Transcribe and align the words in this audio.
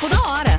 Papo 0.00 0.14
da 0.14 0.30
Hora. 0.30 0.56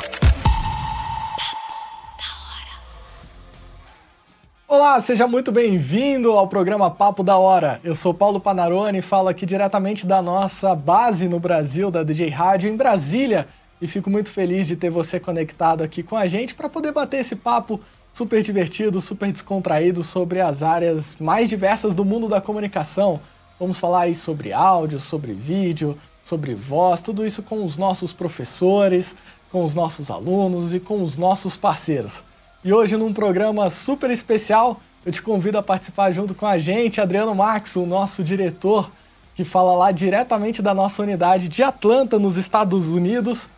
Olá, 4.67 5.01
seja 5.01 5.27
muito 5.27 5.51
bem-vindo 5.51 6.31
ao 6.33 6.47
programa 6.47 6.91
Papo 6.91 7.23
da 7.23 7.39
Hora. 7.39 7.81
Eu 7.83 7.95
sou 7.95 8.13
Paulo 8.13 8.39
Panarone 8.39 8.99
e 8.99 9.01
falo 9.01 9.29
aqui 9.29 9.43
diretamente 9.43 10.05
da 10.05 10.21
nossa 10.21 10.75
base 10.75 11.27
no 11.27 11.39
Brasil, 11.39 11.89
da 11.89 12.03
DJ 12.03 12.29
Rádio, 12.29 12.69
em 12.69 12.77
Brasília. 12.77 13.47
E 13.81 13.87
fico 13.87 14.11
muito 14.11 14.29
feliz 14.29 14.67
de 14.67 14.75
ter 14.75 14.91
você 14.91 15.19
conectado 15.19 15.81
aqui 15.81 16.03
com 16.03 16.15
a 16.15 16.27
gente 16.27 16.53
para 16.53 16.69
poder 16.69 16.91
bater 16.91 17.21
esse 17.21 17.35
papo 17.35 17.79
super 18.13 18.43
divertido, 18.43 19.01
super 19.01 19.31
descontraído 19.31 20.03
sobre 20.03 20.39
as 20.39 20.61
áreas 20.61 21.15
mais 21.19 21.49
diversas 21.49 21.95
do 21.95 22.05
mundo 22.05 22.27
da 22.27 22.39
comunicação. 22.39 23.19
Vamos 23.59 23.79
falar 23.79 24.01
aí 24.01 24.13
sobre 24.13 24.53
áudio, 24.53 24.99
sobre 24.99 25.33
vídeo, 25.33 25.97
sobre 26.23 26.53
voz, 26.53 27.01
tudo 27.01 27.25
isso 27.25 27.41
com 27.43 27.63
os 27.63 27.77
nossos 27.77 28.13
professores, 28.13 29.15
com 29.51 29.63
os 29.63 29.75
nossos 29.75 30.09
alunos 30.09 30.73
e 30.73 30.79
com 30.79 31.01
os 31.01 31.17
nossos 31.17 31.57
parceiros. 31.57 32.23
E 32.63 32.71
hoje, 32.71 32.95
num 32.95 33.13
programa 33.13 33.69
super 33.69 34.11
especial, 34.11 34.79
eu 35.05 35.11
te 35.11 35.21
convido 35.21 35.57
a 35.57 35.63
participar 35.63 36.11
junto 36.11 36.35
com 36.35 36.45
a 36.45 36.57
gente, 36.57 37.01
Adriano 37.01 37.33
Max, 37.33 37.75
o 37.75 37.85
nosso 37.85 38.23
diretor, 38.23 38.91
que 39.35 39.43
fala 39.43 39.73
lá 39.73 39.91
diretamente 39.91 40.61
da 40.61 40.73
nossa 40.73 41.01
unidade 41.01 41.49
de 41.49 41.63
Atlanta, 41.63 42.19
nos 42.19 42.37
Estados 42.37 42.87
Unidos. 42.87 43.49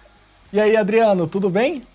E 0.54 0.60
aí, 0.60 0.78
Adriano, 0.78 1.28
tudo 1.28 1.50
bem? 1.50 1.86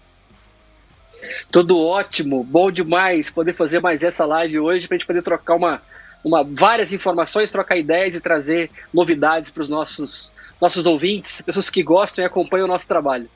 Tudo 1.51 1.83
ótimo, 1.83 2.45
bom 2.45 2.71
demais 2.71 3.31
poder 3.31 3.55
fazer 3.55 3.81
mais 3.81 4.03
essa 4.03 4.25
live 4.25 4.61
hoje 4.61 4.87
para 4.87 4.97
a 4.97 4.99
gente 4.99 5.07
poder 5.07 5.23
trocar 5.23 5.55
uma, 5.55 5.83
uma, 6.23 6.45
várias 6.45 6.93
informações, 6.93 7.51
trocar 7.51 7.77
ideias 7.77 8.15
e 8.15 8.21
trazer 8.21 8.71
novidades 8.93 9.51
para 9.51 9.63
os 9.63 9.69
nossos, 9.69 10.33
nossos 10.61 10.87
ouvintes, 10.87 11.41
pessoas 11.41 11.71
que 11.71 11.83
gostam 11.83 12.23
e 12.23 12.27
acompanham 12.27 12.65
o 12.65 12.69
nosso 12.69 12.87
trabalho. 12.87 13.29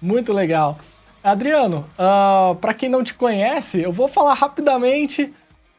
Muito 0.00 0.32
legal. 0.32 0.78
Adriano, 1.22 1.78
uh, 1.78 1.84
ah, 1.98 2.56
para 2.60 2.72
quem 2.72 2.88
não 2.88 3.02
te 3.02 3.14
conhece, 3.14 3.80
eu 3.80 3.92
vou 3.92 4.08
falar 4.08 4.34
rapidamente 4.34 5.32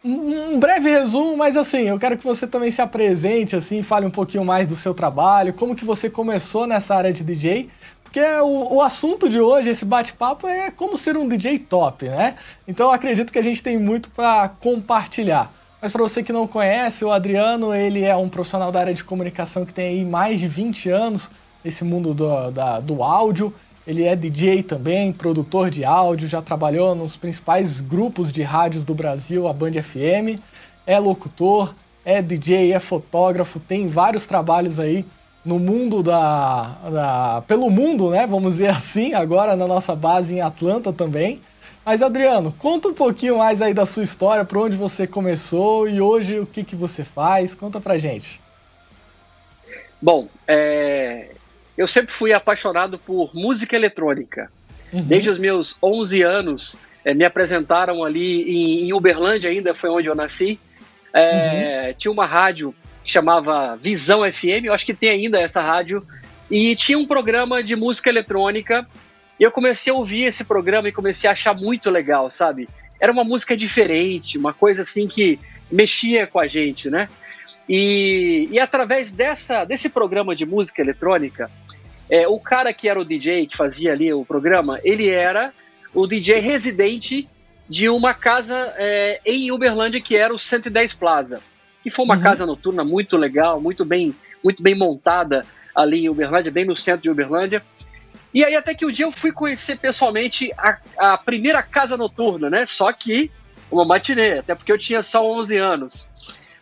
um, 0.03 0.59
breve 0.59 0.89
resumo, 0.89 1.35
mas 1.35 1.57
assim, 1.57 1.89
eu 1.89 1.99
quero 1.99 2.17
que 2.17 2.23
você 2.23 2.47
também 2.47 2.71
se 2.71 2.81
apresente, 2.81 3.55
assim, 3.55 3.81
fale 3.81 4.05
um 4.05 4.11
pouquinho 4.11 4.45
mais 4.45 4.67
do 4.67 4.75
seu 4.75 4.93
trabalho, 4.93 5.53
como 5.53 5.75
que 5.75 5.83
você 5.83 6.09
começou 6.09 6.65
nessa 6.65 6.95
área 6.95 7.11
de 7.11 7.23
DJ, 7.23 7.69
porque 8.03 8.21
o, 8.21 8.75
o 8.75 8.81
assunto 8.81 9.29
de 9.29 9.39
hoje, 9.39 9.69
esse 9.69 9.85
bate-papo, 9.85 10.47
é 10.47 10.71
como 10.71 10.97
ser 10.97 11.17
um 11.17 11.27
DJ 11.27 11.59
top, 11.59 12.07
né? 12.07 12.35
Então 12.67 12.87
eu 12.87 12.93
acredito 12.93 13.31
que 13.31 13.39
a 13.39 13.43
gente 13.43 13.61
tem 13.61 13.77
muito 13.77 14.09
para 14.09 14.49
compartilhar. 14.49 15.53
Mas 15.81 15.93
para 15.93 16.01
você 16.01 16.21
que 16.21 16.33
não 16.33 16.45
conhece, 16.45 17.05
o 17.05 17.11
Adriano, 17.11 17.73
ele 17.73 18.03
é 18.03 18.15
um 18.15 18.27
profissional 18.27 18.71
da 18.71 18.81
área 18.81 18.93
de 18.93 19.03
comunicação 19.03 19.65
que 19.65 19.73
tem 19.73 19.87
aí 19.87 20.05
mais 20.05 20.39
de 20.39 20.47
20 20.47 20.89
anos 20.89 21.31
nesse 21.63 21.85
mundo 21.85 22.13
do, 22.13 22.51
da, 22.51 22.79
do 22.81 23.01
áudio. 23.01 23.53
Ele 23.87 24.03
é 24.03 24.13
DJ 24.15 24.61
também, 24.61 25.13
produtor 25.13 25.69
de 25.69 25.85
áudio, 25.85 26.27
já 26.27 26.41
trabalhou 26.41 26.93
nos 26.93 27.15
principais 27.15 27.79
grupos 27.79 28.31
de 28.31 28.43
rádios 28.43 28.83
do 28.83 28.93
Brasil, 28.93 29.47
a 29.47 29.53
Band 29.53 29.71
FM, 29.81 30.39
é 30.85 30.99
locutor, 30.99 31.73
é 32.03 32.21
DJ, 32.21 32.73
é 32.73 32.79
fotógrafo, 32.79 33.59
tem 33.59 33.87
vários 33.87 34.25
trabalhos 34.25 34.79
aí 34.79 35.05
no 35.45 35.57
mundo 35.57 36.03
da, 36.03 36.77
da, 36.91 37.43
pelo 37.47 37.69
mundo, 37.69 38.09
né? 38.09 38.27
Vamos 38.27 38.55
dizer 38.55 38.69
assim, 38.69 39.13
agora 39.13 39.55
na 39.55 39.65
nossa 39.65 39.95
base 39.95 40.35
em 40.35 40.41
Atlanta 40.41 40.91
também. 40.91 41.39
Mas 41.85 42.01
Adriano, 42.01 42.53
conta 42.57 42.87
um 42.87 42.93
pouquinho 42.93 43.37
mais 43.37 43.61
aí 43.61 43.73
da 43.73 43.85
sua 43.85 44.03
história, 44.03 44.45
por 44.45 44.57
onde 44.57 44.75
você 44.75 45.07
começou 45.07 45.87
e 45.87 45.99
hoje 45.99 46.39
o 46.39 46.45
que, 46.45 46.63
que 46.63 46.75
você 46.75 47.03
faz. 47.03 47.55
Conta 47.55 47.79
pra 47.79 47.97
gente. 47.97 48.39
Bom, 50.01 50.27
é... 50.47 51.29
eu 51.77 51.87
sempre 51.87 52.13
fui 52.13 52.31
apaixonado 52.31 52.97
por 52.97 53.31
música 53.33 53.75
eletrônica. 53.75 54.51
Uhum. 54.93 55.03
Desde 55.03 55.29
os 55.29 55.37
meus 55.37 55.77
11 55.81 56.21
anos, 56.21 56.79
é, 57.03 57.13
me 57.13 57.23
apresentaram 57.23 58.03
ali 58.03 58.41
em, 58.41 58.87
em, 58.87 58.93
Uberlândia, 58.93 59.49
ainda 59.49 59.73
foi 59.73 59.89
onde 59.89 60.07
eu 60.07 60.15
nasci. 60.15 60.59
É, 61.13 61.87
uhum. 61.87 61.93
Tinha 61.97 62.11
uma 62.11 62.25
rádio 62.25 62.73
que 63.03 63.11
chamava 63.11 63.75
Visão 63.75 64.21
FM, 64.31 64.65
eu 64.65 64.73
acho 64.73 64.85
que 64.85 64.93
tem 64.93 65.09
ainda 65.09 65.39
essa 65.39 65.61
rádio, 65.61 66.05
e 66.49 66.75
tinha 66.75 66.97
um 66.97 67.07
programa 67.07 67.63
de 67.63 67.75
música 67.75 68.09
eletrônica 68.09 68.87
e 69.39 69.43
eu 69.43 69.51
comecei 69.51 69.91
a 69.91 69.95
ouvir 69.95 70.23
esse 70.23 70.43
programa 70.43 70.89
e 70.89 70.91
comecei 70.91 71.29
a 71.29 71.33
achar 71.33 71.53
muito 71.53 71.89
legal, 71.89 72.29
sabe? 72.29 72.67
Era 72.99 73.11
uma 73.11 73.23
música 73.23 73.55
diferente, 73.55 74.37
uma 74.37 74.53
coisa 74.53 74.81
assim 74.81 75.07
que 75.07 75.39
mexia 75.71 76.27
com 76.27 76.39
a 76.39 76.47
gente, 76.47 76.89
né? 76.89 77.07
E, 77.67 78.49
e 78.51 78.59
através 78.59 79.11
dessa, 79.11 79.63
desse 79.63 79.87
programa 79.89 80.35
de 80.35 80.45
música 80.45 80.81
eletrônica, 80.81 81.49
é, 82.09 82.27
o 82.27 82.39
cara 82.39 82.73
que 82.73 82.89
era 82.89 82.99
o 82.99 83.05
DJ, 83.05 83.45
que 83.45 83.55
fazia 83.55 83.93
ali 83.93 84.11
o 84.11 84.25
programa, 84.25 84.79
ele 84.83 85.07
era 85.07 85.53
o 85.93 86.07
DJ 86.07 86.39
residente 86.39 87.29
de 87.69 87.87
uma 87.87 88.13
casa 88.13 88.73
é, 88.77 89.21
em 89.23 89.51
Uberlândia 89.51 90.01
que 90.01 90.15
era 90.15 90.33
o 90.33 90.39
110 90.39 90.93
Plaza, 90.95 91.39
que 91.83 91.91
foi 91.91 92.03
uma 92.03 92.15
uhum. 92.15 92.23
casa 92.23 92.45
noturna 92.45 92.83
muito 92.83 93.15
legal, 93.15 93.61
muito 93.61 93.85
bem, 93.85 94.13
muito 94.43 94.61
bem 94.61 94.75
montada 94.75 95.45
ali 95.75 96.05
em 96.05 96.09
Uberlândia, 96.09 96.51
bem 96.51 96.65
no 96.65 96.75
centro 96.75 97.03
de 97.03 97.09
Uberlândia. 97.09 97.63
E 98.33 98.43
aí 98.43 98.55
até 98.55 98.73
que 98.73 98.85
um 98.85 98.91
dia 98.91 99.05
eu 99.05 99.11
fui 99.11 99.31
conhecer 99.31 99.77
pessoalmente 99.77 100.51
a, 100.57 100.77
a 100.97 101.17
primeira 101.17 101.63
casa 101.63 101.97
noturna, 101.97 102.49
né? 102.49 102.65
Só 102.65 102.91
que 102.93 103.31
uma 103.71 103.85
matinê, 103.85 104.39
até 104.39 104.55
porque 104.55 104.71
eu 104.71 104.77
tinha 104.77 105.01
só 105.01 105.25
11 105.25 105.57
anos. 105.57 106.07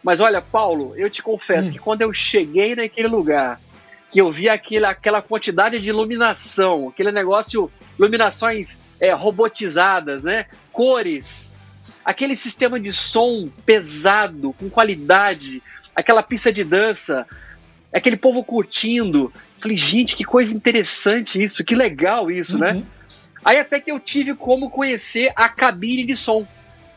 Mas 0.04 0.20
olha, 0.20 0.42
Paulo, 0.42 0.94
eu 0.96 1.10
te 1.10 1.22
confesso 1.22 1.70
hum. 1.70 1.74
que 1.74 1.80
quando 1.80 2.02
eu 2.02 2.14
cheguei 2.14 2.76
naquele 2.76 3.08
lugar, 3.08 3.60
que 4.12 4.22
eu 4.22 4.32
vi 4.32 4.50
aquele, 4.50 4.86
aquela 4.86 5.22
quantidade 5.22 5.80
de 5.80 5.90
iluminação, 5.90 6.90
aquele 6.90 7.12
negócio, 7.12 7.70
iluminações 7.98 8.80
é, 9.00 9.12
robotizadas, 9.12 10.24
né? 10.24 10.46
Cores, 10.72 11.52
aquele 12.06 12.36
sistema 12.36 12.80
de 12.80 12.94
som 12.94 13.50
pesado, 13.66 14.54
com 14.54 14.70
qualidade, 14.70 15.62
aquela 15.94 16.24
pista 16.24 16.52
de 16.52 16.64
dança, 16.64 17.28
aquele 17.94 18.18
povo 18.18 18.44
curtindo, 18.44 19.32
Falei, 19.60 19.76
gente, 19.76 20.16
que 20.16 20.24
coisa 20.24 20.56
interessante 20.56 21.42
isso, 21.42 21.64
que 21.64 21.76
legal 21.76 22.30
isso, 22.30 22.58
né? 22.58 22.74
uhum. 22.74 22.80
né? 22.80 22.84
Aí 23.44 23.60
até 23.60 23.80
que 23.80 23.92
eu 23.92 24.00
tive 24.00 24.36
como 24.36 24.70
conhecer 24.70 25.32
a 25.36 25.50
cabine 25.50 26.06
de 26.06 26.16
som, 26.16 26.46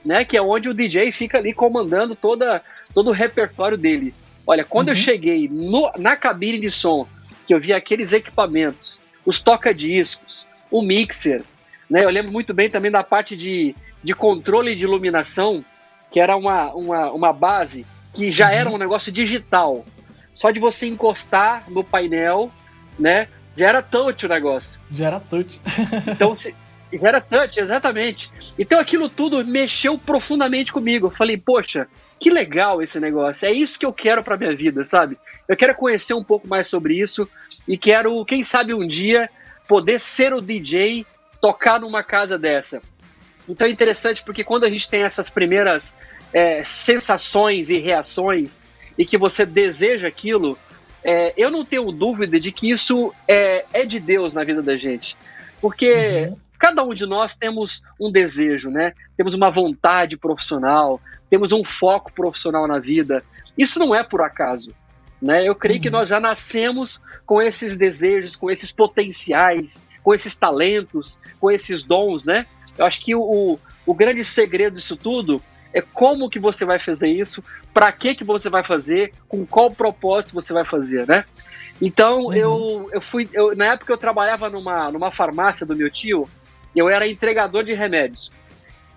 né? 0.05 0.25
Que 0.25 0.37
é 0.37 0.43
onde 0.43 0.69
o 0.69 0.75
DJ 0.75 1.13
fica 1.13 1.39
ali 1.39 1.53
comandando 1.53 2.15
toda, 2.15 2.63
todo 2.93 3.09
o 3.09 3.13
repertório 3.13 3.79
dele. 3.79 4.15
Olha, 4.47 4.65
quando 4.65 4.89
uhum. 4.89 4.95
eu 4.95 4.97
cheguei 4.97 5.49
no, 5.49 5.91
na 5.97 6.17
cabine 6.17 6.61
de 6.61 6.71
som, 6.71 7.07
que 7.47 7.55
eu 7.55 7.61
vi 7.61 7.73
aqueles 7.73 8.13
equipamentos, 8.13 9.01
os 9.25 9.41
toca-discos, 9.41 10.47
o 10.71 10.83
mixer, 10.83 11.43
né? 11.89 12.05
Eu 12.05 12.11
lembro 12.11 12.33
muito 12.33 12.53
bem 12.53 12.69
também 12.69 12.91
da 12.91 13.03
parte 13.03 13.37
de, 13.37 13.75
de 14.03 14.15
controle 14.15 14.75
de 14.75 14.85
iluminação, 14.85 15.65
que 16.11 16.21
era 16.21 16.37
uma, 16.37 16.75
uma, 16.75 17.11
uma 17.13 17.33
base 17.33 17.87
que 18.13 18.31
já 18.31 18.49
uhum. 18.49 18.55
era 18.55 18.71
um 18.71 18.79
negócio 18.79 19.11
digital 19.11 19.85
só 20.33 20.51
de 20.51 20.61
você 20.61 20.87
encostar 20.87 21.65
no 21.69 21.83
painel, 21.83 22.51
né? 22.99 23.29
Já 23.57 23.69
era 23.69 23.83
touch 23.83 24.27
o 24.27 24.29
negócio. 24.29 24.81
Já 24.93 25.07
era 25.09 25.21
touch. 25.21 25.61
então, 26.07 26.35
se, 26.37 26.55
já 26.93 27.09
era 27.09 27.21
touch, 27.21 27.61
exatamente. 27.61 28.31
Então 28.59 28.79
aquilo 28.81 29.09
tudo 29.09 29.45
mexeu 29.45 29.99
profundamente 29.99 30.73
comigo. 30.73 31.07
Eu 31.07 31.11
falei, 31.11 31.37
poxa, 31.37 31.89
que 32.19 32.31
legal 32.31 32.83
esse 32.83 33.01
negócio. 33.01 33.49
É 33.49 33.53
isso 33.53 33.79
que 33.79 33.87
eu 33.87 33.93
quero 33.93 34.23
para 34.23 34.37
minha 34.37 34.55
vida, 34.55 34.85
sabe? 34.85 35.19
Eu 35.49 35.57
quero 35.57 35.75
conhecer 35.75 36.15
um 36.15 36.25
pouco 36.25 36.47
mais 36.47 36.69
sobre 36.69 37.01
isso 37.01 37.29
e 37.67 37.77
quero, 37.79 38.25
quem 38.25 38.43
sabe 38.43 38.75
um 38.75 38.87
dia, 38.87 39.29
poder 39.67 39.99
ser 39.99 40.33
o 40.33 40.41
DJ, 40.41 41.07
tocar 41.41 41.81
numa 41.81 42.03
casa 42.03 42.39
dessa. 42.39 42.83
Então 43.49 43.67
é 43.67 43.71
interessante 43.71 44.23
porque 44.23 44.45
quando 44.45 44.65
a 44.65 44.71
gente 44.71 44.89
tem 44.89 45.03
essas 45.03 45.31
primeiras 45.31 45.97
é, 46.33 46.63
sensações 46.65 47.71
e 47.71 47.79
reações 47.79 48.61
e 48.97 49.05
que 49.05 49.19
você 49.19 49.45
deseja 49.47 50.09
aquilo, 50.09 50.59
é, 51.03 51.33
eu 51.37 51.51
não 51.51 51.65
tenho 51.65 51.91
dúvida 51.91 52.39
de 52.39 52.53
que 52.53 52.71
isso 52.71 53.13
é, 53.27 53.65
é 53.73 53.87
de 53.87 53.99
Deus 53.99 54.35
na 54.35 54.45
vida 54.45 54.63
da 54.63 54.77
gente. 54.77 55.17
Porque 55.61 56.29
uhum. 56.29 56.37
cada 56.59 56.85
um 56.85 56.95
de 56.95 57.07
nós 57.07 57.37
temos 57.37 57.83
um 57.99 58.11
desejo, 58.11 58.71
né? 58.71 58.93
Temos 59.17 59.35
uma 59.35 59.51
vontade 59.51 60.17
profissional, 60.17 61.01
temos 61.29 61.53
um 61.53 61.65
foco 61.65 62.13
profissional 62.13 62.67
na 62.67 62.79
vida. 62.79 63.23
Isso 63.57 63.79
não 63.79 63.95
é 63.95 64.03
por 64.03 64.23
acaso. 64.23 64.73
Né? 65.21 65.47
Eu 65.47 65.55
creio 65.55 65.79
uhum. 65.79 65.83
que 65.83 65.91
nós 65.91 66.09
já 66.09 66.19
nascemos 66.19 67.01
com 67.27 67.43
esses 67.43 67.77
desejos, 67.77 68.37
com 68.37 68.51
esses 68.51 68.73
potenciais, 68.73 69.83
com 70.03 70.15
esses 70.15 70.37
talentos, 70.37 71.19
com 71.39 71.51
esses 71.51 71.85
dons, 71.85 72.25
né? 72.25 72.47
Eu 72.79 72.87
acho 72.87 73.03
que 73.03 73.15
o, 73.15 73.59
o 73.85 73.95
grande 73.95 74.25
segredo 74.25 74.77
disso 74.77 74.97
tudo 74.97 75.43
é 75.73 75.81
como 75.81 76.31
que 76.31 76.39
você 76.39 76.65
vai 76.65 76.79
fazer 76.79 77.09
isso, 77.09 77.45
para 77.73 77.91
que 77.93 78.15
que 78.15 78.25
você 78.25 78.51
vai 78.51 78.65
fazer, 78.65 79.13
com 79.29 79.47
qual 79.47 79.71
propósito 79.71 80.35
você 80.35 80.53
vai 80.53 80.65
fazer, 80.65 81.07
né? 81.07 81.25
Então 81.81 82.25
uhum. 82.25 82.35
eu, 82.35 82.91
eu 82.93 83.01
fui, 83.01 83.29
eu, 83.33 83.57
na 83.57 83.67
época 83.67 83.93
eu 83.93 83.99
trabalhava 83.99 84.51
numa, 84.51 84.91
numa 84.91 85.13
farmácia 85.13 85.65
do 85.65 85.77
meu 85.77 85.91
tio, 85.91 86.29
eu 86.75 86.89
era 86.89 87.09
entregador 87.09 87.65
de 87.65 87.73
remédios. 87.73 88.31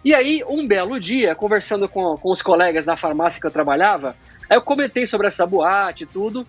E 0.04 0.14
aí, 0.14 0.44
um 0.50 0.68
belo 0.68 1.00
dia, 1.00 1.34
conversando 1.34 1.88
com, 1.88 2.18
com 2.18 2.30
os 2.30 2.42
colegas 2.42 2.84
da 2.84 2.98
farmácia 2.98 3.40
que 3.40 3.48
eu 3.48 3.52
trabalhava, 3.52 4.18
aí 4.50 4.58
eu 4.58 4.62
comentei 4.62 5.08
sobre 5.08 5.28
essa 5.28 5.46
boate 5.46 6.04
e 6.04 6.08
tudo, 6.08 6.46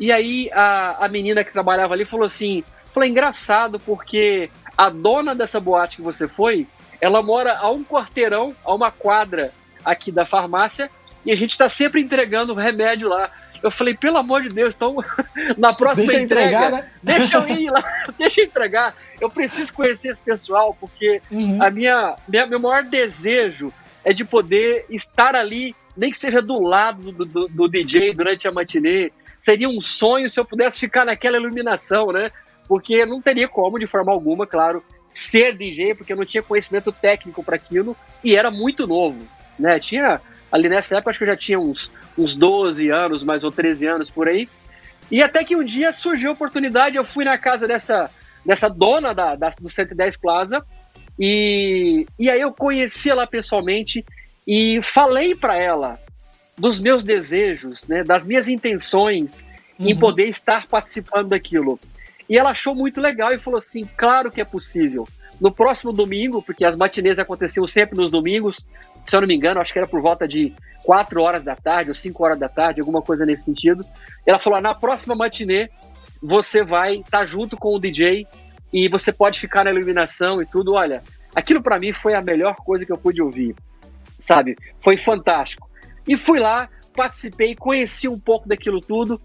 e 0.00 0.10
aí 0.10 0.50
a, 0.52 1.04
a 1.04 1.08
menina 1.08 1.44
que 1.44 1.52
trabalhava 1.52 1.92
ali 1.92 2.06
falou 2.06 2.24
assim, 2.24 2.64
Falei, 2.94 3.10
engraçado, 3.10 3.80
porque 3.80 4.48
a 4.78 4.88
dona 4.88 5.34
dessa 5.34 5.58
boate 5.58 5.96
que 5.96 6.02
você 6.02 6.28
foi, 6.28 6.64
ela 7.00 7.20
mora 7.20 7.58
a 7.58 7.68
um 7.68 7.82
quarteirão, 7.82 8.54
a 8.64 8.72
uma 8.72 8.92
quadra 8.92 9.52
aqui 9.84 10.12
da 10.12 10.24
farmácia, 10.24 10.88
e 11.24 11.32
a 11.32 11.34
gente 11.34 11.52
está 11.52 11.68
sempre 11.68 12.00
entregando 12.00 12.54
remédio 12.54 13.08
lá. 13.08 13.30
Eu 13.62 13.70
falei, 13.70 13.96
pelo 13.96 14.18
amor 14.18 14.42
de 14.42 14.50
Deus, 14.50 14.74
então 14.74 14.96
na 15.56 15.72
próxima 15.72 16.06
deixa 16.08 16.22
entrega, 16.22 16.46
entregar, 16.46 16.70
né? 16.70 16.90
deixa 17.02 17.36
eu 17.38 17.48
ir 17.48 17.70
lá, 17.70 17.82
deixa 18.18 18.40
eu 18.42 18.44
entregar. 18.44 18.94
Eu 19.20 19.30
preciso 19.30 19.72
conhecer 19.72 20.10
esse 20.10 20.22
pessoal, 20.22 20.76
porque 20.78 21.22
uhum. 21.30 21.62
a 21.62 21.70
minha, 21.70 22.16
minha, 22.28 22.46
meu 22.46 22.60
maior 22.60 22.84
desejo 22.84 23.72
é 24.04 24.12
de 24.12 24.24
poder 24.24 24.84
estar 24.90 25.34
ali, 25.34 25.74
nem 25.96 26.10
que 26.10 26.18
seja 26.18 26.42
do 26.42 26.60
lado 26.60 27.10
do, 27.10 27.24
do, 27.24 27.48
do 27.48 27.68
DJ 27.68 28.12
durante 28.12 28.46
a 28.46 28.52
matinê. 28.52 29.10
Seria 29.40 29.68
um 29.68 29.80
sonho 29.80 30.28
se 30.28 30.38
eu 30.38 30.44
pudesse 30.44 30.80
ficar 30.80 31.06
naquela 31.06 31.38
iluminação, 31.38 32.12
né? 32.12 32.30
Porque 32.68 33.06
não 33.06 33.20
teria 33.20 33.48
como, 33.48 33.78
de 33.78 33.86
forma 33.86 34.12
alguma, 34.12 34.46
claro, 34.46 34.84
ser 35.10 35.56
DJ, 35.56 35.94
porque 35.94 36.12
eu 36.12 36.16
não 36.16 36.24
tinha 36.24 36.42
conhecimento 36.42 36.92
técnico 36.92 37.42
para 37.42 37.56
aquilo 37.56 37.96
e 38.22 38.34
era 38.34 38.50
muito 38.50 38.86
novo, 38.86 39.26
né? 39.58 39.78
Tinha 39.78 40.20
ali 40.54 40.68
nessa 40.68 40.94
época, 40.94 41.10
acho 41.10 41.18
que 41.18 41.24
eu 41.24 41.28
já 41.28 41.36
tinha 41.36 41.58
uns, 41.58 41.90
uns 42.16 42.36
12 42.36 42.88
anos, 42.88 43.24
mais 43.24 43.42
ou 43.42 43.50
13 43.50 43.88
anos 43.88 44.08
por 44.08 44.28
aí. 44.28 44.48
E 45.10 45.20
até 45.20 45.42
que 45.42 45.56
um 45.56 45.64
dia 45.64 45.92
surgiu 45.92 46.30
a 46.30 46.32
oportunidade, 46.32 46.94
eu 46.94 47.02
fui 47.02 47.24
na 47.24 47.36
casa 47.36 47.66
dessa, 47.66 48.08
dessa 48.46 48.68
dona 48.68 49.12
da, 49.12 49.34
da, 49.34 49.48
do 49.60 49.68
110 49.68 50.16
Plaza, 50.16 50.64
e, 51.18 52.06
e 52.16 52.30
aí 52.30 52.40
eu 52.40 52.52
conheci 52.52 53.10
ela 53.10 53.26
pessoalmente 53.26 54.04
e 54.46 54.80
falei 54.80 55.34
para 55.34 55.58
ela 55.58 55.98
dos 56.56 56.78
meus 56.78 57.02
desejos, 57.02 57.84
né, 57.88 58.04
das 58.04 58.24
minhas 58.24 58.46
intenções 58.46 59.44
uhum. 59.76 59.88
em 59.88 59.98
poder 59.98 60.28
estar 60.28 60.68
participando 60.68 61.30
daquilo. 61.30 61.80
E 62.28 62.38
ela 62.38 62.50
achou 62.50 62.76
muito 62.76 63.00
legal 63.00 63.32
e 63.32 63.40
falou 63.40 63.58
assim: 63.58 63.84
claro 63.96 64.30
que 64.30 64.40
é 64.40 64.44
possível. 64.44 65.08
No 65.40 65.52
próximo 65.52 65.92
domingo, 65.92 66.42
porque 66.42 66.64
as 66.64 66.76
matinês 66.76 67.18
aconteciam 67.18 67.66
sempre 67.66 67.96
nos 67.96 68.10
domingos, 68.10 68.66
se 69.04 69.16
eu 69.16 69.20
não 69.20 69.28
me 69.28 69.34
engano, 69.34 69.60
acho 69.60 69.72
que 69.72 69.78
era 69.78 69.88
por 69.88 70.00
volta 70.00 70.26
de 70.28 70.52
4 70.84 71.20
horas 71.20 71.42
da 71.42 71.56
tarde 71.56 71.90
ou 71.90 71.94
5 71.94 72.24
horas 72.24 72.38
da 72.38 72.48
tarde, 72.48 72.80
alguma 72.80 73.02
coisa 73.02 73.26
nesse 73.26 73.44
sentido. 73.44 73.84
Ela 74.24 74.38
falou: 74.38 74.60
na 74.60 74.74
próxima 74.74 75.14
matinê, 75.14 75.70
você 76.22 76.62
vai 76.62 76.96
estar 76.96 77.18
tá 77.18 77.24
junto 77.26 77.56
com 77.56 77.74
o 77.74 77.78
DJ 77.78 78.26
e 78.72 78.88
você 78.88 79.12
pode 79.12 79.38
ficar 79.38 79.64
na 79.64 79.70
iluminação 79.70 80.40
e 80.40 80.46
tudo. 80.46 80.74
Olha, 80.74 81.02
aquilo 81.34 81.62
para 81.62 81.78
mim 81.78 81.92
foi 81.92 82.14
a 82.14 82.22
melhor 82.22 82.56
coisa 82.56 82.84
que 82.84 82.92
eu 82.92 82.98
pude 82.98 83.20
ouvir, 83.20 83.54
sabe? 84.18 84.56
Foi 84.80 84.96
fantástico. 84.96 85.68
E 86.06 86.16
fui 86.16 86.38
lá, 86.38 86.68
participei, 86.94 87.54
conheci 87.54 88.08
um 88.08 88.18
pouco 88.18 88.48
daquilo 88.48 88.80
tudo. 88.80 89.20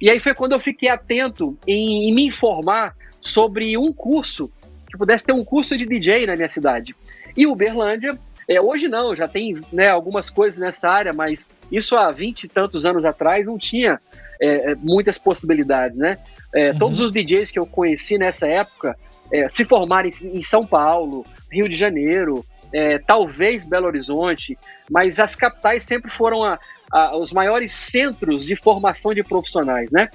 E 0.00 0.10
aí 0.10 0.20
foi 0.20 0.34
quando 0.34 0.52
eu 0.52 0.60
fiquei 0.60 0.88
atento 0.88 1.56
em, 1.66 2.08
em 2.08 2.14
me 2.14 2.26
informar 2.26 2.94
sobre 3.20 3.76
um 3.78 3.92
curso 3.92 4.50
que 4.94 4.98
pudesse 4.98 5.24
ter 5.24 5.32
um 5.32 5.44
curso 5.44 5.76
de 5.76 5.84
DJ 5.84 6.26
na 6.26 6.36
minha 6.36 6.48
cidade. 6.48 6.94
E 7.36 7.46
Uberlândia, 7.46 8.16
é, 8.48 8.60
hoje 8.60 8.88
não, 8.88 9.14
já 9.14 9.26
tem 9.26 9.60
né, 9.72 9.88
algumas 9.88 10.30
coisas 10.30 10.58
nessa 10.58 10.88
área, 10.88 11.12
mas 11.12 11.48
isso 11.70 11.96
há 11.96 12.10
20 12.10 12.44
e 12.44 12.48
tantos 12.48 12.86
anos 12.86 13.04
atrás 13.04 13.44
não 13.44 13.58
tinha 13.58 14.00
é, 14.40 14.72
é, 14.72 14.74
muitas 14.76 15.18
possibilidades, 15.18 15.98
né? 15.98 16.18
É, 16.54 16.70
uhum. 16.70 16.78
Todos 16.78 17.00
os 17.00 17.10
DJs 17.10 17.50
que 17.50 17.58
eu 17.58 17.66
conheci 17.66 18.16
nessa 18.16 18.46
época 18.46 18.96
é, 19.32 19.48
se 19.48 19.64
formaram 19.64 20.08
em, 20.08 20.38
em, 20.38 20.42
São 20.42 20.62
Paulo, 20.62 21.26
Rio 21.50 21.68
de 21.68 21.76
Janeiro, 21.76 22.44
é, 22.72 22.98
talvez 22.98 23.64
Belo 23.64 23.86
Horizonte, 23.86 24.56
mas 24.88 25.18
as 25.18 25.34
capitais 25.34 25.82
sempre 25.82 26.10
foram 26.10 26.44
a, 26.44 26.58
a, 26.92 27.16
os 27.16 27.32
maiores 27.32 27.72
centros 27.72 28.46
de 28.46 28.54
formação 28.54 29.12
de 29.12 29.24
profissionais, 29.24 29.90
né? 29.90 30.08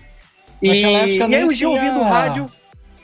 E, 0.61 0.69
e 0.69 0.85
aí 0.85 1.43
um 1.43 1.49
dia 1.49 1.69
ouvindo 1.69 2.01
rádio 2.01 2.58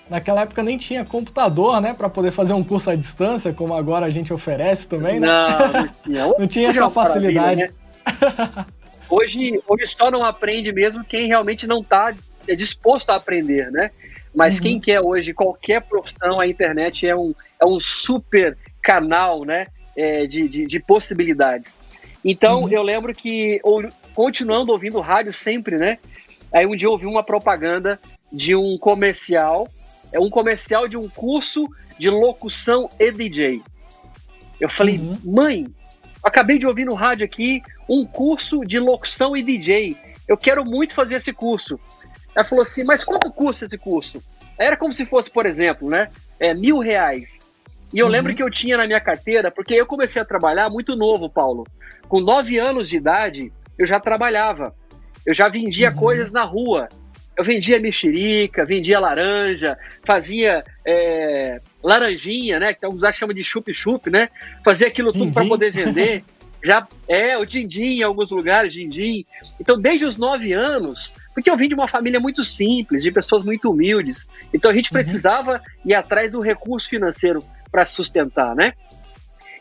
Naquela 0.09 0.41
época 0.41 0.61
nem 0.61 0.77
tinha 0.77 1.03
computador, 1.03 1.81
né, 1.81 1.93
para 1.93 2.07
poder 2.07 2.31
fazer 2.31 2.53
um 2.53 2.63
curso 2.63 2.91
à 2.91 2.95
distância, 2.95 3.51
como 3.51 3.73
agora 3.73 4.05
a 4.05 4.11
gente 4.11 4.31
oferece 4.31 4.87
também, 4.87 5.19
né? 5.19 5.27
Não, 5.27 5.73
não 5.73 5.87
tinha. 6.03 6.27
não 6.39 6.47
tinha 6.47 6.69
essa 6.69 6.89
facilidade. 6.89 7.61
Né? 7.61 7.69
hoje, 9.09 9.59
hoje 9.67 9.85
só 9.87 10.11
não 10.11 10.23
aprende 10.23 10.71
mesmo 10.71 11.03
quem 11.03 11.27
realmente 11.27 11.65
não 11.65 11.81
está 11.81 12.13
disposto 12.55 13.09
a 13.09 13.15
aprender, 13.15 13.71
né? 13.71 13.89
Mas 14.35 14.57
uhum. 14.57 14.63
quem 14.63 14.79
quer 14.79 15.01
hoje 15.01 15.33
qualquer 15.33 15.81
profissão, 15.81 16.39
a 16.39 16.45
internet 16.45 17.07
é 17.07 17.15
um, 17.15 17.33
é 17.59 17.65
um 17.65 17.79
super 17.79 18.57
canal, 18.83 19.45
né, 19.45 19.65
é, 19.95 20.27
de, 20.27 20.47
de, 20.47 20.67
de, 20.67 20.79
possibilidades. 20.79 21.75
Então, 22.23 22.63
uhum. 22.63 22.69
eu 22.69 22.83
lembro 22.83 23.13
que, 23.13 23.59
ou, 23.63 23.83
continuando 24.13 24.71
ouvindo 24.71 24.99
rádio 24.99 25.31
sempre, 25.31 25.77
né, 25.77 25.97
aí 26.53 26.65
um 26.65 26.75
dia 26.75 26.87
eu 26.87 26.91
ouvi 26.91 27.05
uma 27.05 27.23
propaganda 27.23 27.99
de 28.31 28.55
um 28.55 28.77
comercial 28.77 29.67
é 30.11 30.19
um 30.19 30.29
comercial 30.29 30.87
de 30.87 30.97
um 30.97 31.09
curso 31.09 31.67
de 31.97 32.09
locução 32.09 32.89
e 32.99 33.11
DJ. 33.11 33.61
Eu 34.59 34.69
falei, 34.69 34.97
uhum. 34.97 35.17
mãe, 35.23 35.65
acabei 36.23 36.57
de 36.57 36.67
ouvir 36.67 36.85
no 36.85 36.93
rádio 36.93 37.25
aqui 37.25 37.61
um 37.89 38.05
curso 38.05 38.61
de 38.61 38.79
locução 38.79 39.35
e 39.35 39.43
DJ. 39.43 39.97
Eu 40.27 40.37
quero 40.37 40.65
muito 40.65 40.93
fazer 40.93 41.15
esse 41.15 41.31
curso. 41.33 41.79
Ela 42.33 42.43
falou 42.43 42.63
assim, 42.63 42.83
mas 42.83 43.03
quanto 43.03 43.31
custa 43.31 43.65
esse 43.65 43.77
curso? 43.77 44.21
Era 44.57 44.75
como 44.75 44.93
se 44.93 45.05
fosse, 45.05 45.29
por 45.29 45.45
exemplo, 45.45 45.89
né? 45.89 46.09
É, 46.39 46.53
mil 46.53 46.79
reais. 46.79 47.39
E 47.93 47.99
eu 47.99 48.07
uhum. 48.07 48.11
lembro 48.11 48.35
que 48.35 48.43
eu 48.43 48.49
tinha 48.49 48.77
na 48.77 48.87
minha 48.87 48.99
carteira, 48.99 49.51
porque 49.51 49.73
eu 49.73 49.85
comecei 49.85 50.21
a 50.21 50.25
trabalhar 50.25 50.69
muito 50.69 50.95
novo, 50.95 51.29
Paulo. 51.29 51.65
Com 52.07 52.19
nove 52.19 52.57
anos 52.57 52.89
de 52.89 52.97
idade, 52.97 53.53
eu 53.77 53.85
já 53.85 53.99
trabalhava. 53.99 54.75
Eu 55.25 55.33
já 55.33 55.47
vendia 55.47 55.89
uhum. 55.89 55.95
coisas 55.95 56.31
na 56.31 56.43
rua. 56.43 56.89
Eu 57.37 57.43
vendia 57.43 57.79
mexerica, 57.79 58.63
vendia 58.63 58.99
laranja, 58.99 59.77
fazia 60.03 60.63
é, 60.85 61.59
laranjinha, 61.83 62.59
né? 62.59 62.73
Que 62.73 62.85
alguns 62.85 63.01
chamam 63.15 63.35
de 63.35 63.43
chup-chup, 63.43 64.09
né? 64.09 64.29
Fazia 64.63 64.87
aquilo 64.87 65.11
tudo 65.11 65.31
para 65.31 65.45
poder 65.45 65.71
vender. 65.71 66.23
Já 66.63 66.87
é 67.07 67.37
o 67.37 67.45
din-din 67.45 67.99
em 67.99 68.03
alguns 68.03 68.31
lugares, 68.31 68.73
din-din. 68.73 69.23
Então, 69.59 69.79
desde 69.79 70.03
os 70.03 70.17
nove 70.17 70.51
anos, 70.51 71.13
porque 71.31 71.47
eu 71.47 71.55
vim 71.55 71.67
de 71.67 71.75
uma 71.75 71.87
família 71.87 72.19
muito 72.19 72.43
simples, 72.43 73.03
de 73.03 73.11
pessoas 73.11 73.45
muito 73.45 73.69
humildes. 73.69 74.27
Então, 74.51 74.71
a 74.71 74.73
gente 74.73 74.89
uhum. 74.89 74.93
precisava 74.93 75.51
uhum. 75.53 75.91
ir 75.91 75.93
atrás 75.93 76.31
do 76.31 76.39
recurso 76.39 76.89
financeiro 76.89 77.43
para 77.71 77.85
sustentar, 77.85 78.55
né? 78.55 78.73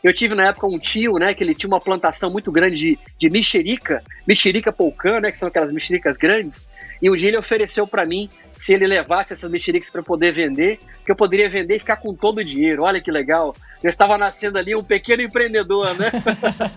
Eu 0.05 0.13
tive 0.13 0.35
na 0.35 0.49
época 0.49 0.67
um 0.67 0.77
tio, 0.77 1.13
né, 1.13 1.33
que 1.33 1.43
ele 1.43 1.55
tinha 1.55 1.67
uma 1.67 1.81
plantação 1.81 2.29
muito 2.29 2.51
grande 2.51 2.75
de, 2.75 2.99
de 3.17 3.27
mexerica, 3.27 4.03
mexerica 4.27 4.71
polcã, 4.71 5.19
né, 5.19 5.31
que 5.31 5.39
são 5.39 5.47
aquelas 5.47 5.71
mexericas 5.71 6.15
grandes, 6.15 6.69
e 7.01 7.09
um 7.09 7.15
dia 7.15 7.29
ele 7.29 7.37
ofereceu 7.37 7.87
para 7.87 8.05
mim 8.05 8.29
se 8.55 8.71
ele 8.71 8.85
levasse 8.85 9.33
essas 9.33 9.49
mexericas 9.49 9.89
para 9.89 10.03
poder 10.03 10.31
vender, 10.31 10.77
que 11.03 11.11
eu 11.11 11.15
poderia 11.15 11.49
vender 11.49 11.77
e 11.77 11.79
ficar 11.79 11.97
com 11.97 12.13
todo 12.13 12.37
o 12.37 12.43
dinheiro. 12.43 12.83
Olha 12.83 13.01
que 13.01 13.09
legal. 13.09 13.55
Eu 13.81 13.89
estava 13.89 14.15
nascendo 14.15 14.59
ali 14.59 14.75
um 14.75 14.83
pequeno 14.83 15.23
empreendedor, 15.23 15.95
né? 15.95 16.11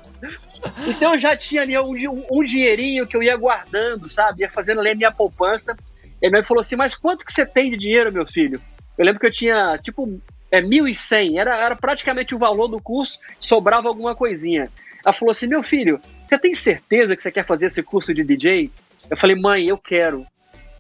então 0.88 1.12
eu 1.12 1.18
já 1.18 1.37
tinha 1.37 1.61
ali 1.61 1.78
um, 1.78 2.25
um, 2.30 2.42
dinheirinho 2.42 3.06
que 3.06 3.14
eu 3.14 3.23
ia 3.23 3.37
guardando, 3.37 4.08
sabe? 4.08 4.40
Ia 4.40 4.50
fazendo 4.50 4.80
ali 4.80 4.92
a 4.92 4.94
minha 4.94 5.12
poupança. 5.12 5.76
E 6.23 6.28
minha 6.28 6.38
mãe 6.38 6.44
falou 6.44 6.62
assim: 6.62 6.76
Mas 6.76 6.97
quanto 6.97 7.26
que 7.26 7.32
você 7.32 7.44
tem 7.44 7.70
de 7.70 7.76
dinheiro, 7.76 8.11
meu 8.11 8.26
filho? 8.26 8.58
Eu 8.97 9.04
lembro 9.04 9.20
que 9.20 9.26
eu 9.26 9.32
tinha, 9.32 9.78
tipo, 9.78 10.18
é 10.50 10.61
1.100, 10.61 11.38
era, 11.38 11.57
era 11.57 11.76
praticamente 11.76 12.35
o 12.35 12.38
valor 12.38 12.69
do 12.69 12.81
curso, 12.81 13.19
sobrava 13.38 13.88
alguma 13.88 14.14
coisinha. 14.14 14.71
Ela 15.05 15.12
falou 15.12 15.33
assim: 15.33 15.47
Meu 15.47 15.62
filho, 15.62 16.00
você 16.26 16.38
tem 16.38 16.55
certeza 16.55 17.14
que 17.14 17.23
você 17.23 17.31
quer 17.31 17.45
fazer 17.45 17.67
esse 17.67 17.83
curso 17.83 18.12
de 18.14 18.25
DJ? 18.25 18.71
Eu 19.11 19.17
falei: 19.17 19.37
Mãe, 19.37 19.67
eu 19.67 19.78
quero. 19.78 20.26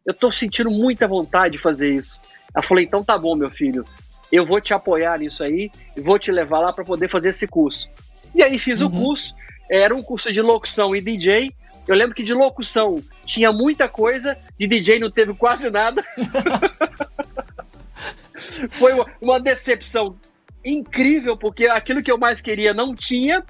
Eu 0.04 0.14
tô 0.14 0.30
sentindo 0.32 0.70
muita 0.70 1.06
vontade 1.06 1.52
de 1.52 1.58
fazer 1.58 1.94
isso. 1.94 2.20
Ela 2.54 2.62
falou: 2.62 2.82
Então 2.82 3.04
tá 3.04 3.16
bom, 3.18 3.34
meu 3.34 3.50
filho, 3.50 3.84
eu 4.32 4.44
vou 4.44 4.60
te 4.60 4.74
apoiar 4.74 5.18
nisso 5.18 5.42
aí 5.42 5.70
e 5.96 6.00
vou 6.00 6.18
te 6.18 6.32
levar 6.32 6.60
lá 6.60 6.72
para 6.72 6.84
poder 6.84 7.08
fazer 7.08 7.30
esse 7.30 7.46
curso. 7.46 7.88
E 8.34 8.42
aí 8.42 8.58
fiz 8.58 8.80
uhum. 8.80 8.88
o 8.88 8.90
curso, 8.90 9.34
era 9.70 9.94
um 9.94 10.02
curso 10.02 10.32
de 10.32 10.40
locução 10.40 10.94
e 10.94 11.00
DJ. 11.00 11.52
Eu 11.86 11.94
lembro 11.94 12.14
que 12.14 12.22
de 12.22 12.34
locução 12.34 13.02
tinha 13.24 13.50
muita 13.50 13.88
coisa, 13.88 14.36
de 14.58 14.66
DJ 14.66 14.98
não 14.98 15.10
teve 15.10 15.32
quase 15.32 15.70
nada. 15.70 16.04
Foi 18.70 18.92
uma 19.20 19.40
decepção 19.40 20.16
incrível, 20.64 21.36
porque 21.36 21.66
aquilo 21.66 22.02
que 22.02 22.10
eu 22.10 22.18
mais 22.18 22.40
queria 22.40 22.72
não 22.72 22.94
tinha, 22.94 23.44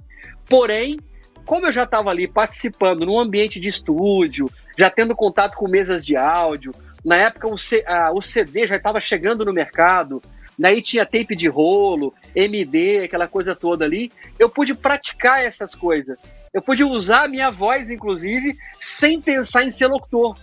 porém, 0.48 0.98
como 1.44 1.66
eu 1.66 1.72
já 1.72 1.84
estava 1.84 2.10
ali 2.10 2.28
participando 2.28 3.06
num 3.06 3.18
ambiente 3.18 3.58
de 3.58 3.68
estúdio, 3.68 4.50
já 4.76 4.90
tendo 4.90 5.16
contato 5.16 5.56
com 5.56 5.68
mesas 5.68 6.04
de 6.04 6.16
áudio, 6.16 6.72
na 7.04 7.16
época 7.16 7.48
o, 7.48 7.56
C, 7.56 7.82
a, 7.86 8.12
o 8.12 8.20
CD 8.20 8.66
já 8.66 8.76
estava 8.76 9.00
chegando 9.00 9.44
no 9.44 9.52
mercado, 9.52 10.20
daí 10.58 10.82
tinha 10.82 11.06
tape 11.06 11.34
de 11.34 11.48
rolo, 11.48 12.12
MD, 12.34 13.04
aquela 13.04 13.26
coisa 13.26 13.54
toda 13.54 13.84
ali, 13.84 14.12
eu 14.38 14.50
pude 14.50 14.74
praticar 14.74 15.42
essas 15.42 15.74
coisas. 15.74 16.32
Eu 16.52 16.60
pude 16.60 16.84
usar 16.84 17.24
a 17.24 17.28
minha 17.28 17.50
voz, 17.50 17.90
inclusive, 17.90 18.56
sem 18.80 19.20
pensar 19.20 19.64
em 19.64 19.70
ser 19.70 19.86
locutor. 19.86 20.36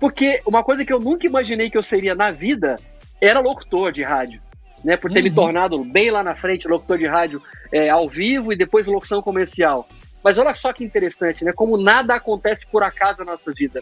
Porque 0.00 0.40
uma 0.44 0.64
coisa 0.64 0.84
que 0.84 0.92
eu 0.92 0.98
nunca 0.98 1.26
imaginei 1.26 1.70
que 1.70 1.78
eu 1.78 1.82
seria 1.82 2.14
na 2.14 2.30
vida 2.32 2.74
era 3.22 3.40
locutor 3.40 3.92
de 3.92 4.02
rádio. 4.02 4.40
Né, 4.84 4.96
por 4.96 5.12
ter 5.12 5.20
uhum. 5.20 5.24
me 5.24 5.30
tornado 5.30 5.84
bem 5.84 6.10
lá 6.10 6.24
na 6.24 6.34
frente 6.34 6.66
locutor 6.66 6.98
de 6.98 7.06
rádio 7.06 7.40
é, 7.70 7.88
ao 7.88 8.08
vivo 8.08 8.52
e 8.52 8.56
depois 8.56 8.84
locução 8.84 9.22
comercial. 9.22 9.88
Mas 10.24 10.38
olha 10.38 10.52
só 10.54 10.72
que 10.72 10.82
interessante, 10.82 11.44
né? 11.44 11.52
Como 11.52 11.76
nada 11.76 12.16
acontece 12.16 12.66
por 12.66 12.82
acaso 12.82 13.24
na 13.24 13.30
nossa 13.30 13.52
vida. 13.52 13.80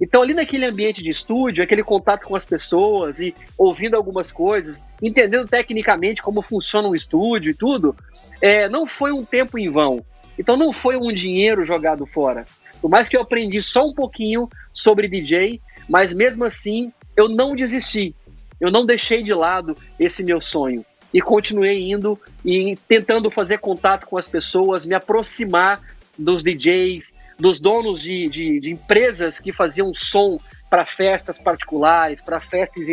Então, 0.00 0.22
ali 0.22 0.34
naquele 0.34 0.66
ambiente 0.66 1.02
de 1.02 1.08
estúdio, 1.08 1.64
aquele 1.64 1.82
contato 1.82 2.26
com 2.26 2.36
as 2.36 2.44
pessoas 2.44 3.20
e 3.20 3.34
ouvindo 3.56 3.96
algumas 3.96 4.30
coisas, 4.30 4.84
entendendo 5.02 5.48
tecnicamente 5.48 6.22
como 6.22 6.42
funciona 6.42 6.88
um 6.88 6.94
estúdio 6.94 7.50
e 7.50 7.54
tudo, 7.54 7.96
é, 8.40 8.68
não 8.68 8.86
foi 8.86 9.12
um 9.12 9.24
tempo 9.24 9.58
em 9.58 9.70
vão. 9.70 10.04
Então, 10.38 10.56
não 10.56 10.74
foi 10.74 10.96
um 10.96 11.12
dinheiro 11.12 11.64
jogado 11.64 12.04
fora. 12.06 12.44
Por 12.80 12.90
mais 12.90 13.08
que 13.08 13.16
eu 13.16 13.22
aprendi 13.22 13.60
só 13.60 13.86
um 13.86 13.94
pouquinho 13.94 14.48
sobre 14.72 15.08
DJ, 15.08 15.60
mas 15.88 16.14
mesmo 16.14 16.44
assim, 16.44 16.92
eu 17.16 17.28
não 17.28 17.56
desisti. 17.56 18.14
Eu 18.60 18.70
não 18.70 18.84
deixei 18.84 19.22
de 19.22 19.32
lado 19.32 19.76
esse 19.98 20.22
meu 20.22 20.40
sonho 20.40 20.84
e 21.12 21.20
continuei 21.20 21.90
indo 21.90 22.18
e 22.44 22.76
tentando 22.88 23.30
fazer 23.30 23.58
contato 23.58 24.06
com 24.06 24.16
as 24.16 24.28
pessoas, 24.28 24.84
me 24.84 24.94
aproximar 24.94 25.80
dos 26.18 26.42
DJs, 26.42 27.14
dos 27.38 27.60
donos 27.60 28.02
de, 28.02 28.28
de, 28.28 28.60
de 28.60 28.70
empresas 28.70 29.38
que 29.38 29.52
faziam 29.52 29.94
som 29.94 30.38
para 30.68 30.84
festas 30.84 31.38
particulares, 31.38 32.20
para 32.20 32.40
festas, 32.40 32.84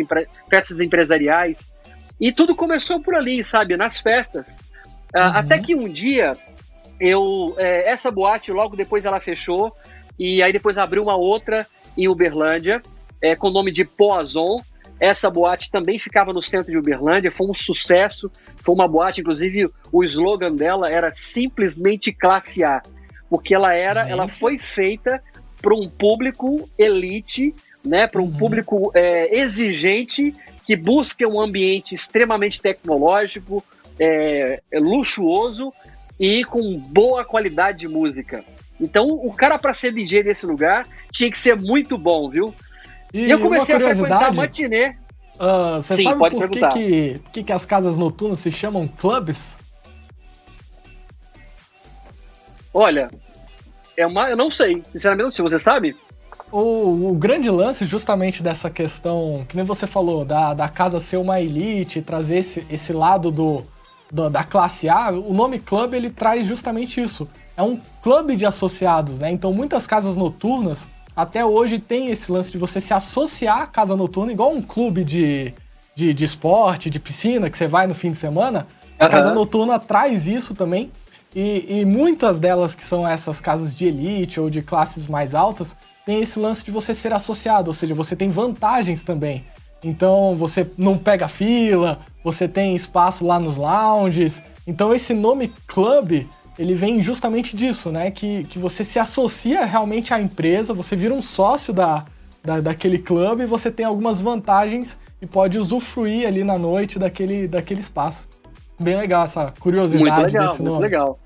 festas 0.48 0.80
empresariais. 0.80 1.70
E 2.18 2.32
tudo 2.32 2.54
começou 2.54 3.00
por 3.00 3.14
ali, 3.14 3.42
sabe, 3.42 3.76
nas 3.76 4.00
festas. 4.00 4.60
Ah, 5.14 5.28
uhum. 5.28 5.36
Até 5.36 5.58
que 5.58 5.74
um 5.74 5.88
dia, 5.88 6.32
eu 6.98 7.54
é, 7.58 7.90
essa 7.90 8.10
boate, 8.10 8.52
logo 8.52 8.76
depois 8.76 9.04
ela 9.04 9.20
fechou, 9.20 9.74
e 10.18 10.42
aí 10.42 10.52
depois 10.52 10.78
abriu 10.78 11.02
uma 11.02 11.16
outra 11.16 11.66
em 11.98 12.08
Uberlândia, 12.08 12.80
é, 13.20 13.34
com 13.34 13.48
o 13.48 13.52
nome 13.52 13.70
de 13.70 13.84
Poazon. 13.84 14.62
Essa 14.98 15.30
boate 15.30 15.70
também 15.70 15.98
ficava 15.98 16.32
no 16.32 16.42
centro 16.42 16.70
de 16.70 16.78
Uberlândia, 16.78 17.30
foi 17.30 17.46
um 17.46 17.54
sucesso. 17.54 18.30
Foi 18.56 18.74
uma 18.74 18.88
boate, 18.88 19.20
inclusive, 19.20 19.70
o 19.92 20.02
slogan 20.04 20.52
dela 20.52 20.90
era 20.90 21.12
simplesmente 21.12 22.12
classe 22.12 22.64
A 22.64 22.82
porque 23.28 23.54
ela 23.54 23.74
era, 23.74 24.04
uhum. 24.04 24.10
ela 24.10 24.28
foi 24.28 24.58
feita 24.58 25.22
para 25.60 25.74
um 25.74 25.88
público 25.88 26.68
elite, 26.78 27.54
né, 27.84 28.06
para 28.06 28.20
um 28.20 28.26
uhum. 28.26 28.32
público 28.32 28.90
é, 28.94 29.38
exigente 29.38 30.32
que 30.64 30.76
busca 30.76 31.26
um 31.26 31.40
ambiente 31.40 31.94
extremamente 31.94 32.60
tecnológico, 32.60 33.64
é, 33.98 34.60
é 34.70 34.78
luxuoso 34.78 35.72
e 36.18 36.44
com 36.44 36.78
boa 36.78 37.24
qualidade 37.24 37.78
de 37.78 37.88
música. 37.88 38.44
Então, 38.80 39.08
o 39.08 39.32
cara 39.32 39.58
para 39.58 39.72
ser 39.72 39.92
DJ 39.92 40.22
desse 40.22 40.44
lugar 40.44 40.86
tinha 41.10 41.30
que 41.30 41.38
ser 41.38 41.56
muito 41.56 41.96
bom, 41.96 42.28
viu? 42.28 42.54
E, 43.12 43.26
e 43.26 43.30
eu 43.30 43.40
comecei 43.40 43.76
a 43.76 43.80
frequentar 43.80 44.34
matinê. 44.34 44.96
Uh, 45.38 45.76
você 45.76 45.96
Sim, 45.96 46.04
sabe 46.04 46.30
por 46.30 46.48
que, 46.48 46.68
que, 46.68 47.20
que, 47.32 47.42
que 47.44 47.52
as 47.52 47.66
casas 47.66 47.96
noturnas 47.96 48.38
se 48.38 48.50
chamam 48.50 48.88
clubs? 48.88 49.58
Olha, 52.72 53.10
é 53.96 54.06
uma. 54.06 54.30
Eu 54.30 54.36
não 54.36 54.50
sei, 54.50 54.82
sinceramente 54.92 55.24
não 55.24 55.30
sei. 55.30 55.42
Você 55.42 55.58
sabe? 55.58 55.96
O, 56.50 57.10
o, 57.10 57.14
grande 57.14 57.50
lance 57.50 57.84
justamente 57.84 58.42
dessa 58.42 58.70
questão, 58.70 59.44
que 59.48 59.56
nem 59.56 59.64
você 59.64 59.86
falou, 59.86 60.24
da, 60.24 60.54
da 60.54 60.68
casa 60.68 61.00
ser 61.00 61.16
uma 61.16 61.40
elite, 61.40 62.00
trazer 62.00 62.38
esse, 62.38 62.66
esse 62.70 62.92
lado 62.92 63.30
do, 63.30 63.64
do, 64.12 64.30
da 64.30 64.44
classe 64.44 64.88
A, 64.88 65.10
o 65.10 65.34
nome 65.34 65.58
club 65.58 65.94
ele 65.94 66.10
traz 66.10 66.46
justamente 66.46 67.00
isso. 67.00 67.28
É 67.56 67.62
um 67.62 67.80
clube 68.02 68.36
de 68.36 68.46
associados, 68.46 69.18
né? 69.18 69.30
Então 69.30 69.52
muitas 69.52 69.86
casas 69.86 70.14
noturnas 70.14 70.88
até 71.16 71.44
hoje 71.44 71.78
tem 71.78 72.10
esse 72.10 72.30
lance 72.30 72.52
de 72.52 72.58
você 72.58 72.78
se 72.78 72.92
associar 72.92 73.62
à 73.62 73.66
casa 73.66 73.96
noturna, 73.96 74.30
igual 74.30 74.52
um 74.52 74.60
clube 74.60 75.02
de, 75.02 75.54
de, 75.94 76.12
de 76.12 76.24
esporte, 76.24 76.90
de 76.90 77.00
piscina, 77.00 77.48
que 77.48 77.56
você 77.56 77.66
vai 77.66 77.86
no 77.86 77.94
fim 77.94 78.12
de 78.12 78.18
semana. 78.18 78.66
A 78.98 79.06
uhum. 79.06 79.10
casa 79.10 79.32
noturna 79.32 79.78
traz 79.78 80.28
isso 80.28 80.54
também. 80.54 80.92
E, 81.34 81.80
e, 81.80 81.84
muitas 81.84 82.38
delas 82.38 82.74
que 82.74 82.84
são 82.84 83.08
essas 83.08 83.40
casas 83.40 83.74
de 83.74 83.86
elite 83.86 84.38
ou 84.38 84.48
de 84.50 84.62
classes 84.62 85.06
mais 85.06 85.34
altas, 85.34 85.74
tem 86.04 86.20
esse 86.20 86.38
lance 86.38 86.64
de 86.64 86.70
você 86.70 86.94
ser 86.94 87.12
associado, 87.12 87.68
ou 87.68 87.74
seja, 87.74 87.94
você 87.94 88.14
tem 88.14 88.28
vantagens 88.28 89.02
também. 89.02 89.44
Então 89.82 90.34
você 90.36 90.70
não 90.76 90.96
pega 90.96 91.28
fila, 91.28 91.98
você 92.22 92.46
tem 92.46 92.74
espaço 92.74 93.26
lá 93.26 93.38
nos 93.38 93.56
lounges. 93.56 94.42
Então 94.66 94.94
esse 94.94 95.14
nome 95.14 95.52
club, 95.66 96.26
ele 96.58 96.74
vem 96.74 97.02
justamente 97.02 97.56
disso, 97.56 97.90
né? 97.90 98.10
Que, 98.10 98.44
que 98.44 98.58
você 98.58 98.82
se 98.82 98.98
associa 98.98 99.64
realmente 99.64 100.14
à 100.14 100.20
empresa, 100.20 100.72
você 100.72 100.96
vira 100.96 101.12
um 101.12 101.22
sócio 101.22 101.72
da, 101.72 102.04
da, 102.42 102.60
daquele 102.60 102.98
clube 102.98 103.42
e 103.42 103.46
você 103.46 103.70
tem 103.70 103.84
algumas 103.84 104.20
vantagens 104.20 104.98
e 105.20 105.26
pode 105.26 105.58
usufruir 105.58 106.26
ali 106.26 106.44
na 106.44 106.58
noite 106.58 106.98
daquele, 106.98 107.46
daquele 107.46 107.80
espaço. 107.80 108.28
Bem 108.78 108.96
legal 108.96 109.24
essa 109.24 109.52
curiosidade 109.58 110.04
muito 110.04 110.20
legal, 110.20 110.46
desse 110.46 110.62
nome. 110.62 110.70
Muito 110.72 110.82
legal. 110.82 111.18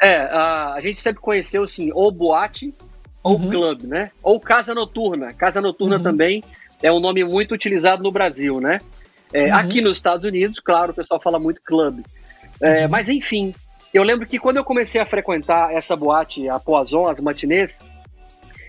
É, 0.00 0.16
a, 0.16 0.74
a 0.74 0.80
gente 0.80 1.00
sempre 1.00 1.20
conheceu, 1.20 1.62
assim, 1.62 1.90
ou 1.92 2.10
boate 2.10 2.74
ou 3.22 3.38
uhum. 3.38 3.48
club, 3.48 3.82
né? 3.84 4.10
Ou 4.22 4.38
casa 4.38 4.74
noturna. 4.74 5.32
Casa 5.32 5.60
noturna 5.60 5.96
uhum. 5.96 6.02
também 6.02 6.44
é 6.82 6.92
um 6.92 7.00
nome 7.00 7.24
muito 7.24 7.54
utilizado 7.54 8.02
no 8.02 8.12
Brasil, 8.12 8.60
né? 8.60 8.78
É, 9.32 9.46
uhum. 9.46 9.54
Aqui 9.54 9.80
nos 9.80 9.96
Estados 9.96 10.24
Unidos, 10.24 10.60
claro, 10.60 10.92
o 10.92 10.94
pessoal 10.94 11.20
fala 11.20 11.38
muito 11.38 11.62
club. 11.62 12.04
É, 12.60 12.84
uhum. 12.84 12.90
mas 12.90 13.08
enfim, 13.08 13.54
eu 13.94 14.02
lembro 14.02 14.26
que 14.26 14.40
quando 14.40 14.56
eu 14.56 14.64
comecei 14.64 15.00
a 15.00 15.06
frequentar 15.06 15.72
essa 15.72 15.94
boate, 15.94 16.48
a 16.48 16.58
Poison, 16.58 17.08
as 17.08 17.20
matinês, 17.20 17.78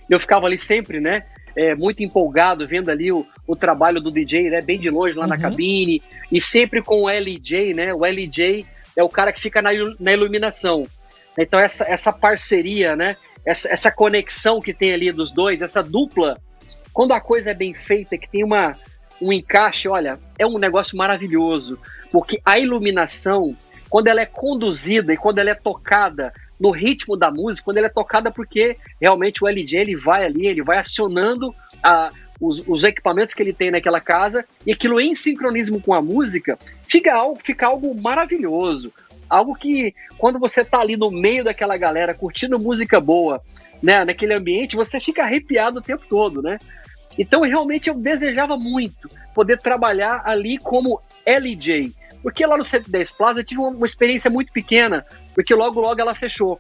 eu 0.08 0.20
ficava 0.20 0.46
ali 0.46 0.60
sempre, 0.60 1.00
né? 1.00 1.26
É, 1.56 1.74
muito 1.74 2.04
empolgado, 2.04 2.68
vendo 2.68 2.90
ali 2.90 3.12
o, 3.12 3.26
o 3.48 3.56
trabalho 3.56 4.00
do 4.00 4.12
DJ, 4.12 4.52
né? 4.52 4.62
Bem 4.62 4.80
de 4.80 4.90
longe 4.90 5.18
lá 5.18 5.26
na 5.26 5.36
uhum. 5.36 5.42
cabine, 5.42 6.04
e 6.32 6.40
sempre 6.40 6.84
com 6.84 7.04
o 7.04 7.10
LJ, 7.10 7.74
né? 7.74 7.92
O 7.92 8.06
LJ 8.06 8.66
é 8.96 9.04
o 9.04 9.10
cara 9.10 9.34
que 9.34 9.42
fica 9.42 9.64
na, 9.64 9.72
na 10.00 10.14
iluminação. 10.14 10.86
Então 11.36 11.60
essa, 11.60 11.86
essa 11.86 12.14
parceria, 12.14 12.96
né? 12.96 13.18
Essa, 13.44 13.68
essa 13.70 13.92
conexão 13.92 14.60
que 14.60 14.74
tem 14.74 14.94
ali 14.94 15.12
dos 15.12 15.32
dois, 15.32 15.62
essa 15.62 15.82
dupla, 15.82 16.38
quando 16.94 17.14
a 17.14 17.20
coisa 17.20 17.50
é 17.50 17.54
bem 17.54 17.74
feita, 17.74 18.18
que 18.18 18.30
tem 18.30 18.44
uma, 18.44 18.78
um 19.20 19.34
encaixe, 19.34 19.88
olha, 19.88 20.20
é 20.38 20.46
um 20.46 20.58
negócio 20.58 20.98
maravilhoso, 20.98 21.80
porque 22.12 22.40
a 22.46 22.60
iluminação, 22.60 23.56
quando 23.96 24.08
ela 24.08 24.20
é 24.20 24.26
conduzida 24.26 25.14
e 25.14 25.16
quando 25.16 25.38
ela 25.40 25.52
é 25.52 25.56
tocada 25.56 26.34
no 26.60 26.70
ritmo 26.70 27.16
da 27.16 27.32
música, 27.32 27.64
quando 27.64 27.78
ela 27.78 27.88
é 27.88 27.90
tocada 27.90 28.30
porque 28.30 28.76
realmente 29.00 29.42
o 29.42 29.48
LJ 29.48 29.80
ele 29.80 29.96
vai 29.96 30.26
ali, 30.26 30.48
ele 30.48 30.62
vai 30.62 30.80
acionando 30.80 31.56
a, 31.82 32.12
os, 32.38 32.62
os, 32.68 32.84
equipamentos 32.84 33.34
que 33.34 33.42
ele 33.42 33.54
tem 33.54 33.72
naquela 33.72 34.02
casa 34.02 34.44
e 34.68 34.74
aquilo 34.74 35.00
em 35.00 35.16
sincronismo 35.16 35.80
com 35.80 35.94
a 35.94 36.02
música 36.02 36.60
fica 36.86 37.16
algo, 37.16 37.40
fica 37.42 37.68
algo 37.68 37.96
maravilhoso. 37.96 38.92
Algo 39.30 39.56
que, 39.56 39.96
quando 40.18 40.40
você 40.40 40.66
tá 40.66 40.82
ali 40.82 40.98
no 40.98 41.10
meio 41.10 41.46
daquela 41.46 41.78
galera, 41.78 42.14
curtindo 42.14 42.60
música 42.60 43.00
boa, 43.00 43.42
né, 43.82 44.04
naquele 44.04 44.34
ambiente, 44.34 44.76
você 44.76 45.00
fica 45.00 45.24
arrepiado 45.24 45.80
o 45.80 45.82
tempo 45.82 46.04
todo, 46.10 46.42
né? 46.42 46.58
Então, 47.18 47.44
realmente, 47.44 47.90
eu 47.90 47.96
desejava 47.96 48.58
muito 48.58 49.10
poder 49.34 49.58
trabalhar 49.58 50.22
ali 50.26 50.58
como 50.58 51.00
LJ. 51.26 51.94
Porque 52.26 52.44
lá 52.44 52.58
no 52.58 52.66
110 52.66 53.12
Plaza 53.12 53.42
eu 53.42 53.46
tive 53.46 53.62
uma 53.62 53.86
experiência 53.86 54.32
muito 54.32 54.52
pequena, 54.52 55.06
porque 55.36 55.54
logo, 55.54 55.80
logo 55.80 56.02
ela 56.02 56.16
fechou. 56.16 56.58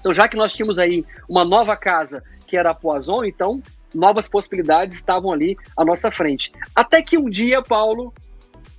Então, 0.00 0.12
já 0.12 0.26
que 0.26 0.36
nós 0.36 0.52
tínhamos 0.52 0.80
aí 0.80 1.04
uma 1.28 1.44
nova 1.44 1.76
casa, 1.76 2.24
que 2.44 2.56
era 2.56 2.70
a 2.70 2.74
Poison, 2.74 3.22
então 3.22 3.62
novas 3.94 4.26
possibilidades 4.26 4.96
estavam 4.96 5.32
ali 5.32 5.56
à 5.76 5.84
nossa 5.84 6.10
frente. 6.10 6.50
Até 6.74 7.00
que 7.02 7.16
um 7.16 7.30
dia, 7.30 7.62
Paulo, 7.62 8.12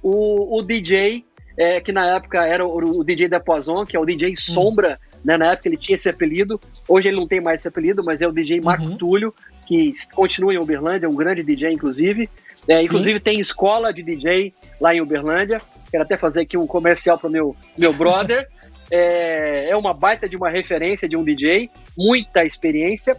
o, 0.03 0.59
o 0.59 0.61
DJ 0.61 1.23
é, 1.57 1.79
que 1.79 1.93
na 1.93 2.17
época 2.17 2.45
era 2.45 2.67
o, 2.67 2.99
o, 2.99 3.03
DJ 3.05 3.29
da 3.29 3.39
Poison, 3.39 3.85
que 3.85 3.95
é 3.95 3.99
o 3.99 4.05
DJ 4.05 4.35
Sombra, 4.35 4.99
uhum. 5.13 5.19
né? 5.23 5.37
Na 5.37 5.53
época 5.53 5.69
ele 5.69 5.77
tinha 5.77 5.95
esse 5.95 6.09
apelido. 6.09 6.59
Hoje 6.89 7.07
ele 7.07 7.15
não 7.15 7.25
tem 7.25 7.39
mais 7.39 7.61
esse 7.61 7.69
apelido, 7.69 8.03
mas 8.03 8.19
é 8.19 8.27
o 8.27 8.33
DJ 8.33 8.59
Marco 8.59 8.83
uhum. 8.83 8.97
Túlio, 8.97 9.33
que 9.65 9.93
continua 10.13 10.53
em 10.53 10.57
Uberlândia, 10.57 11.05
é 11.05 11.09
um 11.09 11.15
grande 11.15 11.41
DJ, 11.41 11.71
inclusive. 11.71 12.29
É, 12.67 12.83
inclusive 12.83 13.19
Sim. 13.19 13.23
tem 13.23 13.39
escola 13.39 13.93
de 13.93 14.03
DJ 14.03 14.53
lá 14.79 14.93
em 14.93 15.01
Uberlândia. 15.01 15.61
Quero 15.89 16.03
até 16.03 16.17
fazer 16.17 16.41
aqui 16.41 16.57
um 16.57 16.67
comercial 16.67 17.17
para 17.17 17.29
meu 17.29 17.55
meu 17.77 17.93
brother. 17.93 18.47
é, 18.89 19.69
é 19.69 19.75
uma 19.75 19.93
baita 19.93 20.27
de 20.27 20.35
uma 20.35 20.49
referência 20.49 21.07
de 21.07 21.17
um 21.17 21.23
DJ, 21.23 21.69
muita 21.97 22.45
experiência. 22.45 23.17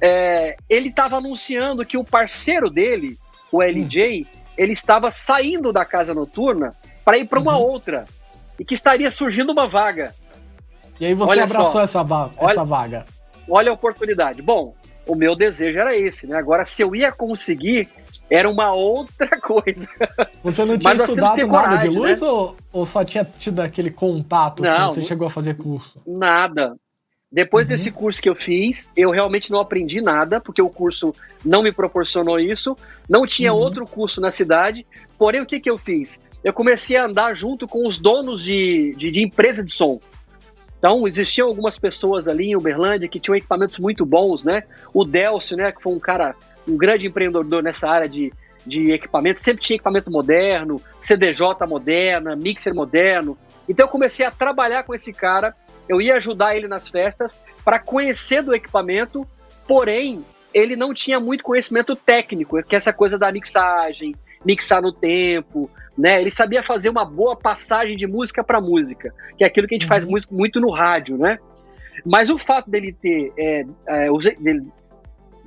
É, 0.00 0.56
ele 0.68 0.88
estava 0.88 1.16
anunciando 1.16 1.84
que 1.84 1.96
o 1.96 2.04
parceiro 2.04 2.70
dele, 2.70 3.16
o 3.50 3.62
LJ, 3.62 4.26
ele 4.56 4.72
estava 4.72 5.10
saindo 5.10 5.72
da 5.72 5.84
casa 5.84 6.14
noturna 6.14 6.74
para 7.04 7.18
ir 7.18 7.26
para 7.26 7.40
uma 7.40 7.56
uhum. 7.56 7.64
outra 7.64 8.04
e 8.58 8.64
que 8.64 8.74
estaria 8.74 9.10
surgindo 9.10 9.52
uma 9.52 9.66
vaga. 9.66 10.12
E 11.00 11.06
aí 11.06 11.14
você 11.14 11.32
olha 11.32 11.44
abraçou 11.44 11.72
só, 11.72 11.82
essa, 11.82 12.02
va 12.02 12.30
olha, 12.36 12.50
essa 12.50 12.64
vaga. 12.64 13.06
Olha 13.48 13.70
a 13.70 13.74
oportunidade. 13.74 14.42
Bom, 14.42 14.74
o 15.06 15.14
meu 15.14 15.34
desejo 15.36 15.78
era 15.78 15.96
esse, 15.96 16.26
né? 16.26 16.36
Agora, 16.36 16.66
se 16.66 16.82
eu 16.82 16.94
ia 16.94 17.12
conseguir, 17.12 17.88
era 18.30 18.48
uma 18.48 18.72
outra 18.72 19.28
coisa. 19.40 19.88
Você 20.42 20.64
não 20.64 20.78
tinha 20.78 20.94
estudado 20.94 21.36
nada 21.36 21.48
coragem, 21.48 21.90
de 21.90 21.96
luz 21.96 22.20
né? 22.20 22.26
ou, 22.26 22.56
ou 22.72 22.84
só 22.84 23.04
tinha 23.04 23.24
tido 23.24 23.60
aquele 23.60 23.90
contato? 23.90 24.62
Assim, 24.62 24.78
não, 24.78 24.84
assim, 24.86 24.94
você 24.94 25.08
chegou 25.08 25.26
a 25.26 25.30
fazer 25.30 25.54
curso? 25.54 26.00
Nada. 26.06 26.76
Depois 27.30 27.66
uhum. 27.66 27.70
desse 27.70 27.90
curso 27.90 28.22
que 28.22 28.28
eu 28.28 28.34
fiz, 28.34 28.90
eu 28.96 29.10
realmente 29.10 29.50
não 29.50 29.60
aprendi 29.60 30.00
nada, 30.00 30.40
porque 30.40 30.62
o 30.62 30.70
curso 30.70 31.12
não 31.44 31.62
me 31.62 31.70
proporcionou 31.70 32.40
isso. 32.40 32.74
Não 33.08 33.26
tinha 33.26 33.52
uhum. 33.52 33.58
outro 33.58 33.84
curso 33.86 34.20
na 34.20 34.30
cidade. 34.30 34.86
Porém, 35.18 35.42
o 35.42 35.46
que, 35.46 35.60
que 35.60 35.68
eu 35.68 35.76
fiz? 35.76 36.18
eu 36.42 36.52
comecei 36.52 36.96
a 36.96 37.04
andar 37.04 37.34
junto 37.34 37.66
com 37.66 37.86
os 37.86 37.98
donos 37.98 38.44
de, 38.44 38.94
de, 38.96 39.10
de 39.10 39.22
empresa 39.22 39.62
de 39.62 39.72
som. 39.72 40.00
Então, 40.78 41.08
existiam 41.08 41.48
algumas 41.48 41.78
pessoas 41.78 42.28
ali 42.28 42.50
em 42.50 42.56
Uberlândia 42.56 43.08
que 43.08 43.18
tinham 43.18 43.36
equipamentos 43.36 43.78
muito 43.78 44.06
bons, 44.06 44.44
né? 44.44 44.62
O 44.94 45.04
Delcio, 45.04 45.56
né, 45.56 45.72
que 45.72 45.82
foi 45.82 45.92
um 45.92 45.98
cara, 45.98 46.36
um 46.68 46.76
grande 46.76 47.06
empreendedor 47.06 47.62
nessa 47.62 47.88
área 47.88 48.08
de, 48.08 48.32
de 48.66 48.92
equipamento, 48.92 49.40
sempre 49.40 49.62
tinha 49.62 49.76
equipamento 49.76 50.10
moderno, 50.10 50.80
CDJ 51.00 51.66
moderna, 51.66 52.36
mixer 52.36 52.74
moderno. 52.74 53.36
Então, 53.68 53.86
eu 53.86 53.90
comecei 53.90 54.26
a 54.26 54.30
trabalhar 54.30 54.84
com 54.84 54.94
esse 54.94 55.12
cara, 55.12 55.54
eu 55.88 56.00
ia 56.00 56.16
ajudar 56.16 56.56
ele 56.56 56.68
nas 56.68 56.88
festas 56.88 57.40
para 57.64 57.78
conhecer 57.78 58.42
do 58.42 58.54
equipamento, 58.54 59.26
porém, 59.66 60.24
ele 60.52 60.76
não 60.76 60.94
tinha 60.94 61.18
muito 61.18 61.44
conhecimento 61.44 61.94
técnico, 61.96 62.62
que 62.62 62.74
é 62.74 62.78
essa 62.78 62.92
coisa 62.92 63.18
da 63.18 63.30
mixagem, 63.32 64.14
mixar 64.44 64.80
no 64.80 64.92
tempo, 64.92 65.70
né? 65.96 66.20
Ele 66.20 66.30
sabia 66.30 66.62
fazer 66.62 66.88
uma 66.88 67.04
boa 67.04 67.36
passagem 67.36 67.96
de 67.96 68.06
música 68.06 68.44
para 68.44 68.60
música, 68.60 69.12
que 69.36 69.44
é 69.44 69.46
aquilo 69.46 69.66
que 69.66 69.74
a 69.74 69.78
gente 69.78 69.84
uhum. 69.84 69.88
faz 69.88 70.04
muito, 70.04 70.32
muito 70.32 70.60
no 70.60 70.70
rádio, 70.70 71.18
né? 71.18 71.38
Mas 72.06 72.30
o 72.30 72.38
fato 72.38 72.70
dele 72.70 72.92
ter 72.92 73.32
é, 73.36 73.64
é, 73.88 74.08
dele, 74.38 74.66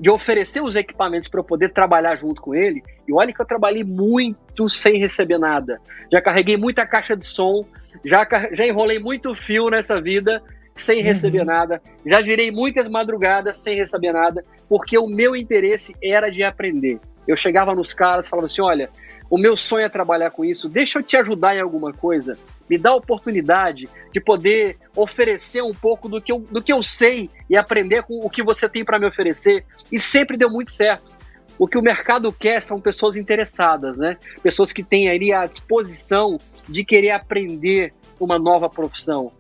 de 0.01 0.09
oferecer 0.09 0.63
os 0.63 0.75
equipamentos 0.75 1.29
para 1.29 1.39
eu 1.39 1.43
poder 1.43 1.69
trabalhar 1.69 2.15
junto 2.15 2.41
com 2.41 2.55
ele, 2.55 2.81
e 3.07 3.13
olha 3.13 3.31
que 3.31 3.39
eu 3.39 3.45
trabalhei 3.45 3.83
muito 3.83 4.67
sem 4.67 4.97
receber 4.97 5.37
nada. 5.37 5.79
Já 6.11 6.19
carreguei 6.19 6.57
muita 6.57 6.87
caixa 6.87 7.15
de 7.15 7.23
som, 7.23 7.63
já, 8.03 8.27
já 8.51 8.65
enrolei 8.65 8.97
muito 8.97 9.35
fio 9.35 9.69
nessa 9.69 10.01
vida 10.01 10.41
sem 10.73 11.01
uhum. 11.01 11.03
receber 11.03 11.43
nada, 11.45 11.79
já 12.03 12.19
virei 12.19 12.49
muitas 12.49 12.87
madrugadas 12.87 13.57
sem 13.57 13.75
receber 13.75 14.11
nada, 14.11 14.43
porque 14.67 14.97
o 14.97 15.05
meu 15.05 15.35
interesse 15.35 15.95
era 16.03 16.31
de 16.31 16.43
aprender. 16.43 16.99
Eu 17.27 17.37
chegava 17.37 17.75
nos 17.75 17.93
caras 17.93 18.27
falava 18.27 18.47
assim: 18.47 18.63
olha, 18.63 18.89
o 19.29 19.37
meu 19.37 19.55
sonho 19.55 19.85
é 19.85 19.89
trabalhar 19.89 20.31
com 20.31 20.43
isso, 20.43 20.67
deixa 20.67 20.97
eu 20.97 21.03
te 21.03 21.15
ajudar 21.15 21.55
em 21.55 21.61
alguma 21.61 21.93
coisa, 21.93 22.39
me 22.71 22.77
dá 22.77 22.91
a 22.91 22.95
oportunidade 22.95 23.89
de 24.13 24.21
poder 24.21 24.77
oferecer 24.95 25.61
um 25.61 25.73
pouco 25.73 26.07
do 26.07 26.21
que 26.21 26.31
eu, 26.31 26.39
do 26.39 26.63
que 26.63 26.71
eu 26.71 26.81
sei 26.81 27.29
e 27.49 27.57
aprender 27.57 28.03
com 28.03 28.25
o 28.25 28.29
que 28.29 28.41
você 28.41 28.69
tem 28.69 28.85
para 28.85 28.97
me 28.97 29.05
oferecer. 29.05 29.65
E 29.91 29.99
sempre 29.99 30.37
deu 30.37 30.49
muito 30.49 30.71
certo. 30.71 31.11
O 31.59 31.67
que 31.67 31.77
o 31.77 31.81
mercado 31.81 32.31
quer 32.31 32.61
são 32.61 32.79
pessoas 32.79 33.17
interessadas, 33.17 33.97
né? 33.97 34.15
Pessoas 34.41 34.71
que 34.71 34.83
têm 34.83 35.09
ali 35.09 35.33
a 35.33 35.45
disposição 35.45 36.37
de 36.65 36.85
querer 36.85 37.11
aprender 37.11 37.93
uma 38.17 38.39
nova 38.39 38.69
profissão. 38.69 39.33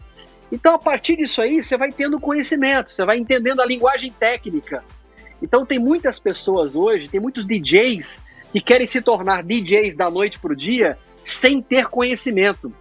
Então, 0.51 0.75
a 0.75 0.79
partir 0.79 1.15
disso 1.15 1.41
aí, 1.41 1.63
você 1.63 1.77
vai 1.77 1.89
tendo 1.89 2.19
conhecimento, 2.19 2.91
você 2.91 3.05
vai 3.05 3.17
entendendo 3.17 3.61
a 3.61 3.65
linguagem 3.65 4.11
técnica. 4.11 4.83
Então, 5.41 5.65
tem 5.65 5.79
muitas 5.79 6.19
pessoas 6.19 6.75
hoje, 6.75 7.07
tem 7.07 7.21
muitos 7.21 7.45
DJs 7.45 8.19
que 8.51 8.59
querem 8.59 8.85
se 8.85 9.01
tornar 9.01 9.41
DJs 9.41 9.95
da 9.95 10.09
noite 10.09 10.37
para 10.37 10.51
o 10.51 10.55
dia 10.55 10.97
sem 11.23 11.61
ter 11.61 11.85
conhecimento. 11.87 12.73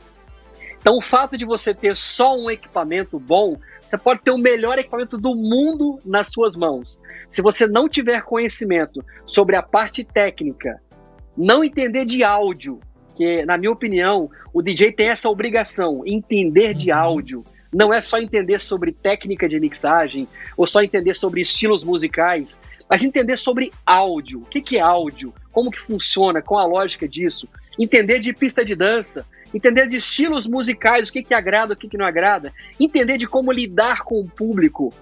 Então, 0.80 0.96
o 0.96 1.02
fato 1.02 1.36
de 1.36 1.44
você 1.44 1.74
ter 1.74 1.96
só 1.96 2.36
um 2.36 2.50
equipamento 2.50 3.18
bom, 3.18 3.56
você 3.80 3.98
pode 3.98 4.22
ter 4.22 4.30
o 4.30 4.38
melhor 4.38 4.78
equipamento 4.78 5.18
do 5.18 5.34
mundo 5.34 5.98
nas 6.04 6.28
suas 6.28 6.56
mãos. 6.56 7.00
Se 7.28 7.42
você 7.42 7.66
não 7.66 7.88
tiver 7.88 8.22
conhecimento 8.22 9.04
sobre 9.26 9.56
a 9.56 9.62
parte 9.62 10.04
técnica, 10.04 10.80
não 11.36 11.62
entender 11.62 12.04
de 12.04 12.24
áudio, 12.24 12.80
que, 13.14 13.44
na 13.44 13.58
minha 13.58 13.70
opinião, 13.70 14.30
o 14.52 14.62
DJ 14.62 14.92
tem 14.92 15.10
essa 15.10 15.28
obrigação, 15.28 16.02
entender 16.06 16.72
de 16.72 16.90
uhum. 16.90 16.98
áudio. 16.98 17.44
Não 17.70 17.92
é 17.92 18.00
só 18.00 18.18
entender 18.18 18.58
sobre 18.58 18.92
técnica 18.92 19.46
de 19.46 19.60
mixagem 19.60 20.26
ou 20.56 20.66
só 20.66 20.82
entender 20.82 21.14
sobre 21.14 21.42
estilos 21.42 21.84
musicais, 21.84 22.58
mas 22.88 23.04
entender 23.04 23.36
sobre 23.36 23.72
áudio. 23.84 24.40
O 24.40 24.46
que, 24.46 24.62
que 24.62 24.78
é 24.78 24.80
áudio? 24.80 25.34
Como 25.52 25.70
que 25.70 25.78
funciona? 25.78 26.40
Qual 26.40 26.58
a 26.60 26.66
lógica 26.66 27.06
disso? 27.06 27.46
Entender 27.80 28.18
de 28.18 28.34
pista 28.34 28.62
de 28.62 28.76
dança, 28.76 29.24
entender 29.54 29.86
de 29.86 29.96
estilos 29.96 30.46
musicais, 30.46 31.08
o 31.08 31.12
que, 31.12 31.22
que 31.22 31.32
agrada, 31.32 31.72
o 31.72 31.76
que, 31.76 31.88
que 31.88 31.96
não 31.96 32.04
agrada, 32.04 32.52
entender 32.78 33.16
de 33.16 33.26
como 33.26 33.50
lidar 33.50 34.02
com 34.02 34.20
o 34.20 34.28
público. 34.28 34.92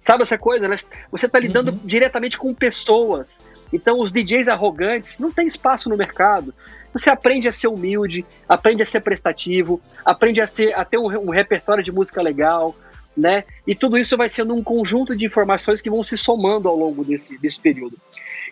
Sabe 0.00 0.22
essa 0.22 0.38
coisa? 0.38 0.66
Né? 0.66 0.76
Você 1.10 1.26
está 1.26 1.38
lidando 1.38 1.70
uhum. 1.70 1.80
diretamente 1.84 2.38
com 2.38 2.54
pessoas. 2.54 3.40
Então, 3.72 4.00
os 4.00 4.10
DJs 4.10 4.48
arrogantes 4.48 5.18
não 5.18 5.30
tem 5.30 5.46
espaço 5.46 5.90
no 5.90 5.96
mercado. 5.96 6.54
Você 6.94 7.10
aprende 7.10 7.46
a 7.46 7.52
ser 7.52 7.68
humilde, 7.68 8.24
aprende 8.48 8.82
a 8.82 8.86
ser 8.86 9.00
prestativo, 9.00 9.80
aprende 10.04 10.40
a, 10.40 10.46
ser, 10.46 10.74
a 10.74 10.84
ter 10.84 10.98
um, 10.98 11.06
um 11.06 11.30
repertório 11.30 11.84
de 11.84 11.92
música 11.92 12.20
legal, 12.20 12.74
né? 13.16 13.44
E 13.66 13.74
tudo 13.74 13.96
isso 13.96 14.16
vai 14.16 14.28
sendo 14.28 14.54
um 14.54 14.62
conjunto 14.62 15.14
de 15.14 15.24
informações 15.24 15.80
que 15.80 15.90
vão 15.90 16.02
se 16.02 16.18
somando 16.18 16.68
ao 16.68 16.76
longo 16.76 17.04
desse, 17.04 17.38
desse 17.38 17.60
período. 17.60 17.96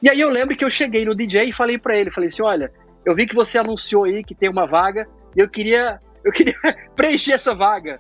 E 0.03 0.09
aí 0.09 0.21
eu 0.21 0.31
lembro 0.31 0.57
que 0.57 0.65
eu 0.65 0.71
cheguei 0.71 1.05
no 1.05 1.15
DJ 1.15 1.49
e 1.49 1.53
falei 1.53 1.79
para 1.79 1.99
ele, 1.99 2.11
falei 2.11 2.29
assim, 2.29 2.43
olha, 2.43 2.73
eu 3.05 3.15
vi 3.15 3.27
que 3.27 3.35
você 3.35 3.59
anunciou 3.59 4.05
aí 4.05 4.23
que 4.23 4.35
tem 4.35 4.49
uma 4.49 4.67
vaga 4.67 5.09
e 5.37 5.41
eu 5.41 5.49
queria, 5.49 6.01
eu 6.25 6.33
queria 6.33 6.55
preencher 6.95 7.33
essa 7.33 7.55
vaga. 7.55 7.99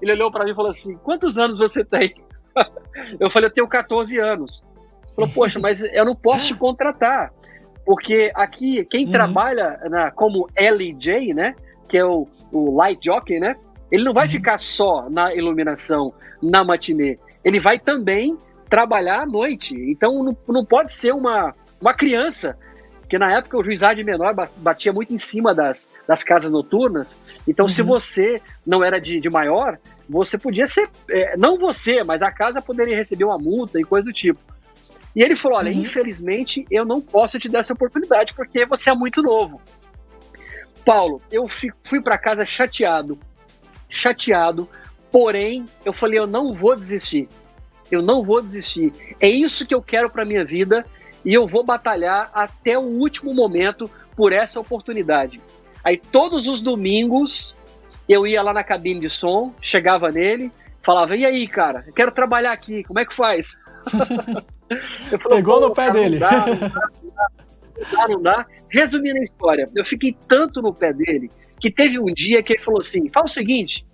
Ele 0.00 0.12
olhou 0.12 0.30
para 0.30 0.44
mim 0.44 0.50
e 0.50 0.54
falou 0.54 0.70
assim, 0.70 0.96
quantos 0.96 1.38
anos 1.38 1.58
você 1.58 1.84
tem? 1.84 2.14
Eu 3.18 3.30
falei, 3.30 3.48
eu 3.48 3.54
tenho 3.54 3.66
14 3.66 4.18
anos. 4.18 4.62
Ele 5.06 5.14
falou, 5.14 5.30
poxa, 5.30 5.58
mas 5.58 5.82
eu 5.82 6.04
não 6.04 6.14
posso 6.14 6.48
te 6.48 6.54
contratar. 6.54 7.32
Porque 7.84 8.30
aqui, 8.34 8.84
quem 8.84 9.06
uhum. 9.06 9.12
trabalha 9.12 9.80
na, 9.88 10.10
como 10.10 10.48
LJ, 10.54 11.32
né? 11.32 11.54
Que 11.88 11.96
é 11.96 12.04
o, 12.04 12.28
o 12.52 12.76
light 12.76 13.02
jockey, 13.02 13.40
né? 13.40 13.56
Ele 13.90 14.04
não 14.04 14.12
vai 14.12 14.26
uhum. 14.26 14.32
ficar 14.32 14.58
só 14.58 15.08
na 15.10 15.34
iluminação, 15.34 16.12
na 16.42 16.62
matinê. 16.62 17.18
Ele 17.42 17.58
vai 17.58 17.78
também 17.78 18.36
trabalhar 18.68 19.22
à 19.22 19.26
noite. 19.26 19.74
Então 19.74 20.22
não, 20.22 20.36
não 20.46 20.64
pode 20.64 20.92
ser 20.92 21.12
uma, 21.12 21.54
uma 21.80 21.94
criança. 21.94 22.56
Porque 23.12 23.18
na 23.18 23.30
época 23.30 23.58
o 23.58 23.62
juizado 23.62 24.02
menor 24.02 24.34
batia 24.56 24.90
muito 24.90 25.12
em 25.12 25.18
cima 25.18 25.54
das, 25.54 25.86
das 26.08 26.24
casas 26.24 26.50
noturnas. 26.50 27.14
Então, 27.46 27.66
uhum. 27.66 27.70
se 27.70 27.82
você 27.82 28.40
não 28.66 28.82
era 28.82 28.98
de, 28.98 29.20
de 29.20 29.28
maior, 29.28 29.78
você 30.08 30.38
podia 30.38 30.66
ser. 30.66 30.88
É, 31.10 31.36
não 31.36 31.58
você, 31.58 32.02
mas 32.02 32.22
a 32.22 32.30
casa 32.30 32.62
poderia 32.62 32.96
receber 32.96 33.24
uma 33.24 33.36
multa 33.36 33.78
e 33.78 33.84
coisa 33.84 34.06
do 34.06 34.14
tipo. 34.14 34.40
E 35.14 35.22
ele 35.22 35.36
falou: 35.36 35.58
Olha, 35.58 35.70
uhum. 35.70 35.82
infelizmente 35.82 36.64
eu 36.70 36.86
não 36.86 37.02
posso 37.02 37.38
te 37.38 37.50
dar 37.50 37.58
essa 37.58 37.74
oportunidade 37.74 38.32
porque 38.32 38.64
você 38.64 38.88
é 38.88 38.94
muito 38.94 39.22
novo. 39.22 39.60
Paulo, 40.82 41.20
eu 41.30 41.46
fui 41.48 42.00
para 42.00 42.16
casa 42.16 42.46
chateado, 42.46 43.18
chateado, 43.90 44.66
porém 45.10 45.66
eu 45.84 45.92
falei: 45.92 46.18
Eu 46.18 46.26
não 46.26 46.54
vou 46.54 46.74
desistir. 46.74 47.28
Eu 47.90 48.00
não 48.00 48.22
vou 48.22 48.40
desistir. 48.40 48.90
É 49.20 49.28
isso 49.28 49.66
que 49.66 49.74
eu 49.74 49.82
quero 49.82 50.08
para 50.08 50.24
minha 50.24 50.46
vida 50.46 50.86
e 51.24 51.32
eu 51.34 51.46
vou 51.46 51.64
batalhar 51.64 52.30
até 52.34 52.78
o 52.78 52.82
último 52.82 53.34
momento 53.34 53.90
por 54.16 54.32
essa 54.32 54.60
oportunidade. 54.60 55.40
Aí 55.84 55.96
todos 55.96 56.46
os 56.46 56.60
domingos 56.60 57.54
eu 58.08 58.26
ia 58.26 58.42
lá 58.42 58.52
na 58.52 58.64
cabine 58.64 59.00
de 59.00 59.10
som, 59.10 59.54
chegava 59.60 60.10
nele, 60.10 60.52
falava: 60.82 61.16
E 61.16 61.24
aí, 61.24 61.46
cara, 61.46 61.84
eu 61.86 61.92
quero 61.92 62.12
trabalhar 62.12 62.52
aqui, 62.52 62.82
como 62.84 62.98
é 62.98 63.04
que 63.04 63.14
faz? 63.14 63.56
Falo, 65.20 65.36
Pegou 65.36 65.60
no 65.60 65.74
pé 65.74 65.88
cara, 65.88 65.92
dele. 65.92 66.18
Não 66.18 66.30
dá, 66.30 66.46
não 66.46 67.10
dá, 67.90 68.08
não 68.08 68.22
dá. 68.22 68.46
Resumindo 68.70 69.18
a 69.18 69.22
história, 69.22 69.68
eu 69.74 69.84
fiquei 69.84 70.16
tanto 70.26 70.62
no 70.62 70.72
pé 70.72 70.92
dele 70.92 71.30
que 71.60 71.70
teve 71.70 71.98
um 71.98 72.06
dia 72.06 72.42
que 72.42 72.54
ele 72.54 72.62
falou 72.62 72.80
assim: 72.80 73.08
fala 73.10 73.26
o 73.26 73.28
seguinte, 73.28 73.86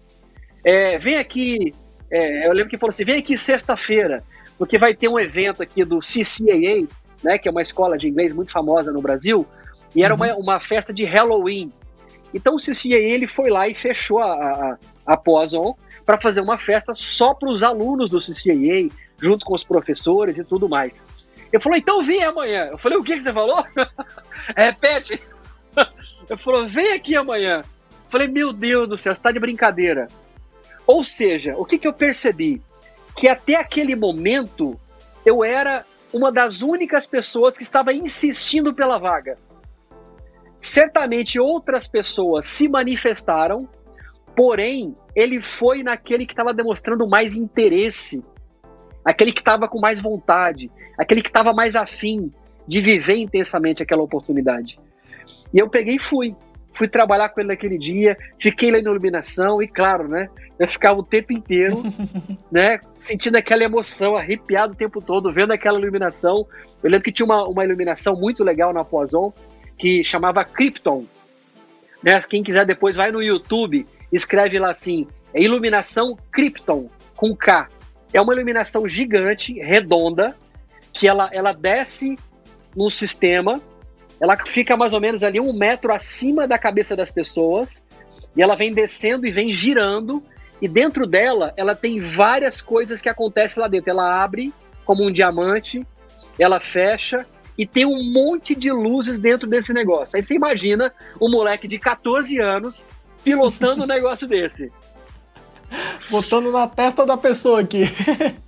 é, 0.64 0.98
vem 0.98 1.16
aqui. 1.16 1.72
É, 2.10 2.46
eu 2.46 2.52
lembro 2.52 2.68
que 2.70 2.76
ele 2.76 2.80
falou 2.80 2.90
assim: 2.90 3.04
vem 3.04 3.18
aqui 3.18 3.36
sexta-feira, 3.36 4.22
porque 4.56 4.78
vai 4.78 4.94
ter 4.94 5.08
um 5.08 5.18
evento 5.18 5.62
aqui 5.62 5.84
do 5.84 5.98
CCAA, 5.98 6.86
né, 7.22 7.38
que 7.38 7.48
é 7.48 7.50
uma 7.50 7.62
escola 7.62 7.96
de 7.96 8.08
inglês 8.08 8.32
muito 8.32 8.52
famosa 8.52 8.92
no 8.92 9.02
Brasil, 9.02 9.46
e 9.94 10.02
era 10.02 10.14
uhum. 10.14 10.20
uma, 10.20 10.36
uma 10.36 10.60
festa 10.60 10.92
de 10.92 11.04
Halloween. 11.04 11.72
Então 12.32 12.54
o 12.54 12.58
CCAA 12.58 12.98
ele 12.98 13.26
foi 13.26 13.50
lá 13.50 13.68
e 13.68 13.74
fechou 13.74 14.18
a, 14.18 14.32
a, 14.32 14.78
a 15.06 15.16
Poison 15.16 15.76
para 16.04 16.20
fazer 16.20 16.40
uma 16.40 16.58
festa 16.58 16.92
só 16.94 17.34
para 17.34 17.50
os 17.50 17.62
alunos 17.62 18.10
do 18.10 18.18
CCAA, 18.18 18.94
junto 19.20 19.44
com 19.44 19.54
os 19.54 19.64
professores 19.64 20.38
e 20.38 20.44
tudo 20.44 20.68
mais. 20.68 21.04
Eu 21.52 21.60
falei, 21.60 21.80
então 21.80 22.02
vem 22.02 22.22
amanhã. 22.22 22.68
Eu 22.70 22.78
falei, 22.78 22.98
o 22.98 23.02
que, 23.02 23.16
que 23.16 23.22
você 23.22 23.32
falou? 23.32 23.64
Repete. 24.56 25.20
Eu 26.28 26.36
falei, 26.36 26.66
vem 26.66 26.92
aqui 26.92 27.16
amanhã. 27.16 27.60
Eu 27.60 28.10
falei, 28.10 28.28
meu 28.28 28.52
Deus 28.52 28.86
do 28.86 28.98
céu, 28.98 29.14
você 29.14 29.22
tá 29.22 29.32
de 29.32 29.38
brincadeira. 29.38 30.08
Ou 30.86 31.02
seja, 31.02 31.54
o 31.56 31.64
que, 31.64 31.78
que 31.78 31.88
eu 31.88 31.92
percebi? 31.92 32.60
Que 33.16 33.28
até 33.28 33.54
aquele 33.56 33.94
momento 33.94 34.78
eu 35.24 35.42
era 35.42 35.86
uma 36.12 36.32
das 36.32 36.62
únicas 36.62 37.06
pessoas 37.06 37.56
que 37.56 37.62
estava 37.62 37.92
insistindo 37.92 38.74
pela 38.74 38.98
vaga. 38.98 39.38
Certamente 40.60 41.40
outras 41.40 41.86
pessoas 41.86 42.46
se 42.46 42.68
manifestaram, 42.68 43.68
porém 44.34 44.96
ele 45.14 45.40
foi 45.40 45.82
naquele 45.82 46.26
que 46.26 46.32
estava 46.32 46.52
demonstrando 46.54 47.08
mais 47.08 47.36
interesse 47.36 48.22
aquele 49.04 49.32
que 49.32 49.40
estava 49.40 49.66
com 49.68 49.80
mais 49.80 50.00
vontade, 50.00 50.70
aquele 50.98 51.22
que 51.22 51.30
estava 51.30 51.52
mais 51.54 51.74
afim 51.74 52.30
de 52.66 52.80
viver 52.80 53.16
intensamente 53.16 53.82
aquela 53.82 54.02
oportunidade. 54.02 54.78
E 55.52 55.58
eu 55.58 55.68
peguei 55.68 55.96
e 55.96 55.98
fui. 55.98 56.36
Fui 56.78 56.86
trabalhar 56.86 57.30
com 57.30 57.40
ele 57.40 57.48
naquele 57.48 57.76
dia, 57.76 58.16
fiquei 58.38 58.70
lá 58.70 58.80
na 58.80 58.88
iluminação 58.88 59.60
e, 59.60 59.66
claro, 59.66 60.06
né? 60.06 60.28
Eu 60.56 60.68
ficava 60.68 61.00
o 61.00 61.02
tempo 61.02 61.32
inteiro, 61.32 61.82
né? 62.52 62.78
Sentindo 62.96 63.34
aquela 63.34 63.64
emoção, 63.64 64.14
arrepiado 64.14 64.74
o 64.74 64.76
tempo 64.76 65.02
todo, 65.02 65.32
vendo 65.32 65.50
aquela 65.50 65.76
iluminação. 65.76 66.46
Eu 66.80 66.88
lembro 66.88 67.02
que 67.02 67.10
tinha 67.10 67.26
uma, 67.26 67.48
uma 67.48 67.64
iluminação 67.64 68.14
muito 68.14 68.44
legal 68.44 68.72
na 68.72 68.84
Poison, 68.84 69.32
que 69.76 70.04
chamava 70.04 70.44
Krypton. 70.44 71.04
Né? 72.00 72.20
Quem 72.22 72.44
quiser 72.44 72.64
depois 72.64 72.94
vai 72.94 73.10
no 73.10 73.20
YouTube, 73.20 73.84
escreve 74.12 74.56
lá 74.60 74.70
assim, 74.70 75.04
É 75.34 75.42
iluminação 75.42 76.16
Krypton, 76.30 76.88
com 77.16 77.34
K. 77.34 77.68
É 78.12 78.20
uma 78.20 78.32
iluminação 78.32 78.88
gigante, 78.88 79.52
redonda, 79.54 80.32
que 80.92 81.08
ela, 81.08 81.28
ela 81.32 81.52
desce 81.52 82.16
num 82.76 82.88
sistema, 82.88 83.60
ela 84.20 84.36
fica 84.46 84.76
mais 84.76 84.92
ou 84.92 85.00
menos 85.00 85.22
ali 85.22 85.40
um 85.40 85.52
metro 85.52 85.92
acima 85.92 86.46
da 86.46 86.58
cabeça 86.58 86.96
das 86.96 87.10
pessoas, 87.10 87.82
e 88.36 88.42
ela 88.42 88.56
vem 88.56 88.72
descendo 88.72 89.26
e 89.26 89.30
vem 89.30 89.52
girando, 89.52 90.22
e 90.60 90.66
dentro 90.68 91.06
dela 91.06 91.52
ela 91.56 91.74
tem 91.74 92.00
várias 92.00 92.60
coisas 92.60 93.00
que 93.00 93.08
acontecem 93.08 93.60
lá 93.60 93.68
dentro. 93.68 93.90
Ela 93.90 94.22
abre 94.22 94.52
como 94.84 95.04
um 95.04 95.12
diamante, 95.12 95.86
ela 96.38 96.58
fecha, 96.60 97.26
e 97.56 97.66
tem 97.66 97.84
um 97.84 98.12
monte 98.12 98.54
de 98.54 98.70
luzes 98.70 99.18
dentro 99.18 99.48
desse 99.48 99.72
negócio. 99.72 100.16
Aí 100.16 100.22
você 100.22 100.34
imagina 100.34 100.92
um 101.20 101.30
moleque 101.30 101.66
de 101.66 101.78
14 101.78 102.40
anos 102.40 102.86
pilotando 103.24 103.82
um 103.82 103.86
negócio 103.88 104.26
desse. 104.26 104.72
Botando 106.10 106.50
na 106.50 106.66
testa 106.66 107.04
da 107.04 107.16
pessoa 107.16 107.60
aqui. 107.60 107.82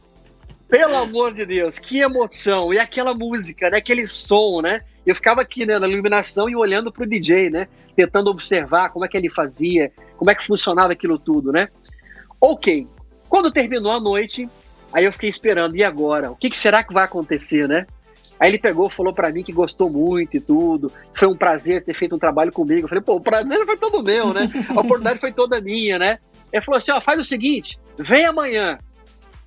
Pelo 0.71 0.97
amor 0.97 1.35
de 1.35 1.45
Deus, 1.45 1.81
que 1.81 1.99
emoção! 1.99 2.73
E 2.73 2.79
aquela 2.79 3.13
música, 3.13 3.69
né? 3.69 3.79
aquele 3.79 4.07
som, 4.07 4.61
né? 4.63 4.83
Eu 5.05 5.17
ficava 5.17 5.41
aqui 5.41 5.67
né, 5.67 5.81
na 5.81 5.89
iluminação 5.89 6.49
e 6.49 6.55
olhando 6.55 6.93
pro 6.93 7.05
DJ, 7.05 7.51
né? 7.51 7.67
Tentando 7.97 8.31
observar 8.31 8.91
como 8.91 9.05
é 9.05 9.09
que 9.09 9.17
ele 9.17 9.29
fazia, 9.29 9.91
como 10.17 10.31
é 10.31 10.35
que 10.35 10.47
funcionava 10.47 10.93
aquilo 10.93 11.19
tudo, 11.19 11.51
né? 11.51 11.69
Ok. 12.41 12.87
Quando 13.29 13.53
terminou 13.53 13.91
a 13.91 13.99
noite, 13.99 14.49
aí 14.93 15.05
eu 15.05 15.13
fiquei 15.13 15.29
esperando, 15.29 15.77
e 15.77 15.83
agora? 15.83 16.31
O 16.31 16.37
que, 16.37 16.49
que 16.49 16.57
será 16.57 16.85
que 16.85 16.95
vai 16.95 17.05
acontecer, 17.05 17.69
né? 17.69 17.85
Aí 18.39 18.49
ele 18.49 18.59
pegou, 18.59 18.89
falou 18.89 19.13
para 19.13 19.33
mim 19.33 19.43
que 19.43 19.53
gostou 19.53 19.91
muito 19.91 20.37
e 20.37 20.41
tudo. 20.41 20.93
Foi 21.13 21.27
um 21.27 21.37
prazer 21.37 21.85
ter 21.85 21.95
feito 21.95 22.15
um 22.15 22.19
trabalho 22.19 22.53
comigo. 22.53 22.83
Eu 22.83 22.89
falei, 22.89 23.03
pô, 23.03 23.17
o 23.17 23.21
prazer 23.21 23.67
foi 23.67 23.77
todo 23.77 24.05
meu, 24.05 24.33
né? 24.33 24.49
A 24.69 24.73
oportunidade 24.81 25.19
foi 25.19 25.33
toda 25.33 25.61
minha, 25.61 25.99
né? 25.99 26.21
Ele 26.53 26.63
falou 26.63 26.77
assim: 26.79 26.93
ó, 26.93 27.01
faz 27.01 27.19
o 27.19 27.25
seguinte, 27.25 27.79
vem 27.99 28.25
amanhã. 28.25 28.79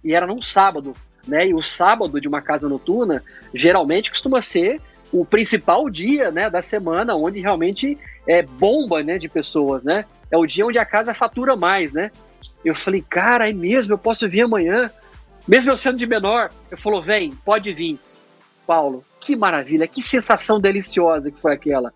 E 0.03 0.13
era 0.13 0.27
num 0.27 0.41
sábado, 0.41 0.93
né? 1.27 1.47
E 1.47 1.53
o 1.53 1.61
sábado 1.61 2.19
de 2.19 2.27
uma 2.27 2.41
casa 2.41 2.67
noturna 2.67 3.23
geralmente 3.53 4.09
costuma 4.09 4.41
ser 4.41 4.81
o 5.11 5.23
principal 5.23 5.89
dia, 5.89 6.31
né, 6.31 6.49
da 6.49 6.61
semana, 6.61 7.15
onde 7.15 7.39
realmente 7.39 7.97
é 8.27 8.41
bomba, 8.41 9.03
né, 9.03 9.19
de 9.19 9.29
pessoas, 9.29 9.83
né? 9.83 10.05
É 10.31 10.37
o 10.37 10.45
dia 10.45 10.65
onde 10.65 10.79
a 10.79 10.85
casa 10.85 11.13
fatura 11.13 11.55
mais, 11.55 11.93
né? 11.93 12.09
Eu 12.65 12.73
falei, 12.73 13.03
cara, 13.07 13.47
é 13.47 13.53
mesmo, 13.53 13.93
eu 13.93 13.97
posso 13.97 14.27
vir 14.27 14.41
amanhã, 14.41 14.89
mesmo 15.47 15.71
eu 15.71 15.77
sendo 15.77 15.97
de 15.97 16.07
menor. 16.07 16.49
Eu 16.71 16.77
falou, 16.77 17.01
vem, 17.01 17.31
pode 17.45 17.71
vir. 17.71 17.99
Paulo. 18.65 19.03
Que 19.19 19.35
maravilha, 19.35 19.87
que 19.87 20.01
sensação 20.01 20.59
deliciosa 20.59 21.31
que 21.31 21.39
foi 21.39 21.53
aquela. 21.53 21.93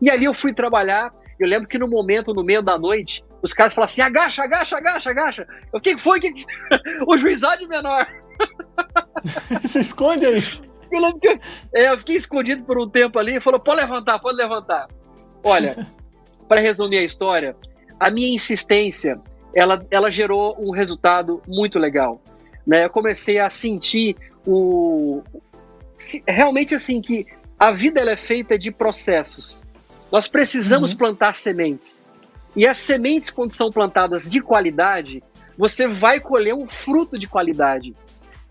E 0.00 0.10
ali 0.10 0.24
eu 0.24 0.34
fui 0.34 0.52
trabalhar. 0.52 1.12
Eu 1.38 1.48
lembro 1.48 1.68
que 1.68 1.78
no 1.78 1.88
momento, 1.88 2.34
no 2.34 2.44
meio 2.44 2.62
da 2.62 2.78
noite, 2.78 3.24
os 3.40 3.52
caras 3.52 3.74
falaram 3.74 3.90
assim: 3.90 4.02
agacha, 4.02 4.44
agacha, 4.44 4.76
agacha, 4.76 5.10
agacha. 5.10 5.48
O 5.72 5.80
que 5.80 5.98
foi? 5.98 6.20
Que... 6.20 6.32
o 7.06 7.16
juizado 7.16 7.66
menor. 7.68 8.06
Se 9.64 9.80
esconde 9.80 10.26
aí. 10.26 10.42
Eu, 10.90 11.00
lembro 11.00 11.20
que, 11.20 11.40
é, 11.74 11.90
eu 11.90 11.98
fiquei 11.98 12.16
escondido 12.16 12.64
por 12.64 12.78
um 12.78 12.88
tempo 12.88 13.18
ali 13.18 13.36
e 13.36 13.40
falou: 13.40 13.60
pode 13.60 13.80
levantar, 13.80 14.18
pode 14.18 14.36
levantar. 14.36 14.88
Olha, 15.44 15.86
para 16.48 16.60
resumir 16.60 16.98
a 16.98 17.04
história, 17.04 17.56
a 17.98 18.10
minha 18.10 18.28
insistência 18.28 19.20
ela, 19.54 19.84
ela 19.90 20.10
gerou 20.10 20.56
um 20.58 20.70
resultado 20.70 21.42
muito 21.46 21.78
legal. 21.78 22.20
Né? 22.66 22.84
Eu 22.84 22.90
comecei 22.90 23.38
a 23.38 23.48
sentir 23.48 24.16
o, 24.46 25.22
realmente 26.26 26.74
assim 26.74 27.00
que 27.00 27.26
a 27.58 27.70
vida 27.70 28.00
ela 28.00 28.12
é 28.12 28.16
feita 28.16 28.58
de 28.58 28.70
processos. 28.70 29.62
Nós 30.10 30.28
precisamos 30.28 30.92
uhum. 30.92 30.98
plantar 30.98 31.34
sementes. 31.34 32.00
E 32.54 32.66
as 32.66 32.76
sementes, 32.76 33.30
quando 33.30 33.52
são 33.52 33.70
plantadas 33.70 34.30
de 34.30 34.40
qualidade, 34.40 35.22
você 35.56 35.86
vai 35.86 36.20
colher 36.20 36.54
um 36.54 36.68
fruto 36.68 37.18
de 37.18 37.26
qualidade. 37.26 37.94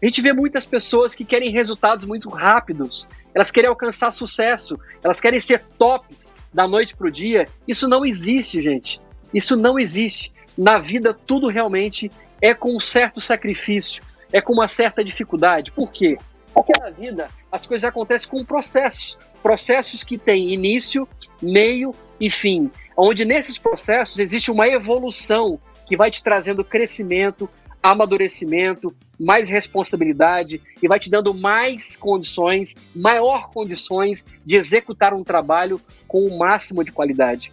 A 0.02 0.06
gente 0.08 0.22
vê 0.22 0.34
muitas 0.34 0.66
pessoas 0.66 1.14
que 1.14 1.24
querem 1.24 1.52
resultados 1.52 2.04
muito 2.06 2.28
rápidos, 2.28 3.08
elas 3.36 3.52
querem 3.52 3.70
alcançar 3.70 4.10
sucesso, 4.10 4.80
elas 5.04 5.22
querem 5.22 5.40
ser 5.40 5.60
tops 5.78 6.34
da 6.52 6.68
noite 6.68 6.96
para 6.96 7.08
o 7.08 7.12
dia. 7.12 7.48
Isso 7.68 7.88
não 7.88 8.04
existe, 8.04 8.62
gente. 8.62 9.00
Isso 9.32 9.56
não 9.56 9.78
existe. 9.78 10.34
Na 10.58 10.80
vida, 10.80 11.14
tudo 11.14 11.48
realmente 11.48 12.12
é 12.42 12.54
com 12.56 12.76
um 12.76 12.80
certo 12.80 13.22
sacrifício, 13.22 14.04
é 14.34 14.42
com 14.42 14.54
uma 14.54 14.68
certa 14.68 15.04
dificuldade. 15.04 15.72
Por 15.72 15.92
quê? 15.92 16.18
Porque 16.52 16.74
na 16.80 16.90
vida 16.90 17.30
as 17.52 17.68
coisas 17.68 17.86
acontecem 17.86 18.30
com 18.30 18.44
processos, 18.44 19.18
processos 19.44 20.04
que 20.04 20.18
têm 20.18 20.52
início, 20.52 21.08
meio 21.42 21.94
e 22.20 22.30
fim, 22.30 22.72
onde 22.98 23.24
nesses 23.24 23.58
processos 23.58 24.20
existe 24.20 24.50
uma 24.50 24.68
evolução 24.68 25.60
que 25.86 25.96
vai 25.96 26.10
te 26.10 26.24
trazendo 26.24 26.64
crescimento, 26.64 27.50
amadurecimento, 27.82 28.96
mais 29.20 29.50
responsabilidade 29.50 30.62
e 30.82 30.88
vai 30.88 31.00
te 31.00 31.10
dando 31.10 31.34
mais 31.34 31.96
condições, 31.96 32.76
maior 32.96 33.50
condições 33.50 34.26
de 34.46 34.56
executar 34.56 35.14
um 35.14 35.24
trabalho 35.24 35.80
com 36.08 36.26
o 36.26 36.38
máximo 36.38 36.84
de 36.84 36.92
qualidade. 36.92 37.52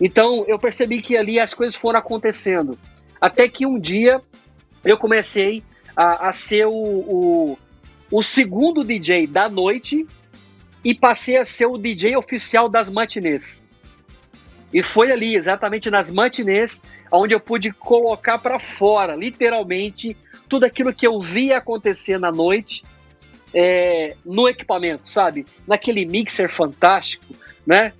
Então 0.00 0.44
eu 0.46 0.58
percebi 0.58 1.02
que 1.02 1.16
ali 1.16 1.38
as 1.38 1.54
coisas 1.54 1.76
foram 1.76 1.98
acontecendo, 1.98 2.78
até 3.20 3.48
que 3.48 3.66
um 3.66 3.78
dia 3.78 4.20
eu 4.84 4.96
comecei 4.96 5.62
a, 5.96 6.28
a 6.28 6.32
ser 6.32 6.66
o, 6.66 6.72
o 6.72 7.58
o 8.10 8.22
segundo 8.22 8.82
DJ 8.82 9.26
da 9.26 9.48
noite 9.48 10.06
e 10.84 10.94
passei 10.94 11.36
a 11.36 11.44
ser 11.44 11.66
o 11.66 11.76
DJ 11.76 12.16
oficial 12.16 12.68
das 12.68 12.90
matinês. 12.90 13.60
E 14.72 14.82
foi 14.82 15.10
ali, 15.10 15.34
exatamente 15.34 15.90
nas 15.90 16.10
matinês, 16.10 16.82
onde 17.12 17.34
eu 17.34 17.40
pude 17.40 17.72
colocar 17.72 18.38
para 18.38 18.58
fora, 18.58 19.14
literalmente, 19.14 20.16
tudo 20.48 20.64
aquilo 20.64 20.94
que 20.94 21.06
eu 21.06 21.20
via 21.20 21.58
acontecer 21.58 22.18
na 22.18 22.32
noite 22.32 22.84
é, 23.54 24.16
no 24.24 24.48
equipamento, 24.48 25.08
sabe? 25.08 25.46
Naquele 25.66 26.04
mixer 26.04 26.48
fantástico, 26.48 27.24
né? 27.66 27.92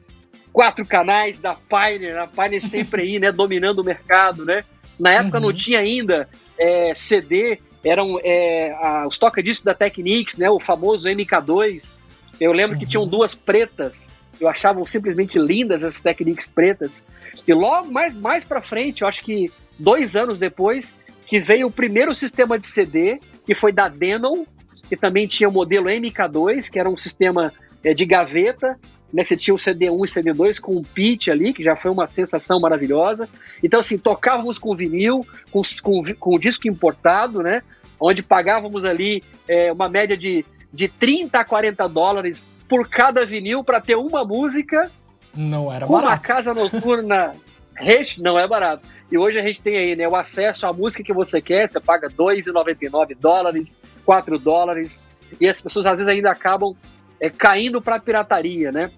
Quatro 0.52 0.84
canais 0.84 1.38
da 1.38 1.54
Pioneer, 1.54 2.18
a 2.18 2.26
Pioneer 2.26 2.60
sempre 2.60 3.02
aí, 3.02 3.18
né? 3.18 3.30
Dominando 3.32 3.80
o 3.80 3.84
mercado, 3.84 4.44
né? 4.44 4.64
Na 4.98 5.12
época 5.12 5.38
uhum. 5.38 5.46
não 5.46 5.52
tinha 5.52 5.78
ainda 5.78 6.28
é, 6.58 6.94
CD, 6.94 7.60
eram 7.84 8.18
é, 8.22 8.72
a, 8.72 9.06
os 9.06 9.18
toca-discos 9.18 9.64
da 9.64 9.74
Technics, 9.74 10.36
né, 10.36 10.50
o 10.50 10.58
famoso 10.58 11.08
MK2. 11.08 11.94
Eu 12.40 12.52
lembro 12.52 12.74
uhum. 12.74 12.80
que 12.80 12.86
tinham 12.86 13.06
duas 13.06 13.34
pretas, 13.34 14.08
eu 14.40 14.48
achava 14.48 14.84
simplesmente 14.86 15.38
lindas 15.38 15.84
essas 15.84 16.02
Technics 16.02 16.48
pretas. 16.48 17.04
E 17.48 17.54
logo 17.54 17.90
mais, 17.90 18.12
mais 18.12 18.44
para 18.44 18.60
frente, 18.60 19.00
eu 19.00 19.08
acho 19.08 19.24
que 19.24 19.50
dois 19.78 20.14
anos 20.14 20.38
depois, 20.38 20.92
que 21.26 21.40
veio 21.40 21.68
o 21.68 21.70
primeiro 21.70 22.14
sistema 22.14 22.58
de 22.58 22.66
CD, 22.66 23.20
que 23.46 23.54
foi 23.54 23.72
da 23.72 23.88
Denon, 23.88 24.44
que 24.86 24.96
também 24.96 25.26
tinha 25.26 25.48
o 25.48 25.52
modelo 25.52 25.86
MK2, 25.86 26.70
que 26.70 26.78
era 26.78 26.88
um 26.88 26.96
sistema 26.96 27.52
é, 27.82 27.94
de 27.94 28.04
gaveta, 28.04 28.78
né? 29.12 29.24
Você 29.24 29.36
tinha 29.36 29.54
o 29.54 29.58
CD1 29.58 29.80
e 29.80 30.32
CD2 30.32 30.60
com 30.60 30.76
um 30.76 30.82
pitch 30.82 31.28
ali, 31.28 31.54
que 31.54 31.62
já 31.62 31.74
foi 31.74 31.90
uma 31.90 32.06
sensação 32.06 32.60
maravilhosa. 32.60 33.28
Então, 33.62 33.80
assim, 33.80 33.96
tocávamos 33.96 34.58
com 34.58 34.76
vinil, 34.76 35.26
com, 35.50 35.62
com, 35.82 36.02
com 36.18 36.38
disco 36.38 36.68
importado, 36.68 37.42
né? 37.42 37.62
Onde 37.98 38.22
pagávamos 38.22 38.84
ali 38.84 39.22
é, 39.48 39.72
uma 39.72 39.88
média 39.88 40.16
de, 40.16 40.44
de 40.72 40.88
30 40.88 41.38
a 41.38 41.44
40 41.44 41.88
dólares 41.88 42.46
por 42.68 42.88
cada 42.88 43.24
vinil 43.24 43.64
para 43.64 43.80
ter 43.80 43.96
uma 43.96 44.24
música. 44.24 44.90
Não 45.34 45.72
era 45.72 45.86
barato. 45.86 46.06
Uma 46.06 46.18
casa 46.18 46.54
noturna. 46.54 47.34
não 48.20 48.38
é 48.38 48.46
barato. 48.46 48.82
E 49.10 49.16
hoje 49.16 49.38
a 49.38 49.42
gente 49.42 49.62
tem 49.62 49.76
aí 49.76 49.96
né, 49.96 50.06
o 50.06 50.14
acesso 50.14 50.66
à 50.66 50.72
música 50.72 51.02
que 51.02 51.12
você 51.12 51.40
quer, 51.40 51.66
você 51.66 51.80
paga 51.80 52.10
2,99 52.10 53.16
dólares, 53.18 53.76
4 54.04 54.38
dólares, 54.38 55.00
e 55.40 55.48
as 55.48 55.60
pessoas 55.60 55.86
às 55.86 55.98
vezes 55.98 56.08
ainda 56.08 56.30
acabam 56.30 56.74
é, 57.20 57.30
caindo 57.30 57.80
para 57.80 57.96
a 57.96 58.00
pirataria, 58.00 58.70
né? 58.70 58.90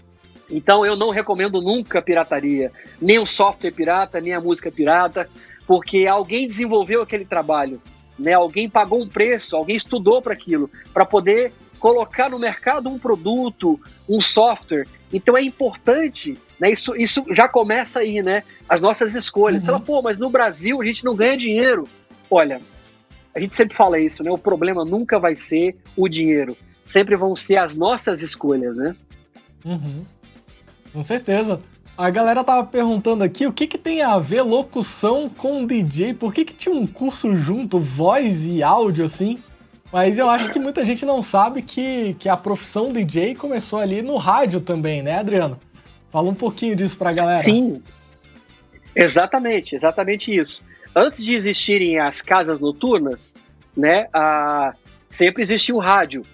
Então 0.50 0.84
eu 0.84 0.96
não 0.96 1.10
recomendo 1.10 1.62
nunca 1.62 2.02
pirataria, 2.02 2.72
nem 3.00 3.20
o 3.20 3.26
software 3.26 3.70
pirata, 3.70 4.20
nem 4.20 4.34
a 4.34 4.40
música 4.40 4.70
pirata, 4.70 5.28
porque 5.64 6.06
alguém 6.06 6.48
desenvolveu 6.48 7.02
aquele 7.02 7.24
trabalho, 7.24 7.80
né? 8.18 8.32
Alguém 8.32 8.68
pagou 8.68 9.00
um 9.00 9.08
preço, 9.08 9.54
alguém 9.54 9.76
estudou 9.76 10.20
para 10.20 10.32
aquilo, 10.32 10.68
para 10.92 11.04
poder 11.04 11.52
colocar 11.78 12.28
no 12.28 12.38
mercado 12.38 12.88
um 12.88 12.98
produto, 12.98 13.80
um 14.08 14.20
software. 14.20 14.86
Então 15.12 15.37
é 15.37 15.42
importante, 15.42 16.38
né? 16.59 16.70
Isso, 16.70 16.94
isso 16.96 17.25
já 17.31 17.49
começa 17.49 18.01
aí, 18.01 18.23
né? 18.23 18.42
As 18.68 18.81
nossas 18.81 19.14
escolhas. 19.14 19.62
Uhum. 19.62 19.66
Fala, 19.66 19.81
pô, 19.81 20.03
mas 20.03 20.18
no 20.18 20.31
Brasil 20.31 20.81
a 20.81 20.85
gente 20.85 21.05
não 21.05 21.16
ganha 21.16 21.37
dinheiro. 21.37 21.88
Olha, 22.31 22.61
a 23.35 23.40
gente 23.40 23.55
sempre 23.55 23.77
fala 23.77 23.99
isso, 23.99 24.23
né? 24.23 24.31
O 24.31 24.38
problema 24.38 24.85
nunca 24.85 25.18
vai 25.18 25.35
ser 25.35 25.77
o 25.96 26.09
dinheiro 26.09 26.57
sempre 26.90 27.16
vão 27.16 27.37
ser 27.37 27.57
as 27.57 27.77
nossas 27.77 28.20
escolhas, 28.20 28.77
né? 28.77 28.94
Uhum. 29.64 30.05
Com 30.92 31.03
certeza. 31.03 31.61
A 31.96 32.11
galera 32.11 32.42
tava 32.42 32.66
perguntando 32.66 33.23
aqui 33.23 33.46
o 33.46 33.53
que, 33.53 33.66
que 33.66 33.79
tem 33.79 34.03
a 34.03 34.18
ver 34.18 34.42
locução 34.42 35.29
com 35.29 35.66
DJ, 35.66 36.14
por 36.14 36.33
que, 36.33 36.44
que 36.44 36.55
tinha 36.55 36.75
um 36.75 36.87
curso 36.87 37.37
junto, 37.37 37.79
voz 37.79 38.46
e 38.46 38.62
áudio 38.62 39.05
assim? 39.05 39.38
Mas 39.92 40.18
eu 40.18 40.31
acho 40.31 40.50
que 40.50 40.59
muita 40.59 40.85
gente 40.85 41.05
não 41.05 41.20
sabe 41.20 41.62
que, 41.62 42.14
que 42.14 42.29
a 42.29 42.37
profissão 42.37 42.88
DJ 42.88 43.35
começou 43.35 43.79
ali 43.81 44.03
no 44.03 44.16
rádio 44.16 44.61
também, 44.61 45.03
né, 45.03 45.18
Adriano? 45.18 45.59
Fala 46.11 46.29
um 46.29 46.35
pouquinho 46.35 46.76
disso 46.76 46.96
pra 46.96 47.12
galera. 47.12 47.38
Sim, 47.38 47.83
exatamente, 48.94 49.74
exatamente 49.74 50.35
isso. 50.35 50.62
antes 50.94 51.24
de 51.24 51.35
existirem 51.35 51.98
as 51.98 52.22
casas 52.22 52.61
noturnas, 52.61 53.35
né, 53.76 54.09
a, 54.12 54.74
sempre 55.09 55.42
existiu 55.42 55.76
o 55.76 55.81
rádio. 55.81 56.24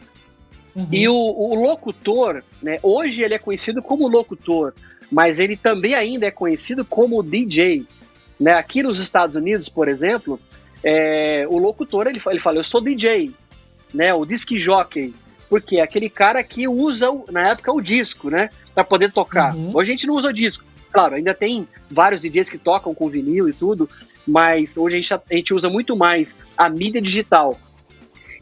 Uhum. 0.74 0.88
E 0.92 1.08
o, 1.08 1.14
o, 1.14 1.54
locutor, 1.54 2.42
né, 2.62 2.78
hoje 2.82 3.22
ele 3.22 3.34
é 3.34 3.38
conhecido 3.38 3.82
como 3.82 4.06
locutor, 4.06 4.74
mas 5.10 5.38
ele 5.38 5.56
também 5.56 5.94
ainda 5.94 6.26
é 6.26 6.30
conhecido 6.30 6.84
como 6.84 7.22
DJ. 7.22 7.86
Né? 8.38 8.52
Aqui 8.52 8.82
nos 8.82 9.00
Estados 9.00 9.36
Unidos, 9.36 9.70
por 9.70 9.88
exemplo, 9.88 10.38
é, 10.84 11.46
o 11.48 11.56
locutor 11.56 12.06
ele, 12.06 12.20
ele 12.26 12.40
fala, 12.40 12.58
eu 12.58 12.64
sou 12.64 12.82
DJ, 12.82 13.32
né, 13.92 14.12
o 14.14 14.24
disc 14.24 14.50
jockey, 14.58 15.14
porque 15.48 15.76
é 15.76 15.82
aquele 15.82 16.10
cara 16.10 16.42
que 16.42 16.66
usa, 16.66 17.08
na 17.30 17.50
época, 17.50 17.72
o 17.72 17.80
disco, 17.80 18.30
né, 18.30 18.50
para 18.74 18.84
poder 18.84 19.12
tocar. 19.12 19.54
Uhum. 19.54 19.70
Hoje 19.74 19.90
a 19.90 19.94
gente 19.94 20.06
não 20.06 20.14
usa 20.14 20.28
o 20.28 20.32
disco. 20.32 20.64
Claro, 20.92 21.14
ainda 21.14 21.34
tem 21.34 21.68
vários 21.90 22.22
DJs 22.22 22.50
que 22.50 22.58
tocam 22.58 22.94
com 22.94 23.08
vinil 23.08 23.48
e 23.48 23.52
tudo, 23.52 23.88
mas 24.26 24.76
hoje 24.76 24.96
a 24.96 25.00
gente, 25.00 25.14
a 25.14 25.34
gente 25.34 25.54
usa 25.54 25.68
muito 25.68 25.96
mais 25.96 26.34
a 26.56 26.68
mídia 26.68 27.00
digital. 27.00 27.58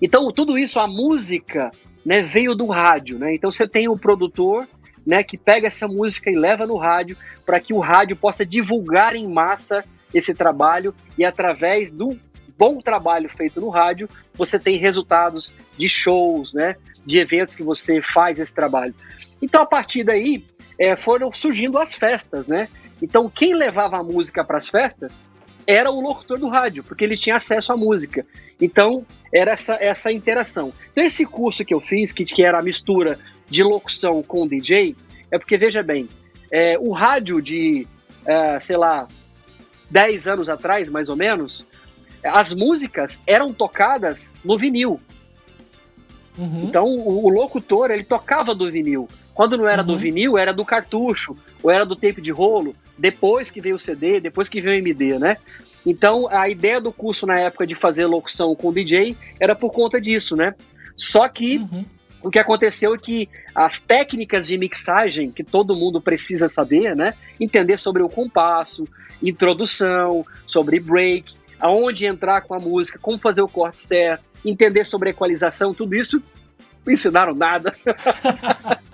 Então, 0.00 0.30
tudo 0.32 0.56
isso, 0.58 0.78
a 0.78 0.86
música, 0.86 1.70
né, 2.04 2.22
veio 2.22 2.54
do 2.54 2.66
rádio, 2.66 3.18
né? 3.18 3.34
Então 3.34 3.50
você 3.50 3.66
tem 3.66 3.88
o 3.88 3.96
produtor, 3.96 4.66
né, 5.06 5.22
que 5.22 5.36
pega 5.36 5.66
essa 5.66 5.86
música 5.86 6.30
e 6.30 6.36
leva 6.36 6.66
no 6.66 6.76
rádio 6.76 7.16
para 7.44 7.60
que 7.60 7.74
o 7.74 7.78
rádio 7.78 8.16
possa 8.16 8.44
divulgar 8.44 9.14
em 9.14 9.26
massa 9.26 9.84
esse 10.12 10.34
trabalho 10.34 10.94
e 11.18 11.24
através 11.24 11.90
do 11.90 12.18
bom 12.58 12.80
trabalho 12.80 13.28
feito 13.28 13.60
no 13.60 13.68
rádio, 13.68 14.08
você 14.34 14.58
tem 14.58 14.76
resultados 14.78 15.52
de 15.76 15.88
shows, 15.88 16.54
né, 16.54 16.76
de 17.04 17.18
eventos 17.18 17.54
que 17.54 17.62
você 17.62 18.00
faz 18.00 18.38
esse 18.38 18.54
trabalho. 18.54 18.94
Então 19.42 19.62
a 19.62 19.66
partir 19.66 20.04
daí 20.04 20.44
é, 20.78 20.96
foram 20.96 21.32
surgindo 21.32 21.78
as 21.78 21.94
festas, 21.94 22.46
né? 22.46 22.68
Então 23.02 23.28
quem 23.28 23.54
levava 23.54 23.98
a 23.98 24.02
música 24.02 24.44
para 24.44 24.58
as 24.58 24.68
festas 24.68 25.26
era 25.66 25.90
o 25.90 26.00
locutor 26.00 26.38
do 26.38 26.48
rádio, 26.48 26.84
porque 26.84 27.04
ele 27.04 27.16
tinha 27.16 27.36
acesso 27.36 27.72
à 27.72 27.76
música. 27.76 28.26
Então, 28.60 29.04
era 29.32 29.52
essa, 29.52 29.74
essa 29.74 30.12
interação. 30.12 30.72
Então, 30.92 31.02
esse 31.02 31.24
curso 31.24 31.64
que 31.64 31.74
eu 31.74 31.80
fiz, 31.80 32.12
que, 32.12 32.24
que 32.24 32.44
era 32.44 32.58
a 32.58 32.62
mistura 32.62 33.18
de 33.48 33.62
locução 33.62 34.22
com 34.22 34.46
DJ, 34.46 34.94
é 35.30 35.38
porque, 35.38 35.56
veja 35.56 35.82
bem, 35.82 36.08
é, 36.50 36.78
o 36.78 36.92
rádio 36.92 37.40
de, 37.40 37.86
é, 38.26 38.58
sei 38.58 38.76
lá, 38.76 39.08
10 39.90 40.28
anos 40.28 40.48
atrás, 40.48 40.88
mais 40.88 41.08
ou 41.08 41.16
menos, 41.16 41.66
as 42.24 42.52
músicas 42.54 43.20
eram 43.26 43.52
tocadas 43.52 44.32
no 44.44 44.58
vinil. 44.58 45.00
Uhum. 46.36 46.64
Então, 46.64 46.86
o, 46.86 47.26
o, 47.26 47.28
locutor, 47.28 47.90
ele 47.90 48.02
tocava 48.02 48.54
do 48.54 48.70
vinil. 48.70 49.08
Quando 49.34 49.56
não 49.56 49.68
era 49.68 49.82
uhum. 49.82 49.88
do 49.88 49.98
vinil, 49.98 50.38
era 50.38 50.52
do 50.52 50.64
cartucho, 50.64 51.36
ou 51.62 51.70
era 51.70 51.84
do 51.84 51.94
tape 51.94 52.20
de 52.20 52.32
rolo, 52.32 52.74
depois 52.96 53.50
que 53.50 53.60
veio 53.60 53.76
o 53.76 53.78
CD, 53.78 54.20
depois 54.20 54.48
que 54.48 54.60
veio 54.60 54.76
o 54.76 54.78
MD, 54.78 55.18
né? 55.18 55.36
Então, 55.84 56.28
a 56.30 56.48
ideia 56.48 56.80
do 56.80 56.92
curso 56.92 57.26
na 57.26 57.38
época 57.38 57.66
de 57.66 57.74
fazer 57.74 58.06
locução 58.06 58.54
com 58.54 58.72
DJ 58.72 59.16
era 59.38 59.54
por 59.54 59.70
conta 59.70 60.00
disso, 60.00 60.34
né? 60.34 60.54
Só 60.96 61.28
que 61.28 61.58
uhum. 61.58 61.84
o 62.22 62.30
que 62.30 62.38
aconteceu 62.38 62.94
é 62.94 62.98
que 62.98 63.28
as 63.54 63.80
técnicas 63.80 64.46
de 64.46 64.56
mixagem, 64.56 65.30
que 65.30 65.44
todo 65.44 65.76
mundo 65.76 66.00
precisa 66.00 66.48
saber, 66.48 66.96
né? 66.96 67.14
Entender 67.38 67.76
sobre 67.76 68.02
o 68.02 68.08
compasso, 68.08 68.88
introdução, 69.22 70.24
sobre 70.46 70.80
break, 70.80 71.36
aonde 71.64 72.04
entrar 72.04 72.42
com 72.42 72.52
a 72.52 72.58
música, 72.58 72.98
como 73.00 73.18
fazer 73.18 73.40
o 73.40 73.48
corte 73.48 73.80
certo, 73.80 74.22
entender 74.44 74.84
sobre 74.84 75.08
equalização, 75.08 75.72
tudo 75.72 75.96
isso 75.96 76.22
não 76.84 76.92
ensinaram 76.92 77.34
nada. 77.34 77.74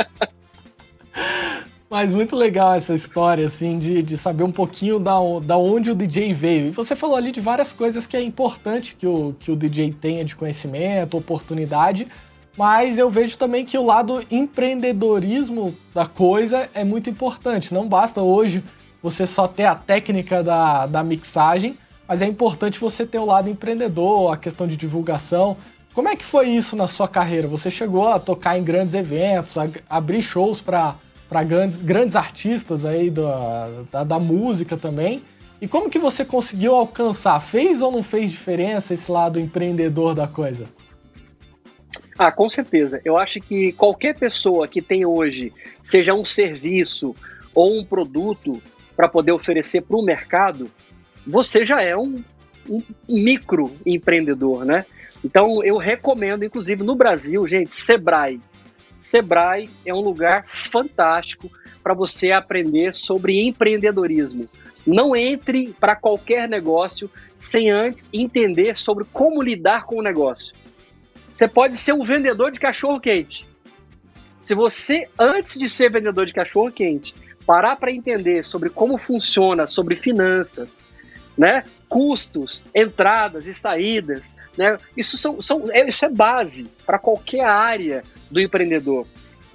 Mas 1.90 2.14
muito 2.14 2.36
legal 2.36 2.74
essa 2.74 2.94
história, 2.94 3.44
assim, 3.44 3.76
de, 3.76 4.04
de 4.04 4.16
saber 4.16 4.44
um 4.44 4.52
pouquinho 4.52 5.00
da, 5.00 5.16
da 5.42 5.58
onde 5.58 5.90
o 5.90 5.96
DJ 5.96 6.32
veio. 6.32 6.68
E 6.68 6.70
você 6.70 6.94
falou 6.94 7.16
ali 7.16 7.32
de 7.32 7.40
várias 7.40 7.72
coisas 7.72 8.06
que 8.06 8.16
é 8.16 8.22
importante 8.22 8.94
que 8.94 9.04
o, 9.04 9.34
que 9.40 9.50
o 9.50 9.56
DJ 9.56 9.92
tenha 10.00 10.24
de 10.24 10.36
conhecimento, 10.36 11.16
oportunidade, 11.16 12.06
mas 12.56 13.00
eu 13.00 13.10
vejo 13.10 13.36
também 13.36 13.64
que 13.64 13.76
o 13.76 13.84
lado 13.84 14.24
empreendedorismo 14.30 15.76
da 15.92 16.06
coisa 16.06 16.70
é 16.72 16.84
muito 16.84 17.10
importante. 17.10 17.74
Não 17.74 17.88
basta 17.88 18.22
hoje 18.22 18.62
você 19.02 19.26
só 19.26 19.48
ter 19.48 19.64
a 19.64 19.74
técnica 19.74 20.40
da, 20.44 20.86
da 20.86 21.02
mixagem, 21.02 21.76
mas 22.10 22.22
é 22.22 22.26
importante 22.26 22.80
você 22.80 23.06
ter 23.06 23.18
o 23.18 23.24
lado 23.24 23.48
empreendedor, 23.48 24.32
a 24.32 24.36
questão 24.36 24.66
de 24.66 24.76
divulgação. 24.76 25.56
Como 25.94 26.08
é 26.08 26.16
que 26.16 26.24
foi 26.24 26.48
isso 26.48 26.74
na 26.74 26.88
sua 26.88 27.06
carreira? 27.06 27.46
Você 27.46 27.70
chegou 27.70 28.08
a 28.08 28.18
tocar 28.18 28.58
em 28.58 28.64
grandes 28.64 28.94
eventos, 28.94 29.56
a 29.56 29.68
abrir 29.88 30.20
shows 30.20 30.60
para 30.60 30.96
grandes, 31.46 31.80
grandes 31.80 32.16
artistas 32.16 32.84
aí 32.84 33.10
da, 33.10 33.68
da, 33.92 34.02
da, 34.02 34.18
música 34.18 34.76
também. 34.76 35.22
E 35.60 35.68
como 35.68 35.88
que 35.88 36.00
você 36.00 36.24
conseguiu 36.24 36.74
alcançar? 36.74 37.38
Fez 37.38 37.80
ou 37.80 37.92
não 37.92 38.02
fez 38.02 38.32
diferença 38.32 38.92
esse 38.92 39.08
lado 39.12 39.38
empreendedor 39.38 40.12
da 40.12 40.26
coisa? 40.26 40.66
Ah, 42.18 42.32
com 42.32 42.50
certeza. 42.50 43.00
Eu 43.04 43.16
acho 43.16 43.40
que 43.40 43.70
qualquer 43.70 44.16
pessoa 44.16 44.66
que 44.66 44.82
tem 44.82 45.06
hoje, 45.06 45.52
seja 45.80 46.12
um 46.12 46.24
serviço 46.24 47.14
ou 47.54 47.78
um 47.78 47.84
produto 47.84 48.60
para 48.96 49.06
poder 49.06 49.30
oferecer 49.30 49.82
para 49.82 49.96
o 49.96 50.02
mercado, 50.02 50.68
você 51.26 51.64
já 51.64 51.82
é 51.82 51.96
um, 51.96 52.22
um 52.68 52.82
micro 53.08 53.72
empreendedor, 53.84 54.64
né? 54.64 54.86
Então 55.24 55.62
eu 55.62 55.76
recomendo, 55.76 56.44
inclusive 56.44 56.82
no 56.82 56.94
Brasil, 56.94 57.46
gente, 57.46 57.74
Sebrae. 57.74 58.40
Sebrae 58.98 59.70
é 59.84 59.94
um 59.94 60.00
lugar 60.00 60.46
fantástico 60.46 61.50
para 61.82 61.94
você 61.94 62.30
aprender 62.30 62.94
sobre 62.94 63.40
empreendedorismo. 63.46 64.48
Não 64.86 65.14
entre 65.14 65.74
para 65.78 65.96
qualquer 65.96 66.48
negócio 66.48 67.10
sem 67.36 67.70
antes 67.70 68.08
entender 68.12 68.76
sobre 68.76 69.04
como 69.12 69.42
lidar 69.42 69.84
com 69.84 69.96
o 69.96 70.02
negócio. 70.02 70.54
Você 71.30 71.46
pode 71.48 71.76
ser 71.76 71.92
um 71.92 72.04
vendedor 72.04 72.50
de 72.50 72.58
cachorro 72.58 73.00
quente. 73.00 73.46
Se 74.40 74.54
você, 74.54 75.06
antes 75.18 75.58
de 75.58 75.68
ser 75.68 75.90
vendedor 75.90 76.26
de 76.26 76.32
cachorro 76.32 76.72
quente, 76.72 77.14
parar 77.46 77.76
para 77.76 77.92
entender 77.92 78.42
sobre 78.42 78.70
como 78.70 78.98
funciona, 78.98 79.66
sobre 79.66 79.96
finanças, 79.96 80.82
né, 81.40 81.64
custos, 81.88 82.66
entradas 82.74 83.46
e 83.46 83.54
saídas, 83.54 84.30
né, 84.58 84.78
isso, 84.94 85.16
são, 85.16 85.40
são, 85.40 85.70
é, 85.72 85.88
isso 85.88 86.04
é 86.04 86.08
base 86.10 86.68
para 86.84 86.98
qualquer 86.98 87.46
área 87.46 88.04
do 88.30 88.38
empreendedor. 88.38 89.06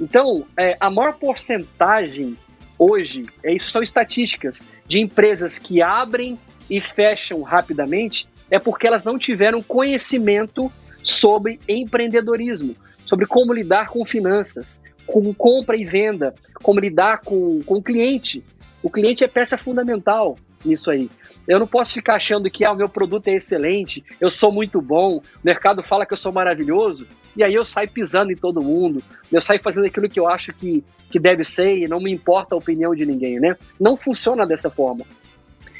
Então, 0.02 0.48
é, 0.58 0.76
a 0.80 0.89
maior 0.89 1.13
porcentagem 1.13 2.36
hoje, 2.80 3.28
é, 3.43 3.54
isso 3.54 3.69
são 3.69 3.84
estatísticas, 3.84 4.63
de 4.88 5.00
empresas 5.00 5.60
que 5.60 5.80
abrem 5.80 6.39
e 6.67 6.82
fecham 6.82 7.43
rapidamente, 7.43 8.28
é 8.50 8.58
porque 8.58 8.88
elas 8.88 9.04
não 9.04 9.19
tiveram 9.19 9.62
conhecimento 9.62 10.71
sobre 11.04 11.60
empreendedorismo, 11.69 12.76
sobre 13.06 13.28
como 13.28 13.54
lidar 13.54 13.89
com 13.89 14.04
finanças, 14.04 14.82
com 15.06 15.32
compra 15.36 15.78
e 15.78 15.86
venda, 15.86 16.34
como 16.63 16.80
lidar 16.80 17.19
com, 17.19 17.62
com 17.62 17.76
o 17.76 17.84
cliente. 17.84 18.43
O 18.82 18.89
cliente 18.89 19.24
é 19.24 19.28
peça 19.28 19.56
fundamental 19.56 20.36
nisso 20.65 20.89
aí. 20.89 21.12
Eu 21.47 21.60
não 21.60 21.67
posso 21.67 21.93
ficar 21.93 22.15
achando 22.15 22.49
que 22.49 22.65
ah, 22.65 22.71
o 22.71 22.75
meu 22.75 22.89
produto 22.89 23.27
é 23.27 23.36
excelente, 23.36 24.03
eu 24.19 24.29
sou 24.29 24.51
muito 24.51 24.81
bom, 24.81 25.17
o 25.17 25.23
mercado 25.43 25.84
fala 25.84 26.05
que 26.05 26.13
eu 26.13 26.17
sou 26.17 26.31
maravilhoso, 26.31 27.08
e 27.36 27.43
aí 27.43 27.53
eu 27.53 27.63
saio 27.63 27.89
pisando 27.89 28.31
em 28.31 28.36
todo 28.36 28.63
mundo, 28.63 29.03
eu 29.31 29.41
saio 29.41 29.62
fazendo 29.62 29.86
aquilo 29.86 30.10
que 30.10 30.19
eu 30.19 30.27
acho 30.27 30.53
que, 30.53 30.84
que 31.12 31.19
deve 31.19 31.43
ser 31.43 31.77
e 31.77 31.88
não 31.88 31.99
me 31.99 32.12
importa 32.12 32.55
a 32.55 32.58
opinião 32.58 32.95
de 32.95 33.05
ninguém, 33.05 33.39
né? 33.39 33.55
Não 33.79 33.95
funciona 33.95 34.45
dessa 34.45 34.69
forma. 34.69 35.05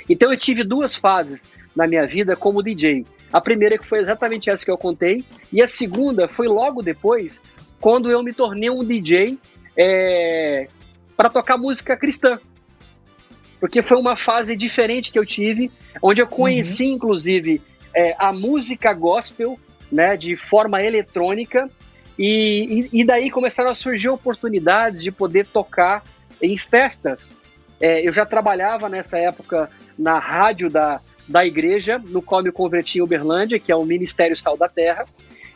Então 0.08 0.32
eu 0.32 0.38
tive 0.38 0.64
duas 0.64 0.96
fases 0.96 1.46
na 1.76 1.88
minha 1.88 2.06
vida 2.06 2.36
como 2.36 2.62
DJ. 2.62 3.06
A 3.34 3.42
primeira 3.42 3.78
que 3.78 3.86
foi 3.86 4.00
exatamente 4.00 4.50
essa 4.50 4.64
que 4.64 4.72
eu 4.72 4.78
contei, 4.78 5.26
e 5.52 5.62
a 5.62 5.68
segunda 5.68 6.28
foi 6.28 6.48
logo 6.48 6.82
depois, 6.82 7.42
quando 7.82 8.10
eu 8.10 8.22
me 8.22 8.34
tornei 8.34 8.70
um 8.70 8.84
DJ 8.84 9.38
é, 9.76 10.68
para 11.18 11.30
tocar 11.30 11.58
música 11.58 11.98
cristã 11.98 12.40
porque 13.66 13.82
foi 13.82 13.98
uma 13.98 14.16
fase 14.16 14.56
diferente 14.56 15.12
que 15.12 15.18
eu 15.18 15.26
tive, 15.26 15.72
onde 16.00 16.22
eu 16.22 16.28
conheci, 16.28 16.86
uhum. 16.86 16.94
inclusive, 16.94 17.60
é, 17.96 18.16
a 18.20 18.32
música 18.32 18.94
gospel, 18.94 19.60
né, 19.92 20.16
de 20.16 20.38
forma 20.38 20.84
eletrônica, 20.84 21.68
e, 22.16 22.88
e, 22.94 23.02
e, 23.02 23.04
daí 23.04 23.32
começaram 23.32 23.72
a 23.72 23.74
surgir 23.74 24.08
oportunidades 24.08 25.02
de 25.02 25.12
poder 25.12 25.48
tocar 25.48 26.04
em 26.40 26.56
festas. 26.60 27.36
É, 27.82 28.08
eu 28.08 28.12
já 28.12 28.24
trabalhava 28.24 28.88
nessa 28.88 29.18
época 29.18 29.68
na 29.98 30.20
rádio 30.20 30.70
da, 30.70 31.02
da 31.28 31.44
igreja, 31.44 31.98
no 31.98 32.22
qual 32.22 32.44
me 32.44 32.52
converti 32.52 33.00
em 33.00 33.02
Uberlândia, 33.02 33.58
que 33.58 33.72
é 33.72 33.76
o 33.76 33.84
Ministério 33.84 34.38
Sal 34.38 34.56
da 34.56 34.70
Terra, 34.70 35.08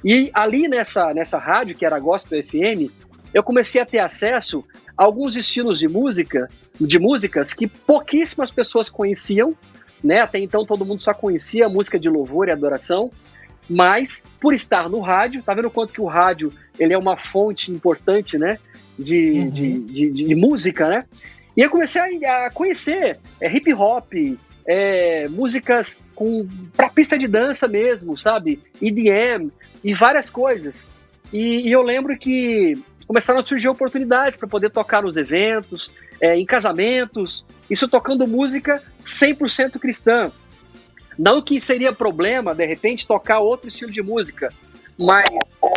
e 0.03 0.31
ali 0.33 0.67
nessa, 0.67 1.13
nessa 1.13 1.37
rádio, 1.37 1.75
que 1.75 1.85
era 1.85 1.97
a 1.97 1.99
Gospel 1.99 2.43
FM, 2.43 2.91
eu 3.31 3.43
comecei 3.43 3.79
a 3.79 3.85
ter 3.85 3.99
acesso 3.99 4.65
a 4.97 5.03
alguns 5.03 5.35
estilos 5.35 5.77
de 5.77 5.87
música 5.87 6.49
de 6.79 6.99
músicas 6.99 7.53
que 7.53 7.67
pouquíssimas 7.67 8.51
pessoas 8.51 8.89
conheciam, 8.89 9.55
né? 10.03 10.21
Até 10.21 10.39
então 10.39 10.65
todo 10.65 10.85
mundo 10.85 11.01
só 11.01 11.13
conhecia 11.13 11.65
a 11.65 11.69
música 11.69 11.99
de 11.99 12.09
louvor 12.09 12.47
e 12.47 12.51
adoração, 12.51 13.11
mas 13.69 14.23
por 14.39 14.53
estar 14.53 14.89
no 14.89 14.99
rádio, 14.99 15.43
tá 15.43 15.53
vendo 15.53 15.69
quanto 15.69 15.93
que 15.93 16.01
o 16.01 16.05
rádio 16.05 16.53
ele 16.79 16.93
é 16.93 16.97
uma 16.97 17.17
fonte 17.17 17.71
importante, 17.71 18.37
né? 18.37 18.57
De, 18.97 19.31
uhum. 19.31 19.49
de, 19.49 19.79
de, 19.79 20.11
de, 20.11 20.23
de, 20.25 20.35
música, 20.35 20.89
né? 20.89 21.05
E 21.55 21.61
eu 21.61 21.69
comecei 21.69 22.01
a, 22.25 22.47
a 22.47 22.49
conhecer 22.49 23.19
é, 23.39 23.53
hip 23.53 23.73
hop, 23.73 24.13
é, 24.67 25.27
músicas 25.29 25.97
com 26.15 26.47
para 26.75 26.89
pista 26.89 27.17
de 27.17 27.27
dança 27.27 27.67
mesmo, 27.67 28.17
sabe? 28.17 28.61
EDM 28.81 29.51
e 29.83 29.93
várias 29.93 30.29
coisas. 30.29 30.85
E, 31.31 31.67
e 31.67 31.71
eu 31.71 31.81
lembro 31.81 32.17
que 32.17 32.77
começaram 33.07 33.39
a 33.39 33.43
surgir 33.43 33.69
oportunidades 33.69 34.37
para 34.37 34.47
poder 34.47 34.69
tocar 34.69 35.01
nos 35.01 35.17
eventos, 35.17 35.91
é, 36.21 36.37
em 36.37 36.45
casamentos, 36.45 37.45
isso 37.69 37.87
tocando 37.87 38.27
música 38.27 38.81
100% 39.03 39.79
cristã. 39.79 40.31
Não 41.17 41.41
que 41.41 41.59
seria 41.59 41.91
problema, 41.91 42.55
de 42.55 42.65
repente, 42.65 43.05
tocar 43.05 43.39
outro 43.39 43.67
estilo 43.67 43.91
de 43.91 44.01
música, 44.01 44.53
mas 44.97 45.29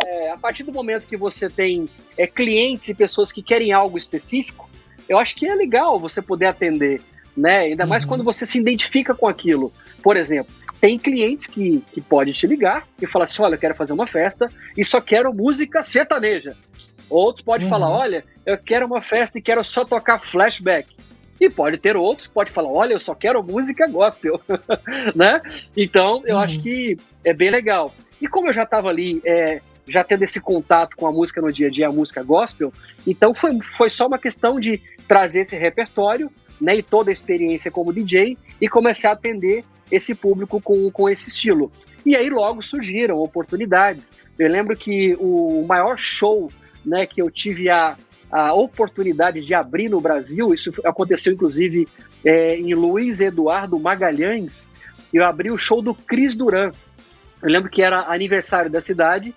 é, 0.05 0.31
a 0.31 0.37
partir 0.37 0.63
do 0.63 0.71
momento 0.71 1.07
que 1.07 1.17
você 1.17 1.49
tem 1.49 1.89
é, 2.17 2.27
clientes 2.27 2.89
e 2.89 2.93
pessoas 2.93 3.31
que 3.31 3.41
querem 3.41 3.71
algo 3.71 3.97
específico, 3.97 4.69
eu 5.07 5.17
acho 5.17 5.35
que 5.35 5.45
é 5.45 5.53
legal 5.53 5.99
você 5.99 6.21
poder 6.21 6.47
atender, 6.47 7.01
né? 7.35 7.59
Ainda 7.59 7.85
mais 7.85 8.03
uhum. 8.03 8.09
quando 8.09 8.23
você 8.23 8.45
se 8.45 8.59
identifica 8.59 9.13
com 9.13 9.27
aquilo. 9.27 9.71
Por 10.01 10.17
exemplo, 10.17 10.53
tem 10.79 10.99
clientes 10.99 11.47
que, 11.47 11.81
que 11.93 12.01
podem 12.01 12.33
te 12.33 12.45
ligar 12.45 12.85
e 13.01 13.07
falar 13.07 13.23
assim: 13.23 13.41
olha, 13.41 13.55
eu 13.55 13.59
quero 13.59 13.75
fazer 13.75 13.93
uma 13.93 14.07
festa 14.07 14.51
e 14.77 14.83
só 14.83 14.99
quero 14.99 15.33
música 15.33 15.81
sertaneja. 15.81 16.57
Outros 17.13 17.43
podem 17.43 17.65
uhum. 17.65 17.69
falar: 17.69 17.89
olha, 17.89 18.25
eu 18.45 18.57
quero 18.57 18.85
uma 18.85 19.01
festa 19.01 19.37
e 19.37 19.41
quero 19.41 19.63
só 19.63 19.85
tocar 19.85 20.19
flashback. 20.19 20.87
E 21.39 21.49
pode 21.49 21.77
ter 21.77 21.95
outros 21.97 22.27
que 22.27 22.33
pode 22.33 22.51
falar, 22.51 22.69
olha, 22.69 22.93
eu 22.93 22.99
só 22.99 23.13
quero 23.13 23.43
música 23.43 23.87
gospel, 23.87 24.39
né? 25.15 25.41
Então, 25.75 26.23
eu 26.25 26.35
uhum. 26.35 26.41
acho 26.41 26.59
que 26.59 26.97
é 27.23 27.33
bem 27.33 27.49
legal. 27.51 27.93
E 28.21 28.27
como 28.27 28.47
eu 28.47 28.53
já 28.53 28.63
estava 28.63 28.87
ali, 28.87 29.21
é, 29.25 29.61
já 29.85 30.03
tendo 30.03 30.23
esse 30.23 30.39
contato 30.39 30.95
com 30.95 31.05
a 31.05 31.11
música 31.11 31.41
no 31.41 31.51
dia 31.51 31.67
a 31.67 31.69
dia, 31.69 31.87
a 31.87 31.91
música 31.91 32.23
gospel, 32.23 32.71
então 33.05 33.33
foi, 33.33 33.59
foi 33.61 33.89
só 33.89 34.07
uma 34.07 34.17
questão 34.17 34.59
de 34.59 34.79
trazer 35.07 35.41
esse 35.41 35.57
repertório, 35.57 36.31
né, 36.61 36.77
e 36.77 36.83
toda 36.83 37.11
a 37.11 37.13
experiência 37.13 37.69
como 37.69 37.91
DJ 37.91 38.37
e 38.61 38.69
começar 38.69 39.09
a 39.09 39.13
atender 39.13 39.65
esse 39.91 40.15
público 40.15 40.61
com, 40.61 40.89
com 40.91 41.09
esse 41.09 41.29
estilo. 41.29 41.71
E 42.05 42.15
aí 42.15 42.29
logo 42.29 42.61
surgiram 42.61 43.17
oportunidades. 43.17 44.13
Eu 44.39 44.49
lembro 44.49 44.77
que 44.77 45.15
o 45.19 45.65
maior 45.67 45.97
show 45.97 46.49
né, 46.85 47.05
que 47.05 47.21
eu 47.21 47.29
tive 47.29 47.69
a, 47.69 47.95
a 48.31 48.53
oportunidade 48.53 49.41
de 49.41 49.53
abrir 49.53 49.89
no 49.89 50.01
Brasil. 50.01 50.53
Isso 50.53 50.71
aconteceu, 50.85 51.33
inclusive, 51.33 51.87
é, 52.25 52.55
em 52.57 52.73
Luiz 52.73 53.21
Eduardo 53.21 53.79
Magalhães. 53.79 54.67
Eu 55.13 55.23
abri 55.25 55.51
o 55.51 55.57
show 55.57 55.81
do 55.81 55.93
Cris 55.93 56.35
Duran. 56.35 56.71
Eu 57.41 57.49
lembro 57.49 57.69
que 57.69 57.81
era 57.81 58.11
aniversário 58.11 58.71
da 58.71 58.81
cidade 58.81 59.33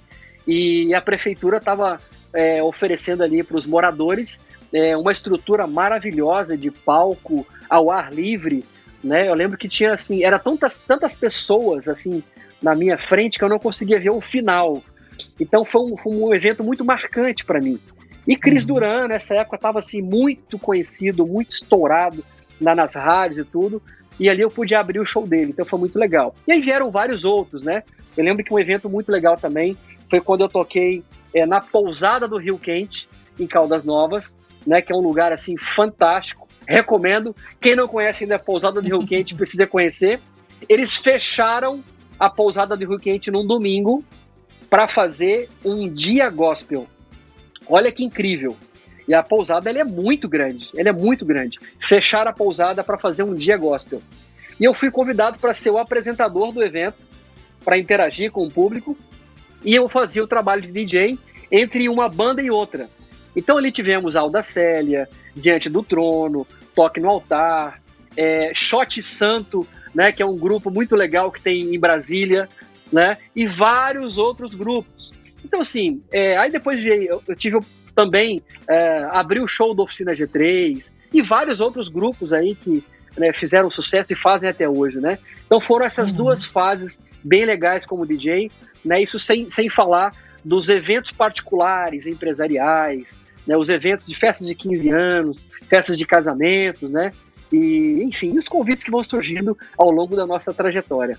e 0.47 0.95
a 0.95 1.03
prefeitura 1.03 1.59
estava 1.59 2.01
é, 2.33 2.63
oferecendo 2.63 3.23
ali 3.23 3.43
para 3.43 3.57
os 3.57 3.67
moradores 3.67 4.41
é, 4.73 4.97
uma 4.97 5.13
estrutura 5.13 5.67
maravilhosa 5.67 6.57
de 6.57 6.71
palco 6.71 7.47
ao 7.69 7.91
ar 7.91 8.13
livre. 8.13 8.65
Né? 9.03 9.29
Eu 9.29 9.35
lembro 9.35 9.59
que 9.59 9.69
tinha 9.69 9.93
assim, 9.93 10.25
era 10.25 10.39
tantas, 10.39 10.79
tantas 10.79 11.15
pessoas 11.15 11.89
assim 11.89 12.23
na 12.63 12.75
minha 12.75 12.97
frente 12.97 13.39
que 13.39 13.45
eu 13.45 13.49
não 13.49 13.59
conseguia 13.59 13.99
ver 14.01 14.11
o 14.11 14.21
final. 14.21 14.83
Então 15.41 15.65
foi 15.65 15.83
um, 15.83 15.97
foi 15.97 16.13
um 16.15 16.35
evento 16.35 16.65
muito 16.65 16.85
marcante 16.85 17.45
para 17.45 17.61
mim. 17.61 17.79
E 18.27 18.37
Cris 18.37 18.65
uhum. 18.65 18.75
Duran, 18.75 19.09
nessa 19.09 19.37
época, 19.37 19.57
estava 19.57 19.79
assim, 19.79 20.03
muito 20.03 20.59
conhecido, 20.59 21.27
muito 21.27 21.51
estourado 21.51 22.25
nas 22.61 22.95
rádios 22.95 23.47
e 23.47 23.51
tudo. 23.51 23.81
E 24.19 24.29
ali 24.29 24.41
eu 24.41 24.51
pude 24.51 24.75
abrir 24.75 24.99
o 24.99 25.05
show 25.05 25.27
dele, 25.27 25.51
então 25.51 25.65
foi 25.65 25.79
muito 25.79 25.99
legal. 25.99 26.35
E 26.47 26.53
aí 26.53 26.61
vieram 26.61 26.91
vários 26.91 27.25
outros, 27.25 27.63
né? 27.63 27.83
Eu 28.17 28.25
lembro 28.25 28.43
que 28.43 28.53
um 28.53 28.59
evento 28.59 28.89
muito 28.89 29.13
legal 29.13 29.37
também 29.37 29.77
foi 30.09 30.21
quando 30.21 30.41
eu 30.41 30.49
toquei 30.49 31.05
é, 31.35 31.45
na 31.45 31.61
pousada 31.61 32.27
do 32.27 32.39
Rio 32.39 32.59
Quente, 32.59 33.09
em 33.39 33.47
Caldas 33.47 33.85
Novas, 33.85 34.35
né? 34.67 34.81
Que 34.81 34.93
é 34.93 34.97
um 34.97 35.01
lugar 35.01 35.33
assim 35.33 35.57
fantástico. 35.57 36.49
Recomendo. 36.67 37.37
Quem 37.61 37.77
não 37.77 37.87
conhece 37.87 38.25
ainda 38.25 38.37
a 38.37 38.41
pousada 38.41 38.81
do 38.81 38.89
Rio 38.89 39.07
Quente 39.07 39.35
precisa 39.37 39.67
conhecer. 39.67 40.19
Eles 40.69 40.97
fecharam 40.97 41.85
a 42.19 42.31
pousada 42.31 42.75
do 42.75 42.89
Rio 42.89 42.99
Quente 42.99 43.31
num 43.31 43.47
domingo 43.47 44.03
para 44.69 44.89
fazer 44.89 45.49
um 45.65 45.89
dia 45.89 46.29
gospel. 46.31 46.87
Olha 47.69 47.93
que 47.93 48.05
incrível. 48.05 48.57
E 49.09 49.15
a 49.15 49.23
pousada 49.23 49.71
ela 49.71 49.81
é 49.81 49.85
muito 49.85 50.29
grande, 50.29 50.71
ela 50.77 50.89
é 50.89 50.93
muito 50.93 51.25
grande. 51.25 51.61
Fechar 51.79 52.27
a 52.27 52.33
pousada 52.33 52.83
para 52.83 52.99
fazer 52.99 53.23
um 53.23 53.35
dia 53.35 53.57
gospel. 53.57 54.03
E 54.59 54.65
eu 54.65 54.75
fui 54.75 54.91
convidado 54.91 55.39
para 55.39 55.55
ser 55.55 55.71
o 55.71 55.79
apresentador 55.79 56.53
do 56.53 56.63
evento, 56.63 57.07
para 57.65 57.79
interagir 57.79 58.31
com 58.31 58.47
o 58.47 58.51
público, 58.51 58.97
e 59.65 59.75
eu 59.75 59.89
fazia 59.89 60.25
o 60.25 60.27
trabalho 60.27 60.63
de 60.63 60.73
DJ 60.73 61.19
entre 61.51 61.89
uma 61.89 62.09
banda 62.09 62.43
e 62.43 62.51
outra. 62.51 62.89
Então 63.35 63.59
ali 63.59 63.71
tivemos 63.71 64.17
Alda 64.17 64.43
Célia, 64.43 65.09
Diante 65.35 65.69
do 65.69 65.83
Trono, 65.83 66.47
Toque 66.75 67.01
no 67.01 67.11
Altar, 67.11 67.81
é, 68.17 68.53
Shot 68.55 69.03
Santo, 69.03 69.67
né, 69.95 70.11
que 70.11 70.23
é 70.23 70.27
um 70.27 70.37
grupo 70.37 70.71
muito 70.71 70.97
legal 70.97 71.31
que 71.31 71.41
tem 71.41 71.75
em 71.75 71.79
Brasília, 71.79 72.49
né, 72.93 73.19
e 73.35 73.47
vários 73.47 74.19
outros 74.19 74.55
grupos. 74.55 75.13
Então, 75.45 75.61
assim, 75.61 76.03
é, 76.11 76.37
aí 76.37 76.51
depois 76.51 76.85
eu, 76.85 77.23
eu 77.27 77.37
tive 77.37 77.59
também 77.95 78.43
é, 78.69 79.07
abrir 79.11 79.41
o 79.41 79.49
show 79.49 79.75
da 79.75 79.83
Oficina 79.83 80.13
G3 80.13 80.93
e 81.13 81.23
vários 81.23 81.61
outros 81.61 81.89
grupos 81.89 82.33
aí 82.33 82.55
que 82.55 82.85
né, 83.17 83.33
fizeram 83.33 83.71
sucesso 83.71 84.13
e 84.13 84.17
fazem 84.17 84.51
até 84.51 84.69
hoje, 84.69 85.01
né? 85.01 85.19
Então 85.47 85.61
foram 85.61 85.87
essas 85.87 86.11
uhum. 86.11 86.17
duas 86.17 86.45
fases 86.45 87.01
bem 87.25 87.45
legais 87.47 87.87
como 87.87 88.07
DJ, 88.07 88.51
né? 88.85 89.03
Isso 89.03 89.19
sem, 89.19 89.49
sem 89.49 89.71
falar 89.71 90.13
dos 90.45 90.69
eventos 90.69 91.11
particulares, 91.11 92.07
empresariais, 92.07 93.19
né? 93.47 93.57
Os 93.57 93.71
eventos 93.71 94.07
de 94.07 94.15
festas 94.15 94.47
de 94.47 94.55
15 94.55 94.91
anos, 94.91 95.49
festas 95.69 95.97
de 95.97 96.07
casamentos, 96.07 96.91
né? 96.91 97.13
E, 97.51 98.03
enfim, 98.03 98.37
os 98.37 98.49
convites 98.49 98.85
que 98.85 98.91
vão 98.91 99.03
surgindo 99.03 99.57
ao 99.79 99.91
longo 99.91 100.15
da 100.15 100.27
nossa 100.27 100.53
trajetória. 100.53 101.19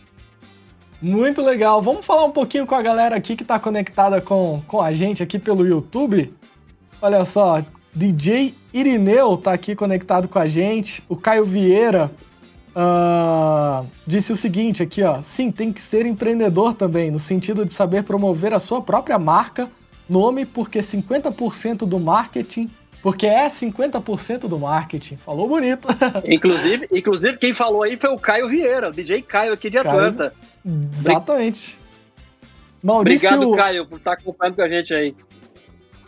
Muito 1.02 1.42
legal. 1.42 1.82
Vamos 1.82 2.06
falar 2.06 2.26
um 2.26 2.32
pouquinho 2.32 2.66
com 2.66 2.76
a 2.76 2.82
galera 2.82 3.16
aqui 3.16 3.36
que 3.36 3.44
está 3.44 3.60
conectada 3.60 4.20
com, 4.20 4.62
com 4.68 4.82
a 4.82 4.94
gente 4.94 5.22
aqui 5.22 5.38
pelo 5.38 5.66
YouTube. 5.66 6.34
Olha 7.02 7.24
só, 7.24 7.64
DJ 7.94 8.56
Irineu 8.74 9.38
tá 9.38 9.54
aqui 9.54 9.76
conectado 9.76 10.28
com 10.28 10.40
a 10.40 10.48
gente. 10.48 11.04
O 11.08 11.16
Caio 11.16 11.46
Vieira 11.46 12.12
uh, 12.76 13.86
disse 14.06 14.32
o 14.32 14.36
seguinte 14.36 14.82
aqui, 14.82 15.04
ó. 15.04 15.22
Sim, 15.22 15.52
tem 15.52 15.72
que 15.72 15.82
ser 15.82 16.06
empreendedor 16.06 16.74
também, 16.74 17.12
no 17.12 17.20
sentido 17.20 17.64
de 17.64 17.74
saber 17.74 18.04
promover 18.04 18.54
a 18.54 18.60
sua 18.60 18.82
própria 18.82 19.20
marca, 19.20 19.70
nome, 20.10 20.46
porque 20.46 20.80
50% 20.80 21.86
do 21.86 22.00
marketing 22.00 22.70
porque 23.02 23.28
é 23.28 23.48
50% 23.48 24.50
do 24.50 24.60
marketing. 24.60 25.18
Falou 25.18 25.48
bonito. 25.48 25.88
Inclusive, 26.26 26.88
inclusive, 26.92 27.38
quem 27.38 27.54
falou 27.54 27.84
aí 27.84 27.96
foi 27.96 28.10
o 28.10 28.18
Caio 28.18 28.50
Vieira, 28.50 28.90
o 28.90 28.92
DJ 28.92 29.22
Caio 29.22 29.54
aqui 29.54 29.70
de 29.70 29.78
Atlanta. 29.78 30.32
Caio... 30.32 30.47
Exatamente. 30.94 31.80
Maurício... 32.84 33.30
Obrigado, 33.30 33.56
Caio, 33.56 33.86
por 33.88 33.98
estar 33.98 34.14
acompanhando 34.14 34.56
com 34.56 34.62
a 34.62 34.70
gente 34.70 34.94
aí. 34.94 35.16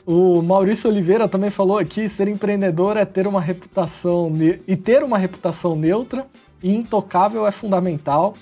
O 0.06 0.41
Maurício 0.41 0.89
Oliveira 0.89 1.28
também 1.28 1.50
falou 1.50 1.78
aqui: 1.78 2.10
ser 2.10 2.28
empreendedor 2.28 2.98
é 2.98 3.06
ter 3.06 3.28
uma 3.28 3.39
reputação 3.39 4.30
ne... 4.30 4.62
e 4.67 4.76
ter 4.76 5.04
uma 5.04 5.17
reputação 5.17 5.76
neutra 5.76 6.26
e 6.62 6.74
intocável 6.74 7.45
é 7.45 7.52
fundamental. 7.52 8.36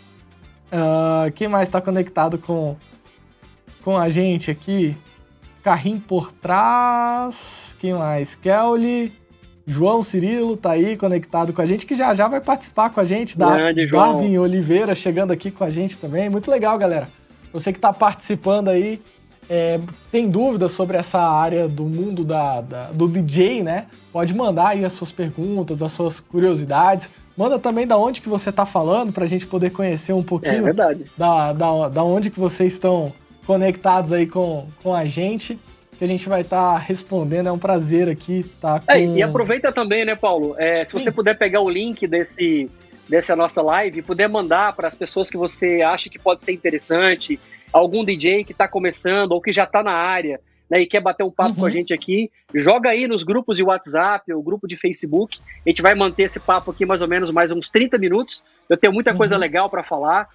Uh, 0.67 1.31
quem 1.33 1.47
mais 1.47 1.67
está 1.67 1.79
conectado 1.79 2.37
com, 2.37 2.75
com 3.83 3.97
a 3.97 4.09
gente 4.09 4.49
aqui? 4.49 4.95
Carrinho 5.63 5.99
por 5.99 6.31
trás. 6.31 7.75
Quem 7.79 7.93
mais? 7.93 8.35
Kelly. 8.35 9.13
João 9.67 10.01
Cirilo 10.01 10.55
tá 10.55 10.71
aí 10.71 10.95
conectado 10.95 11.51
com 11.51 11.61
a 11.61 11.65
gente, 11.65 11.85
que 11.85 11.93
já 11.93 12.15
já 12.15 12.25
vai 12.29 12.39
participar 12.39 12.89
com 12.89 13.01
a 13.01 13.05
gente. 13.05 13.37
Da 13.37 13.53
Grande, 13.53 13.85
Darwin 13.87 14.37
Oliveira 14.37 14.95
chegando 14.95 15.31
aqui 15.31 15.51
com 15.51 15.65
a 15.65 15.69
gente 15.69 15.99
também. 15.99 16.29
Muito 16.29 16.49
legal, 16.49 16.77
galera. 16.77 17.09
Você 17.51 17.73
que 17.73 17.77
está 17.77 17.91
participando 17.91 18.69
aí, 18.69 19.01
é, 19.49 19.77
tem 20.09 20.29
dúvidas 20.29 20.71
sobre 20.71 20.95
essa 20.95 21.19
área 21.19 21.67
do 21.67 21.83
mundo 21.83 22.23
da, 22.23 22.61
da, 22.61 22.91
do 22.91 23.09
DJ, 23.09 23.61
né? 23.61 23.87
Pode 24.13 24.33
mandar 24.33 24.69
aí 24.69 24.85
as 24.85 24.93
suas 24.93 25.11
perguntas, 25.11 25.83
as 25.83 25.91
suas 25.91 26.21
curiosidades. 26.21 27.09
Manda 27.35 27.59
também 27.59 27.85
da 27.85 27.97
onde 27.97 28.21
que 28.21 28.29
você 28.29 28.49
está 28.49 28.65
falando 28.65 29.11
para 29.11 29.25
a 29.25 29.27
gente 29.27 29.45
poder 29.45 29.71
conhecer 29.71 30.13
um 30.13 30.23
pouquinho 30.23 30.69
é 30.69 30.73
da, 30.73 31.51
da, 31.51 31.89
da 31.89 32.03
onde 32.03 32.31
que 32.31 32.39
vocês 32.39 32.71
estão 32.71 33.11
conectados 33.45 34.13
aí 34.13 34.25
com, 34.25 34.67
com 34.81 34.93
a 34.93 35.05
gente 35.05 35.59
que 35.97 36.03
a 36.03 36.07
gente 36.07 36.29
vai 36.29 36.41
estar 36.41 36.73
tá 36.73 36.77
respondendo. 36.77 37.47
É 37.47 37.51
um 37.51 37.59
prazer 37.59 38.07
aqui 38.09 38.39
estar 38.41 38.79
tá 38.79 38.85
com... 38.85 38.91
É, 38.91 39.03
e 39.03 39.23
aproveita 39.23 39.71
também, 39.71 40.05
né, 40.05 40.15
Paulo? 40.15 40.55
É, 40.57 40.85
se 40.85 40.93
você 40.93 41.11
puder 41.11 41.37
pegar 41.37 41.61
o 41.61 41.69
link 41.69 42.07
desse, 42.07 42.69
dessa 43.09 43.35
nossa 43.35 43.61
live 43.61 43.99
e 43.99 44.01
puder 44.01 44.27
mandar 44.27 44.75
para 44.75 44.87
as 44.87 44.95
pessoas 44.95 45.29
que 45.29 45.37
você 45.37 45.81
acha 45.81 46.09
que 46.09 46.19
pode 46.19 46.43
ser 46.43 46.53
interessante, 46.53 47.39
algum 47.73 48.05
DJ 48.05 48.43
que 48.43 48.51
está 48.51 48.67
começando 48.67 49.31
ou 49.31 49.41
que 49.41 49.51
já 49.51 49.63
está 49.63 49.81
na 49.81 49.93
área, 49.93 50.39
né, 50.69 50.81
e 50.81 50.85
quer 50.85 51.01
bater 51.01 51.23
um 51.23 51.31
papo 51.31 51.49
uhum. 51.49 51.55
com 51.55 51.61
a 51.61 51.63
uhum. 51.65 51.71
gente 51.71 51.93
aqui, 51.93 52.29
joga 52.53 52.89
aí 52.89 53.07
nos 53.07 53.23
grupos 53.23 53.57
de 53.57 53.63
WhatsApp 53.63 54.31
ou 54.33 54.43
grupo 54.43 54.67
de 54.67 54.75
Facebook. 54.75 55.39
A 55.65 55.69
gente 55.69 55.81
vai 55.81 55.95
manter 55.95 56.23
esse 56.23 56.39
papo 56.39 56.71
aqui 56.71 56.85
mais 56.85 57.01
ou 57.01 57.07
menos 57.07 57.31
mais 57.31 57.51
uns 57.51 57.69
30 57.69 57.97
minutos. 57.97 58.43
Eu 58.69 58.77
tenho 58.77 58.93
muita 58.93 59.15
coisa 59.15 59.35
uhum. 59.35 59.41
legal 59.41 59.69
para 59.69 59.83
falar 59.83 60.27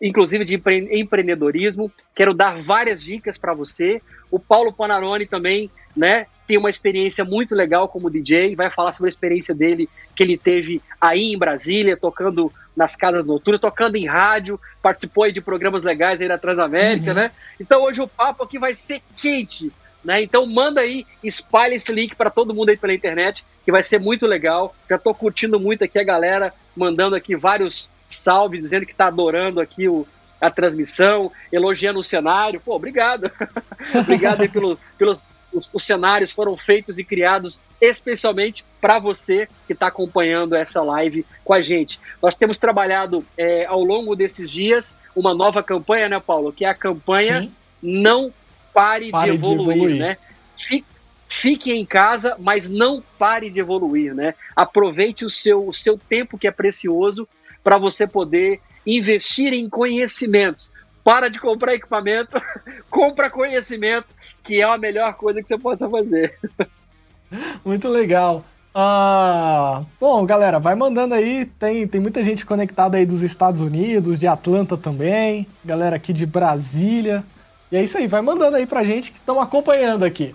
inclusive 0.00 0.44
de 0.44 0.54
empre 0.54 0.88
empreendedorismo. 0.92 1.90
Quero 2.14 2.34
dar 2.34 2.58
várias 2.60 3.02
dicas 3.02 3.36
para 3.36 3.54
você. 3.54 4.00
O 4.30 4.38
Paulo 4.38 4.72
Panarone 4.72 5.26
também, 5.26 5.70
né? 5.96 6.26
tem 6.48 6.56
uma 6.56 6.70
experiência 6.70 7.26
muito 7.26 7.54
legal 7.54 7.88
como 7.88 8.10
DJ, 8.10 8.56
vai 8.56 8.70
falar 8.70 8.90
sobre 8.92 9.08
a 9.08 9.10
experiência 9.10 9.54
dele 9.54 9.86
que 10.16 10.22
ele 10.22 10.38
teve 10.38 10.80
aí 10.98 11.34
em 11.34 11.38
Brasília, 11.38 11.94
tocando 11.94 12.50
nas 12.74 12.96
casas 12.96 13.26
noturnas, 13.26 13.60
tocando 13.60 13.96
em 13.96 14.06
rádio, 14.06 14.58
participou 14.82 15.24
aí 15.24 15.32
de 15.32 15.42
programas 15.42 15.82
legais 15.82 16.22
aí 16.22 16.26
na 16.26 16.38
Transamérica, 16.38 17.10
uhum. 17.10 17.16
né? 17.16 17.32
Então 17.60 17.82
hoje 17.82 18.00
o 18.00 18.08
papo 18.08 18.44
aqui 18.44 18.58
vai 18.58 18.72
ser 18.72 19.02
quente, 19.14 19.70
né? 20.02 20.22
Então 20.22 20.46
manda 20.46 20.80
aí, 20.80 21.04
espalha 21.22 21.74
esse 21.74 21.92
link 21.92 22.16
para 22.16 22.30
todo 22.30 22.54
mundo 22.54 22.70
aí 22.70 22.78
pela 22.78 22.94
internet, 22.94 23.44
que 23.62 23.70
vai 23.70 23.82
ser 23.82 24.00
muito 24.00 24.26
legal. 24.26 24.74
Já 24.88 24.96
estou 24.96 25.14
curtindo 25.14 25.60
muito 25.60 25.84
aqui 25.84 25.98
a 25.98 26.04
galera, 26.04 26.54
mandando 26.74 27.14
aqui 27.14 27.36
vários 27.36 27.90
salves, 28.16 28.62
dizendo 28.62 28.86
que 28.86 28.92
está 28.92 29.06
adorando 29.06 29.60
aqui 29.60 29.88
o, 29.88 30.06
a 30.40 30.50
transmissão, 30.50 31.32
elogiando 31.52 31.98
o 31.98 32.04
cenário. 32.04 32.60
Pô, 32.60 32.74
obrigado. 32.74 33.30
obrigado 33.94 34.42
aí 34.42 34.48
pelo, 34.48 34.78
pelos 34.96 35.24
os, 35.52 35.70
os, 35.72 35.82
cenários 35.82 36.30
foram 36.30 36.56
feitos 36.58 36.98
e 36.98 37.04
criados 37.04 37.60
especialmente 37.80 38.64
para 38.82 38.98
você 38.98 39.48
que 39.66 39.72
está 39.72 39.86
acompanhando 39.86 40.54
essa 40.54 40.82
live 40.82 41.24
com 41.42 41.54
a 41.54 41.62
gente. 41.62 41.98
Nós 42.22 42.36
temos 42.36 42.58
trabalhado 42.58 43.24
é, 43.36 43.64
ao 43.64 43.82
longo 43.82 44.14
desses 44.14 44.50
dias 44.50 44.94
uma 45.16 45.34
nova 45.34 45.62
campanha, 45.62 46.08
né, 46.08 46.20
Paulo? 46.20 46.52
Que 46.52 46.64
é 46.64 46.68
a 46.68 46.74
campanha 46.74 47.42
Sim. 47.42 47.52
Não 47.80 48.32
Pare, 48.72 49.10
pare 49.10 49.30
de, 49.30 49.36
evoluir, 49.36 49.66
de 49.66 49.72
evoluir, 49.72 50.00
né? 50.00 50.16
Fique, 50.56 50.86
fique 51.28 51.72
em 51.72 51.84
casa, 51.84 52.36
mas 52.38 52.68
não 52.68 53.02
pare 53.18 53.50
de 53.50 53.58
evoluir, 53.58 54.14
né? 54.14 54.34
Aproveite 54.54 55.24
o 55.24 55.30
seu, 55.30 55.66
o 55.66 55.72
seu 55.72 55.98
tempo 55.98 56.38
que 56.38 56.46
é 56.46 56.50
precioso 56.50 57.28
para 57.68 57.76
você 57.76 58.06
poder 58.06 58.62
investir 58.86 59.52
em 59.52 59.68
conhecimentos. 59.68 60.72
Para 61.04 61.28
de 61.28 61.38
comprar 61.38 61.74
equipamento, 61.74 62.40
compra 62.88 63.28
conhecimento, 63.28 64.06
que 64.42 64.62
é 64.62 64.64
a 64.64 64.78
melhor 64.78 65.12
coisa 65.12 65.42
que 65.42 65.48
você 65.48 65.58
possa 65.58 65.86
fazer. 65.86 66.34
Muito 67.62 67.86
legal. 67.86 68.42
Uh, 68.74 69.84
bom, 70.00 70.24
galera, 70.24 70.58
vai 70.58 70.74
mandando 70.74 71.12
aí. 71.12 71.44
Tem, 71.44 71.86
tem 71.86 72.00
muita 72.00 72.24
gente 72.24 72.46
conectada 72.46 72.96
aí 72.96 73.04
dos 73.04 73.22
Estados 73.22 73.60
Unidos, 73.60 74.18
de 74.18 74.26
Atlanta 74.26 74.74
também, 74.74 75.46
galera 75.62 75.96
aqui 75.96 76.14
de 76.14 76.24
Brasília. 76.24 77.22
E 77.70 77.76
é 77.76 77.82
isso 77.82 77.98
aí, 77.98 78.06
vai 78.06 78.22
mandando 78.22 78.56
aí 78.56 78.66
pra 78.66 78.82
gente 78.82 79.12
que 79.12 79.18
estão 79.18 79.38
acompanhando 79.38 80.06
aqui. 80.06 80.34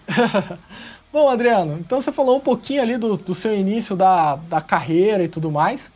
bom, 1.11 1.27
Adriano, 1.27 1.79
então 1.79 1.99
você 1.99 2.11
falou 2.11 2.37
um 2.37 2.41
pouquinho 2.41 2.83
ali 2.83 2.95
do, 2.95 3.17
do 3.17 3.33
seu 3.33 3.55
início 3.55 3.95
da, 3.95 4.35
da 4.35 4.61
carreira 4.61 5.23
e 5.23 5.27
tudo 5.27 5.49
mais. 5.49 5.91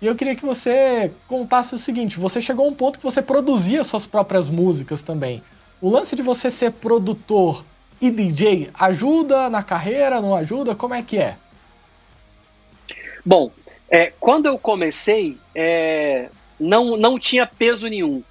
E 0.00 0.06
eu 0.06 0.14
queria 0.14 0.34
que 0.34 0.44
você 0.44 1.12
contasse 1.28 1.74
o 1.74 1.78
seguinte: 1.78 2.18
você 2.18 2.40
chegou 2.40 2.66
a 2.66 2.68
um 2.68 2.74
ponto 2.74 2.98
que 2.98 3.04
você 3.04 3.20
produzia 3.20 3.84
suas 3.84 4.06
próprias 4.06 4.48
músicas 4.48 5.02
também. 5.02 5.42
O 5.80 5.90
lance 5.90 6.16
de 6.16 6.22
você 6.22 6.50
ser 6.50 6.72
produtor 6.72 7.64
e 8.00 8.10
DJ 8.10 8.70
ajuda 8.74 9.50
na 9.50 9.62
carreira, 9.62 10.20
não 10.20 10.34
ajuda? 10.34 10.74
Como 10.74 10.94
é 10.94 11.02
que 11.02 11.18
é? 11.18 11.36
Bom, 13.24 13.50
é, 13.90 14.12
quando 14.18 14.46
eu 14.46 14.58
comecei, 14.58 15.36
é, 15.54 16.30
não, 16.58 16.96
não 16.96 17.18
tinha 17.18 17.46
peso 17.46 17.86
nenhum. 17.86 18.22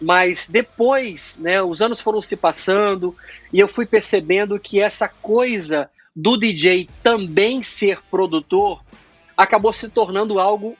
Mas 0.00 0.46
depois, 0.48 1.36
né, 1.40 1.60
os 1.60 1.82
anos 1.82 2.00
foram 2.00 2.22
se 2.22 2.36
passando 2.36 3.16
e 3.52 3.58
eu 3.58 3.66
fui 3.66 3.84
percebendo 3.84 4.58
que 4.58 4.80
essa 4.80 5.08
coisa 5.08 5.90
do 6.14 6.36
DJ 6.36 6.88
também 7.02 7.64
ser 7.64 8.00
produtor 8.08 8.80
acabou 9.36 9.72
se 9.72 9.88
tornando 9.88 10.38
algo 10.38 10.76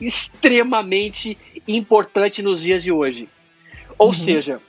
extremamente 0.00 1.36
importante 1.66 2.42
nos 2.42 2.62
dias 2.62 2.82
de 2.82 2.92
hoje. 2.92 3.28
Ou 3.98 4.08
uhum. 4.08 4.12
seja, 4.12 4.60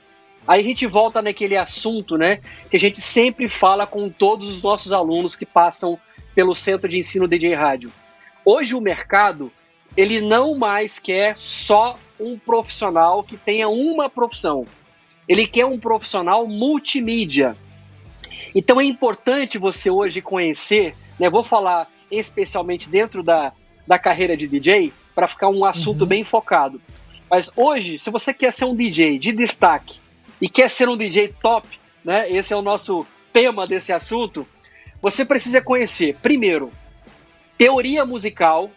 aí 0.46 0.60
a 0.60 0.64
gente 0.64 0.86
volta 0.86 1.22
naquele 1.22 1.56
assunto, 1.56 2.16
né, 2.16 2.40
que 2.70 2.76
a 2.76 2.80
gente 2.80 3.00
sempre 3.00 3.48
fala 3.48 3.86
com 3.86 4.10
todos 4.10 4.48
os 4.48 4.62
nossos 4.62 4.92
alunos 4.92 5.36
que 5.36 5.46
passam 5.46 5.98
pelo 6.34 6.54
Centro 6.54 6.88
de 6.88 6.98
Ensino 6.98 7.28
DJ 7.28 7.54
Rádio. 7.54 7.92
Hoje 8.44 8.74
o 8.74 8.80
mercado, 8.80 9.52
ele 9.96 10.20
não 10.20 10.56
mais 10.56 10.98
quer 10.98 11.36
só 11.36 11.98
um 12.18 12.38
profissional 12.38 13.22
que 13.22 13.36
tenha 13.36 13.68
uma 13.68 14.08
profissão. 14.08 14.66
Ele 15.28 15.46
quer 15.46 15.66
um 15.66 15.78
profissional 15.78 16.46
multimídia. 16.46 17.56
Então 18.54 18.80
é 18.80 18.84
importante 18.84 19.58
você 19.58 19.90
hoje 19.90 20.20
conhecer, 20.20 20.94
né, 21.18 21.30
vou 21.30 21.44
falar 21.44 21.88
especialmente 22.10 22.88
dentro 22.88 23.22
da, 23.22 23.52
da 23.86 23.98
carreira 23.98 24.36
de 24.36 24.48
DJ, 24.48 24.92
para 25.14 25.28
ficar 25.28 25.48
um 25.48 25.64
assunto 25.64 26.02
uhum. 26.02 26.08
bem 26.08 26.24
focado. 26.24 26.80
Mas 27.30 27.52
hoje, 27.54 27.98
se 27.98 28.10
você 28.10 28.34
quer 28.34 28.52
ser 28.52 28.64
um 28.64 28.74
DJ 28.74 29.18
de 29.18 29.32
destaque 29.32 30.00
e 30.40 30.48
quer 30.48 30.68
ser 30.68 30.88
um 30.88 30.96
DJ 30.96 31.34
top, 31.40 31.80
né? 32.04 32.30
Esse 32.30 32.52
é 32.52 32.56
o 32.56 32.62
nosso 32.62 33.06
tema 33.32 33.66
desse 33.66 33.92
assunto. 33.92 34.46
Você 35.02 35.24
precisa 35.24 35.60
conhecer, 35.60 36.16
primeiro, 36.16 36.72
teoria 37.56 38.04
musical. 38.04 38.70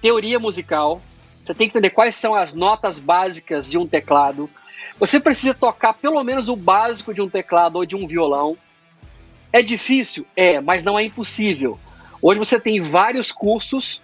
Teoria 0.00 0.38
musical. 0.38 1.00
Você 1.44 1.54
tem 1.54 1.68
que 1.68 1.76
entender 1.76 1.90
quais 1.90 2.14
são 2.14 2.34
as 2.34 2.52
notas 2.52 2.98
básicas 2.98 3.70
de 3.70 3.78
um 3.78 3.86
teclado. 3.86 4.50
Você 4.98 5.18
precisa 5.18 5.54
tocar 5.54 5.94
pelo 5.94 6.22
menos 6.22 6.48
o 6.48 6.56
básico 6.56 7.14
de 7.14 7.22
um 7.22 7.28
teclado 7.28 7.76
ou 7.76 7.86
de 7.86 7.96
um 7.96 8.06
violão. 8.06 8.56
É 9.52 9.62
difícil? 9.62 10.26
É, 10.36 10.60
mas 10.60 10.82
não 10.82 10.98
é 10.98 11.04
impossível. 11.04 11.78
Hoje 12.20 12.38
você 12.38 12.58
tem 12.58 12.80
vários 12.80 13.30
cursos 13.30 14.01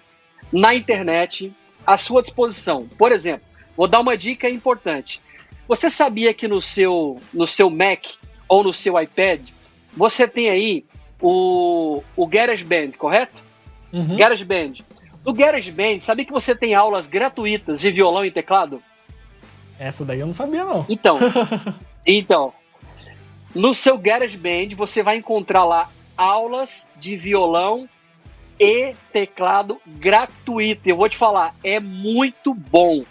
na 0.51 0.73
internet 0.75 1.53
à 1.85 1.97
sua 1.97 2.21
disposição. 2.21 2.87
Por 2.97 3.11
exemplo, 3.11 3.45
vou 3.75 3.87
dar 3.87 3.99
uma 3.99 4.17
dica 4.17 4.49
importante. 4.49 5.21
Você 5.67 5.89
sabia 5.89 6.33
que 6.33 6.47
no 6.47 6.61
seu, 6.61 7.21
no 7.33 7.45
seu 7.45 7.69
Mac 7.69 8.05
ou 8.47 8.63
no 8.63 8.73
seu 8.73 8.99
iPad 8.99 9.41
você 9.95 10.27
tem 10.27 10.49
aí 10.49 10.85
o, 11.21 12.03
o 12.15 12.27
GarageBand, 12.27 12.91
correto? 12.97 13.41
Uhum. 13.91 14.15
GarageBand. 14.15 14.73
No 15.25 15.33
GarageBand, 15.33 16.01
sabia 16.01 16.25
que 16.25 16.31
você 16.31 16.55
tem 16.55 16.73
aulas 16.73 17.07
gratuitas 17.07 17.81
de 17.81 17.91
violão 17.91 18.25
e 18.25 18.31
teclado? 18.31 18.81
Essa 19.77 20.03
daí 20.03 20.19
eu 20.19 20.25
não 20.25 20.33
sabia, 20.33 20.63
não. 20.65 20.85
Então, 20.89 21.17
então 22.05 22.53
no 23.53 23.73
seu 23.73 23.97
GarageBand 23.97 24.75
você 24.75 25.01
vai 25.01 25.17
encontrar 25.17 25.63
lá 25.65 25.89
aulas 26.15 26.87
de 26.97 27.15
violão 27.15 27.87
e 28.59 28.93
teclado 29.11 29.79
gratuito. 29.87 30.87
Eu 30.89 30.97
vou 30.97 31.07
te 31.07 31.17
falar, 31.17 31.55
é 31.63 31.79
muito 31.79 32.53
bom. 32.53 33.03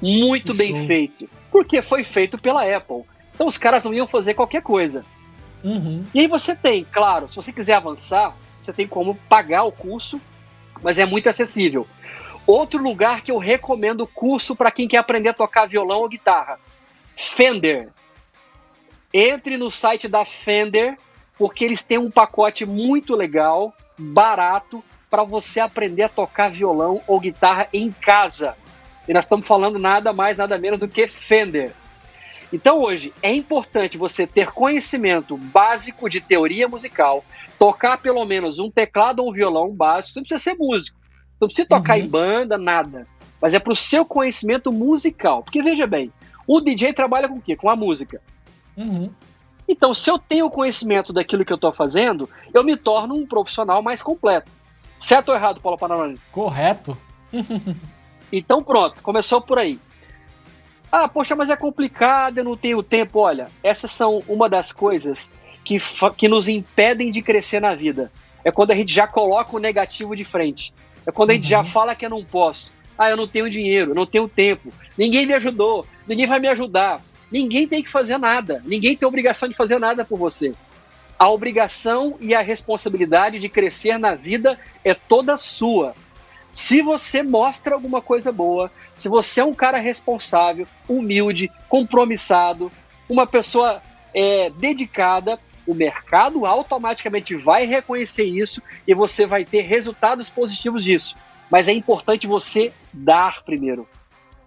Muito 0.00 0.52
que 0.52 0.58
bem 0.58 0.86
feito. 0.86 1.28
Porque 1.50 1.82
foi 1.82 2.04
feito 2.04 2.38
pela 2.38 2.62
Apple. 2.62 3.02
Então 3.34 3.46
os 3.46 3.58
caras 3.58 3.82
não 3.84 3.92
iam 3.92 4.06
fazer 4.06 4.34
qualquer 4.34 4.62
coisa. 4.62 5.04
Uhum. 5.64 6.04
E 6.14 6.20
aí 6.20 6.26
você 6.28 6.54
tem, 6.54 6.84
claro, 6.84 7.28
se 7.28 7.36
você 7.36 7.52
quiser 7.52 7.74
avançar, 7.74 8.36
você 8.60 8.72
tem 8.72 8.86
como 8.86 9.14
pagar 9.28 9.64
o 9.64 9.72
curso, 9.72 10.20
mas 10.82 10.98
é 10.98 11.04
muito 11.04 11.28
acessível. 11.28 11.86
Outro 12.46 12.80
lugar 12.80 13.22
que 13.22 13.32
eu 13.32 13.38
recomendo 13.38 14.06
curso 14.06 14.54
para 14.54 14.70
quem 14.70 14.86
quer 14.86 14.98
aprender 14.98 15.30
a 15.30 15.34
tocar 15.34 15.66
violão 15.66 16.00
ou 16.00 16.08
guitarra: 16.08 16.60
Fender. 17.16 17.88
Entre 19.12 19.56
no 19.56 19.70
site 19.70 20.06
da 20.06 20.24
Fender, 20.24 20.96
porque 21.36 21.64
eles 21.64 21.84
têm 21.84 21.98
um 21.98 22.10
pacote 22.10 22.64
muito 22.64 23.16
legal 23.16 23.74
barato 23.98 24.82
para 25.10 25.24
você 25.24 25.60
aprender 25.60 26.04
a 26.04 26.08
tocar 26.08 26.50
violão 26.50 27.00
ou 27.06 27.20
guitarra 27.20 27.68
em 27.72 27.90
casa. 27.90 28.54
E 29.08 29.12
nós 29.12 29.24
estamos 29.24 29.46
falando 29.46 29.78
nada 29.78 30.12
mais, 30.12 30.36
nada 30.36 30.58
menos 30.58 30.78
do 30.78 30.88
que 30.88 31.06
Fender. 31.06 31.72
Então 32.52 32.80
hoje 32.80 33.12
é 33.22 33.32
importante 33.32 33.98
você 33.98 34.26
ter 34.26 34.52
conhecimento 34.52 35.36
básico 35.36 36.08
de 36.08 36.20
teoria 36.20 36.68
musical, 36.68 37.24
tocar 37.58 37.98
pelo 37.98 38.24
menos 38.24 38.58
um 38.58 38.70
teclado 38.70 39.20
ou 39.20 39.30
um 39.30 39.32
violão 39.32 39.70
básico. 39.70 40.14
Você 40.14 40.20
não 40.20 40.24
precisa 40.24 40.42
ser 40.42 40.54
músico, 40.54 40.98
não 41.40 41.48
precisa 41.48 41.68
tocar 41.68 41.98
uhum. 41.98 42.04
em 42.04 42.08
banda, 42.08 42.58
nada. 42.58 43.06
Mas 43.40 43.54
é 43.54 43.58
para 43.58 43.72
o 43.72 43.76
seu 43.76 44.04
conhecimento 44.04 44.72
musical. 44.72 45.42
Porque 45.42 45.62
veja 45.62 45.86
bem, 45.86 46.12
o 46.46 46.60
DJ 46.60 46.92
trabalha 46.92 47.28
com 47.28 47.36
o 47.36 47.42
quê? 47.42 47.56
Com 47.56 47.68
a 47.68 47.76
música. 47.76 48.20
Uhum. 48.76 49.10
Então, 49.68 49.92
se 49.92 50.10
eu 50.10 50.18
tenho 50.18 50.50
conhecimento 50.50 51.12
daquilo 51.12 51.44
que 51.44 51.52
eu 51.52 51.56
estou 51.56 51.72
fazendo, 51.72 52.28
eu 52.54 52.62
me 52.62 52.76
torno 52.76 53.14
um 53.14 53.26
profissional 53.26 53.82
mais 53.82 54.02
completo. 54.02 54.50
Certo 54.98 55.30
ou 55.30 55.34
errado, 55.34 55.60
Paulo 55.60 55.78
Panorama? 55.78 56.14
Correto. 56.30 56.96
então, 58.32 58.62
pronto, 58.62 59.02
começou 59.02 59.40
por 59.40 59.58
aí. 59.58 59.78
Ah, 60.90 61.08
poxa, 61.08 61.34
mas 61.34 61.50
é 61.50 61.56
complicado, 61.56 62.38
eu 62.38 62.44
não 62.44 62.56
tenho 62.56 62.82
tempo. 62.82 63.18
Olha, 63.18 63.48
essas 63.62 63.90
são 63.90 64.22
uma 64.28 64.48
das 64.48 64.72
coisas 64.72 65.30
que, 65.64 65.78
que 66.16 66.28
nos 66.28 66.48
impedem 66.48 67.10
de 67.10 67.20
crescer 67.20 67.60
na 67.60 67.74
vida. 67.74 68.10
É 68.44 68.52
quando 68.52 68.70
a 68.70 68.74
gente 68.76 68.92
já 68.92 69.06
coloca 69.06 69.56
o 69.56 69.58
negativo 69.58 70.14
de 70.14 70.24
frente. 70.24 70.72
É 71.04 71.10
quando 71.10 71.30
a 71.30 71.34
gente 71.34 71.44
uhum. 71.44 71.50
já 71.50 71.64
fala 71.64 71.94
que 71.94 72.06
eu 72.06 72.10
não 72.10 72.24
posso. 72.24 72.70
Ah, 72.96 73.10
eu 73.10 73.16
não 73.16 73.26
tenho 73.26 73.50
dinheiro, 73.50 73.90
eu 73.90 73.94
não 73.94 74.06
tenho 74.06 74.28
tempo. 74.28 74.72
Ninguém 74.96 75.26
me 75.26 75.34
ajudou, 75.34 75.84
ninguém 76.06 76.26
vai 76.26 76.38
me 76.38 76.48
ajudar. 76.48 77.00
Ninguém 77.30 77.66
tem 77.66 77.82
que 77.82 77.90
fazer 77.90 78.18
nada. 78.18 78.62
Ninguém 78.64 78.96
tem 78.96 79.06
obrigação 79.06 79.48
de 79.48 79.54
fazer 79.54 79.78
nada 79.78 80.04
por 80.04 80.18
você. 80.18 80.54
A 81.18 81.30
obrigação 81.30 82.16
e 82.20 82.34
a 82.34 82.42
responsabilidade 82.42 83.38
de 83.38 83.48
crescer 83.48 83.98
na 83.98 84.14
vida 84.14 84.58
é 84.84 84.94
toda 84.94 85.36
sua. 85.36 85.94
Se 86.52 86.80
você 86.82 87.22
mostra 87.22 87.74
alguma 87.74 88.00
coisa 88.00 88.30
boa, 88.30 88.70
se 88.94 89.08
você 89.08 89.40
é 89.40 89.44
um 89.44 89.54
cara 89.54 89.78
responsável, 89.78 90.66
humilde, 90.88 91.50
compromissado, 91.68 92.70
uma 93.08 93.26
pessoa 93.26 93.82
é, 94.14 94.50
dedicada, 94.50 95.38
o 95.66 95.74
mercado 95.74 96.46
automaticamente 96.46 97.34
vai 97.34 97.66
reconhecer 97.66 98.24
isso 98.24 98.62
e 98.86 98.94
você 98.94 99.26
vai 99.26 99.44
ter 99.44 99.62
resultados 99.62 100.30
positivos 100.30 100.84
disso. 100.84 101.16
Mas 101.50 101.68
é 101.68 101.72
importante 101.72 102.26
você 102.26 102.72
dar 102.92 103.42
primeiro. 103.42 103.86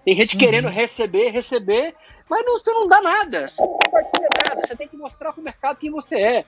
Tem 0.03 0.15
gente 0.15 0.35
uhum. 0.35 0.39
querendo 0.39 0.67
receber, 0.67 1.29
receber, 1.29 1.93
mas 2.29 2.45
não, 2.45 2.57
você 2.57 2.71
não 2.71 2.87
dá 2.87 3.01
nada. 3.01 3.47
Você 3.47 3.61
não 3.61 3.69
compartilha 3.69 4.27
nada. 4.47 4.67
Você 4.67 4.75
tem 4.75 4.87
que 4.87 4.95
mostrar 4.95 5.33
para 5.33 5.41
o 5.41 5.43
mercado 5.43 5.77
quem 5.77 5.89
você 5.89 6.17
é. 6.17 6.45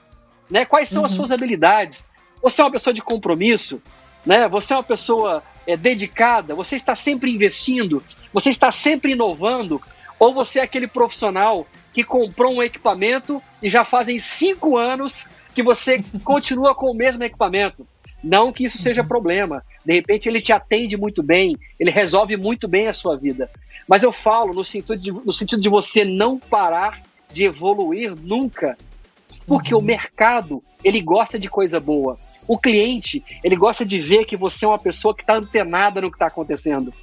Né? 0.49 0.65
Quais 0.65 0.89
são 0.89 0.99
uhum. 0.99 1.05
as 1.05 1.11
suas 1.11 1.31
habilidades. 1.31 2.05
Você 2.41 2.61
é 2.61 2.65
uma 2.65 2.71
pessoa 2.71 2.93
de 2.93 3.01
compromisso, 3.01 3.81
né? 4.25 4.47
você 4.47 4.73
é 4.73 4.77
uma 4.77 4.83
pessoa 4.83 5.43
é, 5.65 5.77
dedicada, 5.77 6.55
você 6.55 6.75
está 6.75 6.95
sempre 6.95 7.31
investindo, 7.31 8.03
você 8.33 8.49
está 8.49 8.71
sempre 8.71 9.11
inovando, 9.11 9.79
ou 10.17 10.33
você 10.33 10.59
é 10.59 10.63
aquele 10.63 10.87
profissional 10.87 11.67
que 11.93 12.03
comprou 12.03 12.53
um 12.53 12.63
equipamento 12.63 13.41
e 13.61 13.69
já 13.69 13.85
fazem 13.85 14.17
cinco 14.17 14.75
anos 14.77 15.27
que 15.53 15.61
você 15.61 16.03
continua 16.23 16.73
com 16.73 16.91
o 16.91 16.95
mesmo 16.95 17.23
equipamento. 17.23 17.87
Não 18.23 18.51
que 18.51 18.65
isso 18.65 18.77
seja 18.77 19.03
problema. 19.03 19.63
De 19.85 19.93
repente 19.93 20.29
ele 20.29 20.41
te 20.41 20.53
atende 20.53 20.95
muito 20.95 21.23
bem, 21.23 21.57
ele 21.79 21.89
resolve 21.89 22.37
muito 22.37 22.67
bem 22.67 22.87
a 22.87 22.93
sua 22.93 23.17
vida. 23.17 23.49
Mas 23.87 24.03
eu 24.03 24.11
falo 24.11 24.53
no 24.53 24.63
sentido 24.63 24.97
de, 24.97 25.11
no 25.11 25.33
sentido 25.33 25.61
de 25.61 25.69
você 25.69 26.05
não 26.05 26.37
parar 26.37 27.01
de 27.33 27.43
evoluir 27.43 28.15
nunca. 28.15 28.77
Porque 29.47 29.73
uhum. 29.73 29.81
o 29.81 29.83
mercado, 29.83 30.63
ele 30.83 31.01
gosta 31.01 31.39
de 31.39 31.49
coisa 31.49 31.79
boa. 31.79 32.17
O 32.47 32.57
cliente, 32.57 33.23
ele 33.43 33.55
gosta 33.55 33.85
de 33.85 33.99
ver 33.99 34.25
que 34.25 34.37
você 34.37 34.65
é 34.65 34.67
uma 34.67 34.79
pessoa 34.79 35.15
que 35.15 35.23
está 35.23 35.35
antenada 35.35 36.01
no 36.01 36.09
que 36.09 36.15
está 36.15 36.27
acontecendo. 36.27 36.93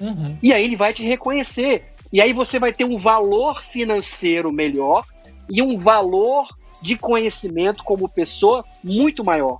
Uhum. 0.00 0.36
E 0.42 0.52
aí 0.52 0.64
ele 0.64 0.76
vai 0.76 0.92
te 0.92 1.04
reconhecer. 1.04 1.84
E 2.12 2.20
aí 2.20 2.32
você 2.32 2.58
vai 2.58 2.72
ter 2.72 2.84
um 2.84 2.96
valor 2.96 3.62
financeiro 3.62 4.52
melhor 4.52 5.04
e 5.48 5.62
um 5.62 5.76
valor 5.76 6.46
de 6.80 6.96
conhecimento 6.96 7.82
como 7.82 8.08
pessoa 8.08 8.64
muito 8.82 9.24
maior. 9.24 9.58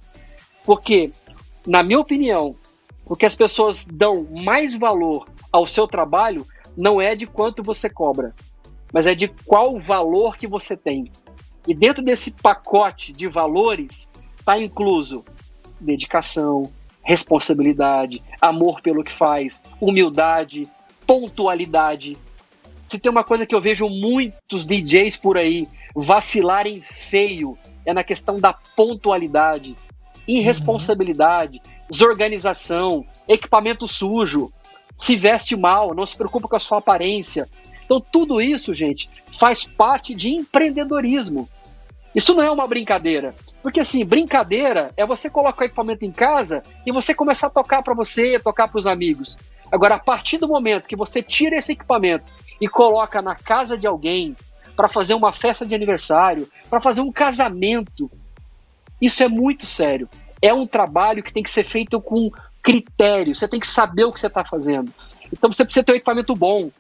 Porque, 0.67 1.13
na 1.67 1.83
minha 1.83 2.01
opinião, 2.01 2.57
o 3.07 3.15
que 3.15 3.25
as 3.25 3.35
pessoas 3.35 3.87
dão 3.87 4.27
mais 4.31 4.77
valor 4.77 5.27
ao 5.53 5.65
seu 5.65 5.87
trabalho 5.87 6.45
não 6.77 7.01
é 7.01 7.15
de 7.15 7.27
quanto 7.27 7.63
você 7.63 7.89
cobra, 7.89 8.35
mas 8.93 9.07
é 9.07 9.15
de 9.15 9.29
qual 9.29 9.79
valor 9.79 10.37
que 10.37 10.47
você 10.47 10.77
tem. 10.77 11.11
E 11.67 11.73
dentro 11.73 12.05
desse 12.05 12.31
pacote 12.31 13.13
de 13.13 13.29
valores 13.29 14.11
está 14.39 14.59
incluso 14.59 15.25
dedicação, 15.81 16.71
responsabilidade, 17.03 18.21
amor 18.41 18.81
pelo 18.81 19.05
que 19.05 19.13
faz, 19.13 19.63
humildade, 19.81 20.65
pontualidade, 21.07 22.17
se 22.89 22.99
tem 22.99 23.11
uma 23.11 23.25
coisa 23.25 23.45
que 23.45 23.55
eu 23.55 23.61
vejo 23.61 23.89
muitos 23.89 24.65
DJs 24.65 25.17
por 25.17 25.37
aí 25.37 25.67
vacilarem 25.95 26.81
feio, 26.83 27.59
é 27.85 27.93
na 27.93 28.05
questão 28.05 28.39
da 28.39 28.53
pontualidade, 28.53 29.77
irresponsabilidade, 30.27 31.61
desorganização, 31.89 33.05
equipamento 33.29 33.87
sujo, 33.87 34.53
se 34.97 35.15
veste 35.17 35.57
mal, 35.57 35.95
não 35.95 36.07
se 36.07 36.17
preocupa 36.17 36.49
com 36.49 36.57
a 36.57 36.61
sua 36.61 36.79
aparência. 36.79 37.49
Então, 37.85 38.01
tudo 38.01 38.41
isso, 38.41 38.75
gente, 38.75 39.09
faz 39.39 39.65
parte 39.65 40.15
de 40.15 40.31
empreendedorismo. 40.31 41.49
Isso 42.15 42.35
não 42.35 42.43
é 42.43 42.51
uma 42.51 42.67
brincadeira. 42.67 43.35
Porque, 43.63 43.81
assim, 43.81 44.05
brincadeira 44.05 44.91
é 44.97 45.05
você 45.05 45.29
colocar 45.29 45.63
o 45.63 45.67
equipamento 45.67 46.05
em 46.05 46.11
casa 46.11 46.63
e 46.85 46.91
você 46.91 47.15
começar 47.15 47.49
a 47.49 47.51
tocar 47.51 47.83
para 47.83 47.95
você, 47.95 48.39
tocar 48.39 48.69
para 48.69 48.79
os 48.79 48.87
amigos. 48.87 49.37
Agora, 49.71 49.97
a 49.97 49.99
partir 49.99 50.39
do 50.39 50.49
momento 50.49 50.89
que 50.89 50.97
você 50.97 51.23
tira 51.23 51.57
esse 51.57 51.73
equipamento 51.73 52.25
e 52.61 52.69
coloca 52.69 53.21
na 53.21 53.35
casa 53.35 53.77
de 53.77 53.87
alguém 53.87 54.35
para 54.75 54.89
fazer 54.89 55.15
uma 55.15 55.33
festa 55.33 55.67
de 55.67 55.75
aniversário, 55.75 56.49
para 56.71 56.81
fazer 56.81 57.01
um 57.01 57.13
casamento. 57.13 58.11
Isso 59.01 59.23
é 59.23 59.29
muito 59.29 59.67
sério. 59.67 60.09
É 60.41 60.53
um 60.53 60.67
trabalho 60.67 61.23
que 61.23 61.33
tem 61.33 61.43
que 61.43 61.51
ser 61.51 61.65
feito 61.65 62.01
com 62.01 62.31
critério. 62.63 63.35
Você 63.35 63.49
tem 63.49 63.61
que 63.61 63.67
saber 63.67 64.05
o 64.05 64.13
que 64.13 64.21
você 64.21 64.27
está 64.27 64.45
fazendo. 64.45 64.93
Então 65.33 65.53
você 65.53 65.65
precisa 65.65 65.85
ter 65.85 65.93
um 65.93 65.97
equipamento 65.97 66.35
bom, 66.35 66.71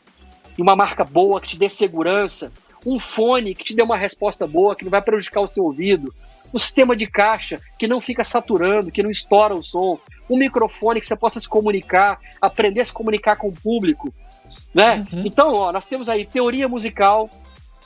e 0.58 0.62
uma 0.62 0.74
marca 0.74 1.04
boa 1.04 1.40
que 1.40 1.48
te 1.48 1.58
dê 1.58 1.68
segurança, 1.68 2.50
um 2.84 2.98
fone 2.98 3.54
que 3.54 3.64
te 3.64 3.74
dê 3.74 3.82
uma 3.82 3.96
resposta 3.96 4.46
boa, 4.46 4.74
que 4.74 4.84
não 4.84 4.90
vai 4.90 5.02
prejudicar 5.02 5.40
o 5.40 5.46
seu 5.46 5.64
ouvido, 5.64 6.12
um 6.54 6.58
sistema 6.58 6.96
de 6.96 7.06
caixa 7.06 7.60
que 7.78 7.86
não 7.86 8.00
fica 8.00 8.24
saturando, 8.24 8.90
que 8.90 9.02
não 9.02 9.10
estoura 9.10 9.54
o 9.54 9.62
som, 9.62 9.98
um 10.30 10.36
microfone 10.36 11.00
que 11.00 11.06
você 11.06 11.16
possa 11.16 11.40
se 11.40 11.48
comunicar, 11.48 12.18
aprender 12.40 12.80
a 12.80 12.84
se 12.84 12.92
comunicar 12.92 13.36
com 13.36 13.48
o 13.48 13.52
público. 13.52 14.12
Né? 14.72 15.04
Uhum. 15.12 15.22
Então, 15.26 15.52
ó, 15.52 15.72
nós 15.72 15.84
temos 15.84 16.08
aí 16.08 16.24
teoria 16.24 16.68
musical, 16.68 17.28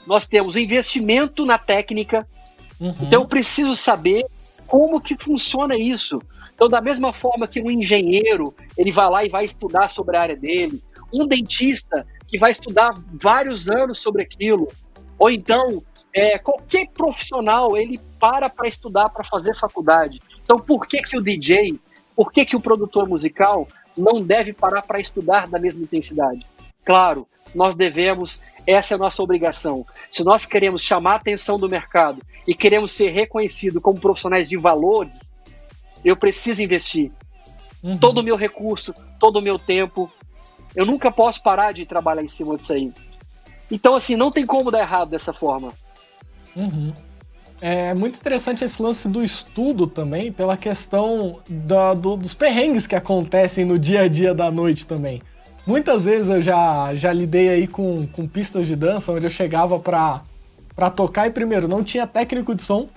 nós 0.07 0.29
temos 0.29 0.57
investimento 0.57 1.45
na 1.45 1.59
técnica. 1.59 2.27
Uhum. 2.81 2.95
Então, 3.03 3.23
eu 3.23 3.27
preciso 3.27 3.77
saber 3.77 4.25
como 4.67 5.01
que 5.01 5.17
funciona 5.17 5.77
isso. 5.77 6.19
Então, 6.55 6.69
da 6.69 6.81
mesma 6.81 7.13
forma 7.13 7.47
que 7.47 7.61
um 7.61 7.71
engenheiro, 7.71 8.55
ele 8.77 8.93
vai 8.93 9.11
lá 9.11 9.25
e 9.25 9.29
vai 9.29 9.45
estudar 9.45 9.91
sobre 9.91 10.17
a 10.17 10.23
área 10.23 10.37
dele, 10.37 10.83
um 11.13 11.27
dentista 11.27 12.07
que 12.29 12.39
vai 12.39 12.53
estudar 12.53 12.95
vários 13.21 13.69
anos 13.69 13.99
sobre 13.99 14.23
aquilo, 14.23 14.69
ou 15.19 15.31
então 15.31 15.83
é, 16.15 16.39
qualquer 16.39 16.89
profissional 16.91 17.77
ele 17.77 17.99
para 18.19 18.49
para 18.49 18.69
estudar 18.69 19.09
para 19.11 19.25
fazer 19.25 19.57
faculdade. 19.57 20.21
Então, 20.43 20.59
por 20.59 20.87
que 20.87 21.03
que 21.03 21.17
o 21.17 21.21
DJ, 21.21 21.79
por 22.15 22.33
que 22.33 22.45
que 22.45 22.57
o 22.57 22.61
produtor 22.61 23.09
musical 23.09 23.67
não 23.97 24.23
deve 24.23 24.53
parar 24.53 24.83
para 24.83 25.01
estudar 25.01 25.49
da 25.49 25.59
mesma 25.59 25.83
intensidade? 25.83 26.47
Claro, 26.85 27.27
nós 27.55 27.75
devemos, 27.75 28.41
essa 28.67 28.95
é 28.95 28.97
a 28.97 28.99
nossa 28.99 29.23
obrigação. 29.23 29.87
Se 30.11 30.23
nós 30.25 30.47
queremos 30.47 30.83
chamar 30.83 31.13
a 31.13 31.17
atenção 31.17 31.59
do 31.59 31.69
mercado 31.69 32.23
e 32.47 32.55
queremos 32.55 32.93
ser 32.93 33.11
reconhecidos 33.11 33.83
como 33.83 34.01
profissionais 34.01 34.49
de 34.49 34.57
valores, 34.57 35.33
eu 36.05 36.17
preciso 36.17 36.63
investir 36.63 37.11
uhum. 37.83 37.97
todo 37.99 38.19
o 38.19 38.23
meu 38.23 38.37
recurso, 38.37 38.95
todo 39.19 39.37
o 39.37 39.43
meu 39.43 39.59
tempo. 39.59 40.11
Eu 40.75 40.87
nunca 40.87 41.11
posso 41.11 41.43
parar 41.43 41.73
de 41.73 41.85
trabalhar 41.85 42.23
em 42.23 42.29
cima 42.29 42.57
disso 42.57 42.73
aí. 42.73 42.93
Então, 43.71 43.95
assim, 43.95 44.17
não 44.17 44.31
tem 44.31 44.47
como 44.47 44.71
dar 44.71 44.81
errado 44.81 45.11
dessa 45.11 45.33
forma. 45.33 45.73
Uhum. 46.57 46.93
É 47.61 47.93
muito 47.93 48.19
interessante 48.19 48.65
esse 48.65 48.83
lance 48.83 49.07
do 49.07 49.23
estudo 49.23 49.87
também, 49.87 50.33
pela 50.33 50.57
questão 50.57 51.41
da, 51.49 51.93
do, 51.93 52.17
dos 52.17 52.33
perrengues 52.33 52.87
que 52.87 52.97
acontecem 52.97 53.65
no 53.67 53.79
dia 53.79 54.03
a 54.03 54.09
dia 54.09 54.35
da 54.35 54.51
noite 54.51 54.87
também. 54.87 55.21
Muitas 55.67 56.05
vezes 56.05 56.31
eu 56.31 56.41
já, 56.41 56.95
já 56.95 57.13
lidei 57.13 57.49
aí 57.49 57.67
com, 57.67 58.07
com 58.07 58.27
pistas 58.27 58.67
de 58.67 58.75
dança, 58.75 59.13
onde 59.13 59.27
eu 59.27 59.31
chegava 59.31 59.79
pra, 59.79 60.23
pra 60.75 60.91
tocar 60.91 61.27
e 61.27 61.31
primeiro, 61.31 61.69
não 61.69 61.85
tinha 61.85 62.07
técnico 62.07 62.55
de 62.55 62.63
som. 62.63 62.89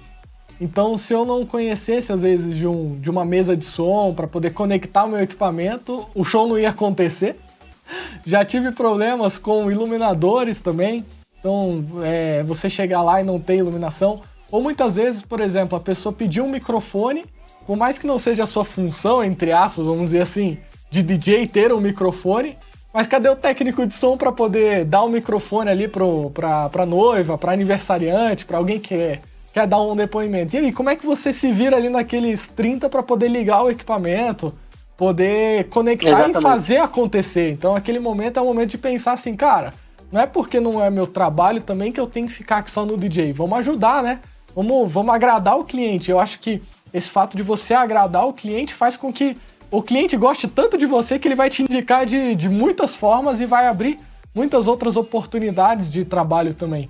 Então, 0.61 0.95
se 0.95 1.13
eu 1.13 1.25
não 1.25 1.45
conhecesse, 1.45 2.11
às 2.13 2.21
vezes, 2.21 2.55
de, 2.55 2.65
um, 2.65 2.97
de 2.99 3.09
uma 3.09 3.25
mesa 3.25 3.57
de 3.57 3.65
som 3.65 4.13
para 4.13 4.27
poder 4.27 4.51
conectar 4.51 5.03
o 5.03 5.09
meu 5.09 5.19
equipamento, 5.19 6.07
o 6.15 6.23
show 6.23 6.47
não 6.47 6.57
ia 6.57 6.69
acontecer. 6.69 7.37
Já 8.25 8.45
tive 8.45 8.71
problemas 8.71 9.37
com 9.37 9.69
iluminadores 9.69 10.61
também. 10.61 11.05
Então, 11.39 11.83
é, 12.03 12.43
você 12.43 12.69
chegar 12.69 13.01
lá 13.01 13.19
e 13.19 13.25
não 13.25 13.39
ter 13.39 13.57
iluminação. 13.57 14.21
Ou 14.49 14.61
muitas 14.61 14.95
vezes, 14.95 15.21
por 15.21 15.41
exemplo, 15.41 15.77
a 15.77 15.81
pessoa 15.81 16.13
pediu 16.13 16.45
um 16.45 16.49
microfone, 16.49 17.25
por 17.65 17.75
mais 17.75 17.97
que 17.97 18.07
não 18.07 18.17
seja 18.17 18.43
a 18.43 18.45
sua 18.45 18.63
função, 18.63 19.23
entre 19.23 19.51
aspas, 19.51 19.85
vamos 19.85 20.03
dizer 20.03 20.21
assim, 20.21 20.57
de 20.93 21.01
DJ 21.01 21.47
ter 21.47 21.73
um 21.73 21.81
microfone, 21.81 22.55
mas 22.93 23.07
cadê 23.07 23.27
o 23.27 23.35
técnico 23.35 23.87
de 23.87 23.95
som 23.95 24.15
para 24.15 24.31
poder 24.31 24.85
dar 24.85 25.01
o 25.01 25.07
um 25.07 25.09
microfone 25.09 25.67
ali 25.71 25.87
pro, 25.87 26.29
pra, 26.29 26.69
pra 26.69 26.85
noiva, 26.85 27.35
pra 27.35 27.51
aniversariante, 27.51 28.45
pra 28.45 28.59
alguém 28.59 28.79
que 28.79 29.19
quer, 29.51 29.65
dar 29.65 29.81
um 29.81 29.95
depoimento? 29.95 30.55
E 30.55 30.59
aí, 30.59 30.71
como 30.71 30.91
é 30.91 30.95
que 30.95 31.03
você 31.03 31.33
se 31.33 31.51
vira 31.51 31.77
ali 31.77 31.89
naqueles 31.89 32.45
30 32.45 32.89
para 32.89 33.01
poder 33.01 33.27
ligar 33.27 33.63
o 33.63 33.71
equipamento, 33.71 34.53
poder 34.95 35.67
conectar 35.69 36.09
Exatamente. 36.09 36.37
e 36.37 36.41
fazer 36.43 36.77
acontecer? 36.77 37.49
Então, 37.49 37.75
aquele 37.75 37.97
momento 37.97 38.37
é 38.37 38.41
o 38.43 38.45
momento 38.45 38.69
de 38.69 38.77
pensar 38.77 39.13
assim, 39.13 39.35
cara, 39.35 39.73
não 40.11 40.21
é 40.21 40.27
porque 40.27 40.59
não 40.59 40.79
é 40.79 40.91
meu 40.91 41.07
trabalho 41.07 41.59
também 41.59 41.91
que 41.91 41.99
eu 41.99 42.05
tenho 42.05 42.27
que 42.27 42.33
ficar 42.33 42.67
só 42.67 42.85
no 42.85 42.95
DJ. 42.97 43.33
Vamos 43.33 43.57
ajudar, 43.57 44.03
né? 44.03 44.19
Vamos, 44.55 44.91
vamos 44.91 45.15
agradar 45.15 45.57
o 45.57 45.63
cliente. 45.63 46.11
Eu 46.11 46.19
acho 46.19 46.37
que 46.37 46.61
esse 46.93 47.09
fato 47.09 47.35
de 47.35 47.41
você 47.41 47.73
agradar 47.73 48.27
o 48.27 48.33
cliente 48.33 48.75
faz 48.75 48.95
com 48.95 49.11
que 49.11 49.35
o 49.73 49.81
cliente 49.81 50.15
goste 50.15 50.47
tanto 50.47 50.77
de 50.77 50.85
você 50.85 51.17
que 51.17 51.27
ele 51.27 51.35
vai 51.35 51.49
te 51.49 51.63
indicar 51.63 52.05
de, 52.05 52.35
de 52.35 52.47
muitas 52.47 52.95
formas 52.95 53.41
e 53.41 53.45
vai 53.47 53.65
abrir 53.65 53.99
muitas 54.33 54.67
outras 54.67 54.95
oportunidades 54.95 55.89
de 55.89 56.05
trabalho 56.05 56.53
também. 56.53 56.87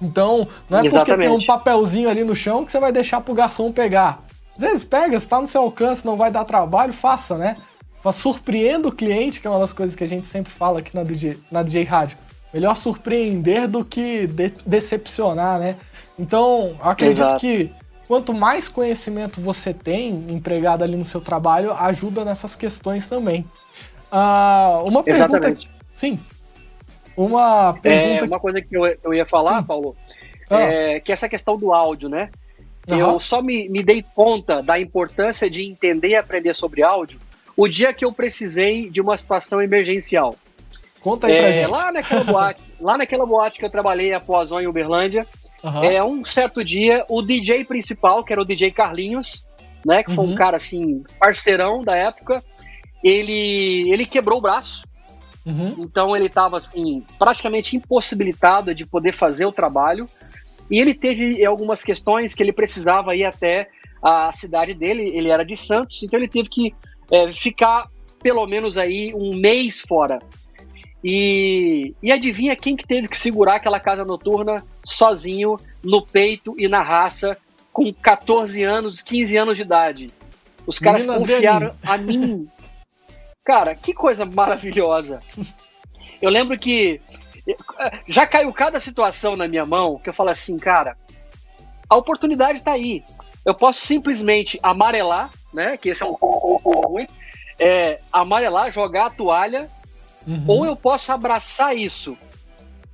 Então, 0.00 0.46
não 0.68 0.78
é 0.78 0.86
Exatamente. 0.86 1.06
porque 1.06 1.22
tem 1.22 1.28
um 1.28 1.44
papelzinho 1.44 2.08
ali 2.08 2.22
no 2.22 2.36
chão 2.36 2.64
que 2.64 2.70
você 2.70 2.78
vai 2.78 2.92
deixar 2.92 3.20
pro 3.20 3.34
garçom 3.34 3.72
pegar. 3.72 4.22
Às 4.54 4.60
vezes 4.60 4.84
pega, 4.84 5.18
se 5.18 5.26
tá 5.26 5.40
no 5.40 5.48
seu 5.48 5.62
alcance, 5.62 6.06
não 6.06 6.16
vai 6.16 6.30
dar 6.30 6.44
trabalho, 6.44 6.92
faça, 6.92 7.36
né? 7.36 7.56
Surpreenda 8.12 8.86
o 8.86 8.92
cliente, 8.92 9.40
que 9.40 9.48
é 9.48 9.50
uma 9.50 9.58
das 9.58 9.72
coisas 9.72 9.96
que 9.96 10.04
a 10.04 10.08
gente 10.08 10.26
sempre 10.26 10.52
fala 10.52 10.78
aqui 10.78 10.94
na 10.94 11.02
DJ, 11.02 11.36
na 11.50 11.64
DJ 11.64 11.82
Rádio. 11.82 12.16
Melhor 12.54 12.76
surpreender 12.76 13.66
do 13.66 13.84
que 13.84 14.28
de 14.28 14.52
decepcionar, 14.64 15.58
né? 15.58 15.76
Então, 16.16 16.76
acredito 16.80 17.24
Exato. 17.24 17.40
que 17.40 17.72
quanto 18.10 18.34
mais 18.34 18.68
conhecimento 18.68 19.40
você 19.40 19.72
tem 19.72 20.08
empregado 20.30 20.82
ali 20.82 20.96
no 20.96 21.04
seu 21.04 21.20
trabalho, 21.20 21.72
ajuda 21.74 22.24
nessas 22.24 22.56
questões 22.56 23.08
também. 23.08 23.48
Uh, 24.10 24.82
uma 24.90 25.04
pergunta. 25.04 25.10
Exatamente. 25.10 25.70
Sim. 25.94 26.18
Uma 27.16 27.72
pergunta. 27.74 28.24
É, 28.24 28.26
uma 28.26 28.40
coisa 28.40 28.60
que 28.60 28.76
eu, 28.76 28.84
eu 29.04 29.14
ia 29.14 29.24
falar, 29.24 29.60
Sim. 29.60 29.64
Paulo, 29.64 29.94
ah. 30.50 30.58
é 30.58 30.98
que 30.98 31.12
essa 31.12 31.28
questão 31.28 31.56
do 31.56 31.72
áudio, 31.72 32.08
né? 32.08 32.30
Uhum. 32.88 32.98
Eu 32.98 33.20
só 33.20 33.40
me, 33.40 33.68
me 33.68 33.80
dei 33.80 34.04
conta 34.12 34.60
da 34.60 34.80
importância 34.80 35.48
de 35.48 35.62
entender 35.62 36.08
e 36.08 36.16
aprender 36.16 36.52
sobre 36.52 36.82
áudio 36.82 37.20
o 37.56 37.68
dia 37.68 37.94
que 37.94 38.04
eu 38.04 38.12
precisei 38.12 38.90
de 38.90 39.00
uma 39.00 39.16
situação 39.16 39.62
emergencial. 39.62 40.34
Conta 41.00 41.28
aí 41.28 41.34
é, 41.34 41.40
pra 41.42 41.52
gente. 41.52 41.70
Lá 41.70 41.92
naquela 41.92 42.24
boate, 42.24 42.60
lá 42.80 42.98
naquela 42.98 43.24
boate 43.24 43.60
que 43.60 43.64
eu 43.64 43.70
trabalhei 43.70 44.12
após 44.12 44.50
em 44.50 44.66
Uberlândia, 44.66 45.24
uhum. 45.62 45.84
é, 45.84 46.04
um 46.04 46.24
certo 46.24 46.64
dia, 46.64 47.04
o 47.08 47.22
DJ 47.22 47.64
principal, 47.64 48.24
que 48.24 48.32
era 48.32 48.42
o 48.42 48.44
DJ 48.44 48.70
Carlinhos, 48.70 49.46
né, 49.84 50.02
que 50.02 50.14
foi 50.14 50.24
uhum. 50.24 50.32
um 50.32 50.34
cara 50.34 50.56
assim, 50.56 51.02
parceirão 51.18 51.82
da 51.82 51.96
época, 51.96 52.42
ele, 53.02 53.90
ele 53.90 54.04
quebrou 54.04 54.38
o 54.38 54.42
braço. 54.42 54.84
Uhum. 55.44 55.76
Então 55.78 56.14
ele 56.14 56.26
estava 56.26 56.58
assim, 56.58 57.02
praticamente 57.18 57.74
impossibilitado 57.74 58.74
de 58.74 58.84
poder 58.84 59.12
fazer 59.12 59.46
o 59.46 59.52
trabalho. 59.52 60.06
E 60.70 60.78
ele 60.78 60.94
teve 60.94 61.44
algumas 61.44 61.82
questões 61.82 62.34
que 62.34 62.42
ele 62.42 62.52
precisava 62.52 63.16
ir 63.16 63.24
até 63.24 63.68
a 64.02 64.30
cidade 64.32 64.74
dele, 64.74 65.10
ele 65.14 65.28
era 65.28 65.44
de 65.44 65.56
Santos, 65.56 66.02
então 66.02 66.18
ele 66.18 66.28
teve 66.28 66.48
que 66.48 66.74
é, 67.10 67.30
ficar 67.32 67.88
pelo 68.22 68.46
menos 68.46 68.78
aí 68.78 69.12
um 69.14 69.34
mês 69.34 69.80
fora. 69.80 70.20
E, 71.02 71.94
e 72.02 72.12
adivinha 72.12 72.54
quem 72.54 72.76
que 72.76 72.86
teve 72.86 73.08
que 73.08 73.16
segurar 73.16 73.56
aquela 73.56 73.80
casa 73.80 74.04
noturna 74.04 74.62
sozinho, 74.84 75.56
no 75.82 76.04
peito 76.04 76.54
e 76.58 76.68
na 76.68 76.82
raça, 76.82 77.38
com 77.72 77.92
14 77.92 78.62
anos, 78.62 79.00
15 79.02 79.36
anos 79.36 79.56
de 79.56 79.62
idade? 79.62 80.10
Os 80.66 80.78
caras 80.78 81.06
Menina 81.06 81.18
confiaram 81.18 81.74
a 81.84 81.96
mim. 81.96 82.48
Cara, 83.42 83.74
que 83.74 83.94
coisa 83.94 84.24
maravilhosa. 84.24 85.20
Eu 86.20 86.30
lembro 86.30 86.58
que 86.58 87.00
já 88.06 88.26
caiu 88.26 88.52
cada 88.52 88.78
situação 88.78 89.36
na 89.36 89.48
minha 89.48 89.64
mão 89.64 89.98
que 89.98 90.10
eu 90.10 90.14
falo 90.14 90.28
assim, 90.28 90.56
cara, 90.56 90.96
a 91.88 91.96
oportunidade 91.96 92.58
está 92.58 92.72
aí. 92.72 93.02
Eu 93.44 93.54
posso 93.54 93.80
simplesmente 93.80 94.58
amarelar, 94.62 95.30
né? 95.52 95.76
Que 95.76 95.88
esse 95.88 96.02
é 96.02 96.06
um 96.06 96.12
ruim. 96.12 97.06
É, 97.58 98.00
amarelar, 98.12 98.70
jogar 98.70 99.06
a 99.06 99.10
toalha, 99.10 99.68
uhum. 100.26 100.44
ou 100.46 100.66
eu 100.66 100.76
posso 100.76 101.12
abraçar 101.12 101.76
isso. 101.76 102.16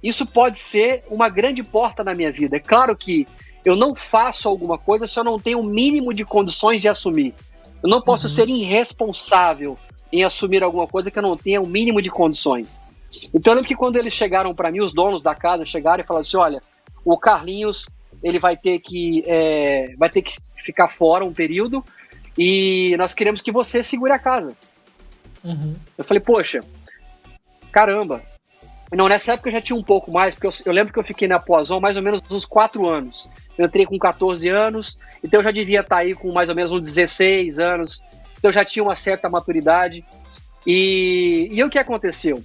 Isso 0.03 0.27
pode 0.27 0.59
ser 0.59 1.05
uma 1.11 1.29
grande 1.29 1.63
porta 1.63 2.05
na 2.05 2.15
minha 2.15 2.31
vida. 2.31 2.57
É 2.57 2.61
claro 2.61 2.97
que 2.97 3.27
eu 3.65 3.75
não 3.75 3.95
faço 3.95 4.49
alguma 4.49 4.79
coisa 4.79 5.07
se 5.07 5.19
eu 5.19 5.25
não 5.25 5.39
tenho 5.39 5.61
o 5.61 5.67
mínimo 5.67 6.13
de 6.15 6.25
condições 6.25 6.81
de 6.81 6.89
assumir. 6.89 7.35
Eu 7.83 7.89
não 7.89 8.01
posso 8.01 8.27
uhum. 8.29 8.33
ser 8.33 8.49
irresponsável 8.49 9.77
em 10.13 10.23
assumir 10.23 10.63
alguma 10.63 10.87
coisa 10.87 11.11
que 11.11 11.19
eu 11.19 11.23
não 11.23 11.37
tenha 11.37 11.61
o 11.61 11.67
mínimo 11.67 12.01
de 12.01 12.11
condições. 12.11 12.81
Então 13.35 13.53
eu 13.53 13.57
lembro 13.57 13.69
que 13.69 13.75
quando 13.75 13.97
eles 13.97 14.13
chegaram 14.13 14.55
para 14.55 14.71
mim, 14.71 14.81
os 14.81 14.93
donos 14.93 15.23
da 15.23 15.35
casa 15.35 15.65
chegaram 15.65 16.03
e 16.03 16.07
falaram 16.07 16.23
assim: 16.23 16.37
olha, 16.37 16.63
o 17.05 17.19
Carlinhos 17.19 17.87
ele 18.23 18.39
vai 18.39 18.57
ter 18.57 18.79
que 18.79 19.23
é, 19.27 19.95
vai 19.97 20.09
ter 20.09 20.23
que 20.23 20.35
ficar 20.57 20.89
fora 20.89 21.25
um 21.25 21.33
período 21.33 21.85
e 22.39 22.95
nós 22.99 23.15
queremos 23.15 23.41
que 23.41 23.53
você 23.53 23.83
segure 23.83 24.13
a 24.13 24.19
casa. 24.19 24.55
Uhum. 25.45 25.77
Eu 25.97 26.05
falei, 26.05 26.21
poxa, 26.21 26.61
caramba. 27.77 28.23
Não, 28.93 29.09
nessa 29.09 29.35
época 29.35 29.49
eu 29.49 29.53
já 29.53 29.61
tinha 29.61 29.77
um 29.77 29.83
pouco 29.83 30.13
mais, 30.13 30.35
porque 30.35 30.47
eu, 30.47 30.53
eu 30.65 30.73
lembro 30.73 30.93
que 30.93 30.99
eu 30.99 31.05
fiquei 31.05 31.29
na 31.29 31.39
Poison 31.39 31.79
mais 31.81 31.97
ou 31.97 32.03
menos 32.03 32.23
uns 32.31 32.47
4 32.47 32.89
anos. 32.89 33.29
Eu 33.59 33.67
entrei 33.67 33.85
com 33.85 33.99
14 33.99 34.49
anos, 34.49 34.99
então 35.23 35.41
eu 35.41 35.45
já 35.45 35.51
devia 35.51 35.81
estar 35.81 35.97
tá 35.97 36.03
aí 36.03 36.15
com 36.15 36.33
mais 36.33 36.49
ou 36.49 36.55
menos 36.55 36.73
uns 36.73 36.83
16 36.83 37.59
anos. 37.59 38.03
Então 38.39 38.49
eu 38.49 38.53
já 38.53 38.65
tinha 38.65 38.83
uma 38.83 38.97
certa 38.97 39.29
maturidade. 39.29 40.05
E, 40.67 41.49
e 41.51 41.63
o 41.63 41.69
que 41.69 41.79
aconteceu? 41.79 42.43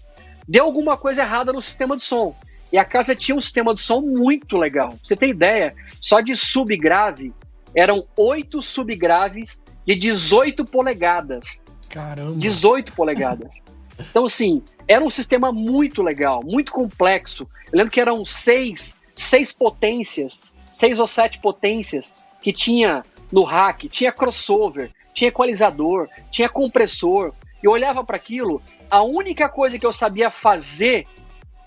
deu 0.48 0.66
alguma 0.66 0.98
coisa 0.98 1.22
errada 1.22 1.54
no 1.54 1.62
sistema 1.62 1.96
de 1.96 2.04
som. 2.04 2.36
E 2.74 2.78
a 2.78 2.84
casa 2.84 3.16
tinha 3.16 3.36
um 3.36 3.42
sistema 3.42 3.74
de 3.74 3.80
som 3.80 4.02
muito 4.02 4.58
legal. 4.58 4.90
Pra 4.90 4.98
você 5.02 5.16
ter 5.16 5.28
ideia, 5.30 5.74
só 6.02 6.20
de 6.20 6.36
subgrave 6.36 7.34
eram 7.74 8.06
oito 8.18 8.62
subgraves 8.62 9.62
de 9.86 9.96
18 9.96 10.66
polegadas. 10.66 11.62
Caramba! 11.90 12.38
18 12.38 12.92
polegadas. 12.94 13.62
Então, 14.00 14.26
assim, 14.26 14.62
era 14.88 15.04
um 15.04 15.10
sistema 15.10 15.52
muito 15.52 16.02
legal, 16.02 16.42
muito 16.44 16.72
complexo. 16.72 17.48
Eu 17.72 17.78
lembro 17.78 17.92
que 17.92 18.02
eram 18.02 18.26
seis, 18.26 18.96
seis 19.16 19.52
potências, 19.52 20.54
seis 20.72 21.00
ou 21.00 21.08
sete 21.08 21.40
potências 21.40 22.16
que 22.42 22.52
tinha 22.52 23.04
no 23.32 23.44
rack. 23.44 23.88
Tinha 23.90 24.12
crossover, 24.12 24.92
tinha 25.14 25.30
equalizador, 25.30 26.08
tinha 26.30 26.50
compressor. 26.50 27.34
Eu 27.62 27.72
olhava 27.72 28.04
para 28.04 28.16
aquilo 28.16 28.62
a 28.92 29.02
única 29.02 29.48
coisa 29.48 29.80
que 29.80 29.86
eu 29.86 29.94
sabia 29.94 30.30
fazer 30.30 31.08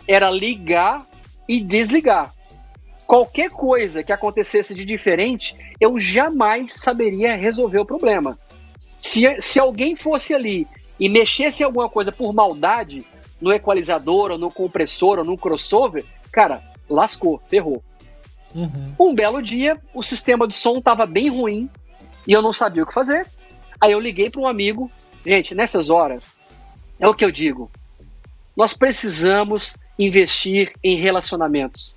era 0.06 0.28
ligar 0.28 1.04
e 1.48 1.58
desligar. 1.58 2.30
Qualquer 3.06 3.50
coisa 3.50 4.02
que 4.02 4.12
acontecesse 4.12 4.74
de 4.74 4.84
diferente, 4.84 5.56
eu 5.80 5.98
jamais 5.98 6.74
saberia 6.74 7.34
resolver 7.34 7.78
o 7.78 7.86
problema. 7.86 8.38
Se, 8.98 9.40
se 9.40 9.58
alguém 9.58 9.96
fosse 9.96 10.34
ali 10.34 10.68
e 10.98 11.08
mexesse 11.08 11.62
em 11.62 11.66
alguma 11.66 11.88
coisa 11.88 12.12
por 12.12 12.32
maldade, 12.32 13.04
no 13.40 13.52
equalizador, 13.52 14.30
ou 14.30 14.38
no 14.38 14.50
compressor, 14.50 15.18
ou 15.18 15.24
no 15.24 15.36
crossover, 15.36 16.04
cara, 16.32 16.62
lascou, 16.88 17.40
ferrou. 17.46 17.82
Uhum. 18.54 18.94
Um 18.98 19.14
belo 19.14 19.42
dia, 19.42 19.76
o 19.92 20.02
sistema 20.02 20.46
de 20.46 20.54
som 20.54 20.78
estava 20.78 21.04
bem 21.06 21.28
ruim 21.28 21.68
e 22.26 22.32
eu 22.32 22.40
não 22.40 22.52
sabia 22.52 22.82
o 22.82 22.86
que 22.86 22.94
fazer. 22.94 23.26
Aí 23.80 23.92
eu 23.92 24.00
liguei 24.00 24.30
para 24.30 24.40
um 24.40 24.46
amigo. 24.46 24.90
Gente, 25.26 25.54
nessas 25.54 25.90
horas, 25.90 26.36
é 26.98 27.08
o 27.08 27.14
que 27.14 27.24
eu 27.24 27.30
digo. 27.30 27.70
Nós 28.56 28.74
precisamos 28.74 29.76
investir 29.98 30.72
em 30.82 30.96
relacionamentos. 30.96 31.96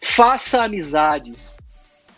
Faça 0.00 0.62
amizades, 0.62 1.56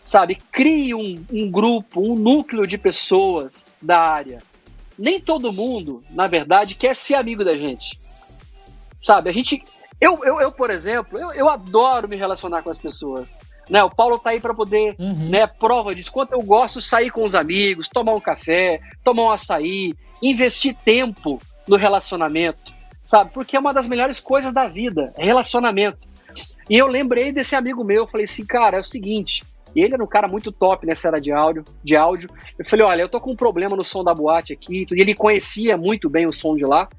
sabe? 0.03 0.35
Crie 0.51 0.93
um, 0.93 1.25
um 1.31 1.49
grupo, 1.49 2.01
um 2.01 2.15
núcleo 2.15 2.67
de 2.67 2.77
pessoas 2.77 3.65
da 3.81 3.99
área. 3.99 4.39
Nem 5.01 5.19
todo 5.19 5.51
mundo, 5.51 6.03
na 6.11 6.27
verdade, 6.27 6.75
quer 6.75 6.95
ser 6.95 7.15
amigo 7.15 7.43
da 7.43 7.57
gente. 7.57 7.99
Sabe? 9.01 9.31
A 9.31 9.33
gente. 9.33 9.63
Eu, 9.99 10.23
eu, 10.23 10.39
eu 10.39 10.51
por 10.51 10.69
exemplo, 10.69 11.17
eu, 11.17 11.31
eu 11.31 11.49
adoro 11.49 12.07
me 12.07 12.15
relacionar 12.15 12.61
com 12.61 12.69
as 12.69 12.77
pessoas. 12.77 13.35
Né, 13.67 13.83
o 13.83 13.89
Paulo 13.89 14.19
tá 14.19 14.29
aí 14.29 14.39
para 14.39 14.53
poder, 14.53 14.95
uhum. 14.99 15.29
né, 15.29 15.47
prova 15.47 15.95
disso. 15.95 16.11
Quanto 16.11 16.33
eu 16.33 16.41
gosto 16.43 16.79
de 16.79 16.85
sair 16.85 17.09
com 17.09 17.23
os 17.23 17.33
amigos, 17.33 17.89
tomar 17.89 18.13
um 18.13 18.19
café, 18.19 18.79
tomar 19.03 19.23
um 19.23 19.31
açaí, 19.31 19.95
investir 20.21 20.75
tempo 20.75 21.41
no 21.67 21.77
relacionamento, 21.77 22.71
sabe? 23.03 23.31
Porque 23.31 23.55
é 23.55 23.59
uma 23.59 23.73
das 23.73 23.87
melhores 23.87 24.19
coisas 24.19 24.53
da 24.53 24.65
vida, 24.65 25.13
é 25.17 25.25
relacionamento. 25.25 25.99
E 26.69 26.77
eu 26.77 26.85
lembrei 26.85 27.31
desse 27.31 27.55
amigo 27.55 27.83
meu, 27.83 28.07
falei 28.07 28.25
assim, 28.25 28.45
cara, 28.45 28.77
é 28.77 28.81
o 28.81 28.83
seguinte, 28.83 29.43
ele 29.79 29.93
era 29.93 30.03
um 30.03 30.07
cara 30.07 30.27
muito 30.27 30.51
top 30.51 30.85
nessa 30.85 31.07
era 31.07 31.21
de 31.21 31.31
áudio, 31.31 31.63
de 31.83 31.95
áudio. 31.95 32.29
Eu 32.59 32.65
falei, 32.65 32.85
olha, 32.85 33.01
eu 33.01 33.09
tô 33.09 33.21
com 33.21 33.31
um 33.31 33.35
problema 33.35 33.75
no 33.75 33.83
som 33.83 34.03
da 34.03 34.13
boate 34.13 34.51
aqui, 34.51 34.85
e 34.91 35.01
ele 35.01 35.15
conhecia 35.15 35.77
muito 35.77 36.09
bem 36.09 36.27
o 36.27 36.33
som 36.33 36.55
de 36.55 36.65
lá. 36.65 36.89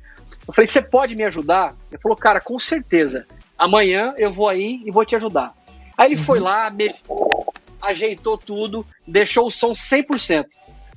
Eu 0.47 0.55
falei, 0.55 0.66
você 0.66 0.81
pode 0.81 1.14
me 1.14 1.25
ajudar? 1.25 1.75
Ele 1.91 2.01
falou, 2.01 2.16
cara, 2.16 2.41
com 2.41 2.59
certeza. 2.59 3.27
Amanhã 3.59 4.14
eu 4.16 4.33
vou 4.33 4.49
aí 4.49 4.83
e 4.85 4.91
vou 4.91 5.05
te 5.05 5.14
ajudar. 5.14 5.55
Aí 5.97 6.09
ele 6.09 6.16
uhum. 6.16 6.25
foi 6.25 6.41
lá, 6.41 6.70
mexeu, 6.70 7.53
ajeitou 7.81 8.39
tudo, 8.39 8.87
deixou 9.07 9.47
o 9.47 9.51
som 9.51 9.73
100%. 9.73 10.47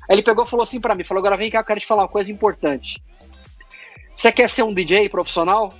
Aí 0.08 0.16
ele 0.16 0.24
pegou 0.24 0.46
e 0.46 0.48
falou 0.48 0.64
assim 0.64 0.80
para 0.80 0.96
mim, 0.96 1.04
falou, 1.04 1.20
agora 1.20 1.38
vem 1.38 1.50
cá, 1.50 1.60
eu 1.60 1.64
quero 1.66 1.80
te 1.80 1.86
falar 1.86 2.04
uma 2.04 2.08
coisa 2.08 2.32
importante. 2.32 3.02
Você 4.16 4.32
quer 4.32 4.50
ser 4.50 4.64
um 4.64 4.74
DJ 4.74 5.10
profissional? 5.10 5.74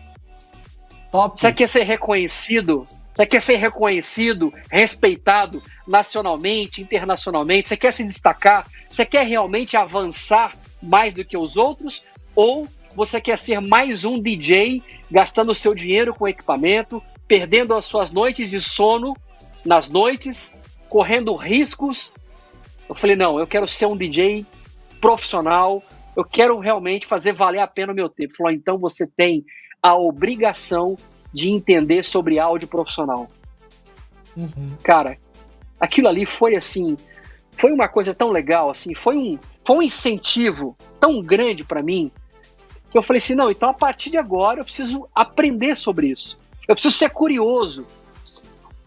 Top. 1.12 1.40
Você 1.40 1.54
quer 1.54 1.70
ser 1.70 1.84
reconhecido? 1.84 2.86
Você 3.16 3.26
quer 3.26 3.42
ser 3.42 3.56
reconhecido, 3.56 4.54
respeitado 4.70 5.64
nacionalmente, 5.88 6.82
internacionalmente? 6.82 7.70
Você 7.70 7.78
quer 7.78 7.94
se 7.94 8.04
destacar? 8.04 8.68
Você 8.90 9.06
quer 9.06 9.26
realmente 9.26 9.78
avançar 9.78 10.54
mais 10.84 11.14
do 11.14 11.24
que 11.24 11.38
os 11.38 11.56
outros? 11.56 12.04
Ou 12.36 12.68
você 12.94 13.22
quer 13.22 13.38
ser 13.38 13.62
mais 13.62 14.04
um 14.04 14.22
DJ 14.22 14.84
gastando 15.10 15.54
seu 15.54 15.74
dinheiro 15.74 16.14
com 16.14 16.28
equipamento, 16.28 17.02
perdendo 17.26 17.74
as 17.74 17.86
suas 17.86 18.12
noites 18.12 18.50
de 18.50 18.60
sono 18.60 19.14
nas 19.64 19.90
noites, 19.90 20.52
correndo 20.90 21.34
riscos? 21.36 22.12
Eu 22.90 22.96
falei, 22.96 23.16
não, 23.16 23.40
eu 23.40 23.48
quero 23.48 23.66
ser 23.66 23.86
um 23.86 23.96
DJ 23.96 24.46
profissional, 25.00 25.82
eu 26.18 26.26
quero 26.26 26.60
realmente 26.60 27.08
fazer 27.08 27.32
valer 27.32 27.60
a 27.60 27.68
pena 27.68 27.94
o 27.94 27.96
meu 27.96 28.10
tempo. 28.10 28.36
Falou, 28.36 28.52
então 28.52 28.78
você 28.78 29.08
tem 29.08 29.46
a 29.82 29.96
obrigação 29.96 30.98
de 31.36 31.52
entender 31.52 32.02
sobre 32.02 32.40
áudio 32.40 32.66
profissional. 32.66 33.30
Uhum. 34.38 34.72
Cara, 34.82 35.18
aquilo 35.78 36.08
ali 36.08 36.26
foi 36.26 36.56
assim, 36.56 36.96
foi 37.52 37.74
uma 37.74 37.90
coisa 37.90 38.16
tão 38.16 38.32
legal, 38.32 38.70
assim, 38.70 38.96
foi 38.96 39.18
um, 39.18 39.38
foi 39.66 39.76
um 39.76 39.82
incentivo 39.82 40.78
tão 40.98 41.22
grande 41.22 41.66
para 41.66 41.84
mim 41.84 42.10
que 42.90 42.98
eu 42.98 43.04
falei 43.04 43.18
assim, 43.18 43.36
não, 43.36 43.52
então 43.52 43.68
a 43.68 43.74
partir 43.74 44.10
de 44.10 44.18
agora 44.18 44.62
eu 44.62 44.64
preciso 44.64 45.10
aprender 45.14 45.76
sobre 45.76 46.08
isso. 46.08 46.40
Eu 46.66 46.74
preciso 46.74 46.96
ser 46.96 47.10
curioso. 47.10 47.86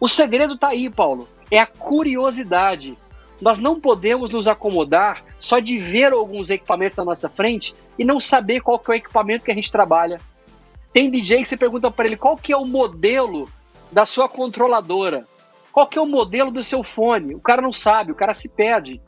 O 0.00 0.08
segredo 0.08 0.56
tá 0.56 0.68
aí, 0.68 0.88
Paulo, 0.88 1.28
é 1.50 1.58
a 1.58 1.66
curiosidade. 1.66 2.96
Nós 3.42 3.58
não 3.58 3.78
podemos 3.78 4.30
nos 4.30 4.48
acomodar 4.48 5.22
só 5.38 5.58
de 5.58 5.76
ver 5.76 6.14
alguns 6.14 6.48
equipamentos 6.48 6.96
na 6.96 7.04
nossa 7.04 7.28
frente 7.28 7.74
e 7.98 8.04
não 8.04 8.18
saber 8.18 8.62
qual 8.62 8.78
que 8.78 8.90
é 8.90 8.94
o 8.94 8.96
equipamento 8.96 9.44
que 9.44 9.50
a 9.52 9.54
gente 9.54 9.70
trabalha. 9.70 10.18
Tem 10.98 11.08
DJ 11.08 11.42
que 11.42 11.48
você 11.48 11.56
pergunta 11.56 11.88
para 11.92 12.06
ele 12.06 12.16
qual 12.16 12.36
que 12.36 12.52
é 12.52 12.56
o 12.56 12.66
modelo 12.66 13.48
da 13.92 14.04
sua 14.04 14.28
controladora. 14.28 15.28
Qual 15.70 15.86
que 15.86 15.96
é 15.96 16.02
o 16.02 16.06
modelo 16.06 16.50
do 16.50 16.64
seu 16.64 16.82
fone? 16.82 17.36
O 17.36 17.40
cara 17.40 17.62
não 17.62 17.72
sabe, 17.72 18.10
o 18.10 18.16
cara 18.16 18.34
se 18.34 18.48
perde. 18.48 19.00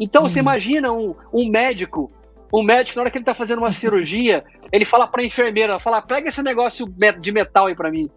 Então 0.00 0.22
você 0.22 0.38
uhum. 0.38 0.44
imagina 0.44 0.90
um, 0.90 1.14
um 1.30 1.50
médico, 1.50 2.10
um 2.50 2.62
médico 2.62 2.96
na 2.96 3.02
hora 3.02 3.10
que 3.10 3.18
ele 3.18 3.24
está 3.24 3.34
fazendo 3.34 3.58
uma 3.58 3.70
cirurgia, 3.72 4.42
ele 4.72 4.86
fala 4.86 5.06
para 5.06 5.20
a 5.20 5.26
enfermeira, 5.26 5.78
fala, 5.78 6.00
pega 6.00 6.30
esse 6.30 6.42
negócio 6.42 6.86
de 7.20 7.30
metal 7.30 7.66
aí 7.66 7.74
para 7.74 7.90
mim. 7.90 8.08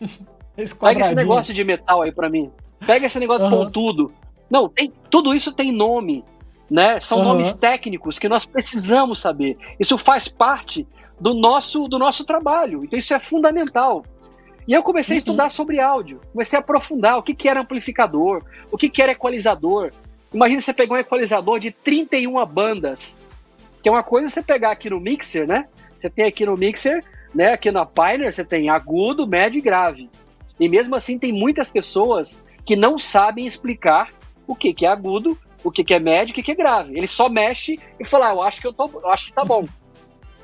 Esse 0.56 0.74
pega 0.74 1.00
esse 1.00 1.16
negócio 1.16 1.52
de 1.52 1.64
metal 1.64 2.00
aí 2.00 2.12
para 2.12 2.30
mim. 2.30 2.48
Pega 2.86 3.06
esse 3.06 3.18
negócio 3.18 3.44
uhum. 3.44 3.50
pontudo. 3.50 4.12
Não, 4.48 4.68
tem, 4.68 4.90
tudo 5.10 5.34
isso 5.34 5.52
tem 5.52 5.72
nome, 5.72 6.24
né? 6.70 7.00
São 7.00 7.18
uhum. 7.18 7.24
nomes 7.24 7.56
técnicos 7.56 8.20
que 8.20 8.28
nós 8.28 8.46
precisamos 8.46 9.18
saber. 9.18 9.58
Isso 9.80 9.98
faz 9.98 10.28
parte 10.28 10.86
do 11.20 11.34
nosso 11.34 11.88
do 11.88 11.98
nosso 11.98 12.24
trabalho. 12.24 12.84
Então 12.84 12.98
isso 12.98 13.14
é 13.14 13.18
fundamental. 13.18 14.04
E 14.66 14.72
eu 14.72 14.82
comecei 14.82 15.14
uhum. 15.14 15.16
a 15.16 15.18
estudar 15.18 15.48
sobre 15.50 15.80
áudio, 15.80 16.20
comecei 16.32 16.58
a 16.58 16.60
aprofundar 16.60 17.18
o 17.18 17.22
que, 17.22 17.34
que 17.34 17.48
era 17.48 17.60
amplificador, 17.60 18.42
o 18.72 18.78
que, 18.78 18.88
que 18.88 19.02
era 19.02 19.12
equalizador. 19.12 19.92
Imagina 20.32 20.60
você 20.60 20.72
pegar 20.72 20.94
um 20.94 20.98
equalizador 20.98 21.58
de 21.60 21.70
31 21.70 22.44
bandas, 22.46 23.16
que 23.82 23.88
é 23.88 23.92
uma 23.92 24.02
coisa 24.02 24.28
você 24.28 24.42
pegar 24.42 24.70
aqui 24.70 24.88
no 24.88 24.98
mixer, 24.98 25.46
né? 25.46 25.68
Você 26.00 26.08
tem 26.08 26.24
aqui 26.24 26.46
no 26.46 26.56
mixer, 26.56 27.04
né? 27.34 27.52
Aqui 27.52 27.70
na 27.70 27.84
Pioneer 27.84 28.32
você 28.32 28.44
tem 28.44 28.68
agudo, 28.68 29.26
médio 29.26 29.58
e 29.58 29.62
grave. 29.62 30.08
E 30.58 30.68
mesmo 30.68 30.94
assim 30.94 31.18
tem 31.18 31.32
muitas 31.32 31.68
pessoas 31.68 32.38
que 32.64 32.74
não 32.74 32.98
sabem 32.98 33.46
explicar 33.46 34.10
o 34.46 34.54
que, 34.54 34.72
que 34.72 34.86
é 34.86 34.88
agudo, 34.88 35.38
o 35.62 35.70
que, 35.70 35.84
que 35.84 35.94
é 35.94 35.98
médio, 35.98 36.32
o 36.32 36.34
que, 36.34 36.42
que 36.42 36.52
é 36.52 36.54
grave. 36.54 36.96
Ele 36.96 37.06
só 37.06 37.28
mexe 37.28 37.78
e 37.98 38.04
fala, 38.04 38.30
ah, 38.30 38.34
eu 38.34 38.42
acho 38.42 38.60
que 38.60 38.66
eu 38.66 38.72
tô, 38.72 38.88
eu 38.94 39.10
acho 39.10 39.26
que 39.26 39.32
tá 39.32 39.44
bom. 39.44 39.66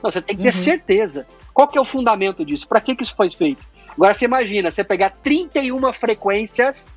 Não, 0.03 0.11
você 0.11 0.21
tem 0.21 0.37
que 0.37 0.43
ter 0.43 0.49
uhum. 0.49 0.65
certeza. 0.65 1.27
Qual 1.53 1.69
que 1.69 1.77
é 1.77 1.81
o 1.81 1.85
fundamento 1.85 2.45
disso? 2.45 2.67
Para 2.67 2.81
que, 2.81 2.95
que 2.95 3.03
isso 3.03 3.15
foi 3.15 3.31
feito? 3.31 3.67
Agora 3.93 4.15
você 4.15 4.25
imagina, 4.25 4.71
você 4.71 4.85
pegar 4.85 5.11
31 5.23 5.93
frequências, 5.93 6.89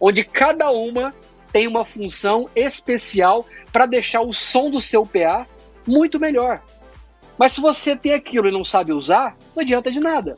onde 0.00 0.24
cada 0.24 0.70
uma 0.70 1.14
tem 1.52 1.68
uma 1.68 1.84
função 1.84 2.50
especial 2.54 3.46
para 3.72 3.86
deixar 3.86 4.20
o 4.20 4.32
som 4.32 4.70
do 4.70 4.80
seu 4.80 5.04
PA 5.04 5.46
muito 5.86 6.18
melhor. 6.18 6.60
Mas 7.38 7.52
se 7.52 7.60
você 7.60 7.96
tem 7.96 8.12
aquilo 8.12 8.48
e 8.48 8.52
não 8.52 8.64
sabe 8.64 8.92
usar, 8.92 9.36
não 9.54 9.62
adianta 9.62 9.90
de 9.90 10.00
nada. 10.00 10.36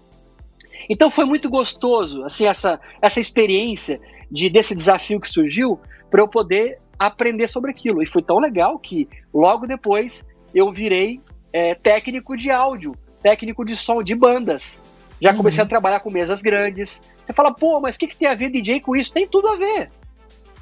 Então 0.88 1.11
foi 1.11 1.24
muito 1.24 1.48
gostoso, 1.50 2.22
assim, 2.24 2.46
essa, 2.46 2.78
essa 3.00 3.18
experiência 3.18 4.00
de 4.30 4.48
desse 4.50 4.74
desafio 4.74 5.20
que 5.20 5.28
surgiu 5.28 5.80
para 6.11 6.22
eu 6.22 6.28
poder 6.28 6.78
aprender 6.98 7.48
sobre 7.48 7.70
aquilo. 7.70 8.02
E 8.02 8.07
foi 8.07 8.22
tão 8.22 8.38
legal 8.38 8.78
que 8.78 9.09
logo 9.32 9.66
depois 9.66 10.26
eu 10.54 10.72
virei 10.72 11.20
é, 11.57 11.74
técnico 11.74 12.36
de 12.36 12.50
áudio, 12.50 12.94
técnico 13.22 13.64
de 13.64 13.74
som 13.74 14.02
de 14.02 14.14
bandas. 14.14 14.78
Já 15.18 15.30
uhum. 15.30 15.38
comecei 15.38 15.64
a 15.64 15.66
trabalhar 15.66 16.00
com 16.00 16.11
mesas 16.11 16.42
grandes. 16.42 17.00
Você 17.24 17.32
fala, 17.32 17.50
pô, 17.50 17.80
mas 17.80 17.96
o 17.96 17.98
que, 17.98 18.09
que 18.09 18.16
tem 18.16 18.28
a 18.28 18.34
ver 18.34 18.50
DJ 18.50 18.80
com 18.80 18.94
isso? 18.94 19.11
Tem 19.11 19.26
tudo 19.26 19.48
a 19.48 19.57
ver. 19.57 19.90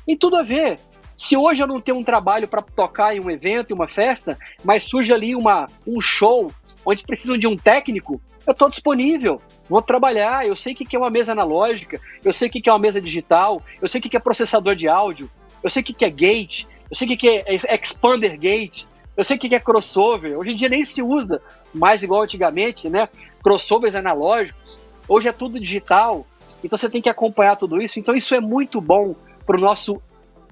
Tem 0.07 0.17
tudo 0.17 0.37
a 0.37 0.45
ver. 0.45 0.79
Se 1.17 1.37
hoje 1.37 1.61
eu 1.61 1.67
não 1.67 1.81
tenho 1.81 1.99
um 1.99 2.05
trabalho 2.05 2.47
para 2.47 2.63
tocar 2.63 3.17
em 3.17 3.19
um 3.19 3.29
evento, 3.29 3.73
em 3.73 3.75
uma 3.75 3.89
festa, 3.89 4.39
mas 4.63 4.85
surge 4.85 5.13
ali 5.13 5.35
uma, 5.35 5.67
um 5.85 6.01
show 6.01 6.53
onde 6.87 7.03
precisam 7.03 7.37
de 7.37 7.49
um 7.49 7.57
técnico, 7.57 8.21
eu 8.47 8.53
estou 8.53 8.71
disponível, 8.71 9.43
vou 9.69 9.83
trabalhar. 9.83 10.47
Eu 10.47 10.55
sei 10.55 10.75
o 10.75 10.77
que 10.77 10.95
é 10.95 10.99
uma 10.99 11.11
mesa 11.11 11.33
analógica, 11.33 12.01
eu 12.25 12.33
sei 12.33 12.49
o 12.49 12.53
que 12.53 12.69
é 12.69 12.73
uma 12.73 12.79
mesa 12.79 13.01
digital, 13.01 13.61
eu 13.83 13.89
sei 13.89 13.99
o 13.99 14.03
que 14.03 14.17
é 14.17 14.21
processador 14.21 14.77
de 14.77 14.87
áudio, 14.87 15.29
eu 15.61 15.69
sei 15.69 15.83
o 15.83 15.85
que 15.85 16.05
é 16.05 16.11
gate, 16.11 16.67
eu 16.89 16.95
sei 16.95 17.09
o 17.09 17.17
que 17.17 17.29
é 17.29 17.75
expander 17.75 18.39
gate, 18.39 18.85
eu 19.17 19.25
sei 19.25 19.37
o 19.37 19.41
que 19.41 19.55
é 19.55 19.61
crossover. 19.61 20.39
Hoje 20.39 20.53
em 20.53 20.57
dia 20.57 20.69
nem 20.69 20.85
se 20.85 21.03
usa 21.03 21.41
mais 21.73 22.03
igual 22.03 22.23
antigamente, 22.23 22.89
né? 22.89 23.09
Crossovers 23.43 23.95
analógicos. 23.95 24.79
Hoje 25.09 25.29
é 25.29 25.33
tudo 25.33 25.61
digital. 25.61 26.27
Então 26.63 26.79
você 26.79 26.89
tem 26.89 27.03
que 27.03 27.09
acompanhar 27.09 27.57
tudo 27.57 27.81
isso. 27.81 27.99
Então 27.99 28.15
isso 28.15 28.35
é 28.35 28.41
muito 28.41 28.81
bom 28.81 29.15
para 29.47 29.57
o 29.57 29.61
nosso 29.61 30.01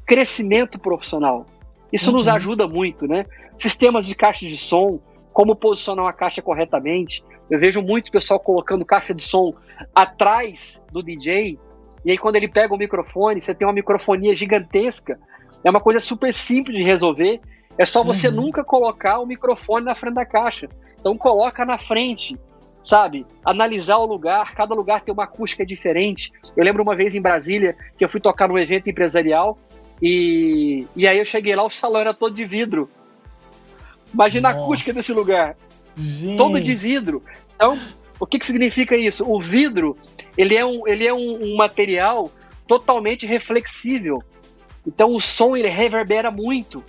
crescimento 0.07 0.79
profissional. 0.79 1.47
Isso 1.93 2.11
uhum. 2.11 2.17
nos 2.17 2.29
ajuda 2.29 2.67
muito, 2.69 3.07
né? 3.07 3.27
Sistemas 3.57 4.07
de 4.07 4.15
caixa 4.15 4.47
de 4.47 4.57
som, 4.57 5.01
como 5.33 5.57
posicionar 5.57 6.05
uma 6.05 6.13
caixa 6.13 6.43
corretamente. 6.43 7.25
Eu 7.51 7.59
vejo 7.59 7.83
muito 7.83 8.11
pessoal 8.11 8.41
colocando 8.41 8.85
caixa 8.85 9.13
de 9.13 9.23
som 9.23 9.55
atrás 9.95 10.81
do 10.91 11.03
DJ, 11.03 11.59
e 12.05 12.11
aí 12.11 12.19
quando 12.19 12.37
ele 12.37 12.49
pega 12.49 12.75
o 12.75 12.79
microfone, 12.79 13.41
você 13.41 13.55
tem 13.55 13.67
uma 13.67 13.73
microfonia 13.73 14.35
gigantesca. 14.35 15.19
É 15.65 15.71
uma 15.71 15.81
coisa 15.81 16.01
super 16.01 16.33
simples 16.35 16.77
de 16.77 16.83
resolver. 16.83 17.41
É 17.79 17.85
só 17.85 18.05
você 18.05 18.29
uhum. 18.29 18.35
nunca 18.35 18.63
colocar 18.63 19.19
o 19.19 19.27
microfone 19.27 19.85
na 19.85 19.95
frente 19.95 20.15
da 20.15 20.27
caixa. 20.27 20.69
Então 20.99 21.17
coloca 21.17 21.65
na 21.65 21.79
frente, 21.79 22.39
sabe? 22.85 23.27
Analisar 23.45 23.97
o 23.97 24.07
lugar, 24.07 24.55
cada 24.55 24.75
lugar 24.75 25.01
tem 25.01 25.13
uma 25.13 25.25
acústica 25.25 25.65
diferente. 25.65 26.33
Eu 26.57 26.65
lembro 26.65 26.83
uma 26.83 26.95
vez 26.95 27.15
em 27.15 27.23
Brasília 27.23 27.77
que 27.97 28.05
eu 28.05 28.09
fui 28.09 28.21
tocar 28.21 28.49
num 28.49 28.59
evento 28.59 28.89
empresarial 28.89 29.59
e, 30.01 30.87
e 30.95 31.07
aí 31.07 31.19
eu 31.19 31.25
cheguei 31.25 31.55
lá, 31.55 31.65
o 31.65 31.71
salão 31.71 32.01
era 32.01 32.13
todo 32.13 32.35
de 32.35 32.45
vidro. 32.45 32.89
Imagina 34.13 34.51
Nossa. 34.51 34.61
a 34.61 34.65
acústica 34.65 34.93
desse 34.93 35.13
lugar. 35.13 35.57
Gente. 35.97 36.37
Todo 36.37 36.61
de 36.61 36.75
vidro. 36.75 37.23
Então, 37.55 37.79
o 38.19 38.27
que, 38.27 38.39
que 38.39 38.47
significa 38.47 38.97
isso? 38.97 39.25
O 39.25 39.41
vidro, 39.41 39.97
ele 40.37 40.57
é 40.57 40.65
um, 40.65 40.87
ele 40.87 41.07
é 41.07 41.15
um, 41.15 41.43
um 41.43 41.57
material 41.57 42.31
totalmente 42.67 43.27
reflexível. 43.27 44.23
Então 44.87 45.15
o 45.15 45.21
som 45.21 45.57
ele 45.57 45.69
reverbera 45.69 46.31
muito. 46.31 46.83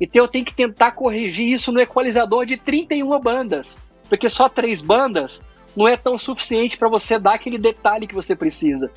Então 0.00 0.22
eu 0.22 0.28
tenho 0.28 0.44
que 0.44 0.54
tentar 0.54 0.92
corrigir 0.92 1.46
isso 1.48 1.70
no 1.72 1.80
equalizador 1.80 2.46
de 2.46 2.56
31 2.56 3.18
bandas, 3.20 3.78
porque 4.08 4.28
só 4.28 4.48
três 4.48 4.82
bandas 4.82 5.42
não 5.76 5.88
é 5.88 5.96
tão 5.96 6.16
suficiente 6.16 6.78
para 6.78 6.88
você 6.88 7.18
dar 7.18 7.34
aquele 7.34 7.58
detalhe 7.58 8.06
que 8.06 8.14
você 8.14 8.34
precisa. 8.34 8.90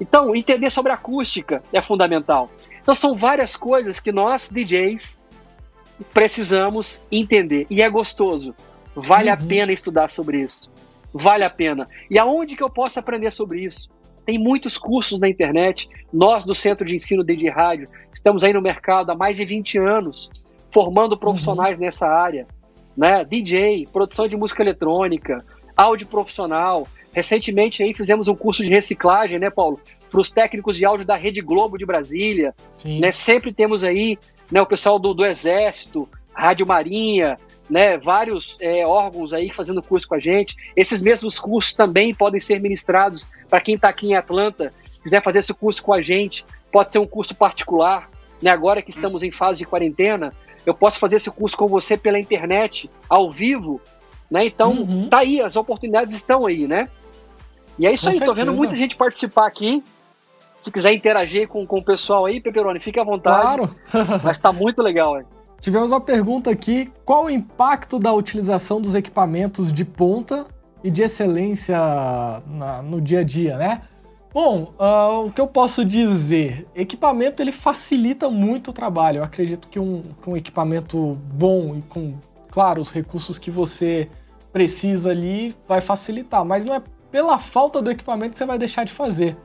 Então, 0.00 0.34
entender 0.34 0.70
sobre 0.70 0.92
acústica 0.92 1.62
é 1.72 1.82
fundamental. 1.82 2.50
Então, 2.80 2.94
são 2.94 3.14
várias 3.14 3.54
coisas 3.54 4.00
que 4.00 4.10
nós, 4.10 4.50
DJs, 4.50 5.18
precisamos 6.14 7.00
entender. 7.12 7.66
E 7.68 7.82
é 7.82 7.88
gostoso. 7.90 8.54
Vale 8.96 9.28
uhum. 9.28 9.34
a 9.34 9.36
pena 9.36 9.72
estudar 9.72 10.10
sobre 10.10 10.42
isso. 10.42 10.70
Vale 11.12 11.44
a 11.44 11.50
pena. 11.50 11.86
E 12.10 12.18
aonde 12.18 12.56
que 12.56 12.62
eu 12.62 12.70
posso 12.70 12.98
aprender 12.98 13.30
sobre 13.30 13.62
isso? 13.62 13.90
Tem 14.30 14.38
muitos 14.38 14.78
cursos 14.78 15.18
na 15.18 15.28
internet. 15.28 15.90
Nós, 16.12 16.44
do 16.44 16.54
Centro 16.54 16.86
de 16.86 16.94
Ensino 16.94 17.24
de 17.24 17.48
Rádio, 17.48 17.88
estamos 18.14 18.44
aí 18.44 18.52
no 18.52 18.62
mercado 18.62 19.10
há 19.10 19.14
mais 19.16 19.36
de 19.36 19.44
20 19.44 19.76
anos, 19.78 20.30
formando 20.70 21.18
profissionais 21.18 21.78
uhum. 21.78 21.84
nessa 21.84 22.06
área. 22.06 22.46
Né? 22.96 23.24
DJ, 23.24 23.88
produção 23.92 24.28
de 24.28 24.36
música 24.36 24.62
eletrônica, 24.62 25.44
áudio 25.76 26.06
profissional. 26.06 26.86
Recentemente 27.12 27.82
aí 27.82 27.92
fizemos 27.92 28.28
um 28.28 28.36
curso 28.36 28.62
de 28.62 28.70
reciclagem, 28.70 29.40
né, 29.40 29.50
Paulo? 29.50 29.80
Para 30.08 30.20
os 30.20 30.30
técnicos 30.30 30.76
de 30.76 30.84
áudio 30.84 31.04
da 31.04 31.16
Rede 31.16 31.40
Globo 31.40 31.76
de 31.76 31.84
Brasília. 31.84 32.54
Sim. 32.76 33.00
Né? 33.00 33.10
Sempre 33.10 33.52
temos 33.52 33.82
aí 33.82 34.16
né, 34.48 34.62
o 34.62 34.66
pessoal 34.66 34.96
do, 35.00 35.12
do 35.12 35.26
Exército, 35.26 36.08
Rádio 36.32 36.68
Marinha, 36.68 37.36
né, 37.70 37.96
vários 37.96 38.56
é, 38.60 38.84
órgãos 38.84 39.32
aí 39.32 39.50
fazendo 39.52 39.80
curso 39.80 40.08
com 40.08 40.16
a 40.16 40.18
gente. 40.18 40.56
Esses 40.76 41.00
mesmos 41.00 41.38
cursos 41.38 41.72
também 41.72 42.12
podem 42.12 42.40
ser 42.40 42.60
ministrados 42.60 43.26
para 43.48 43.60
quem 43.60 43.76
está 43.76 43.88
aqui 43.88 44.08
em 44.08 44.16
Atlanta, 44.16 44.74
quiser 45.02 45.22
fazer 45.22 45.38
esse 45.38 45.54
curso 45.54 45.82
com 45.82 45.92
a 45.92 46.02
gente. 46.02 46.44
Pode 46.72 46.92
ser 46.92 46.98
um 46.98 47.06
curso 47.06 47.34
particular. 47.34 48.10
Né, 48.42 48.50
agora 48.50 48.82
que 48.82 48.90
estamos 48.90 49.22
em 49.22 49.30
fase 49.30 49.58
de 49.58 49.66
quarentena, 49.66 50.34
eu 50.66 50.74
posso 50.74 50.98
fazer 50.98 51.16
esse 51.16 51.30
curso 51.30 51.56
com 51.56 51.68
você 51.68 51.96
pela 51.96 52.18
internet, 52.18 52.90
ao 53.08 53.30
vivo. 53.30 53.80
Né? 54.30 54.46
Então, 54.46 54.72
uhum. 54.72 55.08
tá 55.08 55.18
aí, 55.18 55.40
as 55.40 55.56
oportunidades 55.56 56.14
estão 56.14 56.46
aí, 56.46 56.66
né? 56.66 56.88
E 57.78 57.86
é 57.86 57.92
isso 57.92 58.04
com 58.04 58.10
aí, 58.10 58.18
certeza. 58.18 58.24
tô 58.26 58.34
vendo 58.34 58.56
muita 58.56 58.74
gente 58.74 58.96
participar 58.96 59.46
aqui. 59.46 59.82
Se 60.60 60.70
quiser 60.70 60.92
interagir 60.92 61.48
com, 61.48 61.66
com 61.66 61.78
o 61.78 61.84
pessoal 61.84 62.26
aí, 62.26 62.40
Peperoni, 62.40 62.80
fique 62.80 63.00
à 63.00 63.04
vontade. 63.04 63.40
Claro. 63.40 63.76
Mas 64.22 64.38
tá 64.38 64.52
muito 64.52 64.82
legal, 64.82 65.18
hein? 65.18 65.26
Tivemos 65.60 65.92
uma 65.92 66.00
pergunta 66.00 66.50
aqui: 66.50 66.90
qual 67.04 67.26
o 67.26 67.30
impacto 67.30 67.98
da 67.98 68.12
utilização 68.12 68.80
dos 68.80 68.94
equipamentos 68.94 69.72
de 69.72 69.84
ponta 69.84 70.46
e 70.82 70.90
de 70.90 71.02
excelência 71.02 71.78
na, 72.46 72.82
no 72.82 73.00
dia 73.00 73.20
a 73.20 73.24
dia, 73.24 73.56
né? 73.56 73.82
Bom, 74.32 74.72
uh, 74.78 75.26
o 75.26 75.32
que 75.32 75.40
eu 75.40 75.46
posso 75.46 75.84
dizer? 75.84 76.66
Equipamento 76.74 77.42
ele 77.42 77.50
facilita 77.50 78.30
muito 78.30 78.70
o 78.70 78.72
trabalho. 78.72 79.18
Eu 79.18 79.24
acredito 79.24 79.68
que 79.68 79.78
um, 79.78 80.02
que 80.22 80.30
um 80.30 80.36
equipamento 80.36 81.18
bom 81.34 81.76
e 81.76 81.82
com, 81.82 82.14
claro, 82.48 82.80
os 82.80 82.90
recursos 82.90 83.40
que 83.40 83.50
você 83.50 84.08
precisa 84.52 85.10
ali 85.10 85.54
vai 85.66 85.80
facilitar, 85.80 86.44
mas 86.44 86.64
não 86.64 86.74
é 86.74 86.82
pela 87.10 87.38
falta 87.38 87.82
do 87.82 87.90
equipamento 87.90 88.32
que 88.32 88.38
você 88.38 88.46
vai 88.46 88.58
deixar 88.58 88.84
de 88.84 88.92
fazer. 88.92 89.36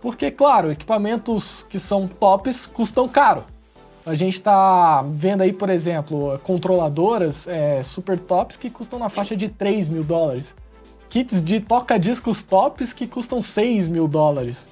Porque, 0.00 0.30
claro, 0.30 0.70
equipamentos 0.70 1.64
que 1.64 1.80
são 1.80 2.06
tops 2.06 2.64
custam 2.66 3.08
caro. 3.08 3.44
A 4.08 4.14
gente 4.14 4.36
está 4.36 5.04
vendo 5.06 5.42
aí, 5.42 5.52
por 5.52 5.68
exemplo, 5.68 6.40
controladoras 6.42 7.46
é, 7.46 7.82
super 7.82 8.18
tops 8.18 8.56
que 8.56 8.70
custam 8.70 8.98
na 8.98 9.10
faixa 9.10 9.36
de 9.36 9.50
3 9.50 9.86
mil 9.90 10.02
dólares. 10.02 10.54
Kits 11.10 11.42
de 11.42 11.60
toca-discos 11.60 12.42
tops 12.42 12.94
que 12.94 13.06
custam 13.06 13.42
6 13.42 13.86
mil 13.86 14.08
dólares. 14.08 14.66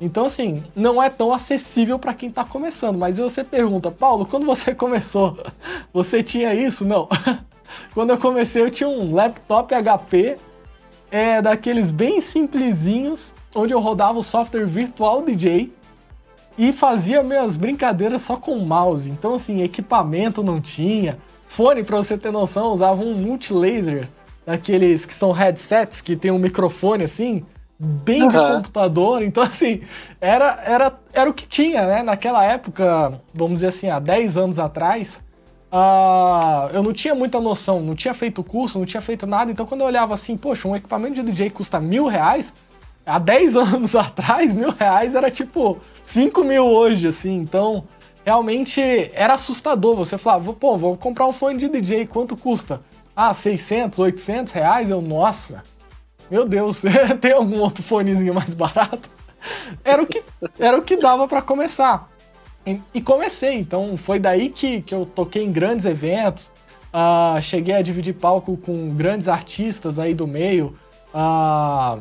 Então, 0.00 0.24
assim, 0.24 0.64
não 0.74 1.02
é 1.02 1.10
tão 1.10 1.34
acessível 1.34 1.98
para 1.98 2.14
quem 2.14 2.30
está 2.30 2.46
começando. 2.46 2.96
Mas 2.96 3.18
você 3.18 3.44
pergunta, 3.44 3.90
Paulo, 3.90 4.24
quando 4.24 4.46
você 4.46 4.72
começou, 4.74 5.38
você 5.92 6.22
tinha 6.22 6.54
isso? 6.54 6.86
Não. 6.86 7.06
quando 7.92 8.08
eu 8.08 8.16
comecei, 8.16 8.62
eu 8.62 8.70
tinha 8.70 8.88
um 8.88 9.14
laptop 9.14 9.74
HP, 9.74 10.38
é, 11.10 11.42
daqueles 11.42 11.90
bem 11.90 12.22
simplesinhos, 12.22 13.34
onde 13.54 13.74
eu 13.74 13.80
rodava 13.80 14.18
o 14.18 14.22
software 14.22 14.64
Virtual 14.64 15.20
DJ 15.20 15.76
e 16.58 16.72
fazia 16.72 17.22
minhas 17.22 17.56
brincadeiras 17.56 18.22
só 18.22 18.36
com 18.36 18.58
mouse. 18.58 19.08
Então, 19.08 19.34
assim, 19.34 19.62
equipamento 19.62 20.42
não 20.42 20.60
tinha. 20.60 21.16
Fone, 21.46 21.84
pra 21.84 21.96
você 21.96 22.18
ter 22.18 22.32
noção, 22.32 22.72
usava 22.72 23.00
um 23.00 23.14
multilaser, 23.14 24.08
daqueles 24.44 25.06
que 25.06 25.14
são 25.14 25.30
headsets 25.30 26.00
que 26.00 26.16
tem 26.16 26.30
um 26.30 26.38
microfone 26.38 27.04
assim, 27.04 27.44
bem 27.78 28.22
uhum. 28.22 28.28
de 28.28 28.36
computador. 28.36 29.22
Então, 29.22 29.42
assim, 29.44 29.82
era, 30.20 30.60
era, 30.64 30.98
era 31.12 31.30
o 31.30 31.32
que 31.34 31.46
tinha, 31.46 31.86
né? 31.86 32.02
Naquela 32.02 32.44
época, 32.44 33.20
vamos 33.32 33.54
dizer 33.54 33.68
assim, 33.68 33.88
há 33.88 34.00
10 34.00 34.36
anos 34.36 34.58
atrás, 34.58 35.22
uh, 35.72 36.74
eu 36.74 36.82
não 36.82 36.92
tinha 36.92 37.14
muita 37.14 37.40
noção, 37.40 37.80
não 37.80 37.94
tinha 37.94 38.12
feito 38.12 38.42
curso, 38.42 38.78
não 38.80 38.86
tinha 38.86 39.00
feito 39.00 39.26
nada. 39.28 39.50
Então, 39.52 39.64
quando 39.64 39.82
eu 39.82 39.86
olhava 39.86 40.12
assim, 40.12 40.36
poxa, 40.36 40.66
um 40.66 40.74
equipamento 40.74 41.14
de 41.14 41.22
DJ 41.22 41.50
custa 41.50 41.78
mil 41.78 42.08
reais, 42.08 42.52
há 43.08 43.18
10 43.18 43.56
anos 43.56 43.96
atrás, 43.96 44.54
mil 44.54 44.70
reais 44.70 45.14
era 45.14 45.30
tipo 45.30 45.78
5 46.02 46.44
mil 46.44 46.66
hoje, 46.66 47.08
assim. 47.08 47.34
Então, 47.36 47.84
realmente 48.24 48.80
era 49.14 49.34
assustador. 49.34 49.96
Você 49.96 50.18
falava, 50.18 50.52
pô, 50.52 50.76
vou 50.76 50.96
comprar 50.96 51.26
um 51.26 51.32
fone 51.32 51.58
de 51.58 51.68
DJ, 51.68 52.06
quanto 52.06 52.36
custa? 52.36 52.82
Ah, 53.16 53.32
600, 53.32 53.98
800 53.98 54.52
reais? 54.52 54.90
Eu, 54.90 55.00
nossa, 55.00 55.62
meu 56.30 56.44
Deus, 56.44 56.82
tem 57.20 57.32
algum 57.32 57.58
outro 57.58 57.82
fonezinho 57.82 58.34
mais 58.34 58.54
barato? 58.54 59.10
Era 59.82 60.02
o 60.02 60.06
que, 60.06 60.22
era 60.58 60.76
o 60.76 60.82
que 60.82 60.96
dava 60.96 61.26
para 61.26 61.40
começar. 61.40 62.08
E, 62.66 62.80
e, 62.92 63.00
comecei, 63.00 63.54
então 63.54 63.96
foi 63.96 64.18
daí 64.18 64.50
que, 64.50 64.82
que 64.82 64.94
eu 64.94 65.06
toquei 65.06 65.42
em 65.42 65.50
grandes 65.50 65.86
eventos, 65.86 66.52
uh, 66.92 67.40
cheguei 67.40 67.74
a 67.74 67.80
dividir 67.80 68.14
palco 68.14 68.58
com 68.58 68.94
grandes 68.94 69.26
artistas 69.26 69.98
aí 69.98 70.12
do 70.12 70.26
meio, 70.26 70.76
uh, 71.14 71.98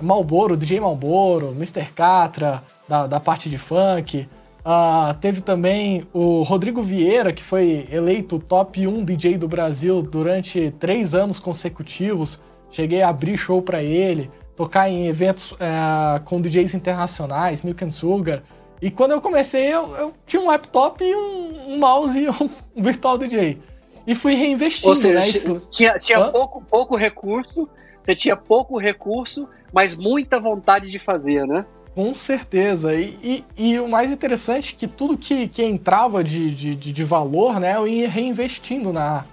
Malboro, 0.00 0.56
DJ 0.56 0.80
Malboro, 0.80 1.52
Mr. 1.56 1.92
Catra, 1.94 2.62
da, 2.88 3.06
da 3.06 3.20
parte 3.20 3.48
de 3.48 3.58
funk, 3.58 4.28
uh, 4.64 5.14
teve 5.20 5.40
também 5.40 6.04
o 6.12 6.42
Rodrigo 6.42 6.82
Vieira, 6.82 7.32
que 7.32 7.42
foi 7.42 7.86
eleito 7.90 8.38
top 8.38 8.86
1 8.86 9.04
DJ 9.04 9.38
do 9.38 9.48
Brasil 9.48 10.02
durante 10.02 10.70
três 10.70 11.14
anos 11.14 11.38
consecutivos, 11.38 12.40
Cheguei 12.70 13.02
a 13.02 13.08
abrir 13.08 13.36
show 13.36 13.62
para 13.62 13.82
ele, 13.82 14.30
tocar 14.54 14.88
em 14.90 15.06
eventos 15.06 15.54
é, 15.58 16.18
com 16.20 16.40
DJs 16.40 16.74
internacionais, 16.74 17.62
Milk 17.62 17.84
and 17.84 17.90
Sugar. 17.90 18.42
E 18.80 18.90
quando 18.90 19.12
eu 19.12 19.20
comecei, 19.20 19.72
eu, 19.72 19.94
eu 19.96 20.14
tinha 20.26 20.40
um 20.40 20.46
laptop 20.46 21.02
e 21.02 21.14
um, 21.14 21.72
um, 21.72 21.78
mouse 21.78 22.18
e 22.18 22.28
um, 22.28 22.50
um 22.76 22.82
virtual 22.82 23.16
DJ. 23.16 23.58
E 24.06 24.14
fui 24.14 24.34
reinvestindo, 24.34 24.88
Ou 24.88 24.96
seja, 24.96 25.20
né? 25.20 25.28
Isso... 25.28 25.62
Tinha, 25.70 25.98
tinha 25.98 26.22
pouco, 26.30 26.62
pouco 26.62 26.96
recurso, 26.96 27.68
você 28.08 28.16
tinha 28.16 28.36
pouco 28.36 28.78
recurso, 28.78 29.46
mas 29.70 29.94
muita 29.94 30.40
vontade 30.40 30.90
de 30.90 30.98
fazer, 30.98 31.46
né? 31.46 31.66
Com 31.94 32.14
certeza. 32.14 32.94
E, 32.94 33.18
e, 33.22 33.72
e, 33.72 33.78
o 33.78 33.86
mais 33.86 34.10
interessante 34.10 34.74
é 34.74 34.78
que 34.78 34.86
tudo 34.86 35.18
que, 35.18 35.46
que 35.46 35.62
entrava 35.62 36.24
de, 36.24 36.50
de, 36.54 36.74
de 36.74 37.04
valor, 37.04 37.60
né, 37.60 37.76
eu 37.76 37.86
ia 37.86 38.08
reinvestindo 38.08 38.94
na, 38.94 39.26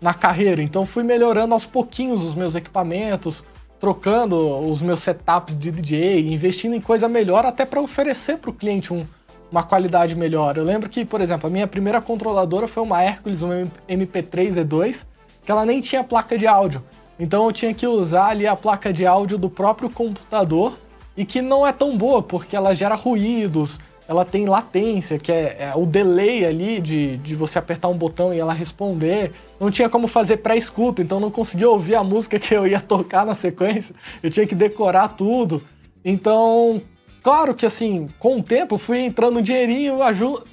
na 0.00 0.14
carreira. 0.14 0.62
Então 0.62 0.86
fui 0.86 1.02
melhorando 1.02 1.52
aos 1.52 1.66
pouquinhos 1.66 2.22
os 2.22 2.34
meus 2.34 2.54
equipamentos, 2.54 3.44
trocando 3.78 4.36
os 4.66 4.80
meus 4.80 5.00
setups 5.00 5.54
de 5.54 5.70
DJ, 5.70 6.32
investindo 6.32 6.74
em 6.74 6.80
coisa 6.80 7.08
melhor 7.08 7.44
até 7.44 7.66
para 7.66 7.82
oferecer 7.82 8.38
para 8.38 8.48
o 8.48 8.54
cliente 8.54 8.94
um, 8.94 9.04
uma 9.50 9.62
qualidade 9.62 10.14
melhor. 10.14 10.56
Eu 10.56 10.64
lembro 10.64 10.88
que, 10.88 11.04
por 11.04 11.20
exemplo, 11.20 11.48
a 11.48 11.52
minha 11.52 11.66
primeira 11.66 12.00
controladora 12.00 12.66
foi 12.66 12.82
uma 12.82 13.02
Hercules, 13.04 13.42
uma 13.42 13.68
MP3 13.86 14.64
E2, 14.64 15.04
que 15.44 15.52
ela 15.52 15.66
nem 15.66 15.82
tinha 15.82 16.02
placa 16.02 16.38
de 16.38 16.46
áudio. 16.46 16.82
Então 17.18 17.46
eu 17.46 17.52
tinha 17.52 17.74
que 17.74 17.86
usar 17.86 18.28
ali 18.28 18.46
a 18.46 18.56
placa 18.56 18.92
de 18.92 19.06
áudio 19.06 19.38
do 19.38 19.50
próprio 19.50 19.88
computador 19.88 20.74
e 21.16 21.24
que 21.24 21.42
não 21.42 21.66
é 21.66 21.72
tão 21.72 21.96
boa 21.96 22.22
porque 22.22 22.56
ela 22.56 22.74
gera 22.74 22.94
ruídos, 22.94 23.78
ela 24.08 24.24
tem 24.24 24.46
latência, 24.46 25.18
que 25.18 25.30
é, 25.30 25.56
é, 25.58 25.72
o 25.74 25.86
delay 25.86 26.44
ali 26.44 26.80
de, 26.80 27.16
de 27.18 27.34
você 27.34 27.58
apertar 27.58 27.88
um 27.88 27.96
botão 27.96 28.34
e 28.34 28.40
ela 28.40 28.52
responder. 28.52 29.32
Não 29.60 29.70
tinha 29.70 29.88
como 29.88 30.08
fazer 30.08 30.38
pré-escuta, 30.38 31.02
então 31.02 31.20
não 31.20 31.30
conseguia 31.30 31.68
ouvir 31.68 31.94
a 31.94 32.02
música 32.02 32.38
que 32.40 32.54
eu 32.54 32.66
ia 32.66 32.80
tocar 32.80 33.24
na 33.24 33.34
sequência. 33.34 33.94
Eu 34.22 34.30
tinha 34.30 34.46
que 34.46 34.54
decorar 34.54 35.08
tudo. 35.08 35.62
Então, 36.04 36.82
claro 37.22 37.54
que 37.54 37.64
assim, 37.64 38.08
com 38.18 38.38
o 38.38 38.42
tempo 38.42 38.76
fui 38.76 38.98
entrando 39.00 39.38
um 39.38 39.42
dinheirinho, 39.42 39.98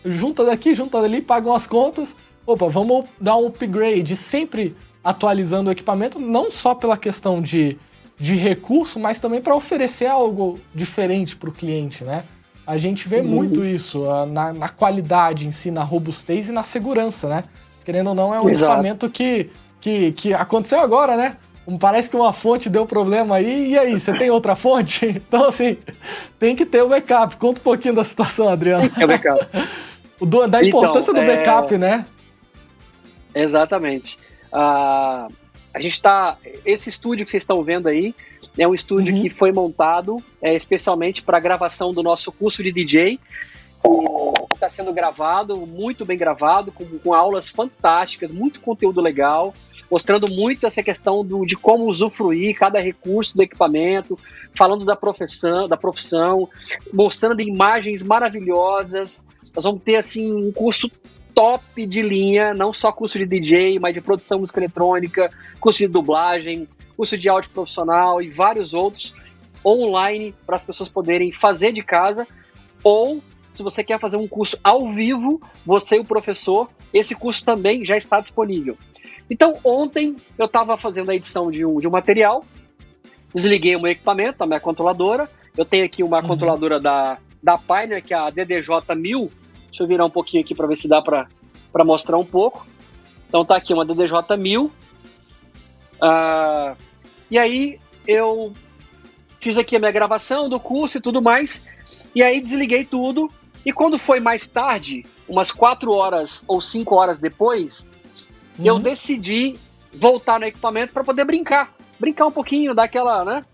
junta 0.05 0.45
daqui, 0.45 0.75
junta 0.75 1.01
dali, 1.01 1.21
pagam 1.21 1.53
as 1.53 1.65
contas. 1.65 2.15
Opa, 2.45 2.67
vamos 2.67 3.05
dar 3.19 3.35
um 3.35 3.47
upgrade, 3.47 4.15
sempre 4.15 4.75
atualizando 5.03 5.69
o 5.69 5.71
equipamento, 5.71 6.19
não 6.19 6.51
só 6.51 6.75
pela 6.75 6.97
questão 6.97 7.41
de, 7.41 7.77
de 8.19 8.35
recurso, 8.35 8.99
mas 8.99 9.17
também 9.17 9.41
para 9.41 9.55
oferecer 9.55 10.07
algo 10.07 10.59
diferente 10.73 11.35
para 11.35 11.49
o 11.49 11.53
cliente, 11.53 12.03
né? 12.03 12.23
A 12.65 12.77
gente 12.77 13.09
vê 13.09 13.19
uhum. 13.19 13.27
muito 13.27 13.65
isso 13.65 14.05
na, 14.27 14.53
na, 14.53 14.69
qualidade 14.69 15.47
em 15.47 15.51
si, 15.51 15.71
na 15.71 15.83
robustez 15.83 16.49
e 16.49 16.51
na 16.51 16.61
segurança, 16.61 17.27
né? 17.27 17.43
Querendo 17.83 18.07
ou 18.07 18.15
não, 18.15 18.33
é 18.33 18.39
um 18.39 18.47
Exato. 18.49 18.71
equipamento 18.71 19.09
que, 19.09 19.49
que, 19.81 20.11
que 20.11 20.33
aconteceu 20.33 20.79
agora, 20.79 21.17
né? 21.17 21.37
Parece 21.79 22.09
que 22.09 22.15
uma 22.15 22.33
fonte 22.33 22.69
deu 22.69 22.85
problema 22.85 23.35
aí, 23.35 23.71
e 23.71 23.77
aí, 23.77 23.99
você 23.99 24.15
tem 24.17 24.29
outra 24.29 24.55
fonte? 24.55 25.21
Então, 25.27 25.45
assim, 25.45 25.77
tem 26.37 26.55
que 26.55 26.65
ter 26.65 26.81
o 26.81 26.89
backup. 26.89 27.37
Conta 27.37 27.59
um 27.59 27.63
pouquinho 27.63 27.93
da 27.93 28.03
situação, 28.03 28.49
Adriano. 28.49 28.89
É 28.97 29.05
o 29.05 29.07
backup. 29.07 29.47
do, 30.21 30.47
da 30.47 30.63
importância 30.63 31.11
então, 31.11 31.23
do 31.23 31.27
backup, 31.27 31.73
é... 31.73 31.77
né? 31.77 32.05
Exatamente. 33.33 34.17
Uh, 34.51 35.33
a 35.73 35.81
gente 35.81 35.93
está. 35.93 36.37
Esse 36.65 36.89
estúdio 36.89 37.25
que 37.25 37.31
vocês 37.31 37.43
estão 37.43 37.63
vendo 37.63 37.87
aí 37.87 38.15
é 38.57 38.67
um 38.67 38.73
estúdio 38.73 39.13
uhum. 39.13 39.21
que 39.21 39.29
foi 39.29 39.51
montado 39.51 40.23
é, 40.41 40.55
especialmente 40.55 41.21
para 41.21 41.37
a 41.37 41.39
gravação 41.41 41.93
do 41.93 42.01
nosso 42.01 42.31
curso 42.31 42.63
de 42.63 42.71
DJ. 42.71 43.19
Está 44.53 44.67
sendo 44.69 44.91
gravado, 44.91 45.55
muito 45.65 46.05
bem 46.05 46.17
gravado, 46.17 46.71
com, 46.71 46.85
com, 46.99 47.13
aulas 47.13 47.49
fantásticas, 47.49 48.29
muito 48.29 48.59
conteúdo 48.59 48.99
legal, 48.99 49.53
mostrando 49.89 50.29
muito 50.29 50.67
essa 50.67 50.83
questão 50.83 51.23
do, 51.23 51.45
de 51.45 51.55
como 51.55 51.85
usufruir 51.85 52.57
cada 52.57 52.81
recurso 52.81 53.37
do 53.37 53.43
equipamento, 53.43 54.19
falando 54.53 54.83
da 54.83 54.97
profissão, 54.97 55.67
da 55.67 55.77
profissão, 55.77 56.49
mostrando 56.91 57.41
imagens 57.41 58.03
maravilhosas. 58.03 59.23
Nós 59.55 59.63
vamos 59.63 59.81
ter 59.81 59.95
assim 59.95 60.29
um 60.33 60.51
curso 60.51 60.91
top 61.39 61.85
de 61.87 62.01
linha, 62.01 62.53
não 62.53 62.73
só 62.73 62.91
curso 62.91 63.17
de 63.17 63.25
DJ, 63.25 63.79
mas 63.79 63.93
de 63.93 64.01
produção 64.01 64.39
música 64.39 64.59
eletrônica, 64.59 65.31
curso 65.57 65.79
de 65.79 65.87
dublagem, 65.87 66.67
curso 66.97 67.17
de 67.17 67.29
áudio 67.29 67.49
profissional 67.51 68.21
e 68.21 68.29
vários 68.29 68.73
outros 68.73 69.13
online 69.65 70.35
para 70.45 70.57
as 70.57 70.65
pessoas 70.65 70.89
poderem 70.89 71.31
fazer 71.31 71.71
de 71.71 71.81
casa 71.81 72.27
ou 72.83 73.23
se 73.51 73.63
você 73.63 73.85
quer 73.85 74.01
fazer 74.01 74.17
um 74.17 74.27
curso 74.27 74.59
ao 74.61 74.91
vivo, 74.91 75.41
você 75.65 75.95
e 75.95 75.99
o 75.99 76.03
professor, 76.03 76.69
esse 76.93 77.15
curso 77.15 77.45
também 77.45 77.85
já 77.85 77.95
está 77.95 78.19
disponível. 78.19 78.77
Então, 79.29 79.59
ontem 79.63 80.17
eu 80.37 80.45
estava 80.45 80.75
fazendo 80.75 81.09
a 81.09 81.15
edição 81.15 81.49
de 81.49 81.65
um, 81.65 81.79
de 81.79 81.87
um 81.87 81.91
material, 81.91 82.43
desliguei 83.33 83.77
o 83.77 83.81
meu 83.81 83.93
equipamento, 83.93 84.43
a 84.43 84.45
minha 84.45 84.59
controladora. 84.59 85.29
Eu 85.55 85.63
tenho 85.63 85.85
aqui 85.85 86.03
uma 86.03 86.19
uhum. 86.19 86.27
controladora 86.27 86.81
da, 86.81 87.17
da 87.41 87.57
Pioneer, 87.57 88.03
que 88.03 88.13
é 88.13 88.17
a 88.17 88.29
DDJ1000, 88.29 89.29
Deixa 89.69 89.83
eu 89.83 89.87
virar 89.87 90.05
um 90.05 90.09
pouquinho 90.09 90.43
aqui 90.43 90.53
para 90.53 90.67
ver 90.67 90.75
se 90.75 90.87
dá 90.87 91.01
para 91.01 91.27
mostrar 91.85 92.17
um 92.17 92.25
pouco. 92.25 92.67
Então 93.27 93.45
tá 93.45 93.55
aqui 93.55 93.73
uma 93.73 93.85
DDJ 93.85 94.37
1000. 94.37 94.65
Uh, 94.65 94.71
e 97.29 97.37
aí 97.37 97.79
eu 98.07 98.53
fiz 99.39 99.57
aqui 99.57 99.75
a 99.75 99.79
minha 99.79 99.91
gravação 99.91 100.49
do 100.49 100.59
curso 100.59 100.97
e 100.97 101.01
tudo 101.01 101.21
mais. 101.21 101.63
E 102.13 102.23
aí 102.23 102.41
desliguei 102.41 102.83
tudo. 102.83 103.31
E 103.65 103.71
quando 103.71 103.99
foi 103.99 104.19
mais 104.19 104.47
tarde, 104.47 105.05
umas 105.27 105.51
4 105.51 105.91
horas 105.91 106.43
ou 106.47 106.61
5 106.61 106.95
horas 106.95 107.19
depois, 107.19 107.85
uhum. 108.57 108.65
eu 108.65 108.79
decidi 108.79 109.59
voltar 109.93 110.39
no 110.39 110.45
equipamento 110.45 110.93
para 110.93 111.03
poder 111.03 111.25
brincar. 111.25 111.73
Brincar 111.99 112.27
um 112.27 112.31
pouquinho, 112.31 112.73
dar 112.73 112.83
aquela, 112.83 113.25
né? 113.25 113.45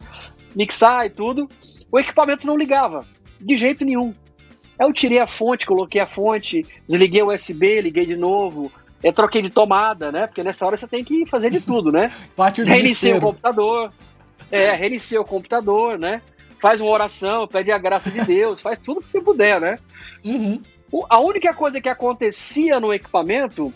Mixar 0.56 1.06
e 1.06 1.10
tudo. 1.10 1.50
O 1.92 2.00
equipamento 2.00 2.48
não 2.48 2.58
ligava. 2.58 3.06
De 3.42 3.56
jeito 3.56 3.84
nenhum. 3.84 4.14
Eu 4.80 4.92
tirei 4.94 5.20
a 5.20 5.28
fonte, 5.28 5.66
coloquei 5.66 6.02
a 6.02 6.08
fonte, 6.08 6.66
desliguei 6.88 7.22
o 7.22 7.34
USB, 7.34 7.82
liguei 7.82 8.06
de 8.06 8.16
novo, 8.16 8.72
eu 9.02 9.14
troquei 9.14 9.42
de 9.42 9.50
tomada, 9.50 10.12
né? 10.12 10.28
Porque 10.28 10.44
nessa 10.44 10.66
hora 10.66 10.76
você 10.76 10.88
tem 10.88 11.04
que 11.04 11.26
fazer 11.28 11.50
de 11.50 11.62
tudo, 11.62 11.92
né? 11.92 12.12
Reiniciei 12.66 13.14
o 13.14 13.22
computador, 13.22 13.94
é, 14.52 14.72
reiniciei 14.72 15.20
o 15.20 15.26
computador, 15.26 15.98
né? 15.98 16.22
Faz 16.60 16.82
uma 16.82 16.92
oração, 16.92 17.48
pede 17.48 17.72
a 17.72 17.78
graça 17.78 18.10
de 18.10 18.22
Deus, 18.22 18.60
faz 18.60 18.80
tudo 18.80 19.02
que 19.02 19.10
você 19.10 19.22
puder, 19.22 19.62
né? 19.62 19.78
Uhum. 20.24 20.62
A 21.10 21.20
única 21.20 21.54
coisa 21.54 21.80
que 21.82 21.90
acontecia 21.90 22.80
no 22.80 22.94
equipamento 22.94 23.74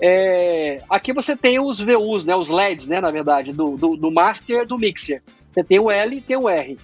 é, 0.00 0.82
aqui 0.90 1.12
você 1.12 1.36
tem 1.36 1.60
os 1.60 1.80
VUs, 1.80 2.24
né, 2.24 2.34
os 2.34 2.48
LEDs, 2.48 2.88
né, 2.88 3.00
na 3.00 3.12
verdade, 3.12 3.52
do, 3.52 3.76
do, 3.76 3.96
do 3.96 4.10
master 4.10 4.66
do 4.66 4.76
mixer. 4.76 5.22
Você 5.54 5.62
tem 5.62 5.78
o 5.78 5.88
L 5.88 6.16
e 6.16 6.20
tem 6.20 6.36
o 6.36 6.48
R. 6.48 6.76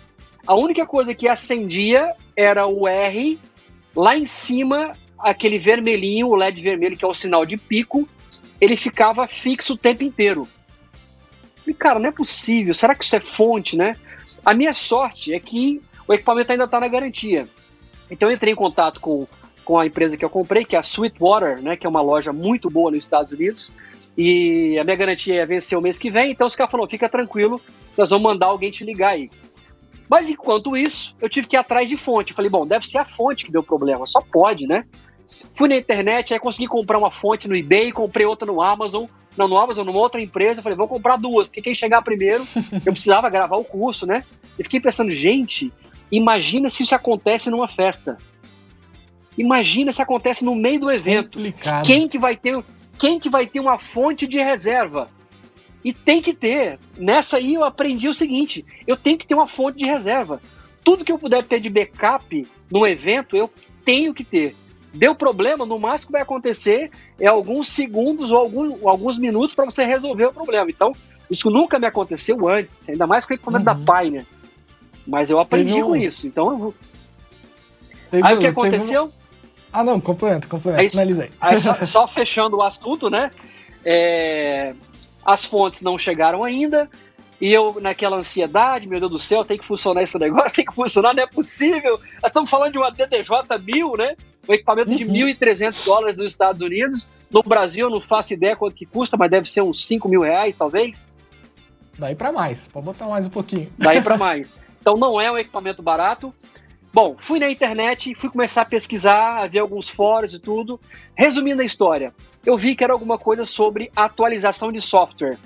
A 0.47 0.55
única 0.55 0.87
coisa 0.87 1.13
que 1.13 1.27
acendia 1.27 2.13
era 2.37 2.69
o 2.69 2.87
R 2.87 3.37
Lá 3.95 4.17
em 4.17 4.27
cima, 4.27 4.97
aquele 5.19 5.59
vermelhinho, 5.59 6.29
o 6.29 6.35
LED 6.35 6.63
vermelho, 6.63 6.97
que 6.97 7.05
é 7.05 7.09
o 7.09 7.15
sinal 7.15 7.45
de 7.45 7.57
pico, 7.57 8.09
ele 8.61 8.77
ficava 8.77 9.27
fixo 9.27 9.75
o 9.75 9.79
tempo 9.79 10.05
inteiro. 10.05 10.49
E, 11.67 11.75
cara, 11.75 11.99
não 11.99 12.09
é 12.09 12.13
possível. 12.13 12.73
Será 12.75 12.95
que 12.95 13.05
isso 13.05 13.17
é 13.17 13.21
fonte, 13.21 13.77
né? 13.77 13.97
A 14.45 14.55
minha 14.55 14.73
sorte 14.73 15.33
é 15.33 15.41
que 15.41 15.83
o 16.07 16.15
equipamento 16.15 16.51
ainda 16.51 16.65
está 16.65 16.81
na 16.81 16.89
garantia. 16.89 17.47
Então 18.11 18.31
eu 18.31 18.35
entrei 18.35 18.53
em 18.53 18.57
contato 18.57 19.01
com, 19.01 19.27
com 19.65 19.79
a 19.79 19.87
empresa 19.87 20.17
que 20.17 20.25
eu 20.25 20.31
comprei, 20.31 20.65
que 20.65 20.75
é 20.75 20.79
a 20.79 20.83
Sweetwater, 20.83 21.61
né, 21.61 21.77
que 21.77 21.87
é 21.87 21.91
uma 21.91 22.01
loja 22.01 22.33
muito 22.33 22.71
boa 22.71 22.91
nos 22.91 23.05
Estados 23.05 23.33
Unidos, 23.33 23.71
e 24.17 24.79
a 24.79 24.85
minha 24.85 24.97
garantia 24.97 25.43
é 25.43 25.47
vencer 25.47 25.77
o 25.77 25.83
mês 25.83 25.99
que 25.99 26.11
vem, 26.11 26.33
então 26.33 26.47
os 26.47 26.57
caras 26.57 26.71
falaram, 26.71 26.89
fica 26.89 27.09
tranquilo, 27.09 27.61
nós 27.97 28.09
vamos 28.09 28.25
mandar 28.25 28.47
alguém 28.47 28.71
te 28.71 28.83
ligar 28.83 29.11
aí. 29.11 29.31
Mas 30.09 30.31
enquanto 30.31 30.77
isso, 30.77 31.15
eu 31.21 31.29
tive 31.29 31.47
que 31.47 31.57
ir 31.57 31.59
atrás 31.59 31.89
de 31.89 31.97
fonte. 31.97 32.33
falei, 32.33 32.51
bom, 32.51 32.67
deve 32.67 32.87
ser 32.87 32.99
a 32.99 33.05
fonte 33.05 33.45
que 33.45 33.53
deu 33.53 33.63
problema, 33.63 34.07
só 34.07 34.21
pode, 34.21 34.67
né? 34.67 34.85
Fui 35.53 35.69
na 35.69 35.77
internet, 35.77 36.33
aí 36.33 36.41
consegui 36.41 36.67
comprar 36.67 36.99
uma 36.99 37.11
fonte 37.11 37.47
no 37.47 37.55
eBay, 37.55 37.93
comprei 37.93 38.25
outra 38.25 38.47
no 38.47 38.63
Amazon, 38.63 39.05
não 39.37 39.47
no 39.47 39.59
Amazon, 39.59 39.87
numa 39.87 39.99
outra 39.99 40.21
empresa, 40.21 40.63
falei, 40.63 40.77
vou 40.77 40.89
comprar 40.89 41.17
duas, 41.17 41.47
porque 41.47 41.63
quem 41.63 41.75
chegar 41.75 42.03
primeiro, 42.03 42.47
eu 42.85 42.93
precisava 42.93 43.29
gravar 43.29 43.57
o 43.57 43.65
curso, 43.65 44.07
né? 44.07 44.25
E 44.59 44.65
fiquei 44.65 44.81
pensando, 44.81 45.13
gente, 45.13 45.73
imagina 46.11 46.69
se 46.69 46.83
isso 46.83 46.95
acontece 46.95 47.51
numa 47.51 47.69
festa. 47.69 48.17
Imagina 49.37 49.93
se 49.93 50.03
acontece 50.03 50.45
no 50.45 50.57
meio 50.57 50.81
do 50.81 50.91
evento. 50.91 51.37
Complicado. 51.37 51.87
Quem 51.87 52.09
que 52.09 52.19
vai 52.19 52.37
ter, 52.37 52.61
quem 52.99 53.21
que 53.21 53.29
vai 53.29 53.47
ter 53.47 53.61
uma 53.61 53.79
fonte 53.79 54.27
de 54.27 54.41
reserva? 54.41 55.09
E 55.89 55.93
tem 55.95 56.21
que 56.21 56.35
ter. 56.35 56.79
Nessa 56.99 57.39
aí 57.39 57.55
eu 57.55 57.65
aprendi 57.65 58.11
o 58.11 58.13
seguinte: 58.13 58.63
eu 58.87 58.95
tenho 58.95 59.17
que 59.17 59.27
ter 59.27 59.35
uma 59.35 59.47
fonte 59.47 59.79
de 59.79 59.87
reserva. 59.87 60.39
Tudo 60.85 61.03
que 61.03 61.11
eu 61.11 61.19
puder 61.19 61.43
ter 61.47 61.61
de 61.61 61.71
backup 61.71 62.47
no 62.71 62.87
evento, 62.87 63.35
eu 63.35 63.51
tenho 63.87 64.13
que 64.13 64.23
ter. 64.23 64.55
Deu 64.93 65.15
problema, 65.15 65.65
no 65.65 65.79
máximo 65.79 66.09
que 66.09 66.13
vai 66.13 66.21
acontecer 66.21 66.91
é 67.19 67.27
alguns 67.27 67.69
segundos 67.69 68.31
ou 68.31 68.37
algum, 68.37 68.87
alguns 68.87 69.17
minutos 69.17 69.55
para 69.55 69.65
você 69.65 69.83
resolver 69.83 70.27
o 70.27 70.33
problema. 70.35 70.71
Então, 70.71 70.93
isso 71.31 71.49
nunca 71.49 71.79
me 71.79 71.87
aconteceu 71.87 72.47
antes, 72.47 72.87
ainda 72.91 73.07
mais 73.07 73.25
com 73.25 73.33
o 73.33 73.37
equipamento 73.37 73.71
uhum. 73.71 73.85
da 73.85 73.95
Pioneer. 73.95 74.27
Mas 75.07 75.31
eu 75.31 75.41
aprendi 75.41 75.81
com 75.81 75.97
isso. 75.97 76.27
Então 76.27 76.51
eu 76.51 76.59
vou. 76.59 76.75
Teve, 78.11 78.29
aí 78.29 78.35
o 78.35 78.39
que 78.39 78.47
aconteceu? 78.47 79.07
Um... 79.07 79.13
Ah, 79.73 79.83
não, 79.83 79.99
complemento, 79.99 80.49
complemento, 80.49 80.83
aí, 80.83 80.91
finalizei. 80.91 81.31
Aí, 81.41 81.59
só, 81.59 81.83
só, 81.83 82.07
fechando 82.07 82.59
o 82.59 82.63
assunto, 82.63 83.09
né? 83.09 83.31
É, 83.83 84.75
as 85.29 85.45
fontes 85.45 85.83
não 85.83 85.99
chegaram 85.99 86.43
ainda, 86.43 86.89
e 87.39 87.53
eu, 87.53 87.79
naquela 87.83 88.17
ansiedade, 88.17 88.89
meu 88.89 88.99
Deus 88.99 89.13
do 89.13 89.19
céu, 89.19 89.45
tem 89.45 89.59
que 89.59 89.65
funcionar 89.65 90.03
esse 90.03 90.19
negócio, 90.19 90.57
tem 90.57 90.65
que 90.65 90.75
funcionar, 90.75 91.15
não 91.15 91.23
é 91.23 91.27
possível. 91.27 92.01
Nós 92.23 92.31
estamos 92.31 92.49
falando 92.49 92.73
de 92.73 92.79
uma 92.79 92.91
DDJ 92.91 93.59
1000, 93.63 93.97
né? 93.99 94.17
Um 94.49 94.55
equipamento 94.55 94.89
uhum. 94.89 94.97
de 94.97 95.05
1.300 95.05 95.85
dólares 95.85 96.17
nos 96.17 96.33
Estados 96.33 96.63
Unidos. 96.63 97.07
No 97.31 97.43
Brasil, 97.43 97.87
eu 97.87 97.91
não 97.91 98.01
faço 98.01 98.33
ideia 98.33 98.57
quanto 98.57 98.75
que 98.75 98.87
custa, 98.87 99.19
mas 99.19 99.31
deve 99.31 99.47
ser 99.47 99.61
uns 99.61 99.87
5 99.87 100.09
mil 100.09 100.23
reais, 100.23 100.57
talvez. 100.57 101.11
Daí 101.99 102.15
para 102.15 102.33
mais, 102.33 102.67
pode 102.67 102.87
botar 102.87 103.07
mais 103.07 103.27
um 103.27 103.31
pouquinho. 103.31 103.71
Daí 103.77 104.01
para 104.01 104.17
mais. 104.19 104.49
Então 104.81 104.97
não 104.97 105.21
é 105.21 105.31
um 105.31 105.37
equipamento 105.37 105.83
barato. 105.83 106.33
Bom, 106.91 107.17
fui 107.19 107.39
na 107.39 107.51
internet, 107.51 108.15
fui 108.15 108.31
começar 108.31 108.63
a 108.63 108.65
pesquisar, 108.65 109.43
a 109.43 109.47
ver 109.47 109.59
alguns 109.59 109.91
fóruns 109.91 110.33
e 110.33 110.39
tudo. 110.39 110.81
Resumindo 111.15 111.61
a 111.61 111.65
história, 111.65 112.15
eu 112.49 112.57
vi 112.57 112.75
que 112.75 112.83
era 112.83 112.95
alguma 112.95 113.19
coisa 113.19 113.45
sobre 113.45 113.93
atualização 113.95 114.73
de 114.73 114.81
software. 114.81 115.39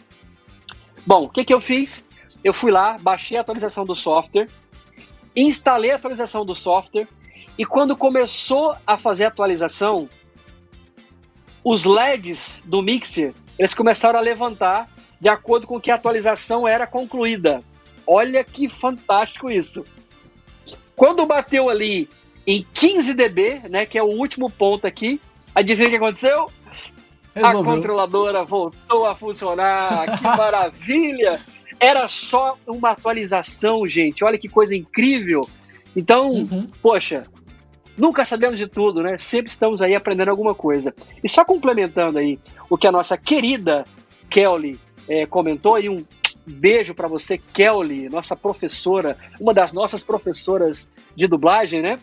Bom, 1.04 1.24
o 1.24 1.28
que, 1.28 1.44
que 1.44 1.52
eu 1.52 1.60
fiz? 1.60 2.06
Eu 2.44 2.54
fui 2.54 2.70
lá, 2.70 2.96
baixei 2.96 3.36
a 3.36 3.40
atualização 3.40 3.84
do 3.84 3.96
software, 3.96 4.46
instalei 5.34 5.90
a 5.90 5.96
atualização 5.96 6.46
do 6.46 6.54
software, 6.54 7.08
e 7.58 7.66
quando 7.66 7.96
começou 7.96 8.76
a 8.86 8.96
fazer 8.96 9.24
a 9.24 9.28
atualização, 9.28 10.08
os 11.64 11.84
LEDs 11.84 12.62
do 12.64 12.80
mixer, 12.80 13.34
eles 13.58 13.74
começaram 13.74 14.20
a 14.20 14.22
levantar 14.22 14.88
de 15.20 15.28
acordo 15.28 15.66
com 15.66 15.80
que 15.80 15.90
a 15.90 15.96
atualização 15.96 16.68
era 16.68 16.86
concluída. 16.86 17.64
Olha 18.06 18.44
que 18.44 18.68
fantástico 18.68 19.50
isso. 19.50 19.84
Quando 20.94 21.26
bateu 21.26 21.68
ali 21.68 22.08
em 22.46 22.64
15 22.72 23.12
dB, 23.14 23.62
né, 23.68 23.86
que 23.86 23.98
é 23.98 24.02
o 24.04 24.06
último 24.06 24.48
ponto 24.48 24.86
aqui, 24.86 25.20
adivinha 25.52 25.88
o 25.88 25.90
que 25.90 25.96
aconteceu? 25.96 26.48
Resolveu. 27.34 27.60
A 27.60 27.64
controladora 27.64 28.44
voltou 28.44 29.06
a 29.06 29.14
funcionar. 29.14 30.18
Que 30.18 30.24
maravilha! 30.36 31.40
Era 31.80 32.06
só 32.06 32.56
uma 32.66 32.90
atualização, 32.90 33.86
gente. 33.86 34.22
Olha 34.22 34.38
que 34.38 34.48
coisa 34.48 34.76
incrível. 34.76 35.40
Então, 35.96 36.30
uhum. 36.30 36.68
poxa, 36.80 37.24
nunca 37.96 38.24
sabemos 38.24 38.58
de 38.58 38.66
tudo, 38.66 39.02
né? 39.02 39.18
Sempre 39.18 39.50
estamos 39.50 39.82
aí 39.82 39.94
aprendendo 39.94 40.28
alguma 40.28 40.54
coisa. 40.54 40.94
E 41.22 41.28
só 41.28 41.44
complementando 41.44 42.18
aí 42.18 42.38
o 42.70 42.78
que 42.78 42.86
a 42.86 42.92
nossa 42.92 43.16
querida 43.16 43.84
Kelly 44.30 44.78
é, 45.08 45.26
comentou, 45.26 45.78
e 45.78 45.88
um 45.88 46.04
beijo 46.46 46.94
para 46.94 47.08
você, 47.08 47.38
Kelly, 47.38 48.08
nossa 48.08 48.34
professora, 48.34 49.16
uma 49.40 49.52
das 49.52 49.72
nossas 49.72 50.02
professoras 50.02 50.88
de 51.14 51.26
dublagem, 51.26 51.82
né? 51.82 51.98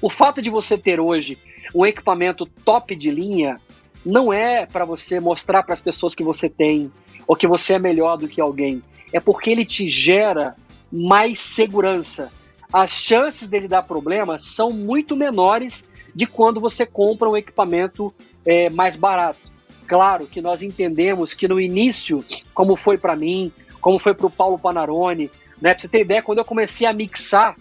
O 0.00 0.10
fato 0.10 0.42
de 0.42 0.50
você 0.50 0.76
ter 0.76 1.00
hoje 1.00 1.38
um 1.74 1.86
equipamento 1.86 2.46
top 2.64 2.94
de 2.94 3.10
linha 3.10 3.60
não 4.04 4.32
é 4.32 4.66
para 4.66 4.84
você 4.84 5.18
mostrar 5.18 5.62
para 5.62 5.74
as 5.74 5.82
pessoas 5.82 6.14
que 6.14 6.22
você 6.22 6.48
tem 6.48 6.92
ou 7.26 7.34
que 7.36 7.46
você 7.46 7.74
é 7.74 7.78
melhor 7.78 8.16
do 8.16 8.28
que 8.28 8.40
alguém. 8.40 8.82
É 9.12 9.20
porque 9.20 9.50
ele 9.50 9.64
te 9.64 9.88
gera 9.88 10.54
mais 10.92 11.40
segurança. 11.40 12.30
As 12.72 12.90
chances 12.90 13.48
dele 13.48 13.68
dar 13.68 13.82
problema 13.82 14.38
são 14.38 14.72
muito 14.72 15.16
menores 15.16 15.86
de 16.14 16.26
quando 16.26 16.60
você 16.60 16.84
compra 16.84 17.28
um 17.28 17.36
equipamento 17.36 18.12
é, 18.44 18.68
mais 18.68 18.96
barato. 18.96 19.40
Claro 19.86 20.26
que 20.26 20.40
nós 20.40 20.62
entendemos 20.62 21.34
que 21.34 21.48
no 21.48 21.60
início, 21.60 22.24
como 22.54 22.76
foi 22.76 22.96
para 22.96 23.16
mim, 23.16 23.52
como 23.80 23.98
foi 23.98 24.14
para 24.14 24.26
o 24.26 24.30
Paulo 24.30 24.58
Panarone, 24.58 25.30
né? 25.60 25.74
Pra 25.74 25.78
você 25.78 25.88
ter 25.88 26.00
ideia, 26.00 26.22
quando 26.22 26.38
eu 26.38 26.44
comecei 26.44 26.86
a 26.86 26.92
mixar, 26.92 27.56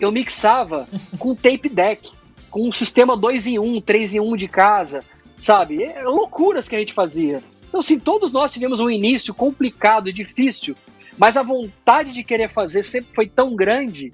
eu 0.00 0.10
mixava 0.10 0.88
com 1.18 1.34
tape 1.34 1.68
deck, 1.68 2.12
com 2.50 2.68
um 2.68 2.72
sistema 2.72 3.16
2 3.16 3.46
em 3.48 3.58
1, 3.58 3.80
3 3.80 4.14
em 4.14 4.20
1 4.20 4.36
de 4.36 4.48
casa, 4.48 5.04
sabe? 5.42 5.82
É 5.82 6.04
loucuras 6.04 6.68
que 6.68 6.76
a 6.76 6.78
gente 6.78 6.92
fazia. 6.92 7.42
Então, 7.68 7.82
sim, 7.82 7.98
todos 7.98 8.32
nós 8.32 8.52
tivemos 8.52 8.78
um 8.78 8.88
início 8.88 9.34
complicado 9.34 10.08
e 10.08 10.12
difícil, 10.12 10.76
mas 11.18 11.36
a 11.36 11.42
vontade 11.42 12.12
de 12.12 12.22
querer 12.22 12.48
fazer 12.48 12.82
sempre 12.82 13.12
foi 13.12 13.28
tão 13.28 13.56
grande 13.56 14.12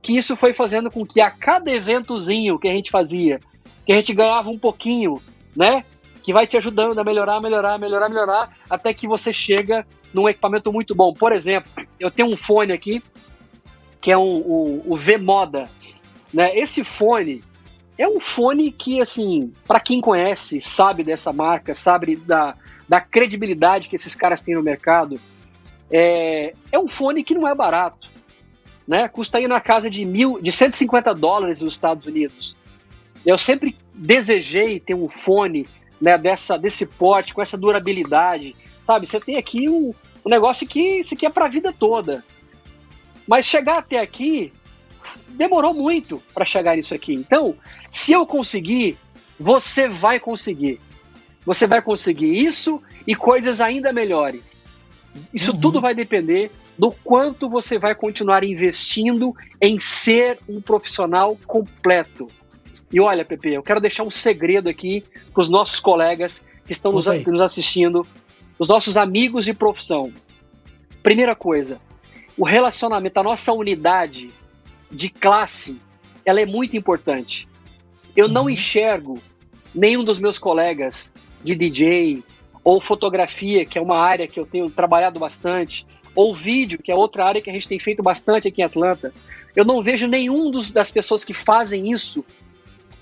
que 0.00 0.16
isso 0.16 0.36
foi 0.36 0.54
fazendo 0.54 0.90
com 0.90 1.04
que 1.04 1.20
a 1.20 1.30
cada 1.30 1.70
eventozinho 1.70 2.58
que 2.58 2.68
a 2.68 2.72
gente 2.72 2.90
fazia, 2.90 3.40
que 3.84 3.92
a 3.92 3.96
gente 3.96 4.14
ganhava 4.14 4.48
um 4.48 4.58
pouquinho, 4.58 5.20
né? 5.56 5.84
Que 6.22 6.32
vai 6.32 6.46
te 6.46 6.56
ajudando 6.56 6.98
a 6.98 7.04
melhorar, 7.04 7.40
melhorar, 7.40 7.78
melhorar, 7.78 8.08
melhorar, 8.08 8.56
até 8.68 8.94
que 8.94 9.08
você 9.08 9.32
chega 9.32 9.84
num 10.14 10.28
equipamento 10.28 10.72
muito 10.72 10.94
bom. 10.94 11.12
Por 11.12 11.32
exemplo, 11.32 11.70
eu 11.98 12.10
tenho 12.10 12.28
um 12.28 12.36
fone 12.36 12.72
aqui, 12.72 13.02
que 14.00 14.12
é 14.12 14.16
um, 14.16 14.36
um, 14.36 14.82
o 14.86 14.96
V-Moda. 14.96 15.68
Né? 16.32 16.56
Esse 16.56 16.84
fone, 16.84 17.42
é 18.00 18.08
um 18.08 18.18
fone 18.18 18.72
que, 18.72 18.98
assim, 18.98 19.52
para 19.68 19.78
quem 19.78 20.00
conhece, 20.00 20.58
sabe 20.58 21.04
dessa 21.04 21.34
marca, 21.34 21.74
sabe 21.74 22.16
da, 22.16 22.56
da 22.88 22.98
credibilidade 22.98 23.90
que 23.90 23.94
esses 23.94 24.14
caras 24.14 24.40
têm 24.40 24.54
no 24.54 24.62
mercado, 24.62 25.20
é, 25.90 26.54
é 26.72 26.78
um 26.78 26.88
fone 26.88 27.22
que 27.22 27.34
não 27.34 27.46
é 27.46 27.54
barato. 27.54 28.10
Né? 28.88 29.06
Custa 29.06 29.36
aí 29.36 29.46
na 29.46 29.60
casa 29.60 29.90
de, 29.90 30.06
mil, 30.06 30.40
de 30.40 30.50
150 30.50 31.14
dólares 31.14 31.60
nos 31.60 31.74
Estados 31.74 32.06
Unidos. 32.06 32.56
Eu 33.24 33.36
sempre 33.36 33.76
desejei 33.92 34.80
ter 34.80 34.94
um 34.94 35.06
fone 35.06 35.68
né, 36.00 36.16
dessa, 36.16 36.56
desse 36.56 36.86
porte, 36.86 37.34
com 37.34 37.42
essa 37.42 37.58
durabilidade. 37.58 38.56
Sabe, 38.82 39.06
você 39.06 39.20
tem 39.20 39.36
aqui 39.36 39.68
um, 39.68 39.92
um 40.24 40.30
negócio 40.30 40.66
que 40.66 41.00
isso 41.00 41.12
aqui 41.12 41.26
é 41.26 41.30
para 41.30 41.44
a 41.44 41.50
vida 41.50 41.70
toda. 41.70 42.24
Mas 43.28 43.44
chegar 43.44 43.76
até 43.76 43.98
aqui 43.98 44.54
demorou 45.28 45.74
muito 45.74 46.22
para 46.34 46.44
chegar 46.44 46.76
nisso 46.76 46.94
aqui. 46.94 47.14
Então, 47.14 47.54
se 47.90 48.12
eu 48.12 48.26
conseguir, 48.26 48.96
você 49.38 49.88
vai 49.88 50.20
conseguir. 50.20 50.80
Você 51.44 51.66
vai 51.66 51.80
conseguir 51.80 52.36
isso 52.36 52.80
e 53.06 53.14
coisas 53.14 53.60
ainda 53.60 53.92
melhores. 53.92 54.64
Isso 55.32 55.52
uhum. 55.52 55.60
tudo 55.60 55.80
vai 55.80 55.94
depender 55.94 56.50
do 56.78 56.92
quanto 56.92 57.48
você 57.48 57.78
vai 57.78 57.94
continuar 57.94 58.44
investindo 58.44 59.34
em 59.60 59.78
ser 59.78 60.38
um 60.48 60.60
profissional 60.60 61.36
completo. 61.46 62.28
E 62.92 63.00
olha, 63.00 63.24
Pepe, 63.24 63.54
eu 63.54 63.62
quero 63.62 63.80
deixar 63.80 64.02
um 64.02 64.10
segredo 64.10 64.68
aqui 64.68 65.04
para 65.32 65.40
os 65.40 65.48
nossos 65.48 65.78
colegas 65.78 66.42
que 66.66 66.72
estão 66.72 66.92
nos, 66.92 67.06
nos 67.06 67.40
assistindo, 67.40 68.06
os 68.58 68.68
nossos 68.68 68.96
amigos 68.96 69.44
de 69.44 69.54
profissão. 69.54 70.12
Primeira 71.02 71.34
coisa, 71.34 71.80
o 72.36 72.44
relacionamento, 72.44 73.18
a 73.18 73.22
nossa 73.22 73.52
unidade 73.52 74.30
de 74.90 75.08
classe, 75.08 75.80
ela 76.24 76.40
é 76.40 76.46
muito 76.46 76.76
importante. 76.76 77.48
Eu 78.16 78.28
não 78.28 78.42
uhum. 78.42 78.50
enxergo 78.50 79.20
nenhum 79.74 80.04
dos 80.04 80.18
meus 80.18 80.38
colegas 80.38 81.12
de 81.42 81.54
DJ 81.54 82.22
ou 82.62 82.80
fotografia, 82.80 83.64
que 83.64 83.78
é 83.78 83.82
uma 83.82 83.98
área 83.98 84.26
que 84.26 84.38
eu 84.38 84.44
tenho 84.44 84.68
trabalhado 84.68 85.18
bastante, 85.18 85.86
ou 86.14 86.34
vídeo, 86.34 86.80
que 86.82 86.90
é 86.90 86.94
outra 86.94 87.24
área 87.24 87.40
que 87.40 87.48
a 87.48 87.52
gente 87.52 87.68
tem 87.68 87.78
feito 87.78 88.02
bastante 88.02 88.48
aqui 88.48 88.60
em 88.60 88.64
Atlanta. 88.64 89.12
Eu 89.54 89.64
não 89.64 89.82
vejo 89.82 90.06
nenhum 90.06 90.50
dos, 90.50 90.70
das 90.70 90.90
pessoas 90.90 91.24
que 91.24 91.32
fazem 91.32 91.90
isso 91.90 92.24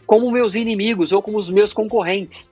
como 0.06 0.30
meus 0.30 0.54
inimigos 0.54 1.12
ou 1.12 1.20
como 1.20 1.36
os 1.36 1.50
meus 1.50 1.72
concorrentes. 1.72 2.50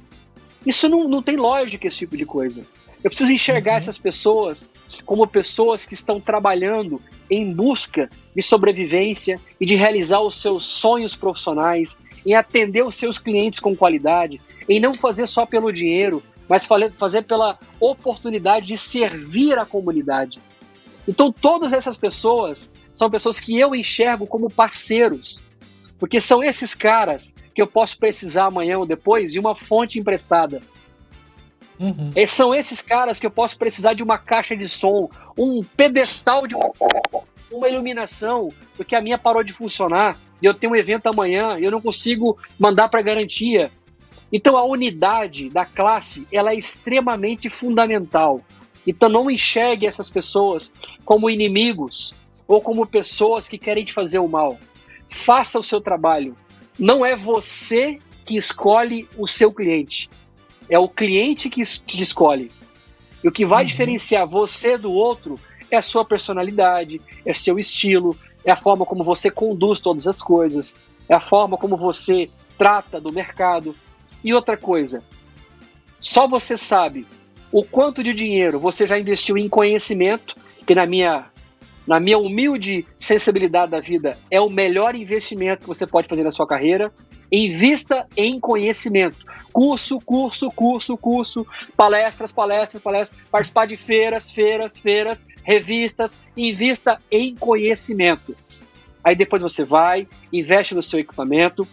Isso 0.65 0.89
não, 0.89 1.09
não 1.09 1.23
tem 1.23 1.37
lógica, 1.37 1.87
esse 1.87 1.99
tipo 1.99 2.17
de 2.17 2.27
coisa. 2.27 2.65
Eu 3.05 3.11
preciso 3.11 3.33
enxergar 3.33 3.73
uhum. 3.73 3.79
essas 3.79 3.99
pessoas 3.99 4.71
como 5.05 5.27
pessoas 5.27 5.87
que 5.87 5.95
estão 5.95 6.21
trabalhando 6.21 7.01
em 7.31 7.53
busca 7.53 8.11
de 8.35 8.43
sobrevivência 8.43 9.41
e 9.61 9.67
de 9.67 9.77
realizar 9.77 10.21
os 10.21 10.41
seus 10.41 10.65
sonhos 10.65 11.17
profissionais, 11.17 11.99
em 12.25 12.35
atender 12.35 12.85
os 12.85 12.95
seus 12.95 13.19
clientes 13.19 13.61
com 13.61 13.77
qualidade, 13.77 14.41
em 14.69 14.81
não 14.81 14.95
fazer 14.95 15.27
só 15.27 15.47
pelo 15.47 15.73
dinheiro, 15.73 16.23
mas 16.49 16.67
fazer 16.97 17.23
pela 17.23 17.59
oportunidade 17.81 18.67
de 18.67 18.77
servir 18.77 19.59
a 19.59 19.67
comunidade. 19.67 20.39
Então, 21.07 21.33
todas 21.33 21.73
essas 21.73 21.97
pessoas 21.97 22.71
são 22.93 23.11
pessoas 23.11 23.39
que 23.39 23.59
eu 23.59 23.75
enxergo 23.75 24.27
como 24.27 24.51
parceiros, 24.51 25.43
porque 25.99 26.21
são 26.21 26.43
esses 26.43 26.75
caras 26.75 27.35
que 27.55 27.63
eu 27.63 27.67
posso 27.67 27.99
precisar 27.99 28.47
amanhã 28.47 28.79
ou 28.79 28.87
depois 28.87 29.33
de 29.33 29.41
uma 29.41 29.55
fonte 29.55 29.99
emprestada. 29.99 30.61
Uhum. 31.79 32.13
São 32.27 32.55
esses 32.55 32.81
caras 32.81 33.21
que 33.21 33.27
eu 33.27 33.31
posso 33.31 33.59
precisar 33.59 33.95
de 33.95 34.03
uma 34.03 34.19
caixa 34.19 34.57
de 34.57 34.69
som, 34.69 35.11
um 35.37 35.63
pedestal 35.63 36.47
de 36.47 36.55
uma 37.51 37.69
iluminação, 37.69 38.53
porque 38.77 38.97
a 38.97 39.01
minha 39.01 39.19
parou 39.19 39.43
de 39.43 39.53
funcionar 39.53 40.19
e 40.41 40.47
eu 40.47 40.55
tenho 40.55 40.73
um 40.73 40.77
evento 40.77 41.07
amanhã 41.07 41.59
e 41.59 41.65
eu 41.65 41.71
não 41.71 41.81
consigo 41.81 42.39
mandar 42.59 42.89
para 42.89 43.03
garantia. 43.03 43.71
Então 44.33 44.57
a 44.57 44.65
unidade 44.65 45.49
da 45.51 45.65
classe 45.65 46.27
ela 46.33 46.53
é 46.53 46.57
extremamente 46.57 47.49
fundamental. 47.49 48.41
Então 48.87 49.09
não 49.09 49.31
enxergue 49.31 49.87
essas 49.87 50.11
pessoas 50.11 50.73
como 51.05 51.31
inimigos 51.31 52.15
ou 52.47 52.61
como 52.61 52.87
pessoas 52.87 53.49
que 53.49 53.59
querem 53.59 53.85
te 53.85 53.93
fazer 53.93 54.19
o 54.19 54.29
mal. 54.29 54.59
Faça 55.09 55.59
o 55.59 55.63
seu 55.63 55.81
trabalho. 55.81 56.37
Não 56.79 57.05
é 57.05 57.17
você 57.17 57.99
que 58.25 58.37
escolhe 58.37 59.09
o 59.17 59.27
seu 59.27 59.53
cliente. 59.53 60.11
É 60.69 60.79
o 60.79 60.89
cliente 60.89 61.49
que 61.49 61.63
te 61.63 62.03
escolhe. 62.03 62.51
E 63.23 63.29
o 63.29 63.33
que 63.33 63.45
vai 63.45 63.63
uhum. 63.63 63.67
diferenciar 63.67 64.27
você 64.27 64.77
do 64.77 64.93
outro 64.93 65.39
é 65.71 65.77
a 65.77 65.83
sua 65.83 66.05
personalidade, 66.05 67.01
é 67.25 67.33
seu 67.33 67.59
estilo, 67.59 68.17
é 68.45 68.51
a 68.51 68.57
forma 68.57 68.87
como 68.87 69.03
você 69.03 69.31
conduz 69.31 69.81
todas 69.81 70.07
as 70.07 70.23
coisas, 70.23 70.77
é 71.09 71.15
a 71.15 71.21
forma 71.21 71.57
como 71.57 71.77
você 71.77 72.31
trata 72.57 73.01
do 73.01 73.13
mercado. 73.13 73.75
E 74.23 74.33
outra 74.33 74.57
coisa, 74.57 75.03
só 76.01 76.29
você 76.29 76.57
sabe 76.57 77.07
o 77.51 77.65
quanto 77.65 78.03
de 78.03 78.13
dinheiro 78.13 78.59
você 78.59 78.87
já 78.87 78.99
investiu 78.99 79.37
em 79.37 79.49
conhecimento, 79.49 80.37
que 80.67 80.75
na 80.75 80.87
minha 80.87 81.27
na 81.87 82.01
minha 82.01 82.19
humilde 82.19 82.85
sensibilidade 82.99 83.71
da 83.71 83.81
vida 83.81 84.19
é 84.29 84.41
o 84.41 84.51
melhor 84.51 84.97
investimento 84.97 85.63
que 85.63 85.69
você 85.69 85.87
pode 85.87 86.09
fazer 86.09 86.25
na 86.25 86.33
sua 86.33 86.47
carreira. 86.47 86.93
Invista 87.31 88.07
em 88.17 88.39
conhecimento. 88.39 89.25
Curso, 89.53 90.01
curso, 90.01 90.51
curso, 90.51 90.97
curso, 90.97 91.47
palestras, 91.77 92.31
palestras, 92.31 92.83
palestras, 92.83 93.21
participar 93.31 93.67
de 93.67 93.77
feiras, 93.77 94.31
feiras, 94.31 94.79
feiras, 94.79 95.25
revistas. 95.43 96.19
Invista 96.37 97.01
em 97.11 97.35
conhecimento. 97.35 98.37
Aí 99.03 99.15
depois 99.15 99.43
você 99.43 99.65
vai, 99.65 100.09
investe 100.33 100.75
no 100.75 100.83
seu 100.83 100.99
equipamento, 100.99 101.67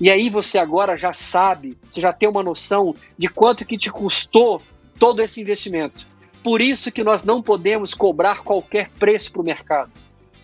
e 0.00 0.10
aí 0.10 0.28
você 0.28 0.58
agora 0.58 0.96
já 0.96 1.12
sabe, 1.12 1.78
você 1.88 2.00
já 2.00 2.12
tem 2.12 2.28
uma 2.28 2.42
noção 2.42 2.94
de 3.16 3.28
quanto 3.28 3.64
que 3.64 3.78
te 3.78 3.90
custou 3.90 4.60
todo 4.98 5.22
esse 5.22 5.40
investimento. 5.40 6.06
Por 6.42 6.60
isso 6.60 6.90
que 6.90 7.04
nós 7.04 7.22
não 7.22 7.42
podemos 7.42 7.94
cobrar 7.94 8.42
qualquer 8.42 8.88
preço 8.98 9.30
para 9.30 9.42
o 9.42 9.44
mercado. 9.44 9.92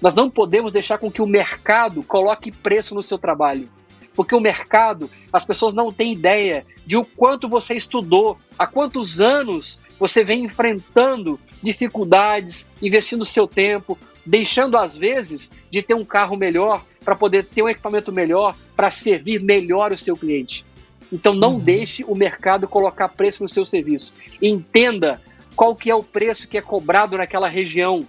Nós 0.00 0.14
não 0.14 0.30
podemos 0.30 0.72
deixar 0.72 0.98
com 0.98 1.10
que 1.10 1.22
o 1.22 1.26
mercado 1.26 2.02
coloque 2.02 2.52
preço 2.52 2.94
no 2.94 3.02
seu 3.02 3.18
trabalho. 3.18 3.68
Porque 4.16 4.34
o 4.34 4.40
mercado, 4.40 5.10
as 5.32 5.44
pessoas 5.44 5.74
não 5.74 5.92
têm 5.92 6.12
ideia 6.12 6.64
de 6.84 6.96
o 6.96 7.04
quanto 7.04 7.48
você 7.48 7.74
estudou, 7.74 8.38
há 8.58 8.66
quantos 8.66 9.20
anos 9.20 9.78
você 9.98 10.24
vem 10.24 10.44
enfrentando 10.44 11.38
dificuldades, 11.62 12.66
investindo 12.82 13.24
seu 13.24 13.46
tempo, 13.46 13.98
deixando 14.24 14.76
às 14.76 14.96
vezes 14.96 15.52
de 15.70 15.82
ter 15.82 15.94
um 15.94 16.04
carro 16.04 16.36
melhor 16.36 16.82
para 17.04 17.14
poder 17.14 17.44
ter 17.44 17.62
um 17.62 17.68
equipamento 17.68 18.10
melhor 18.10 18.56
para 18.74 18.90
servir 18.90 19.40
melhor 19.40 19.92
o 19.92 19.98
seu 19.98 20.16
cliente. 20.16 20.64
Então 21.12 21.34
não 21.34 21.54
uhum. 21.54 21.60
deixe 21.60 22.02
o 22.04 22.14
mercado 22.14 22.66
colocar 22.66 23.08
preço 23.08 23.42
no 23.42 23.48
seu 23.48 23.64
serviço. 23.64 24.12
Entenda 24.42 25.20
qual 25.54 25.76
que 25.76 25.90
é 25.90 25.94
o 25.94 26.02
preço 26.02 26.48
que 26.48 26.58
é 26.58 26.60
cobrado 26.62 27.16
naquela 27.16 27.48
região. 27.48 28.04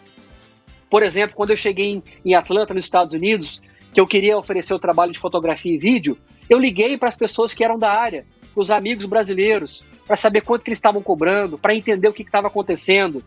Por 0.89 1.03
exemplo, 1.03 1.35
quando 1.35 1.51
eu 1.51 1.57
cheguei 1.57 1.87
em, 1.87 2.03
em 2.25 2.33
Atlanta, 2.33 2.73
nos 2.73 2.85
Estados 2.85 3.13
Unidos, 3.13 3.61
que 3.93 3.99
eu 3.99 4.07
queria 4.07 4.37
oferecer 4.37 4.73
o 4.73 4.79
trabalho 4.79 5.11
de 5.11 5.19
fotografia 5.19 5.73
e 5.73 5.77
vídeo, 5.77 6.17
eu 6.49 6.59
liguei 6.59 6.97
para 6.97 7.09
as 7.09 7.17
pessoas 7.17 7.53
que 7.53 7.63
eram 7.63 7.77
da 7.77 7.91
área, 7.91 8.25
os 8.55 8.71
amigos 8.71 9.05
brasileiros, 9.05 9.83
para 10.05 10.15
saber 10.15 10.41
quanto 10.41 10.63
que 10.63 10.69
eles 10.69 10.77
estavam 10.77 11.01
cobrando, 11.01 11.57
para 11.57 11.75
entender 11.75 12.07
o 12.07 12.13
que 12.13 12.23
estava 12.23 12.47
acontecendo. 12.47 13.23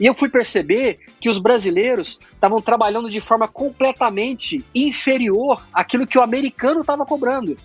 E 0.00 0.06
eu 0.06 0.14
fui 0.14 0.28
perceber 0.28 1.00
que 1.20 1.28
os 1.28 1.38
brasileiros 1.38 2.18
estavam 2.32 2.60
trabalhando 2.62 3.10
de 3.10 3.20
forma 3.20 3.46
completamente 3.46 4.64
inferior 4.74 5.64
àquilo 5.72 6.06
que 6.06 6.18
o 6.18 6.22
americano 6.22 6.80
estava 6.80 7.04
cobrando. 7.04 7.58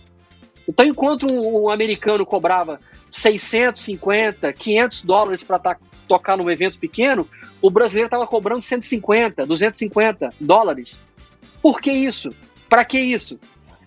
Então, 0.68 0.86
enquanto 0.86 1.26
um, 1.26 1.70
americano 1.70 2.26
cobrava 2.26 2.80
650, 3.10 4.52
500 4.52 5.04
dólares 5.04 5.44
para 5.44 5.78
tocar 6.08 6.38
num 6.38 6.50
evento 6.50 6.78
pequeno, 6.78 7.28
o 7.62 7.72
brasileiro 7.72 8.08
estava 8.08 8.28
cobrando 8.28 8.62
150, 8.62 9.46
250 9.46 10.34
dólares. 10.40 11.02
Por 11.68 11.82
que 11.82 11.92
isso? 11.92 12.34
Para 12.70 12.86
que 12.86 12.98
isso? 12.98 13.38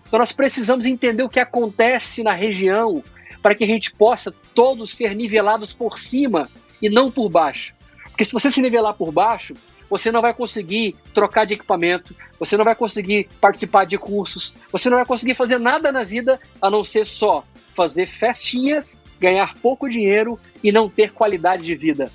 Então, 0.06 0.18
nós 0.18 0.32
precisamos 0.32 0.84
entender 0.84 1.22
o 1.22 1.30
que 1.30 1.40
acontece 1.40 2.22
na 2.22 2.34
região 2.34 3.02
para 3.42 3.54
que 3.54 3.64
a 3.64 3.66
gente 3.66 3.90
possa 3.90 4.34
todos 4.54 4.90
ser 4.90 5.16
nivelados 5.16 5.72
por 5.72 5.98
cima 5.98 6.50
e 6.82 6.90
não 6.90 7.10
por 7.10 7.30
baixo. 7.30 7.72
Porque 8.04 8.22
se 8.22 8.34
você 8.34 8.50
se 8.50 8.60
nivelar 8.60 8.92
por 8.92 9.10
baixo, 9.10 9.54
você 9.88 10.12
não 10.12 10.20
vai 10.20 10.34
conseguir 10.34 10.94
trocar 11.14 11.46
de 11.46 11.54
equipamento, 11.54 12.14
você 12.38 12.54
não 12.54 12.66
vai 12.66 12.74
conseguir 12.74 13.30
participar 13.40 13.86
de 13.86 13.96
cursos, 13.96 14.52
você 14.70 14.90
não 14.90 14.98
vai 14.98 15.06
conseguir 15.06 15.34
fazer 15.34 15.58
nada 15.58 15.90
na 15.90 16.04
vida 16.04 16.38
a 16.60 16.68
não 16.68 16.84
ser 16.84 17.06
só 17.06 17.42
fazer 17.74 18.06
festinhas, 18.06 18.98
ganhar 19.18 19.54
pouco 19.62 19.88
dinheiro 19.88 20.38
e 20.62 20.70
não 20.70 20.86
ter 20.86 21.14
qualidade 21.14 21.62
de 21.62 21.74
vida. 21.74 22.12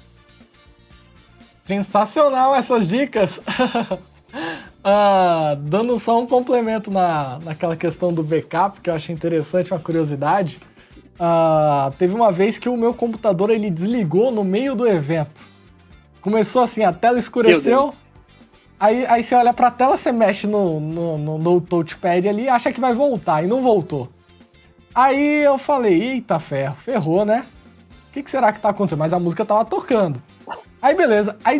Sensacional 1.55 2.53
essas 2.53 2.87
dicas! 2.87 3.41
ah, 4.87 5.57
dando 5.59 5.97
só 5.97 6.21
um 6.21 6.27
complemento 6.27 6.91
na, 6.91 7.39
naquela 7.43 7.75
questão 7.75 8.13
do 8.13 8.21
backup, 8.21 8.79
que 8.81 8.89
eu 8.91 8.93
achei 8.93 9.15
interessante, 9.15 9.73
uma 9.73 9.79
curiosidade. 9.79 10.59
Ah, 11.19 11.91
teve 11.97 12.13
uma 12.13 12.31
vez 12.31 12.59
que 12.59 12.69
o 12.69 12.77
meu 12.77 12.93
computador 12.93 13.49
ele 13.49 13.71
desligou 13.71 14.31
no 14.31 14.43
meio 14.43 14.75
do 14.75 14.87
evento. 14.87 15.49
Começou 16.21 16.61
assim, 16.61 16.83
a 16.83 16.93
tela 16.93 17.17
escureceu. 17.17 17.95
Aí, 18.79 19.07
aí 19.07 19.23
você 19.23 19.33
olha 19.33 19.51
pra 19.53 19.71
tela, 19.71 19.97
você 19.97 20.11
mexe 20.11 20.45
no, 20.45 20.79
no, 20.79 21.17
no, 21.17 21.37
no 21.39 21.61
touchpad 21.61 22.29
ali 22.29 22.43
e 22.43 22.49
acha 22.49 22.71
que 22.71 22.79
vai 22.79 22.93
voltar, 22.93 23.43
e 23.43 23.47
não 23.47 23.61
voltou. 23.61 24.07
Aí 24.93 25.43
eu 25.43 25.57
falei, 25.57 25.99
eita 25.99 26.37
ferro, 26.37 26.75
ferrou, 26.75 27.25
né? 27.25 27.47
O 28.09 28.13
que, 28.13 28.21
que, 28.21 28.29
será 28.29 28.53
que 28.53 28.59
tá 28.59 28.69
acontecendo? 28.69 28.99
Mas 28.99 29.13
a 29.13 29.19
música 29.19 29.43
tava 29.43 29.65
tocando. 29.65 30.21
Aí 30.79 30.93
beleza, 30.93 31.37
aí 31.43 31.59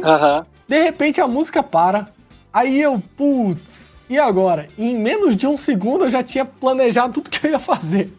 de 0.68 0.84
repente 0.84 1.20
a 1.20 1.28
música 1.28 1.64
para. 1.64 2.14
Aí 2.56 2.82
eu, 2.82 3.04
putz, 3.18 3.98
e 4.10 4.18
agora? 4.18 4.70
Em 4.80 4.98
menos 4.98 5.36
de 5.36 5.46
um 5.46 5.58
segundo 5.58 6.06
eu 6.06 6.10
já 6.10 6.24
tinha 6.24 6.46
planejado 6.46 7.16
tudo 7.16 7.30
que 7.30 7.46
eu 7.46 7.52
ia 7.52 7.60
fazer. 7.60 8.14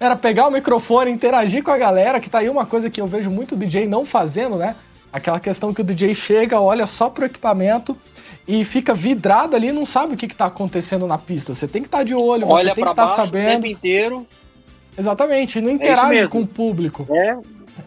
Era 0.00 0.16
pegar 0.16 0.48
o 0.48 0.50
microfone, 0.50 1.10
interagir 1.10 1.62
com 1.62 1.70
a 1.70 1.76
galera, 1.76 2.18
que 2.18 2.30
tá 2.30 2.38
aí 2.38 2.48
uma 2.48 2.64
coisa 2.64 2.88
que 2.88 2.98
eu 2.98 3.06
vejo 3.06 3.30
muito 3.30 3.54
DJ 3.54 3.86
não 3.86 4.06
fazendo, 4.06 4.56
né? 4.56 4.76
Aquela 5.12 5.38
questão 5.38 5.74
que 5.74 5.82
o 5.82 5.84
DJ 5.84 6.14
chega, 6.14 6.58
olha 6.58 6.86
só 6.86 7.10
pro 7.10 7.26
equipamento 7.26 7.94
e 8.48 8.64
fica 8.64 8.94
vidrado 8.94 9.54
ali 9.54 9.68
e 9.68 9.72
não 9.72 9.84
sabe 9.84 10.14
o 10.14 10.16
que, 10.16 10.24
está 10.24 10.46
acontecendo 10.46 11.06
na 11.06 11.18
pista. 11.18 11.52
Você 11.52 11.68
tem 11.68 11.82
que 11.82 11.88
estar 11.88 11.98
tá 11.98 12.04
de 12.04 12.14
olho, 12.14 12.48
olha 12.48 12.70
você 12.70 12.74
tem 12.74 12.84
que 12.84 12.90
estar 12.90 13.06
tá 13.06 13.14
sabendo. 13.14 13.58
O 13.58 13.62
tempo 13.62 13.66
inteiro. 13.66 14.26
Exatamente, 14.96 15.60
não 15.60 15.68
é 15.68 15.72
interage 15.74 16.16
é 16.16 16.26
com 16.26 16.40
o 16.40 16.46
público. 16.46 17.06
É. 17.14 17.36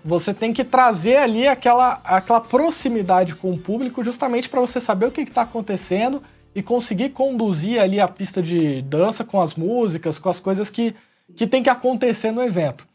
Você 0.05 0.35
tem 0.35 0.53
que 0.53 0.63
trazer 0.63 1.17
ali 1.17 1.47
aquela, 1.47 1.99
aquela 2.03 2.39
proximidade 2.39 3.33
com 3.33 3.51
o 3.51 3.57
público 3.57 4.03
justamente 4.03 4.47
para 4.47 4.61
você 4.61 4.79
saber 4.79 5.07
o 5.07 5.11
que 5.11 5.21
está 5.21 5.41
acontecendo 5.41 6.21
e 6.53 6.61
conseguir 6.61 7.09
conduzir 7.09 7.81
ali 7.81 7.99
a 7.99 8.07
pista 8.07 8.39
de 8.39 8.83
dança 8.83 9.23
com 9.23 9.41
as 9.41 9.55
músicas, 9.55 10.19
com 10.19 10.29
as 10.29 10.39
coisas 10.39 10.69
que, 10.69 10.95
que 11.35 11.47
tem 11.47 11.63
que 11.63 11.71
acontecer 11.71 12.29
no 12.29 12.43
evento. 12.43 12.87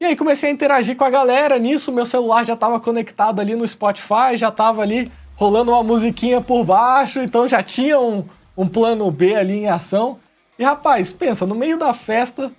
E 0.00 0.06
aí 0.06 0.16
comecei 0.16 0.48
a 0.48 0.52
interagir 0.54 0.96
com 0.96 1.04
a 1.04 1.10
galera. 1.10 1.58
Nisso, 1.58 1.92
meu 1.92 2.06
celular 2.06 2.44
já 2.44 2.54
estava 2.54 2.80
conectado 2.80 3.40
ali 3.40 3.54
no 3.54 3.68
Spotify, 3.68 4.34
já 4.34 4.48
estava 4.48 4.80
ali 4.80 5.12
rolando 5.36 5.70
uma 5.70 5.82
musiquinha 5.82 6.40
por 6.40 6.64
baixo, 6.64 7.20
então 7.20 7.46
já 7.46 7.62
tinha 7.62 8.00
um, 8.00 8.24
um 8.56 8.66
plano 8.66 9.10
B 9.10 9.34
ali 9.34 9.58
em 9.58 9.68
ação. 9.68 10.18
E 10.58 10.64
rapaz, 10.64 11.12
pensa, 11.12 11.44
no 11.44 11.54
meio 11.54 11.76
da 11.78 11.92
festa, 11.92 12.50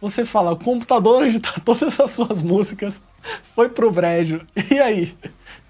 você 0.00 0.24
fala, 0.24 0.52
o 0.52 0.56
computador 0.56 1.24
onde 1.24 1.38
tá 1.40 1.52
todas 1.62 2.00
as 2.00 2.10
suas 2.10 2.42
músicas 2.42 3.02
foi 3.54 3.68
pro 3.68 3.90
brejo. 3.90 4.40
E 4.70 4.78
aí? 4.78 5.14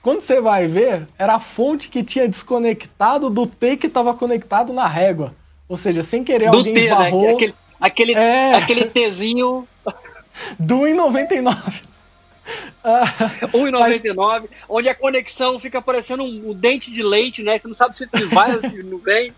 Quando 0.03 0.21
você 0.21 0.41
vai 0.41 0.67
ver, 0.67 1.07
era 1.19 1.35
a 1.35 1.41
fonte 1.41 1.89
que 1.89 2.03
tinha 2.03 2.27
desconectado 2.27 3.29
do 3.29 3.47
T 3.47 3.77
que 3.77 3.87
estava 3.87 4.15
conectado 4.15 4.73
na 4.73 4.89
régua. 4.89 5.35
Ou 5.69 5.77
seja, 5.77 6.03
sem 6.03 6.25
querer 6.25 6.51
do 6.51 6.59
alguém 6.59 6.75
T, 6.75 6.81
né? 6.81 6.87
esbarrou. 6.87 7.23
Né? 7.23 7.33
Aquele, 7.35 7.55
aquele, 7.81 8.15
é... 8.15 8.55
aquele 8.55 8.85
Tzinho 8.87 9.69
do 10.59 10.81
1,99. 10.81 11.85
1,99, 12.83 14.15
mas... 14.17 14.51
onde 14.69 14.89
a 14.89 14.95
conexão 14.95 15.61
fica 15.61 15.83
parecendo 15.83 16.23
um, 16.23 16.51
um, 16.51 16.55
dente 16.55 16.91
de 16.91 17.03
leite, 17.03 17.43
né? 17.43 17.59
Você 17.59 17.69
não 17.69 17.75
sabe 17.75 17.97
se 17.97 18.07
vai 18.07 18.55
ou 18.55 18.61
se 18.61 18.83
não 18.83 18.99
vem. 18.99 19.33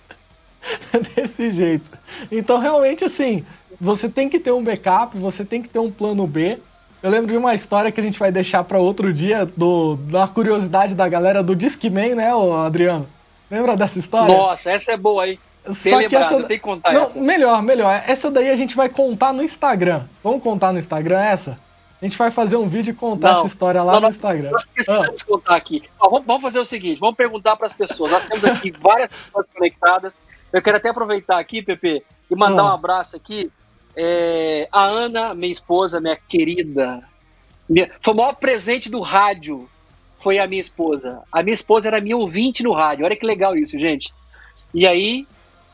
Desse 1.14 1.50
jeito. 1.50 1.90
Então, 2.30 2.58
realmente, 2.58 3.04
assim, 3.04 3.44
você 3.80 4.08
tem 4.08 4.28
que 4.28 4.38
ter 4.38 4.52
um 4.52 4.62
backup, 4.62 5.18
você 5.18 5.44
tem 5.44 5.60
que 5.60 5.68
ter 5.68 5.80
um 5.80 5.90
plano 5.90 6.26
B. 6.26 6.58
Eu 7.02 7.10
lembro 7.10 7.26
de 7.26 7.36
uma 7.36 7.52
história 7.52 7.90
que 7.90 7.98
a 7.98 8.02
gente 8.02 8.18
vai 8.18 8.30
deixar 8.30 8.62
para 8.62 8.78
outro 8.78 9.12
dia, 9.12 9.44
do, 9.44 9.96
da 9.96 10.28
curiosidade 10.28 10.94
da 10.94 11.08
galera 11.08 11.42
do 11.42 11.56
Discman, 11.56 12.14
né, 12.14 12.30
Adriano? 12.64 13.08
Lembra 13.50 13.76
dessa 13.76 13.98
história? 13.98 14.32
Nossa, 14.32 14.70
essa 14.70 14.92
é 14.92 14.96
boa, 14.96 15.28
hein? 15.28 15.38
Só 15.66 15.98
que 16.08 16.14
essa... 16.14 16.36
tem 16.44 16.58
que 16.58 16.58
contar 16.60 16.92
Não, 16.92 17.04
essa. 17.04 17.18
Melhor, 17.18 17.62
melhor. 17.62 18.02
Essa 18.06 18.30
daí 18.30 18.50
a 18.50 18.56
gente 18.56 18.76
vai 18.76 18.88
contar 18.88 19.32
no 19.32 19.42
Instagram. 19.42 20.04
Vamos 20.22 20.42
contar 20.42 20.72
no 20.72 20.78
Instagram 20.78 21.20
essa? 21.20 21.58
A 22.00 22.04
gente 22.04 22.16
vai 22.18 22.30
fazer 22.30 22.56
um 22.56 22.66
vídeo 22.66 22.90
e 22.90 22.94
contar 22.94 23.32
não, 23.32 23.38
essa 23.38 23.46
história 23.46 23.82
lá 23.82 23.94
não, 23.94 24.02
no 24.02 24.08
Instagram. 24.08 24.50
Nós 24.50 24.66
precisamos 24.66 25.22
ah. 25.22 25.24
contar 25.24 25.56
aqui. 25.56 25.82
Ó, 26.00 26.08
vamos, 26.08 26.26
vamos, 26.26 26.42
fazer 26.42 26.58
o 26.58 26.64
seguinte: 26.64 26.98
vamos 26.98 27.16
perguntar 27.16 27.56
para 27.56 27.66
as 27.66 27.72
pessoas. 27.72 28.10
Nós 28.10 28.24
temos 28.24 28.44
aqui 28.44 28.72
várias 28.80 29.08
pessoas 29.08 29.46
conectadas. 29.54 30.16
Eu 30.52 30.60
quero 30.60 30.76
até 30.76 30.88
aproveitar 30.88 31.38
aqui, 31.38 31.62
Pepe, 31.62 32.04
e 32.30 32.34
mandar 32.34 32.62
ah. 32.62 32.66
um 32.66 32.74
abraço 32.74 33.16
aqui. 33.16 33.50
É, 33.96 34.68
a 34.72 34.84
Ana, 34.84 35.34
minha 35.34 35.52
esposa, 35.52 36.00
minha 36.00 36.16
querida, 36.16 37.02
minha, 37.68 37.90
foi 38.00 38.14
o 38.14 38.16
maior 38.16 38.34
presente 38.34 38.90
do 38.90 39.00
rádio. 39.00 39.68
Foi 40.18 40.38
a 40.38 40.46
minha 40.46 40.60
esposa. 40.60 41.22
A 41.32 41.42
minha 41.42 41.54
esposa 41.54 41.88
era 41.88 42.00
minha 42.00 42.16
ouvinte 42.16 42.62
no 42.62 42.72
rádio. 42.72 43.04
Olha 43.04 43.16
que 43.16 43.26
legal 43.26 43.56
isso, 43.56 43.78
gente. 43.78 44.14
E 44.72 44.86
aí, 44.86 45.26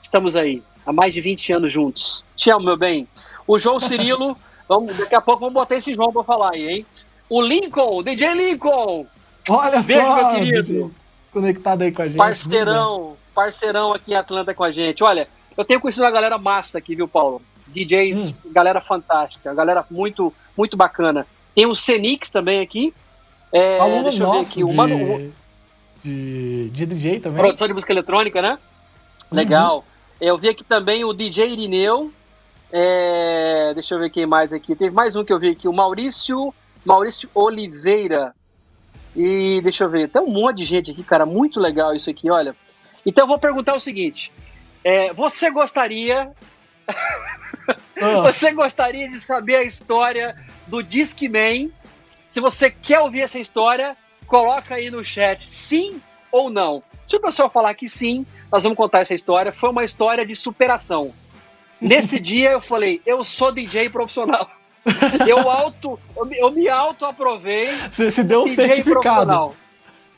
estamos 0.02 0.36
aí, 0.36 0.62
há 0.86 0.92
mais 0.92 1.12
de 1.12 1.20
20 1.20 1.52
anos 1.52 1.72
juntos. 1.72 2.24
Te 2.34 2.50
amo, 2.50 2.64
meu 2.64 2.76
bem. 2.76 3.06
O 3.46 3.58
João 3.58 3.78
Cirilo. 3.78 4.36
Vamos, 4.68 4.94
daqui 4.98 5.14
a 5.14 5.20
pouco 5.22 5.40
vamos 5.40 5.54
botar 5.54 5.76
esse 5.76 5.94
João 5.94 6.12
pra 6.12 6.22
falar 6.22 6.50
aí, 6.52 6.68
hein? 6.68 6.86
O 7.26 7.40
Lincoln, 7.40 8.02
DJ 8.02 8.34
Lincoln! 8.34 9.06
Olha 9.48 9.82
Beijo, 9.82 10.02
só! 10.02 10.32
Meu 10.32 10.40
querido. 10.40 10.94
Conectado 11.32 11.82
aí 11.82 11.90
com 11.90 12.02
a 12.02 12.06
gente. 12.06 12.18
Parceirão, 12.18 13.16
parceirão 13.34 13.94
aqui 13.94 14.12
em 14.12 14.14
Atlanta 14.14 14.52
com 14.52 14.64
a 14.64 14.70
gente. 14.70 15.02
Olha, 15.02 15.26
eu 15.56 15.64
tenho 15.64 15.80
conhecido 15.80 16.04
uma 16.04 16.10
galera 16.10 16.36
massa 16.36 16.76
aqui, 16.76 16.94
viu, 16.94 17.08
Paulo? 17.08 17.40
DJs, 17.68 18.30
hum. 18.30 18.34
galera 18.52 18.80
fantástica, 18.80 19.54
galera 19.54 19.84
muito, 19.90 20.32
muito 20.56 20.76
bacana. 20.76 21.26
Tem 21.54 21.66
o 21.66 21.74
Cenix 21.74 22.30
também 22.30 22.60
aqui. 22.60 22.94
É, 23.52 23.78
Aluno 23.78 24.04
deixa 24.04 24.22
eu 24.22 24.32
ver 24.32 24.40
aqui. 24.40 24.56
De, 24.56 24.64
uma, 24.64 24.86
de, 26.04 26.70
de 26.70 26.86
DJ 26.86 27.20
também. 27.20 27.40
Produção 27.40 27.66
de 27.66 27.74
música 27.74 27.92
eletrônica, 27.92 28.40
né? 28.40 28.58
Uhum. 29.30 29.36
Legal. 29.36 29.84
Eu 30.20 30.36
vi 30.36 30.48
aqui 30.48 30.64
também 30.64 31.04
o 31.04 31.12
DJ 31.12 31.52
Irineu, 31.52 32.12
é, 32.72 33.72
deixa 33.74 33.94
eu 33.94 33.98
ver 33.98 34.10
quem 34.10 34.26
mais 34.26 34.52
aqui. 34.52 34.74
Teve 34.74 34.94
mais 34.94 35.16
um 35.16 35.24
que 35.24 35.32
eu 35.32 35.38
vi 35.38 35.50
aqui, 35.50 35.68
o 35.68 35.72
Maurício, 35.72 36.52
Maurício 36.84 37.30
Oliveira. 37.34 38.34
E 39.16 39.60
deixa 39.62 39.84
eu 39.84 39.88
ver, 39.88 40.08
tem 40.08 40.20
um 40.20 40.30
monte 40.30 40.58
de 40.58 40.64
gente 40.64 40.90
aqui, 40.90 41.02
cara, 41.02 41.24
muito 41.24 41.58
legal 41.58 41.94
isso 41.94 42.10
aqui, 42.10 42.30
olha. 42.30 42.54
Então 43.06 43.24
eu 43.24 43.28
vou 43.28 43.38
perguntar 43.38 43.74
o 43.74 43.80
seguinte: 43.80 44.32
é, 44.84 45.12
você 45.12 45.50
gostaria. 45.50 46.30
Ah. 48.01 48.23
você 48.23 48.52
gostaria 48.52 49.09
de 49.09 49.19
saber 49.20 49.56
a 49.56 49.62
história 49.62 50.36
do 50.66 50.82
Discman? 50.82 51.70
Se 52.28 52.40
você 52.40 52.70
quer 52.70 53.01
ouvir 53.01 53.23
essa 53.23 53.39
história, 53.39 53.97
coloca 54.27 54.77
aí 54.77 54.90
no 54.90 55.05
chat 55.05 55.47
sim 55.47 56.01
ou 56.31 56.51
não. 56.51 56.82
Se 57.05 57.16
o 57.16 57.20
pessoal 57.20 57.51
falar 57.51 57.74
que 57.74 57.89
sim, 57.89 58.27
nós 58.52 58.62
vamos 58.62 58.77
contar 58.77 59.01
essa 59.01 59.15
história. 59.15 59.51
Foi 59.51 59.70
uma 59.70 59.85
história 59.85 60.24
de 60.24 60.35
superação. 60.36 61.12
Nesse 61.81 62.19
dia 62.19 62.52
eu 62.52 62.60
falei, 62.60 63.01
eu 63.06 63.23
sou 63.24 63.52
DJ 63.52 63.89
profissional. 63.89 64.51
Eu 65.27 65.51
auto, 65.51 66.01
eu, 66.16 66.51
me 66.51 66.66
auto 66.66 67.05
aprovei. 67.05 67.69
Você 67.90 68.10
se 68.10 68.24
deu 68.24 68.44
um 68.44 68.47
certificado. 68.47 69.55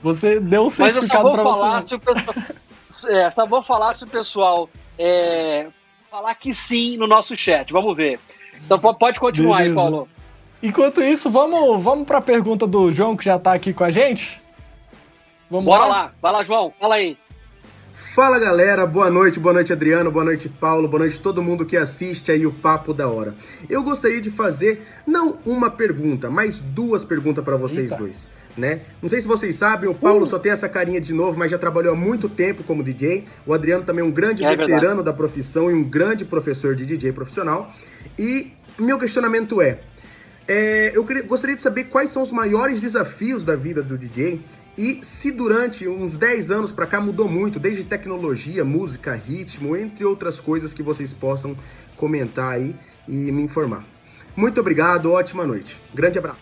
Você 0.01 0.39
deu 0.39 0.67
um 0.67 0.71
certificado 0.71 1.33
para 1.33 1.43
você. 1.43 1.99
Pessoal, 1.99 3.17
é, 3.17 3.31
só 3.33 3.47
vou 3.47 3.65
falar 3.65 3.95
se 3.95 4.05
o 4.05 4.07
pessoal 4.07 4.71
é, 4.97 5.67
falar 6.11 6.35
que 6.35 6.53
sim 6.53 6.97
no 6.97 7.07
nosso 7.07 7.37
chat. 7.37 7.73
Vamos 7.73 7.97
ver. 7.97 8.19
Então 8.65 8.79
pode 8.79 9.21
continuar 9.21 9.59
Beleza. 9.59 9.71
aí, 9.71 9.75
Paulo. 9.91 10.09
Enquanto 10.63 11.01
isso, 11.01 11.31
vamos, 11.31 11.83
vamos 11.83 12.07
para 12.07 12.19
a 12.19 12.23
pergunta 12.23 12.67
do 12.67 12.93
João 12.93 13.17
que 13.17 13.25
já 13.25 13.37
está 13.37 13.53
aqui 13.55 13.73
com 13.73 13.85
a 13.85 13.91
gente. 13.91 14.43
Vamos 15.51 15.67
Bora 15.67 15.85
lá? 15.85 15.89
lá. 15.89 16.13
Vai 16.21 16.33
lá, 16.33 16.43
João. 16.43 16.73
Fala 16.79 16.97
aí. 16.97 17.17
Fala 18.15 18.39
galera, 18.39 18.87
boa 18.87 19.09
noite, 19.09 19.39
boa 19.39 19.53
noite 19.53 19.73
Adriano, 19.73 20.11
boa 20.11 20.25
noite 20.25 20.49
Paulo, 20.49 20.89
boa 20.89 21.01
noite 21.01 21.21
todo 21.21 21.43
mundo 21.43 21.65
que 21.65 21.77
assiste 21.77 22.33
aí 22.33 22.45
o 22.45 22.53
Papo 22.53 22.93
da 22.93 23.09
Hora. 23.09 23.35
Eu 23.69 23.83
gostaria 23.85 24.21
de 24.21 24.31
fazer 24.31 24.85
não 25.07 25.39
uma 25.47 25.71
pergunta, 25.71 26.29
mas 26.29 26.61
duas 26.61 27.05
perguntas 27.05 27.45
para 27.45 27.57
vocês 27.57 27.91
Eita. 27.91 27.97
dois, 27.97 28.29
né? 28.57 28.81
Não 29.01 29.09
sei 29.09 29.21
se 29.21 29.29
vocês 29.29 29.57
sabem, 29.57 29.89
o 29.89 29.95
Paulo 29.95 30.25
uh. 30.25 30.27
só 30.27 30.39
tem 30.39 30.53
essa 30.53 30.69
carinha 30.69 31.01
de 31.01 31.13
novo, 31.13 31.39
mas 31.39 31.51
já 31.51 31.59
trabalhou 31.59 31.93
há 31.93 31.97
muito 31.97 32.29
tempo 32.29 32.63
como 32.63 32.83
DJ. 32.83 33.25
O 33.47 33.53
Adriano 33.53 33.85
também 33.85 34.05
é 34.05 34.07
um 34.07 34.11
grande 34.11 34.45
é 34.45 34.51
veterano 34.51 34.81
verdade. 34.81 35.05
da 35.05 35.13
profissão 35.13 35.71
e 35.71 35.75
um 35.75 35.85
grande 35.85 36.25
professor 36.25 36.75
de 36.75 36.85
DJ 36.87 37.13
profissional. 37.13 37.73
E 38.19 38.53
meu 38.79 38.99
questionamento 38.99 39.61
é, 39.61 39.81
é 40.47 40.93
eu 40.95 41.05
queria, 41.05 41.23
gostaria 41.23 41.57
de 41.57 41.63
saber 41.63 41.85
quais 41.85 42.11
são 42.11 42.23
os 42.23 42.33
maiores 42.33 42.81
desafios 42.81 43.45
da 43.45 43.57
vida 43.57 43.83
do 43.83 43.97
DJ 43.97 44.41
e 44.77 45.01
se 45.03 45.31
durante 45.31 45.87
uns 45.87 46.17
10 46.17 46.51
anos 46.51 46.73
para 46.73 46.87
cá 46.87 47.01
mudou 47.01 47.29
muito, 47.29 47.59
desde 47.59 47.85
tecnologia, 47.85 48.65
música, 48.65 49.15
ritmo, 49.15 49.77
entre 49.77 50.05
outras 50.05 50.41
coisas 50.41 50.73
que 50.73 50.83
vocês 50.83 51.13
possam 51.13 51.57
comentar 51.97 52.53
aí 52.53 52.75
e 53.07 53.31
me 53.31 53.43
informar. 53.43 53.85
Muito 54.35 54.61
obrigado, 54.61 55.13
ótima 55.13 55.47
noite. 55.47 55.79
Grande 55.93 56.19
abraço. 56.19 56.41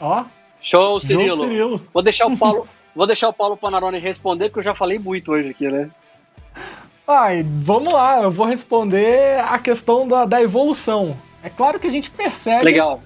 Ó. 0.00 0.24
Show, 0.64 0.98
Cirilo. 0.98 1.36
Cirilo. 1.36 1.82
Vou 1.92 2.02
deixar 2.02 2.26
o 2.26 2.34
Paulo, 2.38 2.66
vou 2.96 3.06
deixar 3.06 3.28
o 3.28 3.32
Paulo 3.32 3.56
Panarone 3.56 3.98
responder 3.98 4.48
porque 4.48 4.60
eu 4.60 4.64
já 4.64 4.74
falei 4.74 4.98
muito 4.98 5.30
hoje 5.30 5.50
aqui, 5.50 5.68
né? 5.68 5.88
Ai, 7.06 7.44
vamos 7.46 7.92
lá, 7.92 8.22
eu 8.22 8.30
vou 8.30 8.46
responder 8.46 9.38
a 9.40 9.58
questão 9.58 10.08
da, 10.08 10.24
da 10.24 10.42
evolução. 10.42 11.16
É 11.42 11.50
claro 11.50 11.78
que 11.78 11.86
a 11.86 11.90
gente 11.90 12.10
percebe 12.10 12.64
Legal 12.64 13.00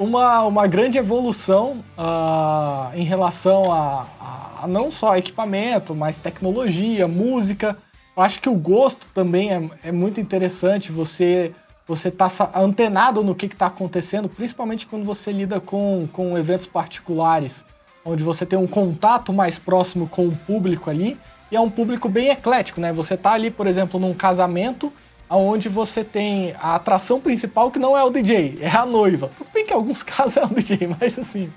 uma, 0.00 0.42
uma 0.44 0.66
grande 0.66 0.96
evolução 0.96 1.84
uh, 1.96 2.96
em 2.96 3.04
relação 3.04 3.70
a, 3.70 4.06
a, 4.18 4.64
a, 4.64 4.66
não 4.66 4.90
só 4.90 5.14
equipamento, 5.16 5.94
mas 5.94 6.18
tecnologia, 6.18 7.06
música. 7.06 7.76
Eu 8.16 8.22
acho 8.22 8.40
que 8.40 8.48
o 8.48 8.54
gosto 8.54 9.08
também 9.12 9.52
é, 9.52 9.70
é 9.84 9.92
muito 9.92 10.18
interessante. 10.18 10.90
Você 10.90 11.52
você 11.90 12.08
tá 12.08 12.28
antenado 12.54 13.20
no 13.24 13.34
que 13.34 13.46
está 13.46 13.66
acontecendo, 13.66 14.28
principalmente 14.28 14.86
quando 14.86 15.04
você 15.04 15.32
lida 15.32 15.58
com, 15.58 16.08
com 16.12 16.38
eventos 16.38 16.64
particulares, 16.64 17.64
onde 18.04 18.22
você 18.22 18.46
tem 18.46 18.56
um 18.56 18.66
contato 18.68 19.32
mais 19.32 19.58
próximo 19.58 20.06
com 20.06 20.28
o 20.28 20.30
público 20.30 20.88
ali, 20.88 21.18
e 21.50 21.56
é 21.56 21.60
um 21.60 21.68
público 21.68 22.08
bem 22.08 22.28
eclético, 22.28 22.80
né? 22.80 22.92
Você 22.92 23.16
tá 23.16 23.32
ali, 23.32 23.50
por 23.50 23.66
exemplo, 23.66 23.98
num 23.98 24.14
casamento 24.14 24.92
onde 25.28 25.68
você 25.68 26.04
tem 26.04 26.54
a 26.60 26.76
atração 26.76 27.20
principal 27.20 27.72
que 27.72 27.78
não 27.80 27.98
é 27.98 28.04
o 28.04 28.10
DJ, 28.10 28.58
é 28.60 28.68
a 28.70 28.86
noiva. 28.86 29.28
Tudo 29.36 29.50
bem 29.52 29.66
que 29.66 29.72
em 29.72 29.76
alguns 29.76 30.02
casos 30.04 30.36
é 30.36 30.44
o 30.44 30.48
DJ, 30.48 30.94
mas 31.00 31.18
assim, 31.18 31.52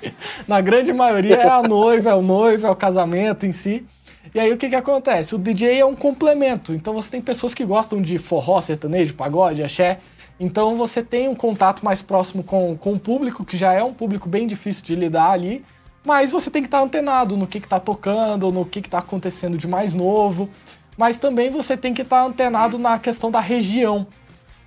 na 0.48 0.62
grande 0.62 0.92
maioria 0.92 1.36
é 1.36 1.48
a 1.48 1.62
noiva, 1.62 2.10
é 2.10 2.16
o 2.16 2.24
noivo, 2.24 2.66
é 2.66 2.72
o 2.72 2.76
casamento 2.76 3.46
em 3.46 3.52
si. 3.52 3.86
E 4.34 4.40
aí 4.40 4.52
o 4.52 4.58
que 4.58 4.68
que 4.68 4.76
acontece? 4.76 5.36
O 5.36 5.38
DJ 5.38 5.80
é 5.80 5.86
um 5.86 5.96
complemento. 5.96 6.74
Então 6.74 6.92
você 6.92 7.12
tem 7.12 7.22
pessoas 7.22 7.54
que 7.54 7.64
gostam 7.64 8.02
de 8.02 8.18
forró, 8.18 8.60
sertanejo, 8.62 9.14
pagode, 9.14 9.62
axé. 9.62 10.00
Então 10.44 10.76
você 10.76 11.02
tem 11.02 11.28
um 11.28 11.36
contato 11.36 11.84
mais 11.84 12.02
próximo 12.02 12.44
com, 12.44 12.76
com 12.76 12.94
o 12.94 13.00
público, 13.00 13.46
que 13.46 13.58
já 13.58 13.72
é 13.74 13.84
um 13.84 13.94
público 13.94 14.28
bem 14.28 14.46
difícil 14.46 14.84
de 14.84 14.96
lidar 14.96 15.32
ali. 15.32 15.64
Mas 16.06 16.32
você 16.32 16.52
tem 16.52 16.62
que 16.62 16.68
estar 16.68 16.82
antenado 16.82 17.38
no 17.38 17.48
que 17.48 17.60
está 17.60 17.80
tocando, 17.80 18.52
no 18.52 18.66
que 18.66 18.80
está 18.80 19.00
acontecendo 19.00 19.58
de 19.58 19.68
mais 19.68 19.94
novo 19.94 20.50
mas 20.98 21.18
também 21.18 21.50
você 21.50 21.76
tem 21.76 21.94
que 21.94 22.02
estar 22.02 22.24
antenado 22.24 22.78
na 22.78 23.00
questão 23.00 23.32
da 23.32 23.40
região. 23.40 24.08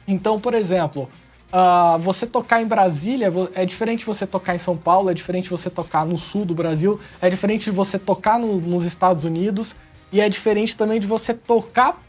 Então, 0.06 0.40
por 0.40 0.54
exemplo, 0.54 1.08
uh, 1.52 1.98
você 1.98 2.26
tocar 2.26 2.62
em 2.62 2.66
Brasília 2.66 3.32
é 3.54 3.64
diferente 3.64 4.00
de 4.00 4.06
você 4.06 4.26
tocar 4.26 4.54
em 4.54 4.58
São 4.58 4.76
Paulo, 4.76 5.10
é 5.10 5.14
diferente 5.14 5.44
de 5.44 5.50
você 5.50 5.70
tocar 5.70 6.04
no 6.04 6.16
sul 6.16 6.44
do 6.44 6.54
Brasil, 6.54 7.00
é 7.20 7.28
diferente 7.28 7.64
de 7.64 7.70
você 7.70 7.98
tocar 7.98 8.38
no, 8.38 8.60
nos 8.60 8.84
Estados 8.84 9.24
Unidos 9.24 9.74
e 10.12 10.20
é 10.20 10.28
diferente 10.28 10.76
também 10.76 11.00
de 11.00 11.06
você 11.06 11.34
tocar 11.34 12.00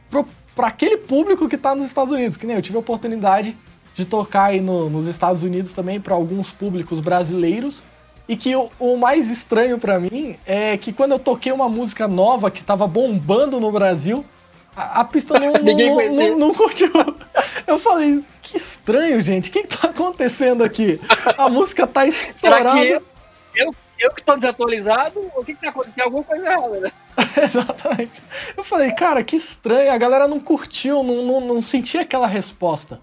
para 0.57 0.67
aquele 0.67 0.97
público 0.97 1.47
que 1.47 1.55
está 1.55 1.75
nos 1.75 1.85
Estados 1.85 2.11
Unidos. 2.11 2.35
Que 2.35 2.47
nem 2.47 2.55
eu 2.55 2.61
tive 2.61 2.77
a 2.77 2.79
oportunidade 2.79 3.55
de 3.93 4.03
tocar 4.03 4.45
aí 4.45 4.59
no, 4.59 4.89
nos 4.89 5.05
Estados 5.05 5.43
Unidos 5.43 5.71
também 5.71 6.01
para 6.01 6.15
alguns 6.15 6.51
públicos 6.51 6.99
brasileiros 6.99 7.83
e 8.27 8.35
que 8.35 8.55
o, 8.55 8.69
o 8.79 8.97
mais 8.97 9.31
estranho 9.31 9.77
para 9.77 9.99
mim 9.99 10.35
é 10.45 10.75
que 10.77 10.91
quando 10.91 11.13
eu 11.13 11.19
toquei 11.19 11.51
uma 11.51 11.69
música 11.69 12.07
nova 12.07 12.51
que 12.51 12.63
tava 12.63 12.85
bombando 12.85 13.59
no 13.59 13.71
Brasil, 13.71 14.25
a, 14.75 15.01
a 15.01 15.05
pista 15.05 15.39
não, 15.39 15.53
não, 15.63 16.11
não, 16.11 16.39
não, 16.39 16.53
curtiu. 16.53 16.91
Eu 17.65 17.79
falei, 17.79 18.23
que 18.41 18.57
estranho, 18.57 19.21
gente. 19.21 19.49
O 19.49 19.53
que, 19.53 19.63
que 19.63 19.77
tá 19.77 19.89
acontecendo 19.89 20.63
aqui? 20.63 20.99
A 21.37 21.47
música 21.47 21.87
tá 21.87 22.05
estourada. 22.05 22.71
Será 22.71 22.99
que 23.01 23.03
eu, 23.55 23.75
eu, 23.99 24.11
que 24.11 24.23
tô 24.23 24.35
desatualizado? 24.35 25.31
O 25.35 25.43
que, 25.43 25.53
que 25.53 25.61
tá 25.61 25.69
acontecendo? 25.69 25.95
Tem 25.95 26.03
alguma 26.03 26.23
coisa 26.23 26.45
errada, 26.45 26.79
né? 26.79 26.91
Exatamente. 27.43 28.21
Eu 28.55 28.63
falei, 28.63 28.91
cara, 28.91 29.23
que 29.23 29.35
estranho. 29.35 29.91
A 29.91 29.97
galera 29.97 30.27
não 30.27 30.39
curtiu, 30.39 31.03
não, 31.03 31.23
não, 31.23 31.41
não 31.41 31.61
sentia 31.61 32.01
aquela 32.01 32.27
resposta. 32.27 32.99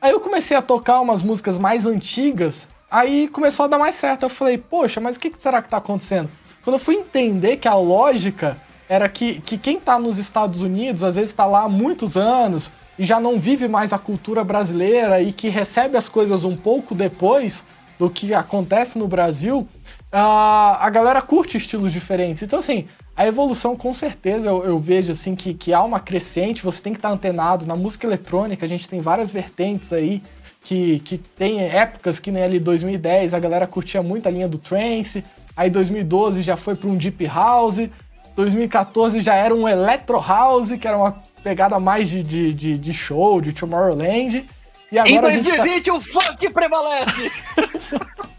Aí 0.00 0.12
eu 0.12 0.20
comecei 0.20 0.56
a 0.56 0.62
tocar 0.62 1.00
umas 1.00 1.22
músicas 1.22 1.58
mais 1.58 1.86
antigas 1.86 2.70
Aí 2.90 3.28
começou 3.28 3.64
a 3.64 3.68
dar 3.68 3.78
mais 3.78 3.94
certo. 3.94 4.24
Eu 4.24 4.28
falei, 4.28 4.58
poxa, 4.58 5.00
mas 5.00 5.16
o 5.16 5.20
que 5.20 5.30
será 5.38 5.62
que 5.62 5.68
está 5.68 5.76
acontecendo? 5.76 6.28
Quando 6.64 6.74
eu 6.74 6.80
fui 6.80 6.96
entender 6.96 7.56
que 7.58 7.68
a 7.68 7.74
lógica 7.74 8.56
era 8.88 9.08
que, 9.08 9.40
que 9.42 9.56
quem 9.56 9.76
está 9.76 9.98
nos 9.98 10.18
Estados 10.18 10.62
Unidos, 10.62 11.04
às 11.04 11.14
vezes 11.14 11.30
está 11.30 11.46
lá 11.46 11.62
há 11.62 11.68
muitos 11.68 12.16
anos 12.16 12.70
e 12.98 13.04
já 13.04 13.20
não 13.20 13.38
vive 13.38 13.68
mais 13.68 13.92
a 13.92 13.98
cultura 13.98 14.42
brasileira 14.42 15.22
e 15.22 15.32
que 15.32 15.48
recebe 15.48 15.96
as 15.96 16.08
coisas 16.08 16.44
um 16.44 16.56
pouco 16.56 16.94
depois 16.94 17.64
do 17.96 18.10
que 18.10 18.34
acontece 18.34 18.98
no 18.98 19.06
Brasil, 19.06 19.68
a, 20.12 20.84
a 20.84 20.90
galera 20.90 21.22
curte 21.22 21.56
estilos 21.56 21.92
diferentes. 21.92 22.42
Então, 22.42 22.58
assim, 22.58 22.86
a 23.16 23.26
evolução, 23.26 23.76
com 23.76 23.92
certeza, 23.94 24.48
eu, 24.48 24.64
eu, 24.64 24.78
vejo 24.78 25.12
assim 25.12 25.34
que, 25.34 25.54
que 25.54 25.72
há 25.72 25.82
uma 25.82 26.00
crescente, 26.00 26.62
você 26.62 26.82
tem 26.82 26.92
que 26.92 26.98
estar 26.98 27.10
antenado. 27.10 27.66
Na 27.66 27.76
música 27.76 28.06
eletrônica, 28.06 28.64
a 28.64 28.68
gente 28.68 28.88
tem 28.88 29.00
várias 29.00 29.30
vertentes 29.30 29.92
aí, 29.92 30.22
que, 30.62 31.00
que 31.00 31.18
tem 31.18 31.62
épocas 31.62 32.18
que 32.20 32.30
nem 32.30 32.42
ali 32.42 32.58
2010 32.58 33.34
a 33.34 33.38
galera 33.38 33.66
curtia 33.66 34.02
muito 34.02 34.26
a 34.26 34.30
linha 34.30 34.48
do 34.48 34.58
trance, 34.58 35.24
aí 35.56 35.70
2012 35.70 36.42
já 36.42 36.56
foi 36.56 36.74
para 36.74 36.88
um 36.88 36.96
deep 36.96 37.24
house, 37.26 37.88
2014 38.36 39.20
já 39.20 39.34
era 39.34 39.54
um 39.54 39.68
electro 39.68 40.20
house, 40.20 40.72
que 40.72 40.86
era 40.86 40.96
uma 40.96 41.22
pegada 41.42 41.78
mais 41.80 42.08
de, 42.08 42.22
de, 42.22 42.52
de, 42.52 42.76
de 42.76 42.92
show, 42.92 43.40
de 43.40 43.52
Tomorrowland. 43.52 44.46
E 44.92 44.98
agora 44.98 45.32
em 45.32 45.42
2020 45.42 45.84
tá... 45.84 45.94
o 45.94 46.00
funk 46.00 46.50
prevalece! 46.50 47.32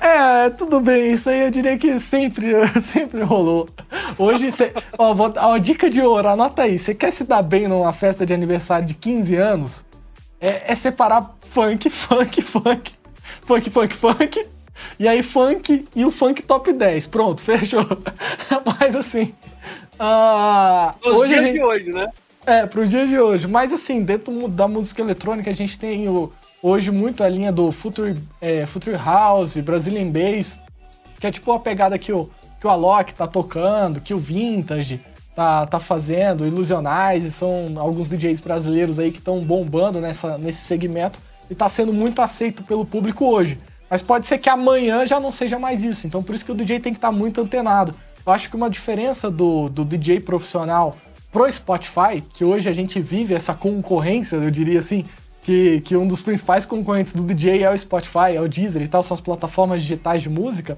É, 0.00 0.50
tudo 0.50 0.80
bem, 0.80 1.12
isso 1.12 1.28
aí 1.28 1.40
eu 1.40 1.50
diria 1.50 1.76
que 1.76 1.98
sempre, 1.98 2.52
sempre 2.80 3.22
rolou. 3.22 3.68
Hoje, 4.16 4.50
cê, 4.50 4.72
ó, 4.96 5.12
vou, 5.12 5.32
ó, 5.36 5.58
dica 5.58 5.90
de 5.90 6.00
ouro, 6.00 6.28
anota 6.28 6.62
aí. 6.62 6.78
Você 6.78 6.94
quer 6.94 7.10
se 7.10 7.24
dar 7.24 7.42
bem 7.42 7.66
numa 7.66 7.92
festa 7.92 8.24
de 8.24 8.32
aniversário 8.32 8.86
de 8.86 8.94
15 8.94 9.36
anos? 9.36 9.84
É, 10.40 10.72
é 10.72 10.74
separar 10.74 11.36
funk, 11.50 11.90
funk, 11.90 12.42
funk, 12.42 12.92
funk, 13.42 13.70
funk, 13.70 13.94
funk, 13.94 14.46
e 14.98 15.08
aí 15.08 15.22
funk 15.22 15.88
e 15.94 16.04
o 16.04 16.10
funk 16.10 16.42
top 16.42 16.72
10. 16.72 17.06
Pronto, 17.08 17.42
fechou. 17.42 17.86
Mas 18.78 18.94
assim. 18.94 19.34
Uh, 19.98 21.08
Os 21.08 21.22
hoje 21.22 21.28
dias 21.28 21.44
gente, 21.44 21.54
de 21.54 21.62
hoje, 21.62 21.90
né? 21.90 22.08
É, 22.46 22.66
pro 22.66 22.86
dia 22.86 23.06
de 23.06 23.18
hoje. 23.18 23.48
Mas 23.48 23.72
assim, 23.72 24.02
dentro 24.02 24.48
da 24.48 24.68
música 24.68 25.02
eletrônica, 25.02 25.50
a 25.50 25.54
gente 25.54 25.78
tem 25.78 26.08
o 26.08 26.32
hoje 26.62 26.90
muito 26.90 27.22
a 27.22 27.28
linha 27.28 27.52
do 27.52 27.70
Future, 27.70 28.16
é, 28.40 28.66
Future 28.66 28.96
House, 28.96 29.56
Brazilian 29.58 30.10
Bass, 30.10 30.58
que 31.18 31.26
é 31.26 31.30
tipo 31.30 31.52
a 31.52 31.58
pegada 31.58 31.98
que 31.98 32.12
o, 32.12 32.30
que 32.60 32.66
o 32.66 32.70
Alok 32.70 33.14
tá 33.14 33.26
tocando, 33.26 34.00
que 34.00 34.14
o 34.14 34.18
Vintage 34.18 35.00
tá, 35.34 35.66
tá 35.66 35.78
fazendo, 35.78 36.46
Ilusionais, 36.46 37.32
são 37.34 37.74
alguns 37.76 38.08
DJs 38.08 38.40
brasileiros 38.40 38.98
aí 38.98 39.10
que 39.10 39.18
estão 39.18 39.40
bombando 39.40 40.00
nessa, 40.00 40.36
nesse 40.36 40.62
segmento 40.62 41.18
e 41.50 41.54
tá 41.54 41.68
sendo 41.68 41.92
muito 41.92 42.20
aceito 42.20 42.62
pelo 42.62 42.84
público 42.84 43.24
hoje. 43.24 43.58
Mas 43.88 44.02
pode 44.02 44.26
ser 44.26 44.38
que 44.38 44.50
amanhã 44.50 45.06
já 45.06 45.18
não 45.18 45.32
seja 45.32 45.58
mais 45.58 45.82
isso, 45.82 46.06
então 46.06 46.22
por 46.22 46.34
isso 46.34 46.44
que 46.44 46.52
o 46.52 46.54
DJ 46.54 46.80
tem 46.80 46.92
que 46.92 46.98
estar 46.98 47.08
tá 47.08 47.16
muito 47.16 47.40
antenado. 47.40 47.94
Eu 48.26 48.32
acho 48.32 48.50
que 48.50 48.56
uma 48.56 48.68
diferença 48.68 49.30
do, 49.30 49.68
do 49.68 49.84
DJ 49.84 50.20
profissional 50.20 50.94
pro 51.32 51.50
Spotify, 51.50 52.22
que 52.34 52.44
hoje 52.44 52.68
a 52.68 52.72
gente 52.72 53.00
vive 53.00 53.34
essa 53.34 53.54
concorrência, 53.54 54.36
eu 54.36 54.50
diria 54.50 54.78
assim, 54.80 55.06
que, 55.48 55.80
que 55.80 55.96
um 55.96 56.06
dos 56.06 56.20
principais 56.20 56.66
concorrentes 56.66 57.14
do 57.14 57.24
DJ 57.24 57.62
é 57.62 57.70
o 57.70 57.78
Spotify, 57.78 58.34
é 58.34 58.40
o 58.40 58.46
Deezer 58.46 58.82
e 58.82 58.86
tal, 58.86 59.02
são 59.02 59.14
as 59.14 59.20
plataformas 59.22 59.80
digitais 59.80 60.20
de 60.20 60.28
música, 60.28 60.76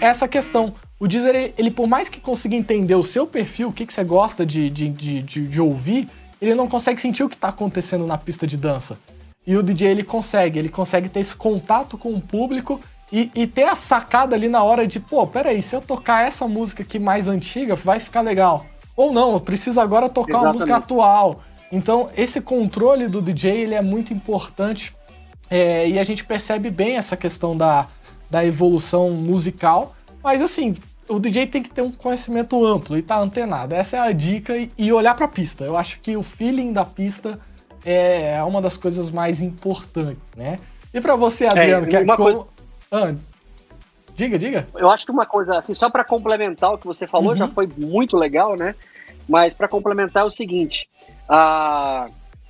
é 0.00 0.06
essa 0.06 0.26
questão. 0.26 0.72
O 0.98 1.06
Deezer, 1.06 1.52
ele, 1.58 1.70
por 1.70 1.86
mais 1.86 2.08
que 2.08 2.18
consiga 2.18 2.56
entender 2.56 2.94
o 2.94 3.02
seu 3.02 3.26
perfil, 3.26 3.68
o 3.68 3.72
que, 3.74 3.84
que 3.84 3.92
você 3.92 4.02
gosta 4.02 4.46
de, 4.46 4.70
de, 4.70 4.88
de, 4.88 5.20
de, 5.20 5.46
de 5.46 5.60
ouvir, 5.60 6.08
ele 6.40 6.54
não 6.54 6.66
consegue 6.66 6.98
sentir 6.98 7.24
o 7.24 7.28
que 7.28 7.34
está 7.34 7.48
acontecendo 7.48 8.06
na 8.06 8.16
pista 8.16 8.46
de 8.46 8.56
dança. 8.56 8.98
E 9.46 9.54
o 9.54 9.62
DJ 9.62 9.88
ele 9.88 10.02
consegue, 10.02 10.58
ele 10.58 10.70
consegue 10.70 11.10
ter 11.10 11.20
esse 11.20 11.36
contato 11.36 11.98
com 11.98 12.14
o 12.14 12.20
público 12.20 12.80
e, 13.12 13.30
e, 13.34 13.46
ter 13.46 13.64
a 13.64 13.74
sacada 13.74 14.34
ali 14.34 14.48
na 14.48 14.62
hora 14.62 14.86
de, 14.86 14.98
pô, 14.98 15.26
peraí, 15.26 15.60
se 15.60 15.76
eu 15.76 15.82
tocar 15.82 16.26
essa 16.26 16.48
música 16.48 16.82
aqui 16.82 16.98
mais 16.98 17.28
antiga, 17.28 17.74
vai 17.76 18.00
ficar 18.00 18.22
legal. 18.22 18.64
Ou 18.96 19.12
não, 19.12 19.34
eu 19.34 19.40
preciso 19.40 19.78
agora 19.78 20.08
tocar 20.08 20.38
Exatamente. 20.38 20.46
uma 20.46 20.52
música 20.54 20.76
atual. 20.76 21.42
Então, 21.70 22.08
esse 22.16 22.40
controle 22.40 23.08
do 23.08 23.20
DJ 23.20 23.52
ele 23.52 23.74
é 23.74 23.82
muito 23.82 24.12
importante 24.12 24.94
é, 25.50 25.88
e 25.88 25.98
a 25.98 26.04
gente 26.04 26.24
percebe 26.24 26.70
bem 26.70 26.96
essa 26.96 27.16
questão 27.16 27.56
da, 27.56 27.86
da 28.30 28.44
evolução 28.44 29.10
musical. 29.10 29.94
Mas, 30.22 30.42
assim, 30.42 30.74
o 31.08 31.18
DJ 31.18 31.46
tem 31.46 31.62
que 31.62 31.70
ter 31.70 31.82
um 31.82 31.90
conhecimento 31.90 32.64
amplo 32.64 32.96
e 32.96 33.00
estar 33.00 33.16
tá 33.16 33.20
antenado. 33.20 33.74
Essa 33.74 33.96
é 33.96 34.00
a 34.00 34.12
dica 34.12 34.56
e, 34.56 34.70
e 34.76 34.92
olhar 34.92 35.14
para 35.14 35.26
a 35.26 35.28
pista. 35.28 35.64
Eu 35.64 35.76
acho 35.76 36.00
que 36.00 36.16
o 36.16 36.22
feeling 36.22 36.72
da 36.72 36.84
pista 36.84 37.38
é 37.84 38.42
uma 38.42 38.60
das 38.60 38.76
coisas 38.76 39.10
mais 39.10 39.40
importantes, 39.40 40.34
né? 40.36 40.58
E 40.92 41.00
para 41.00 41.14
você, 41.14 41.44
é, 41.44 41.48
Adriano, 41.48 41.86
é, 41.86 41.88
que 41.88 41.96
é 41.96 42.04
como... 42.04 42.16
coisa... 42.16 42.46
ah, 42.90 43.14
diga, 44.16 44.38
diga. 44.38 44.66
Eu 44.74 44.90
acho 44.90 45.06
que 45.06 45.12
uma 45.12 45.26
coisa 45.26 45.56
assim, 45.56 45.74
só 45.74 45.88
para 45.88 46.04
complementar 46.04 46.72
o 46.72 46.78
que 46.78 46.86
você 46.86 47.06
falou, 47.06 47.30
uhum. 47.30 47.36
já 47.36 47.48
foi 47.48 47.68
muito 47.76 48.16
legal, 48.16 48.56
né? 48.56 48.74
Mas 49.28 49.54
para 49.54 49.68
complementar 49.68 50.24
é 50.24 50.26
o 50.26 50.30
seguinte: 50.30 50.88
a, 51.28 52.06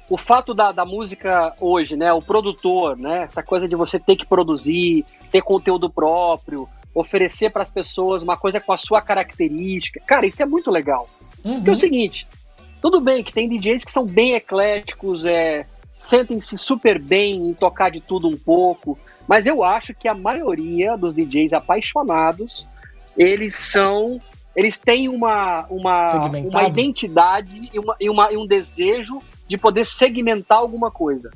o 0.08 0.16
fato 0.16 0.54
da, 0.54 0.72
da 0.72 0.84
música 0.84 1.54
hoje, 1.60 1.96
né, 1.96 2.12
o 2.12 2.22
produtor, 2.22 2.96
né, 2.96 3.22
essa 3.24 3.42
coisa 3.42 3.68
de 3.68 3.74
você 3.74 3.98
ter 3.98 4.16
que 4.16 4.26
produzir, 4.26 5.04
ter 5.30 5.42
conteúdo 5.42 5.90
próprio, 5.90 6.68
oferecer 6.94 7.50
para 7.50 7.62
as 7.62 7.70
pessoas 7.70 8.22
uma 8.22 8.36
coisa 8.36 8.60
com 8.60 8.72
a 8.72 8.76
sua 8.76 9.02
característica, 9.02 10.00
cara, 10.06 10.26
isso 10.26 10.42
é 10.42 10.46
muito 10.46 10.70
legal. 10.70 11.06
Uhum. 11.44 11.56
Porque 11.56 11.70
é 11.70 11.72
o 11.72 11.76
seguinte, 11.76 12.26
tudo 12.80 13.00
bem 13.00 13.22
que 13.22 13.32
tem 13.32 13.48
DJs 13.48 13.84
que 13.84 13.92
são 13.92 14.06
bem 14.06 14.34
ecléticos, 14.34 15.24
é, 15.24 15.66
sentem-se 15.92 16.56
super 16.56 17.00
bem 17.00 17.48
em 17.48 17.54
tocar 17.54 17.90
de 17.90 18.00
tudo 18.00 18.28
um 18.28 18.36
pouco, 18.36 18.98
mas 19.26 19.46
eu 19.46 19.64
acho 19.64 19.92
que 19.92 20.06
a 20.06 20.14
maioria 20.14 20.96
dos 20.96 21.12
DJs 21.14 21.52
apaixonados, 21.52 22.66
eles 23.16 23.56
são 23.56 24.20
eles 24.56 24.78
têm 24.78 25.08
uma, 25.10 25.66
uma, 25.68 26.28
uma 26.28 26.62
identidade 26.64 27.70
e, 27.72 27.78
uma, 27.78 27.96
e, 28.00 28.08
uma, 28.08 28.32
e 28.32 28.36
um 28.38 28.46
desejo 28.46 29.20
de 29.46 29.58
poder 29.58 29.84
segmentar 29.84 30.58
alguma 30.58 30.90
coisa. 30.90 31.30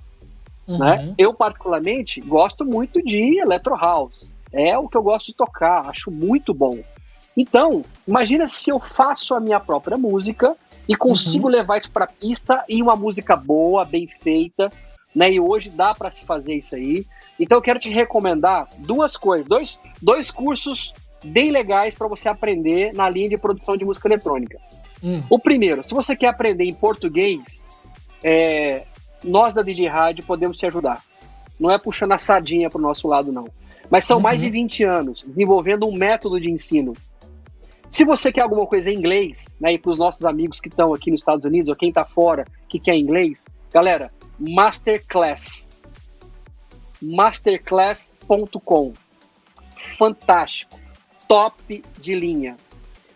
Uhum. 0.67 0.79
Né? 0.79 1.15
Eu, 1.19 1.35
particularmente, 1.35 2.21
gosto 2.23 2.65
muito 2.65 3.03
de 3.03 3.39
Electro 3.39 3.77
House. 3.77 4.33
É 4.51 4.77
o 4.79 4.89
que 4.89 4.97
eu 4.97 5.03
gosto 5.03 5.27
de 5.27 5.35
tocar, 5.35 5.89
acho 5.91 6.11
muito 6.11 6.55
bom. 6.55 6.79
Então, 7.37 7.85
imagina 8.09 8.49
se 8.49 8.71
eu 8.71 8.81
faço 8.81 9.35
a 9.35 9.41
minha 9.41 9.61
própria 9.61 9.99
música 9.99 10.57
e 10.89 10.97
consigo 10.97 11.47
uhum. 11.47 11.53
levar 11.53 11.79
isso 11.79 11.91
para 11.91 12.07
pista 12.07 12.65
e 12.69 12.83
uma 12.83 12.97
música 12.97 13.37
boa, 13.37 13.85
bem 13.85 14.07
feita, 14.07 14.73
né? 15.15 15.31
E 15.31 15.39
hoje 15.39 15.69
dá 15.69 15.95
para 15.95 16.11
se 16.11 16.25
fazer 16.25 16.55
isso 16.55 16.75
aí. 16.75 17.07
Então 17.39 17.59
eu 17.59 17.63
quero 17.63 17.79
te 17.79 17.91
recomendar 17.91 18.69
duas 18.79 19.17
coisas, 19.17 19.47
dois, 19.47 19.79
dois 20.01 20.31
cursos 20.31 20.93
bem 21.25 21.51
legais 21.51 21.95
para 21.95 22.09
você 22.09 22.29
aprender 22.29 22.93
na 22.95 23.09
linha 23.09 23.29
de 23.29 23.39
produção 23.39 23.77
de 23.77 23.85
música 23.85 24.09
eletrônica. 24.09 24.59
Hum. 25.03 25.21
O 25.31 25.39
primeiro, 25.39 25.83
se 25.83 25.95
você 25.95 26.15
quer 26.17 26.29
aprender 26.29 26.65
em 26.65 26.75
português, 26.75 27.63
é, 28.23 28.85
nós 29.25 29.55
da 29.55 29.63
DJ 29.63 29.87
Rádio 29.89 30.25
podemos 30.25 30.59
te 30.59 30.67
ajudar. 30.67 31.03
Não 31.59 31.71
é 31.71 31.79
puxando 31.79 32.13
a 32.13 32.19
sardinha 32.19 32.71
para 32.71 32.79
o 32.79 32.83
nosso 32.83 33.07
lado, 33.07 33.33
não. 33.33 33.45
Mas 33.91 34.05
são 34.05 34.19
uhum. 34.19 34.23
mais 34.23 34.41
de 34.41 34.51
20 34.51 34.85
anos 34.85 35.25
desenvolvendo 35.27 35.87
um 35.87 35.97
método 35.97 36.41
de 36.41 36.51
ensino. 36.51 36.95
Se 37.89 38.05
você 38.05 38.33
quer 38.33 38.43
alguma 38.43 38.67
coisa 38.67 38.91
em 38.91 38.95
inglês, 38.95 39.47
né, 39.61 39.73
e 39.73 39.79
para 39.79 39.91
os 39.91 39.99
nossos 39.99 40.25
amigos 40.25 40.61
que 40.61 40.69
estão 40.69 40.95
aqui 40.95 41.11
nos 41.11 41.21
Estados 41.21 41.45
Unidos 41.45 41.69
ou 41.69 41.77
quem 41.77 41.89
está 41.89 42.05
fora 42.05 42.45
que 42.69 42.79
quer 42.79 42.97
inglês, 42.97 43.45
galera, 43.73 44.13
Masterclass. 44.39 45.67
Masterclass.com. 47.03 48.93
Fantástico 49.99 50.80
top 51.31 51.85
de 52.01 52.12
linha. 52.12 52.57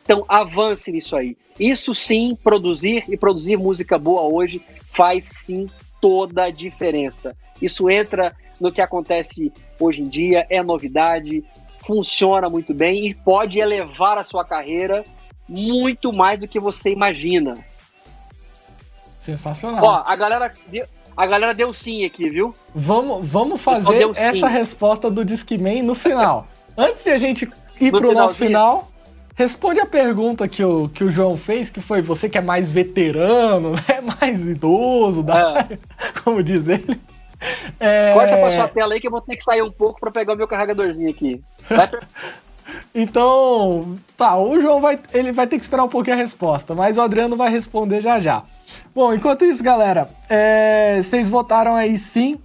Então 0.04 0.24
avance 0.28 0.92
nisso 0.92 1.16
aí. 1.16 1.36
Isso 1.58 1.92
sim, 1.92 2.38
produzir 2.44 3.02
e 3.08 3.16
produzir 3.16 3.56
música 3.56 3.98
boa 3.98 4.22
hoje 4.22 4.64
faz 4.84 5.24
sim 5.24 5.68
toda 6.00 6.44
a 6.44 6.50
diferença. 6.50 7.36
Isso 7.60 7.90
entra 7.90 8.32
no 8.60 8.70
que 8.70 8.80
acontece 8.80 9.52
hoje 9.80 10.02
em 10.02 10.04
dia, 10.04 10.46
é 10.48 10.62
novidade, 10.62 11.42
funciona 11.78 12.48
muito 12.48 12.72
bem 12.72 13.08
e 13.08 13.14
pode 13.14 13.58
elevar 13.58 14.16
a 14.16 14.22
sua 14.22 14.44
carreira 14.44 15.02
muito 15.48 16.12
mais 16.12 16.38
do 16.38 16.46
que 16.46 16.60
você 16.60 16.90
imagina. 16.90 17.54
Sensacional. 19.16 19.84
Ó, 19.84 20.02
a 20.06 20.14
galera 20.14 20.54
deu, 20.68 20.86
a 21.16 21.26
galera 21.26 21.52
deu 21.52 21.72
sim 21.74 22.04
aqui, 22.04 22.30
viu? 22.30 22.54
Vamos, 22.72 23.26
vamos 23.26 23.60
fazer 23.60 24.08
essa 24.16 24.46
resposta 24.46 25.10
do 25.10 25.24
Discman 25.24 25.82
no 25.82 25.96
final. 25.96 26.46
Antes 26.76 27.04
de 27.04 27.10
a 27.10 27.18
gente 27.18 27.50
e 27.80 27.90
no 27.90 27.98
pro 27.98 28.12
nosso 28.12 28.36
final, 28.36 28.88
responde 29.34 29.80
a 29.80 29.86
pergunta 29.86 30.46
que 30.46 30.64
o, 30.64 30.88
que 30.88 31.04
o 31.04 31.10
João 31.10 31.36
fez, 31.36 31.70
que 31.70 31.80
foi 31.80 32.00
você 32.00 32.28
que 32.28 32.38
é 32.38 32.40
mais 32.40 32.70
veterano, 32.70 33.72
né? 33.88 34.14
mais 34.20 34.46
idoso, 34.46 35.22
da 35.22 35.66
é. 35.70 35.78
como 36.22 36.42
diz 36.42 36.68
ele. 36.68 37.00
É... 37.78 38.12
Corta 38.14 38.36
pra 38.36 38.50
sua 38.50 38.68
tela 38.68 38.94
aí 38.94 39.00
que 39.00 39.06
eu 39.06 39.10
vou 39.10 39.20
ter 39.20 39.36
que 39.36 39.44
sair 39.44 39.62
um 39.62 39.70
pouco 39.70 40.00
para 40.00 40.10
pegar 40.10 40.34
o 40.34 40.36
meu 40.36 40.48
carregadorzinho 40.48 41.10
aqui. 41.10 41.42
então, 42.94 43.98
tá, 44.16 44.36
o 44.38 44.58
João 44.60 44.80
vai, 44.80 44.98
ele 45.12 45.32
vai 45.32 45.46
ter 45.46 45.56
que 45.56 45.62
esperar 45.62 45.84
um 45.84 45.88
pouquinho 45.88 46.16
a 46.16 46.18
resposta, 46.18 46.74
mas 46.74 46.96
o 46.96 47.02
Adriano 47.02 47.36
vai 47.36 47.50
responder 47.50 48.00
já 48.00 48.18
já. 48.18 48.42
Bom, 48.94 49.12
enquanto 49.12 49.44
isso, 49.44 49.62
galera, 49.62 50.08
é, 50.28 51.00
vocês 51.02 51.28
votaram 51.28 51.74
aí 51.74 51.98
sim 51.98 52.40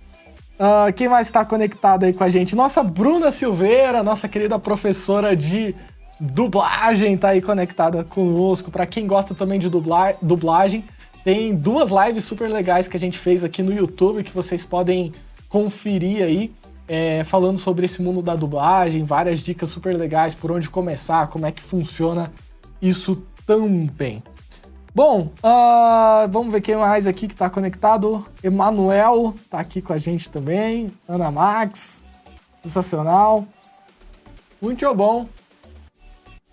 Uh, 0.60 0.92
quem 0.94 1.08
mais 1.08 1.28
está 1.28 1.46
conectado 1.46 2.04
aí 2.04 2.12
com 2.12 2.24
a 2.24 2.28
gente? 2.28 2.54
Nossa 2.54 2.84
Bruna 2.84 3.32
Silveira, 3.32 4.04
nossa 4.04 4.28
querida 4.28 4.60
professora 4.60 5.34
de 5.34 5.74
dublagem, 6.20 7.16
tá 7.18 7.30
aí 7.30 7.42
conectada 7.42 8.04
conosco. 8.04 8.70
Para 8.70 8.86
quem 8.86 9.08
gosta 9.08 9.34
também 9.34 9.58
de 9.58 9.70
dubla 9.70 10.14
dublagem, 10.22 10.84
tem 11.24 11.56
duas 11.56 11.92
lives 11.92 12.26
super 12.26 12.50
legais 12.50 12.90
que 12.90 12.98
a 12.98 13.00
gente 13.00 13.18
fez 13.18 13.46
aqui 13.46 13.64
no 13.64 13.74
YouTube 13.74 14.22
que 14.22 14.34
vocês 14.34 14.66
podem 14.66 15.14
conferir 15.48 16.24
aí, 16.24 16.54
é, 16.90 17.24
falando 17.24 17.58
sobre 17.58 17.86
esse 17.86 18.02
mundo 18.02 18.22
da 18.22 18.36
dublagem, 18.36 19.04
várias 19.04 19.40
dicas 19.40 19.70
super 19.70 19.96
legais 19.96 20.34
por 20.34 20.52
onde 20.52 20.70
começar, 20.70 21.28
como 21.28 21.46
é 21.46 21.54
que 21.54 21.62
funciona 21.62 22.34
isso 22.82 23.24
também. 23.48 24.22
Bom, 24.94 25.32
uh, 25.44 26.28
vamos 26.30 26.52
ver 26.52 26.62
quem 26.62 26.76
mais 26.76 27.06
aqui 27.06 27.28
que 27.28 27.34
está 27.34 27.50
conectado. 27.50 28.26
Emanuel 28.44 29.36
está 29.40 29.60
aqui 29.60 29.82
com 29.82 29.94
a 29.94 29.98
gente 29.98 30.32
também. 30.32 30.92
Ana 31.08 31.30
Max, 31.30 32.06
sensacional. 32.64 33.46
Muito 34.60 34.92
bom. 34.96 35.28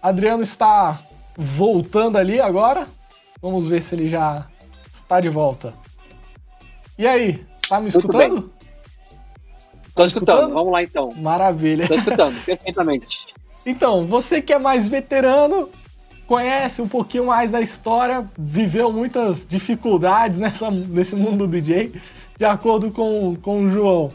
Adriano 0.03 0.43
está 0.43 1.03
voltando 1.35 2.19
ali 2.19 2.39
agora. 2.39 2.87
Vamos 3.41 3.67
ver 3.67 3.81
se 3.83 3.95
ele 3.95 4.09
já 4.09 4.47
está 4.93 5.19
de 5.19 5.31
volta. 5.31 5.73
E 6.99 7.07
aí, 7.07 7.45
tá 7.69 7.81
me 7.81 7.89
escutando? 7.89 8.43
Tô 9.95 10.03
tá 10.03 10.05
escutando? 10.05 10.41
escutando, 10.41 10.55
vamos 10.55 10.73
lá 10.73 10.83
então. 10.83 11.11
Maravilha. 11.17 11.89
Tô 11.89 11.95
escutando, 11.95 12.45
perfeitamente. 12.45 13.27
Então, 13.65 14.07
você 14.07 14.43
que 14.43 14.53
é 14.53 14.59
mais 14.59 14.87
veterano, 14.87 15.71
conhece 16.27 16.82
um 16.82 16.89
pouquinho 16.89 17.27
mais 17.27 17.51
da 17.51 17.61
história, 17.61 18.28
viveu 18.39 18.93
muitas 18.93 19.47
dificuldades 19.47 20.39
nessa, 20.40 20.70
nesse 20.70 21.16
mundo 21.16 21.47
do 21.47 21.48
DJ, 21.48 21.93
de 22.36 22.44
acordo 22.44 22.90
com, 22.90 23.36
com 23.36 23.61
o 23.61 23.70
João. 23.70 24.11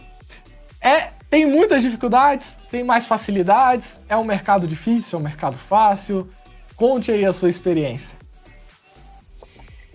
É, 0.81 1.11
tem 1.29 1.45
muitas 1.45 1.83
dificuldades, 1.83 2.59
tem 2.69 2.83
mais 2.83 3.05
facilidades, 3.05 4.01
é 4.09 4.17
um 4.17 4.23
mercado 4.23 4.67
difícil, 4.67 5.17
é 5.17 5.21
um 5.21 5.23
mercado 5.23 5.57
fácil. 5.57 6.29
Conte 6.75 7.11
aí 7.11 7.23
a 7.23 7.31
sua 7.31 7.49
experiência. 7.49 8.17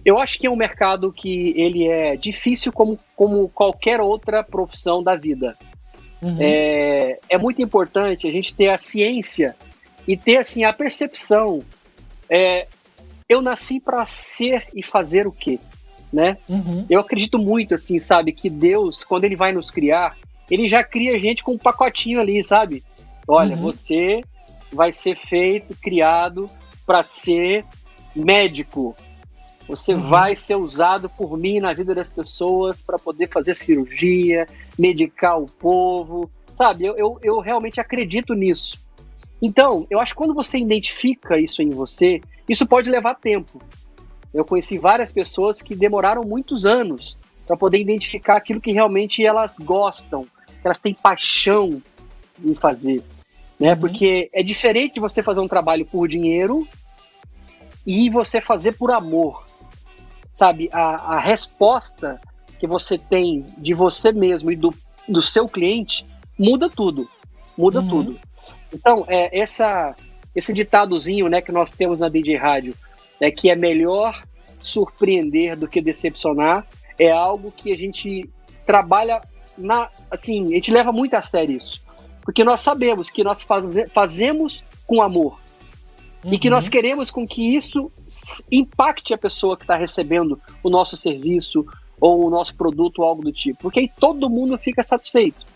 Eu 0.05 0.19
acho 0.19 0.39
que 0.39 0.47
é 0.47 0.51
um 0.51 0.57
mercado 0.57 1.13
que 1.13 1.53
ele 1.57 1.89
é 1.89 2.17
difícil 2.17 2.73
como, 2.73 2.97
como 3.17 3.49
qualquer 3.49 4.01
outra 4.01 4.43
profissão 4.43 5.03
da 5.03 5.17
vida. 5.17 5.57
Uhum. 6.23 6.37
É, 6.41 7.19
é 7.29 7.37
muito 7.37 7.61
importante 7.61 8.27
a 8.27 8.31
gente 8.31 8.55
ter 8.55 8.69
a 8.69 8.79
ciência 8.79 9.57
e 10.07 10.17
ter 10.17 10.37
assim 10.37 10.65
a 10.65 10.73
percepção 10.73 11.63
é, 12.31 12.67
eu 13.29 13.43
nasci 13.43 13.81
para 13.81 14.05
ser 14.07 14.69
e 14.75 14.83
fazer 14.83 15.27
o 15.27 15.33
quê? 15.33 15.59
Né? 16.13 16.39
Uhum. 16.49 16.87
Eu 16.89 17.01
acredito 17.01 17.39
muito, 17.39 17.75
assim, 17.75 17.99
sabe, 17.99 18.33
que 18.33 18.49
Deus, 18.49 19.05
quando 19.05 19.25
ele 19.25 19.37
vai 19.37 19.53
nos 19.53 19.71
criar, 19.71 20.17
ele 20.51 20.69
já 20.69 20.83
cria 20.83 21.17
a 21.17 21.19
gente 21.19 21.43
com 21.43 21.53
um 21.53 21.59
pacotinho 21.59 22.21
ali, 22.21 22.43
sabe? 22.45 22.85
Olha, 23.27 23.57
uhum. 23.57 23.63
você 23.63 24.21
vai 24.73 24.93
ser 24.93 25.17
feito, 25.17 25.77
criado 25.81 26.47
para 26.87 27.03
ser 27.03 27.65
médico. 28.15 28.95
Você 29.69 29.95
uhum. 29.95 30.09
vai 30.09 30.37
ser 30.37 30.55
usado 30.55 31.09
por 31.09 31.37
mim 31.37 31.59
na 31.59 31.73
vida 31.73 31.95
das 31.95 32.09
pessoas 32.09 32.81
para 32.83 32.99
poder 32.99 33.29
fazer 33.29 33.57
cirurgia, 33.57 34.47
medicar 34.79 35.41
o 35.41 35.47
povo, 35.47 36.31
sabe? 36.57 36.87
Eu, 36.87 36.95
eu, 36.97 37.19
eu 37.23 37.41
realmente 37.41 37.81
acredito 37.81 38.33
nisso. 38.33 38.86
Então, 39.41 39.87
eu 39.91 40.01
acho 40.01 40.13
que 40.13 40.19
quando 40.19 40.35
você 40.35 40.59
identifica 40.59 41.39
isso 41.39 41.63
em 41.63 41.71
você, 41.71 42.21
isso 42.49 42.67
pode 42.67 42.91
levar 42.91 43.15
tempo. 43.15 43.61
Eu 44.33 44.45
conheci 44.45 44.79
várias 44.79 45.13
pessoas 45.13 45.61
que 45.63 45.75
demoraram 45.75 46.23
muitos 46.23 46.65
anos 46.65 47.17
para 47.47 47.57
poder 47.57 47.79
identificar 47.79 48.37
aquilo 48.37 48.61
que 48.61 48.73
realmente 48.73 49.25
elas 49.25 49.59
gostam, 49.59 50.25
que 50.47 50.67
elas 50.67 50.79
têm 50.79 50.95
paixão 50.95 51.83
em 52.45 52.55
fazer. 52.55 53.03
Né? 53.59 53.73
Uhum. 53.73 53.81
Porque 53.81 54.31
é 54.33 54.43
diferente 54.43 55.01
você 55.01 55.23
fazer 55.23 55.41
um 55.41 55.49
trabalho 55.49 55.87
por 55.87 56.09
dinheiro 56.09 56.67
e 57.87 58.11
você 58.11 58.41
fazer 58.41 58.73
por 58.73 58.91
amor. 58.91 59.45
Sabe, 60.35 60.69
a, 60.73 61.15
a 61.17 61.19
resposta 61.19 62.21
que 62.59 62.67
você 62.67 62.99
tem 62.99 63.47
de 63.57 63.73
você 63.73 64.13
mesmo 64.13 64.51
e 64.51 64.57
do, 64.57 64.75
do 65.09 65.23
seu 65.23 65.47
cliente 65.47 66.07
muda 66.39 66.69
tudo. 66.69 67.09
Muda 67.57 67.81
uhum. 67.81 67.89
tudo. 67.89 68.21
Então, 68.73 69.05
é, 69.09 69.39
essa, 69.39 69.95
esse 70.35 70.53
ditadozinho 70.53 71.29
né, 71.29 71.41
que 71.41 71.53
nós 71.53 71.71
temos 71.71 72.01
na 72.01 72.09
DJ 72.09 72.37
Rádio, 72.37 72.75
é 73.21 73.31
que 73.31 73.51
é 73.51 73.57
melhor 73.57 74.23
surpreender 74.61 75.57
do 75.57 75.69
que 75.69 75.81
decepcionar, 75.81 76.67
é 76.99 77.11
algo 77.11 77.53
que 77.53 77.73
a 77.73 77.77
gente 77.77 78.29
trabalha 78.67 79.21
na. 79.57 79.89
Assim, 80.11 80.45
a 80.47 80.55
gente 80.57 80.73
leva 80.73 80.93
muito 80.93 81.15
a 81.15 81.23
sério 81.23 81.57
isso. 81.57 81.85
Porque 82.23 82.43
nós 82.43 82.61
sabemos 82.61 83.11
que 83.11 83.23
nós 83.23 83.43
faz, 83.43 83.67
fazemos 83.93 84.65
com 84.87 85.01
amor. 85.01 85.39
Uhum. 86.25 86.35
E 86.35 86.39
que 86.39 86.51
nós 86.51 86.65
uhum. 86.65 86.71
queremos 86.73 87.11
com 87.11 87.27
que 87.27 87.55
isso 87.55 87.91
impacte 88.51 89.15
a 89.15 89.19
pessoa 89.19 89.57
que 89.57 89.63
está 89.63 89.77
recebendo 89.77 90.41
o 90.63 90.69
nosso 90.69 90.97
serviço 90.97 91.65
ou 92.01 92.27
o 92.27 92.31
nosso 92.31 92.55
produto 92.57 93.01
ou 93.01 93.05
algo 93.05 93.23
do 93.23 93.33
tipo. 93.33 93.61
Porque 93.63 93.81
aí 93.81 93.91
todo 93.99 94.29
mundo 94.29 94.59
fica 94.59 94.83
satisfeito. 94.83 95.47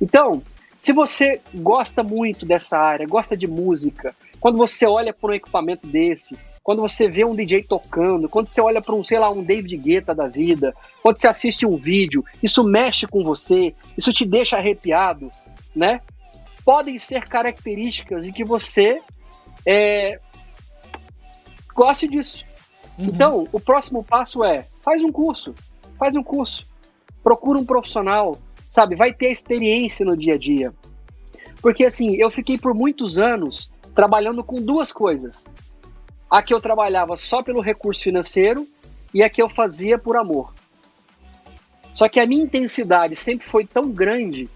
Então, 0.00 0.42
se 0.82 0.92
você 0.92 1.40
gosta 1.54 2.02
muito 2.02 2.44
dessa 2.44 2.76
área, 2.76 3.06
gosta 3.06 3.36
de 3.36 3.46
música, 3.46 4.16
quando 4.40 4.58
você 4.58 4.84
olha 4.84 5.14
para 5.14 5.30
um 5.30 5.34
equipamento 5.34 5.86
desse, 5.86 6.36
quando 6.60 6.82
você 6.82 7.06
vê 7.06 7.24
um 7.24 7.36
DJ 7.36 7.62
tocando, 7.62 8.28
quando 8.28 8.48
você 8.48 8.60
olha 8.60 8.82
para 8.82 8.92
um, 8.92 9.04
sei 9.04 9.20
lá, 9.20 9.30
um 9.30 9.44
David 9.44 9.76
Guetta 9.76 10.12
da 10.12 10.26
vida, 10.26 10.74
quando 11.00 11.20
você 11.20 11.28
assiste 11.28 11.64
um 11.64 11.76
vídeo, 11.76 12.24
isso 12.42 12.64
mexe 12.64 13.06
com 13.06 13.22
você, 13.22 13.72
isso 13.96 14.12
te 14.12 14.26
deixa 14.26 14.56
arrepiado, 14.56 15.30
né? 15.72 16.00
Podem 16.64 16.98
ser 16.98 17.28
características 17.28 18.24
de 18.24 18.32
que 18.32 18.44
você 18.44 19.00
é, 19.64 20.18
goste 21.72 22.08
disso. 22.08 22.44
Uhum. 22.98 23.06
Então, 23.06 23.48
o 23.52 23.60
próximo 23.60 24.02
passo 24.02 24.42
é: 24.42 24.66
faz 24.82 25.04
um 25.04 25.12
curso, 25.12 25.54
faz 25.96 26.16
um 26.16 26.24
curso, 26.24 26.66
procura 27.22 27.56
um 27.56 27.64
profissional, 27.64 28.36
sabe? 28.72 28.96
Vai 28.96 29.12
ter 29.12 29.30
experiência 29.30 30.02
no 30.02 30.16
dia 30.16 30.32
a 30.32 30.38
dia. 30.38 30.72
Porque 31.60 31.84
assim, 31.84 32.16
eu 32.16 32.30
fiquei 32.30 32.56
por 32.56 32.72
muitos 32.72 33.18
anos 33.18 33.70
trabalhando 33.94 34.42
com 34.42 34.62
duas 34.62 34.90
coisas. 34.90 35.44
A 36.30 36.42
que 36.42 36.54
eu 36.54 36.60
trabalhava 36.60 37.14
só 37.18 37.42
pelo 37.42 37.60
recurso 37.60 38.00
financeiro 38.00 38.66
e 39.12 39.22
a 39.22 39.28
que 39.28 39.42
eu 39.42 39.48
fazia 39.50 39.98
por 39.98 40.16
amor. 40.16 40.54
Só 41.92 42.08
que 42.08 42.18
a 42.18 42.26
minha 42.26 42.42
intensidade 42.42 43.14
sempre 43.14 43.46
foi 43.46 43.66
tão 43.66 43.90
grande 43.90 44.48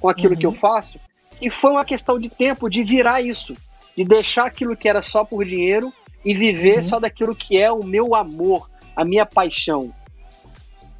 com 0.00 0.08
aquilo 0.08 0.34
uhum. 0.34 0.40
que 0.40 0.46
eu 0.46 0.50
uhum. 0.50 0.56
faço 0.56 0.98
que 1.38 1.48
foi 1.48 1.70
uma 1.70 1.84
questão 1.84 2.18
de 2.18 2.28
tempo 2.28 2.68
de 2.68 2.82
virar 2.82 3.22
isso, 3.22 3.54
de 3.96 4.04
deixar 4.04 4.46
aquilo 4.46 4.76
que 4.76 4.88
era 4.88 5.00
só 5.00 5.24
por 5.24 5.44
dinheiro 5.44 5.92
e 6.24 6.34
viver 6.34 6.78
uhum. 6.78 6.82
só 6.82 6.98
daquilo 6.98 7.36
que 7.36 7.56
é 7.56 7.70
o 7.70 7.84
meu 7.84 8.16
amor, 8.16 8.68
a 8.96 9.04
minha 9.04 9.24
paixão. 9.24 9.94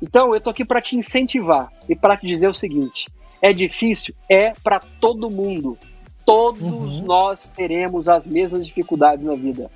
Então, 0.03 0.35
eu 0.35 0.41
tô 0.41 0.51
aqui 0.51 0.65
para 0.65 0.81
te 0.81 0.97
incentivar 0.97 1.73
e 1.89 1.95
para 1.95 2.17
te 2.17 2.27
dizer 2.27 2.49
o 2.49 2.55
seguinte: 2.55 3.09
é 3.41 3.53
difícil? 3.53 4.15
É 4.29 4.53
para 4.63 4.81
todo 4.81 5.31
mundo. 5.31 5.79
Todos 6.25 6.63
uhum. 6.99 7.05
nós 7.05 7.51
teremos 7.51 8.09
as 8.09 8.27
mesmas 8.27 8.67
dificuldades 8.67 9.25
na 9.25 9.35
vida. 9.35 9.71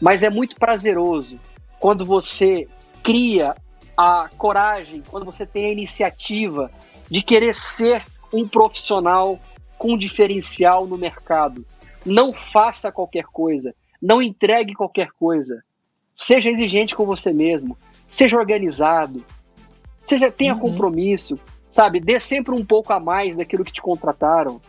Mas 0.00 0.22
é 0.22 0.30
muito 0.30 0.56
prazeroso 0.56 1.38
quando 1.78 2.04
você 2.04 2.68
cria 3.02 3.54
a 3.96 4.28
coragem, 4.36 5.02
quando 5.08 5.24
você 5.24 5.46
tem 5.46 5.66
a 5.66 5.72
iniciativa 5.72 6.70
de 7.10 7.22
querer 7.22 7.54
ser 7.54 8.04
um 8.32 8.46
profissional 8.48 9.38
com 9.76 9.96
diferencial 9.96 10.86
no 10.86 10.96
mercado. 10.96 11.64
Não 12.04 12.32
faça 12.32 12.92
qualquer 12.92 13.24
coisa, 13.24 13.74
não 14.00 14.22
entregue 14.22 14.74
qualquer 14.74 15.10
coisa. 15.12 15.62
Seja 16.14 16.50
exigente 16.50 16.94
com 16.94 17.04
você 17.04 17.32
mesmo, 17.32 17.76
seja 18.08 18.36
organizado, 18.36 19.24
Seja, 20.10 20.28
tenha 20.28 20.54
uhum. 20.54 20.58
compromisso, 20.58 21.38
sabe? 21.70 22.00
Dê 22.00 22.18
sempre 22.18 22.52
um 22.52 22.64
pouco 22.64 22.92
a 22.92 22.98
mais 22.98 23.36
daquilo 23.36 23.64
que 23.64 23.72
te 23.72 23.80
contrataram. 23.80 24.60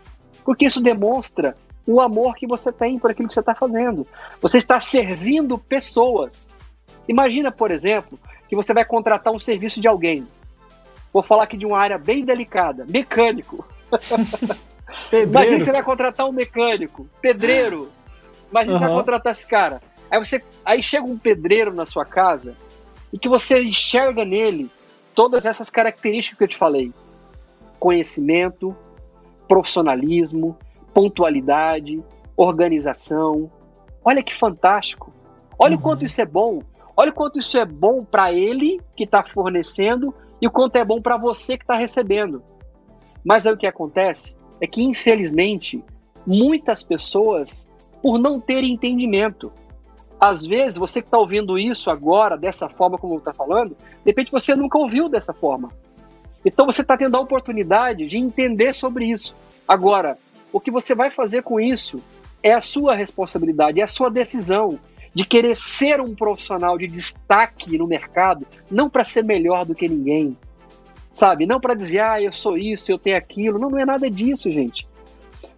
Porque 0.46 0.68
isso 0.68 0.80
demonstra 0.80 1.58
o 1.84 2.00
amor 2.00 2.36
que 2.36 2.46
você 2.46 2.72
tem 2.72 3.00
por 3.00 3.10
aquilo 3.10 3.28
que 3.28 3.34
você 3.34 3.40
está 3.40 3.56
fazendo. 3.56 4.06
Você 4.40 4.60
está 4.60 4.80
servindo 4.80 5.58
pessoas. 5.58 6.48
Imagina, 7.08 7.52
por 7.52 7.72
exemplo, 7.72 8.20
que 8.48 8.56
você 8.56 8.72
vai 8.72 8.86
contratar 8.86 9.34
um 9.34 9.40
serviço 9.40 9.82
de 9.82 9.88
alguém. 9.88 10.28
Vou 11.12 11.24
falar 11.24 11.46
aqui 11.46 11.58
de 11.58 11.66
uma 11.66 11.80
área 11.80 11.98
bem 11.98 12.24
delicada: 12.24 12.86
mecânico. 12.88 13.66
Imagina 15.12 15.58
que 15.58 15.66
você 15.66 15.72
vai 15.72 15.84
contratar 15.84 16.28
um 16.28 16.32
mecânico, 16.32 17.10
pedreiro. 17.20 17.92
Imagina 18.52 18.74
uhum. 18.74 18.80
que 18.80 18.86
você 18.86 18.90
vai 18.90 18.98
contratar 19.00 19.32
esse 19.32 19.48
cara. 19.48 19.82
Aí, 20.12 20.20
você, 20.20 20.44
aí 20.64 20.84
chega 20.84 21.04
um 21.04 21.18
pedreiro 21.18 21.74
na 21.74 21.88
sua 21.88 22.06
casa 22.06 22.56
e 23.12 23.18
que 23.18 23.28
você 23.28 23.60
enxerga 23.64 24.24
nele 24.24 24.70
todas 25.14 25.46
essas 25.46 25.70
características 25.70 26.38
que 26.38 26.44
eu 26.44 26.48
te 26.48 26.58
falei: 26.58 26.94
conhecimento, 27.80 28.76
profissionalismo, 29.48 30.58
pontualidade, 30.94 32.04
organização. 32.36 33.52
Olha 34.04 34.24
que 34.24 34.34
fantástico! 34.34 35.14
Olha 35.58 35.74
uhum. 35.76 35.80
o 35.80 35.84
quanto 35.84 36.06
isso 36.06 36.22
é 36.22 36.26
bom. 36.26 36.62
Olha 36.96 37.12
o 37.12 37.14
quanto 37.14 37.40
isso 37.40 37.58
é 37.58 37.66
bom 37.66 38.04
para 38.04 38.34
ele 38.34 38.82
que 38.96 39.04
está 39.04 39.24
fornecendo 39.24 40.14
e 40.42 40.48
o 40.48 40.52
quanto 40.52 40.76
é 40.76 40.84
bom 40.84 41.02
para 41.02 41.18
você 41.18 41.58
que 41.58 41.64
está 41.64 41.76
recebendo. 41.76 42.44
Mas 43.24 43.46
aí 43.46 43.54
o 43.54 43.58
que 43.58 43.68
acontece 43.68 44.36
é 44.60 44.68
que, 44.68 44.84
infelizmente, 44.84 45.84
muitas 46.26 46.84
pessoas, 46.84 47.68
por 48.02 48.18
não 48.18 48.40
terem 48.40 48.74
entendimento, 48.74 49.52
às 50.22 50.46
vezes 50.46 50.78
você 50.78 51.02
que 51.02 51.08
está 51.08 51.18
ouvindo 51.18 51.58
isso 51.58 51.90
agora, 51.90 52.38
dessa 52.38 52.70
forma 52.70 52.96
como 52.96 53.18
está 53.18 53.34
falando, 53.34 53.70
de 53.70 54.06
repente 54.06 54.32
você 54.32 54.56
nunca 54.56 54.78
ouviu 54.78 55.10
dessa 55.10 55.34
forma. 55.34 55.72
Então 56.46 56.68
você 56.68 56.84
está 56.84 56.96
tendo 56.96 57.18
a 57.18 57.20
oportunidade 57.20 58.06
de 58.06 58.20
entender 58.20 58.72
sobre 58.72 59.06
isso. 59.06 59.36
Agora, 59.68 60.20
o 60.54 60.60
que 60.60 60.70
você 60.70 60.94
vai 60.94 61.10
fazer 61.10 61.42
com 61.42 61.60
isso 61.60 62.00
é 62.44 62.54
a 62.54 62.62
sua 62.62 62.96
responsabilidade, 62.96 63.80
é 63.80 63.84
a 63.84 63.88
sua 63.88 64.12
decisão 64.12 64.80
de 65.12 65.26
querer 65.26 65.56
ser 65.56 66.00
um 66.00 66.14
profissional 66.14 66.78
de 66.78 66.86
destaque 66.86 67.76
no 67.76 67.88
mercado, 67.88 68.46
não 68.70 68.90
para 68.90 69.04
ser 69.04 69.24
melhor 69.24 69.66
do 69.66 69.74
que 69.74 69.90
ninguém, 69.90 70.38
sabe? 71.12 71.48
Não 71.48 71.60
para 71.60 71.74
dizer, 71.74 72.00
ah, 72.00 72.22
eu 72.22 72.32
sou 72.32 72.58
isso, 72.58 72.92
eu 72.92 73.00
tenho 73.00 73.18
aquilo. 73.18 73.58
Não, 73.58 73.72
não 73.72 73.80
é 73.80 73.86
nada 73.86 74.10
disso, 74.10 74.52
gente. 74.52 74.88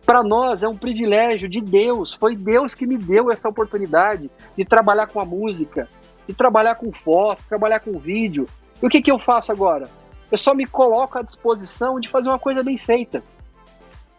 Para 0.06 0.22
nós 0.22 0.64
é 0.64 0.68
um 0.68 0.76
privilégio 0.76 1.48
de 1.48 1.62
Deus. 1.62 2.14
Foi 2.14 2.36
Deus 2.36 2.76
que 2.76 2.86
me 2.86 2.98
deu 2.98 3.32
essa 3.32 3.48
oportunidade 3.48 4.30
de 4.58 4.66
trabalhar 4.66 5.08
com 5.08 5.20
a 5.20 5.26
música, 5.26 5.88
de 6.28 6.34
trabalhar 6.34 6.76
com 6.76 6.92
foto, 6.92 7.44
trabalhar 7.48 7.80
com 7.80 7.98
vídeo. 7.98 8.48
E 8.82 8.86
o 8.86 8.90
que, 8.90 9.02
que 9.02 9.12
eu 9.12 9.18
faço 9.18 9.52
agora? 9.52 9.90
Eu 10.30 10.38
só 10.38 10.54
me 10.54 10.66
coloco 10.66 11.18
à 11.18 11.22
disposição 11.22 12.00
de 12.00 12.10
fazer 12.10 12.30
uma 12.30 12.40
coisa 12.40 12.64
bem 12.64 12.78
feita. 12.78 13.24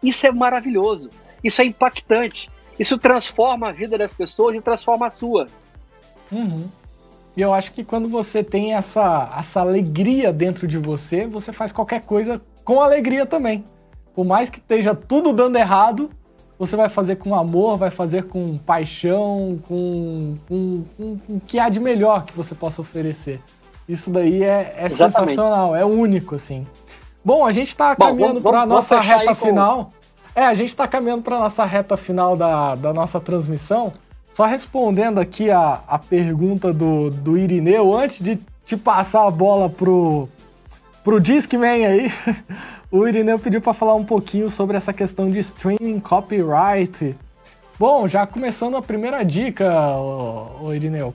Isso 0.03 0.27
é 0.27 0.33
maravilhoso. 0.33 1.11
Isso 1.43 1.61
é 1.61 1.67
impactante. 1.67 2.51
Isso 2.79 2.97
transforma 2.99 3.69
a 3.69 3.73
vida 3.73 3.99
das 3.99 4.15
pessoas 4.15 4.57
e 4.57 4.61
transforma 4.61 5.07
a 5.07 5.11
sua. 5.11 5.47
Uhum. 6.33 6.69
E 7.37 7.41
eu 7.41 7.53
acho 7.53 7.73
que 7.73 7.85
quando 7.85 8.09
você 8.09 8.43
tem 8.43 8.75
essa, 8.75 9.35
essa 9.37 9.61
alegria 9.61 10.33
dentro 10.33 10.67
de 10.67 10.79
você, 10.79 11.27
você 11.27 11.53
faz 11.53 11.73
qualquer 11.73 12.03
coisa 12.03 12.41
com 12.65 12.81
alegria 12.81 13.27
também. 13.27 13.65
Por 14.15 14.25
mais 14.25 14.51
que 14.51 14.59
esteja 14.59 14.95
tudo 14.95 15.33
dando 15.33 15.57
errado, 15.57 16.11
você 16.59 16.77
vai 16.77 16.89
fazer 16.89 17.17
com 17.17 17.35
amor, 17.35 17.77
vai 17.77 17.91
fazer 17.91 18.25
com 18.25 18.57
paixão, 18.59 19.59
com, 19.67 20.37
com, 20.49 20.85
com, 20.97 21.19
com 21.19 21.37
o 21.37 21.41
que 21.41 21.59
há 21.59 21.69
de 21.69 21.81
melhor 21.81 22.25
que 22.25 22.37
você 22.37 22.55
possa 22.55 22.81
oferecer. 22.81 23.41
Isso 23.89 24.11
daí 24.11 24.43
é, 24.43 24.75
é 24.77 24.89
sensacional, 24.89 25.75
é 25.75 25.85
único, 25.85 26.37
assim. 26.37 26.67
Bom, 27.25 27.45
a 27.45 27.53
gente 27.53 27.69
está 27.69 27.97
caminhando 27.97 28.41
para 28.41 28.63
a 28.63 28.67
nossa 28.67 29.01
reta 29.01 29.35
final. 29.35 29.93
É, 30.35 30.45
a 30.45 30.55
gente 30.55 30.69
está 30.69 30.87
caminhando 30.87 31.23
para 31.23 31.39
nossa 31.39 31.65
reta 31.65 31.97
final 31.97 32.37
da, 32.37 32.75
da 32.75 32.93
nossa 32.93 33.21
transmissão. 33.21 33.93
Só 34.33 34.47
respondendo 34.47 35.21
aqui 35.21 35.51
a, 35.51 35.81
a 35.87 35.99
pergunta 35.99 36.73
do, 36.73 37.09
do 37.11 37.39
Irineu, 37.39 37.97
antes 37.97 38.21
de 38.21 38.39
te 38.65 38.77
passar 38.77 39.27
a 39.27 39.31
bola 39.31 39.71
pro, 39.71 40.29
pro 41.05 41.21
Discman 41.21 41.87
aí, 41.87 42.13
o 42.95 43.09
Irineu 43.09 43.41
pediu 43.41 43.61
para 43.61 43.75
falar 43.75 43.97
um 43.97 44.05
pouquinho 44.05 44.49
sobre 44.49 44.77
essa 44.77 44.93
questão 44.93 45.29
de 45.29 45.41
streaming 45.41 45.99
copyright. 45.99 47.17
Bom, 47.77 48.07
já 48.07 48.25
começando 48.25 48.77
a 48.77 48.83
primeira 48.83 49.25
dica, 49.25 49.69
o, 49.99 50.73
Irineu. 50.73 51.13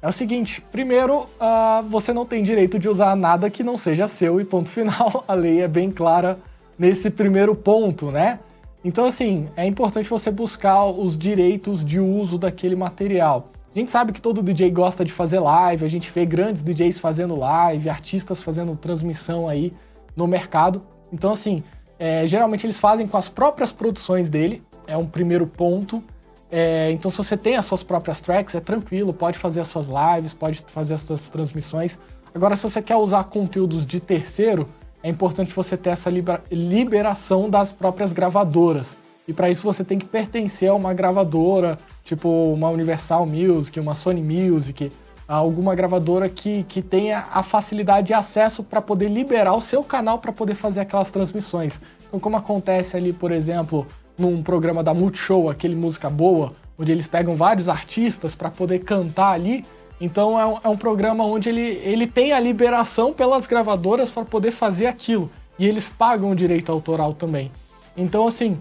É 0.00 0.08
o 0.08 0.10
seguinte, 0.10 0.62
primeiro, 0.72 1.26
uh, 1.38 1.82
você 1.86 2.14
não 2.14 2.24
tem 2.24 2.42
direito 2.42 2.78
de 2.78 2.88
usar 2.88 3.14
nada 3.14 3.50
que 3.50 3.62
não 3.62 3.76
seja 3.76 4.08
seu 4.08 4.40
e 4.40 4.44
ponto 4.46 4.70
final. 4.70 5.22
A 5.28 5.34
lei 5.34 5.60
é 5.60 5.68
bem 5.68 5.90
clara 5.90 6.38
nesse 6.78 7.10
primeiro 7.10 7.54
ponto, 7.54 8.10
né? 8.10 8.38
Então, 8.82 9.04
assim, 9.04 9.48
é 9.54 9.66
importante 9.66 10.08
você 10.08 10.30
buscar 10.30 10.86
os 10.86 11.18
direitos 11.18 11.84
de 11.84 12.00
uso 12.00 12.38
daquele 12.38 12.74
material. 12.74 13.50
A 13.76 13.78
gente 13.78 13.90
sabe 13.90 14.14
que 14.14 14.22
todo 14.22 14.42
DJ 14.42 14.70
gosta 14.70 15.04
de 15.04 15.12
fazer 15.12 15.40
live, 15.40 15.84
a 15.84 15.88
gente 15.88 16.10
vê 16.10 16.24
grandes 16.24 16.62
DJs 16.62 16.98
fazendo 16.98 17.36
live, 17.36 17.90
artistas 17.90 18.42
fazendo 18.42 18.74
transmissão 18.74 19.46
aí 19.46 19.74
no 20.16 20.26
mercado. 20.26 20.80
Então, 21.12 21.32
assim, 21.32 21.62
é, 21.98 22.26
geralmente 22.26 22.66
eles 22.66 22.78
fazem 22.78 23.06
com 23.06 23.16
as 23.16 23.28
próprias 23.28 23.72
produções 23.72 24.28
dele, 24.28 24.62
é 24.86 24.96
um 24.96 25.06
primeiro 25.06 25.46
ponto. 25.46 26.02
É, 26.50 26.90
então, 26.92 27.10
se 27.10 27.18
você 27.18 27.36
tem 27.36 27.56
as 27.56 27.64
suas 27.64 27.82
próprias 27.82 28.20
tracks, 28.20 28.54
é 28.54 28.60
tranquilo, 28.60 29.12
pode 29.12 29.38
fazer 29.38 29.60
as 29.60 29.68
suas 29.68 29.88
lives, 29.88 30.32
pode 30.32 30.64
fazer 30.68 30.94
as 30.94 31.02
suas 31.02 31.28
transmissões. 31.28 31.98
Agora, 32.34 32.56
se 32.56 32.62
você 32.62 32.80
quer 32.80 32.96
usar 32.96 33.24
conteúdos 33.24 33.86
de 33.86 34.00
terceiro, 34.00 34.68
é 35.02 35.08
importante 35.08 35.52
você 35.52 35.76
ter 35.76 35.90
essa 35.90 36.10
liberação 36.50 37.48
das 37.48 37.72
próprias 37.72 38.12
gravadoras. 38.12 38.96
E 39.26 39.32
para 39.32 39.50
isso 39.50 39.62
você 39.62 39.84
tem 39.84 39.98
que 39.98 40.06
pertencer 40.06 40.70
a 40.70 40.74
uma 40.74 40.94
gravadora, 40.94 41.78
tipo 42.02 42.28
uma 42.52 42.70
Universal 42.70 43.26
Music, 43.26 43.78
uma 43.78 43.92
Sony 43.94 44.22
Music, 44.22 44.90
alguma 45.34 45.74
gravadora 45.74 46.28
que, 46.28 46.64
que 46.64 46.80
tenha 46.80 47.26
a 47.30 47.42
facilidade 47.42 48.08
de 48.08 48.14
acesso 48.14 48.64
para 48.64 48.80
poder 48.80 49.08
liberar 49.08 49.54
o 49.54 49.60
seu 49.60 49.84
canal 49.84 50.18
para 50.18 50.32
poder 50.32 50.54
fazer 50.54 50.80
aquelas 50.80 51.10
transmissões. 51.10 51.80
Então, 52.06 52.18
como 52.18 52.36
acontece 52.36 52.96
ali, 52.96 53.12
por 53.12 53.30
exemplo, 53.30 53.86
num 54.16 54.42
programa 54.42 54.82
da 54.82 54.94
Multishow, 54.94 55.50
aquele 55.50 55.76
Música 55.76 56.08
Boa, 56.08 56.54
onde 56.78 56.90
eles 56.90 57.06
pegam 57.06 57.36
vários 57.36 57.68
artistas 57.68 58.34
para 58.34 58.50
poder 58.50 58.78
cantar 58.80 59.32
ali, 59.32 59.64
então 60.00 60.40
é 60.40 60.46
um, 60.46 60.58
é 60.64 60.68
um, 60.68 60.76
programa 60.76 61.24
onde 61.24 61.48
ele, 61.48 61.80
ele 61.82 62.06
tem 62.06 62.32
a 62.32 62.40
liberação 62.40 63.12
pelas 63.12 63.46
gravadoras 63.46 64.10
para 64.10 64.24
poder 64.24 64.52
fazer 64.52 64.86
aquilo. 64.86 65.30
E 65.58 65.66
eles 65.66 65.88
pagam 65.88 66.30
o 66.30 66.36
direito 66.36 66.70
autoral 66.70 67.12
também. 67.12 67.50
Então, 67.96 68.26
assim, 68.26 68.60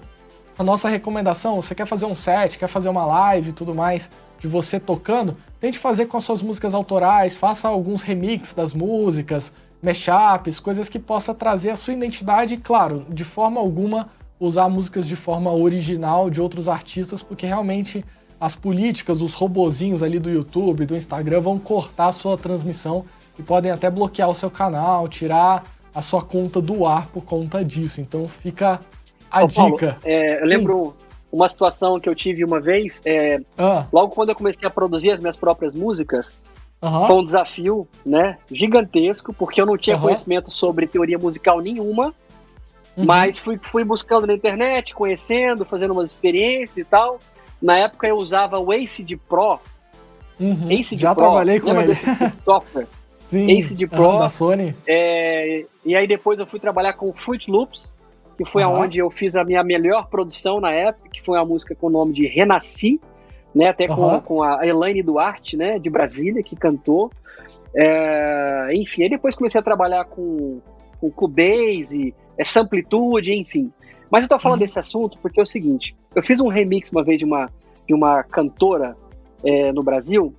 a 0.57 0.63
nossa 0.63 0.89
recomendação, 0.89 1.61
você 1.61 1.75
quer 1.75 1.85
fazer 1.85 2.07
um 2.07 2.15
set, 2.15 2.57
quer 2.57 2.67
fazer 2.67 2.89
uma 2.89 3.05
live 3.05 3.49
e 3.49 3.53
tudo 3.53 3.75
mais, 3.75 4.09
de 4.39 4.47
você 4.47 4.79
tocando, 4.79 5.37
tente 5.59 5.79
fazer 5.79 6.05
com 6.05 6.17
as 6.17 6.23
suas 6.23 6.41
músicas 6.41 6.73
autorais, 6.73 7.35
faça 7.35 7.67
alguns 7.67 8.03
remixes 8.03 8.53
das 8.53 8.73
músicas, 8.73 9.53
mashups, 9.81 10.59
coisas 10.59 10.89
que 10.89 10.99
possa 10.99 11.33
trazer 11.33 11.69
a 11.71 11.75
sua 11.75 11.93
identidade 11.93 12.55
e, 12.55 12.57
claro, 12.57 13.05
de 13.09 13.23
forma 13.23 13.59
alguma 13.59 14.09
usar 14.39 14.69
músicas 14.69 15.07
de 15.07 15.15
forma 15.15 15.51
original 15.51 16.29
de 16.29 16.41
outros 16.41 16.67
artistas, 16.67 17.23
porque 17.23 17.45
realmente 17.45 18.05
as 18.39 18.53
políticas 18.55 19.19
dos 19.19 19.33
robozinhos 19.33 20.03
ali 20.03 20.19
do 20.19 20.29
YouTube, 20.29 20.85
do 20.85 20.95
Instagram 20.95 21.41
vão 21.41 21.57
cortar 21.57 22.07
a 22.07 22.11
sua 22.11 22.37
transmissão 22.37 23.03
e 23.37 23.43
podem 23.43 23.71
até 23.71 23.89
bloquear 23.89 24.29
o 24.29 24.33
seu 24.33 24.49
canal, 24.49 25.07
tirar 25.07 25.63
a 25.93 26.01
sua 26.01 26.21
conta 26.21 26.61
do 26.61 26.85
ar 26.85 27.07
por 27.07 27.23
conta 27.23 27.65
disso. 27.65 27.99
Então 27.99 28.27
fica 28.27 28.79
a 29.31 29.43
Ô, 29.43 29.47
dica. 29.47 29.59
Paulo, 29.61 29.97
é, 30.03 30.41
eu 30.41 30.45
lembro 30.45 30.95
uma 31.31 31.47
situação 31.49 31.99
que 31.99 32.07
eu 32.07 32.15
tive 32.15 32.43
uma 32.43 32.59
vez, 32.59 33.01
é, 33.05 33.39
ah. 33.57 33.85
logo 33.91 34.13
quando 34.13 34.29
eu 34.29 34.35
comecei 34.35 34.67
a 34.67 34.71
produzir 34.71 35.11
as 35.11 35.19
minhas 35.19 35.35
próprias 35.35 35.75
músicas, 35.75 36.37
uhum. 36.81 37.07
foi 37.07 37.15
um 37.15 37.23
desafio 37.23 37.87
né, 38.05 38.37
gigantesco, 38.51 39.33
porque 39.33 39.61
eu 39.61 39.65
não 39.65 39.77
tinha 39.77 39.95
uhum. 39.95 40.03
conhecimento 40.03 40.51
sobre 40.51 40.87
teoria 40.87 41.17
musical 41.17 41.59
nenhuma, 41.59 42.13
uhum. 42.95 43.05
mas 43.05 43.37
fui, 43.37 43.59
fui 43.61 43.83
buscando 43.83 44.27
na 44.27 44.33
internet, 44.33 44.93
conhecendo, 44.93 45.65
fazendo 45.65 45.91
umas 45.91 46.11
experiências 46.11 46.77
e 46.77 46.83
tal. 46.83 47.19
Na 47.61 47.77
época 47.77 48.07
eu 48.07 48.17
usava 48.17 48.59
o 48.59 48.71
Acid 48.71 49.17
Pro. 49.27 49.59
Uhum, 50.39 50.67
Acid 50.71 51.01
já 51.01 51.13
Pro, 51.13 51.25
trabalhei 51.25 51.59
com 51.59 51.79
ele. 51.81 51.93
software? 52.45 52.87
Sim, 53.27 53.59
Acid 53.59 53.87
Pro. 53.87 54.17
da 54.17 54.29
Sony. 54.29 54.73
É, 54.85 55.65
e 55.83 55.95
aí 55.95 56.07
depois 56.07 56.39
eu 56.39 56.45
fui 56.45 56.59
trabalhar 56.59 56.93
com 56.93 57.11
Fruit 57.11 57.49
Loops, 57.49 57.96
que 58.37 58.45
foi 58.45 58.63
uhum. 58.63 58.75
aonde 58.75 58.99
eu 58.99 59.09
fiz 59.09 59.35
a 59.35 59.43
minha 59.43 59.63
melhor 59.63 60.07
produção 60.07 60.61
na 60.61 60.71
época, 60.71 61.09
que 61.09 61.21
foi 61.21 61.37
uma 61.37 61.45
música 61.45 61.73
com 61.73 61.87
o 61.87 61.89
nome 61.89 62.13
de 62.13 62.27
Renasci, 62.27 63.01
né, 63.53 63.69
até 63.69 63.87
com, 63.87 64.01
uhum. 64.01 64.21
com 64.21 64.43
a 64.43 64.65
Elaine 64.65 65.01
Duarte, 65.01 65.57
né, 65.57 65.79
de 65.79 65.89
Brasília, 65.89 66.43
que 66.43 66.55
cantou. 66.55 67.11
É, 67.73 68.69
enfim, 68.73 69.03
aí 69.03 69.09
depois 69.09 69.33
comecei 69.33 69.59
a 69.59 69.63
trabalhar 69.63 70.05
com, 70.05 70.61
com 71.01 71.09
Cubase, 71.09 72.13
essa 72.37 72.61
amplitude, 72.61 73.33
enfim. 73.33 73.71
Mas 74.11 74.23
eu 74.23 74.29
tô 74.29 74.37
falando 74.37 74.59
uhum. 74.59 74.65
desse 74.65 74.79
assunto 74.79 75.17
porque 75.19 75.39
é 75.39 75.43
o 75.43 75.45
seguinte: 75.45 75.95
eu 76.15 76.21
fiz 76.21 76.39
um 76.39 76.47
remix 76.47 76.91
uma 76.91 77.03
vez 77.03 77.17
de 77.17 77.25
uma, 77.25 77.49
de 77.87 77.93
uma 77.93 78.23
cantora 78.23 78.95
é, 79.43 79.71
no 79.71 79.81
Brasil, 79.81 80.33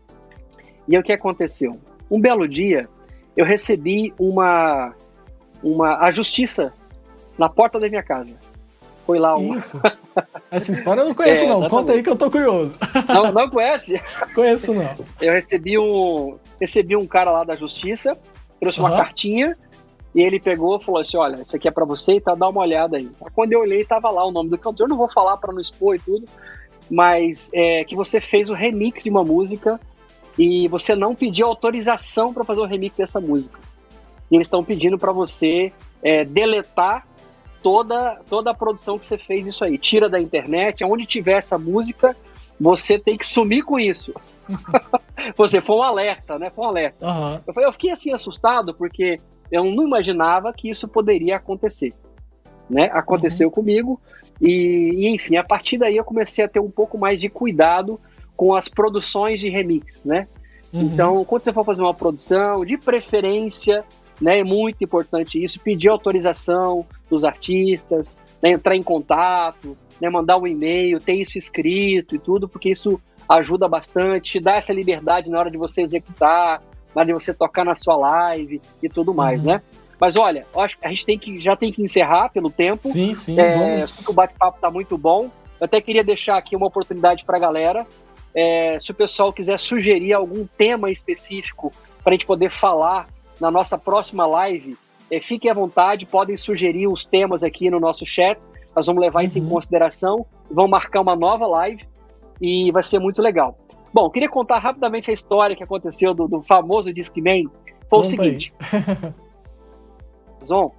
e 0.87 0.95
aí 0.95 1.01
o 1.01 1.05
que 1.05 1.13
aconteceu? 1.13 1.73
Um 2.09 2.21
belo 2.21 2.47
dia, 2.47 2.89
eu 3.37 3.45
recebi 3.45 4.15
uma, 4.19 4.95
uma 5.63 5.99
a 5.99 6.11
justiça 6.11 6.73
na 7.39 7.49
porta 7.49 7.79
da 7.79 7.89
minha 7.89 8.03
casa. 8.03 8.35
Foi 9.07 9.19
lá 9.19 9.39
um. 9.39 9.57
Isso. 9.57 9.81
Essa 10.51 10.73
história 10.73 11.01
eu 11.01 11.07
não 11.07 11.15
conheço, 11.17 11.43
é, 11.43 11.47
não. 11.47 11.61
Exatamente. 11.61 11.71
Conta 11.71 11.93
aí 11.93 12.03
que 12.03 12.11
eu 12.11 12.17
tô 12.17 12.31
curioso. 12.31 12.79
Não, 13.09 13.33
não 13.33 13.49
conhece? 13.49 13.99
Conheço, 14.35 14.75
não. 14.75 14.95
Eu 15.19 15.33
recebi 15.33 15.79
um, 15.79 16.37
recebi 16.61 16.95
um 16.95 17.07
cara 17.07 17.31
lá 17.31 17.43
da 17.43 17.55
justiça, 17.55 18.19
trouxe 18.61 18.79
uhum. 18.79 18.87
uma 18.87 18.97
cartinha 18.99 19.57
e 20.15 20.21
ele 20.21 20.39
pegou 20.39 20.77
e 20.77 20.85
falou 20.85 21.01
assim: 21.01 21.17
Olha, 21.17 21.41
isso 21.41 21.57
aqui 21.57 21.67
é 21.67 21.71
para 21.71 21.87
você 21.87 22.17
e 22.17 22.21
tá, 22.21 22.35
dá 22.35 22.51
uma 22.51 22.61
olhada 22.61 22.99
aí. 22.99 23.11
Quando 23.35 23.55
eu 23.55 23.61
olhei, 23.61 23.83
tava 23.83 24.11
lá 24.11 24.27
o 24.27 24.31
nome 24.31 24.51
do 24.51 24.59
cantor. 24.59 24.85
Eu 24.85 24.91
não 24.91 24.99
vou 24.99 25.09
falar 25.09 25.39
para 25.39 25.55
não 25.55 25.61
expor 25.61 25.97
e 25.97 25.99
tudo, 26.01 26.27
mas 26.91 27.51
é, 27.55 27.85
que 27.85 27.97
você 27.97 28.21
fez 28.21 28.51
o 28.51 28.55
remix 28.55 29.05
de 29.05 29.11
uma 29.11 29.25
música 29.25 29.81
e 30.39 30.69
você 30.69 30.95
não 30.95 31.15
pediu 31.15 31.47
autorização 31.47 32.35
para 32.35 32.45
fazer 32.45 32.61
o 32.61 32.67
remix 32.67 32.99
dessa 32.99 33.21
música. 33.21 33.59
E 34.31 34.37
eles 34.37 34.47
estão 34.47 34.63
pedindo 34.63 34.99
para 34.99 35.13
você 35.13 35.73
é, 36.03 36.27
deletar 36.27 37.08
toda, 37.63 38.21
toda 38.29 38.51
a 38.51 38.55
produção 38.55 38.99
que 38.99 39.07
você 39.07 39.19
fez 39.19 39.47
isso 39.47 39.65
aí. 39.65 39.79
Tira 39.79 40.09
da 40.09 40.21
internet, 40.21 40.83
aonde 40.83 41.07
tiver 41.07 41.39
essa 41.39 41.59
música, 41.59 42.17
você 42.59 42.99
tem 42.99 43.17
que 43.17 43.27
sumir 43.27 43.65
com 43.65 43.79
isso. 43.79 44.13
você 45.37 45.61
foi 45.61 45.77
um 45.77 45.83
alerta, 45.83 46.39
né? 46.39 46.51
Foi 46.51 46.65
um 46.65 46.69
alerta. 46.69 47.07
Uhum. 47.07 47.41
Eu, 47.47 47.63
eu 47.63 47.73
fiquei 47.73 47.91
assim 47.91 48.13
assustado 48.13 48.75
porque 48.75 49.17
eu 49.51 49.65
não 49.65 49.85
imaginava 49.85 50.53
que 50.53 50.69
isso 50.69 50.89
poderia 50.89 51.37
acontecer. 51.37 51.93
Né? 52.69 52.91
Aconteceu 52.93 53.49
uhum. 53.49 53.55
comigo 53.55 54.01
e, 54.41 54.93
e, 54.97 55.09
enfim, 55.09 55.37
a 55.37 55.45
partir 55.45 55.79
daí 55.79 55.97
eu 55.97 56.05
comecei 56.05 56.45
a 56.45 56.49
ter 56.49 56.61
um 56.61 56.71
pouco 56.71 56.99
mais 56.99 57.21
de 57.21 57.29
cuidado 57.29 58.01
com 58.37 58.55
as 58.55 58.69
produções 58.69 59.41
de 59.41 59.49
remix, 59.49 60.05
né? 60.05 60.29
Uhum. 60.73 60.83
Então, 60.83 61.25
quando 61.25 61.43
você 61.43 61.53
for 61.53 61.65
fazer 61.65 61.83
uma 61.83 61.95
produção, 61.95 62.65
de 62.65 62.77
preferência, 62.77 63.85
né, 64.21 64.41
é 64.41 64.45
muito 64.45 64.83
importante 64.83 65.43
isso, 65.43 65.61
pedir 65.61 65.89
autorização 65.89 66.87
dos 67.09 67.25
artistas, 67.25 68.19
né, 68.43 68.51
entrar 68.51 68.77
em 68.77 68.83
contato, 68.83 69.77
né, 70.01 70.09
mandar 70.09 70.39
um 70.39 70.47
e-mail, 70.47 71.01
ter 71.01 71.15
isso 71.15 71.39
escrito 71.39 72.15
e 72.15 72.19
tudo, 72.19 72.49
porque 72.49 72.71
isso 72.71 73.01
ajuda 73.29 73.69
bastante, 73.69 74.33
te 74.33 74.41
dá 74.41 74.57
essa 74.57 74.73
liberdade 74.73 75.31
na 75.31 75.39
hora 75.39 75.51
de 75.51 75.59
você 75.59 75.83
executar, 75.83 76.63
na 76.95 77.01
hora 77.01 77.07
de 77.07 77.13
você 77.13 77.35
tocar 77.35 77.65
na 77.65 77.75
sua 77.75 77.97
live 77.97 78.61
e 78.83 78.89
tudo 78.89 79.13
mais, 79.13 79.41
uhum. 79.41 79.53
né? 79.53 79.63
Mas 80.01 80.17
olha, 80.17 80.47
acho 80.57 80.79
que 80.79 80.87
a 80.87 80.91
gente 80.91 81.05
tem 81.05 81.19
que, 81.19 81.39
já 81.39 81.57
tem 81.57 81.73
que 81.73 81.83
encerrar 81.83 82.31
pelo 82.31 82.51
tempo. 82.51 82.87
Sim, 82.89 83.13
sim. 83.15 83.39
É, 83.39 83.57
vamos... 83.57 84.07
O 84.09 84.13
bate-papo 84.13 84.57
está 84.57 84.71
muito 84.71 84.97
bom. 84.97 85.25
Eu 85.61 85.65
até 85.65 85.81
queria 85.81 86.05
deixar 86.05 86.37
aqui 86.37 86.55
uma 86.55 86.69
oportunidade 86.69 87.25
para 87.25 87.37
a 87.37 87.41
galera. 87.41 87.85
É, 88.33 88.79
se 88.79 88.93
o 88.93 88.95
pessoal 88.95 89.33
quiser 89.33 89.59
sugerir 89.59 90.13
algum 90.13 90.47
tema 90.47 90.89
específico 90.89 91.73
para 92.05 92.13
a 92.13 92.15
gente 92.15 92.27
poder 92.27 92.49
falar 92.49 93.09
na 93.41 93.51
nossa 93.51 93.79
próxima 93.79 94.27
live, 94.27 94.77
é, 95.11 95.21
fiquem 95.21 95.51
à 95.51 95.55
vontade, 95.55 96.07
podem 96.07 96.37
sugerir 96.37 96.87
os 96.87 97.07
temas 97.07 97.43
aqui 97.43 97.71
no 97.71 97.81
nosso 97.81 98.05
chat. 98.05 98.39
Nós 98.75 98.87
vamos 98.87 99.01
levar 99.01 99.21
uhum. 99.21 99.27
isso 99.27 99.39
em 99.39 99.43
uhum. 99.43 99.49
consideração. 99.49 100.27
Vamos 100.51 100.71
marcar 100.71 101.01
uma 101.01 101.17
nova 101.17 101.47
live 101.47 101.85
e 102.41 102.71
vai 102.71 102.83
ser 102.83 102.99
muito 102.99 103.23
legal. 103.23 103.59
Bom, 103.93 104.11
queria 104.11 104.29
contar 104.29 104.59
rapidamente 104.59 105.11
a 105.11 105.15
história 105.15 105.57
que 105.57 105.65
aconteceu 105.65 106.13
do, 106.13 106.29
do 106.29 106.43
famoso 106.43 106.93
Discman. 106.93 107.49
Foi 107.89 108.01
o 108.01 108.05
seguinte. 108.05 108.53
Zon, 110.45 110.73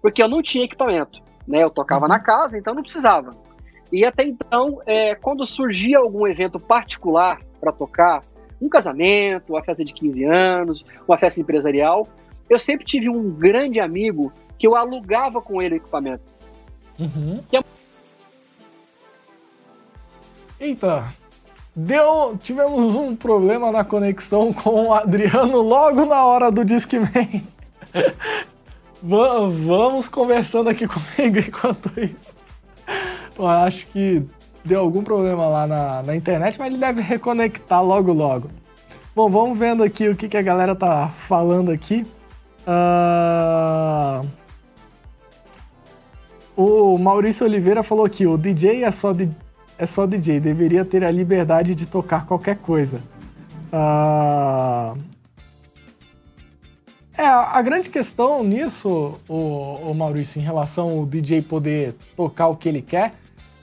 porque 0.00 0.22
eu 0.22 0.28
não 0.28 0.42
tinha 0.42 0.64
equipamento, 0.64 1.20
né? 1.46 1.62
Eu 1.62 1.70
tocava 1.70 2.06
uhum. 2.06 2.08
na 2.08 2.18
casa, 2.18 2.58
então 2.58 2.74
não 2.74 2.82
precisava. 2.82 3.30
E 3.92 4.04
até 4.04 4.24
então, 4.24 4.80
é, 4.86 5.14
quando 5.14 5.46
surgia 5.46 5.98
algum 5.98 6.26
evento 6.26 6.58
particular 6.58 7.40
para 7.60 7.72
tocar, 7.72 8.20
um 8.60 8.68
casamento, 8.68 9.52
uma 9.52 9.62
festa 9.62 9.84
de 9.84 9.92
15 9.92 10.24
anos, 10.24 10.84
uma 11.06 11.18
festa 11.18 11.40
empresarial, 11.40 12.06
eu 12.48 12.58
sempre 12.58 12.84
tive 12.84 13.08
um 13.08 13.30
grande 13.30 13.80
amigo 13.80 14.32
que 14.58 14.66
eu 14.66 14.74
alugava 14.74 15.40
com 15.40 15.60
ele 15.60 15.74
o 15.74 15.78
equipamento. 15.78 16.24
Uhum. 16.98 17.42
É... 17.52 17.60
Eita, 20.58 21.12
deu, 21.74 22.38
tivemos 22.40 22.94
um 22.94 23.14
problema 23.14 23.70
na 23.70 23.84
conexão 23.84 24.52
com 24.52 24.86
o 24.86 24.94
Adriano 24.94 25.60
logo 25.60 26.06
na 26.06 26.24
hora 26.24 26.50
do 26.50 26.64
Discman. 26.64 27.44
Vamos 29.02 30.08
conversando 30.08 30.70
aqui 30.70 30.86
comigo 30.88 31.38
enquanto 31.38 31.92
isso. 32.00 32.34
Eu 33.38 33.46
acho 33.46 33.86
que 33.88 34.24
deu 34.66 34.80
algum 34.80 35.02
problema 35.02 35.46
lá 35.46 35.66
na, 35.66 36.02
na 36.02 36.16
internet, 36.16 36.58
mas 36.58 36.68
ele 36.68 36.78
deve 36.78 37.00
reconectar 37.00 37.82
logo 37.82 38.12
logo. 38.12 38.50
Bom, 39.14 39.30
vamos 39.30 39.56
vendo 39.56 39.82
aqui 39.82 40.08
o 40.08 40.16
que, 40.16 40.28
que 40.28 40.36
a 40.36 40.42
galera 40.42 40.74
tá 40.74 41.08
falando 41.08 41.70
aqui. 41.70 42.06
Uh... 42.66 44.26
O 46.56 46.98
Maurício 46.98 47.46
Oliveira 47.46 47.82
falou 47.82 48.04
aqui: 48.04 48.26
o 48.26 48.36
DJ 48.36 48.84
é 48.84 48.90
só, 48.90 49.12
de... 49.12 49.30
é 49.78 49.86
só 49.86 50.04
DJ, 50.06 50.40
deveria 50.40 50.84
ter 50.84 51.04
a 51.04 51.10
liberdade 51.10 51.74
de 51.74 51.86
tocar 51.86 52.26
qualquer 52.26 52.56
coisa. 52.56 53.00
Uh... 53.72 54.98
É, 57.18 57.24
a 57.26 57.62
grande 57.62 57.88
questão 57.88 58.44
nisso, 58.44 59.14
o, 59.26 59.90
o 59.90 59.94
Maurício, 59.94 60.38
em 60.38 60.44
relação 60.44 60.90
ao 60.90 61.06
DJ 61.06 61.40
poder 61.40 61.94
tocar 62.14 62.48
o 62.48 62.54
que 62.54 62.68
ele 62.68 62.82
quer, 62.82 63.14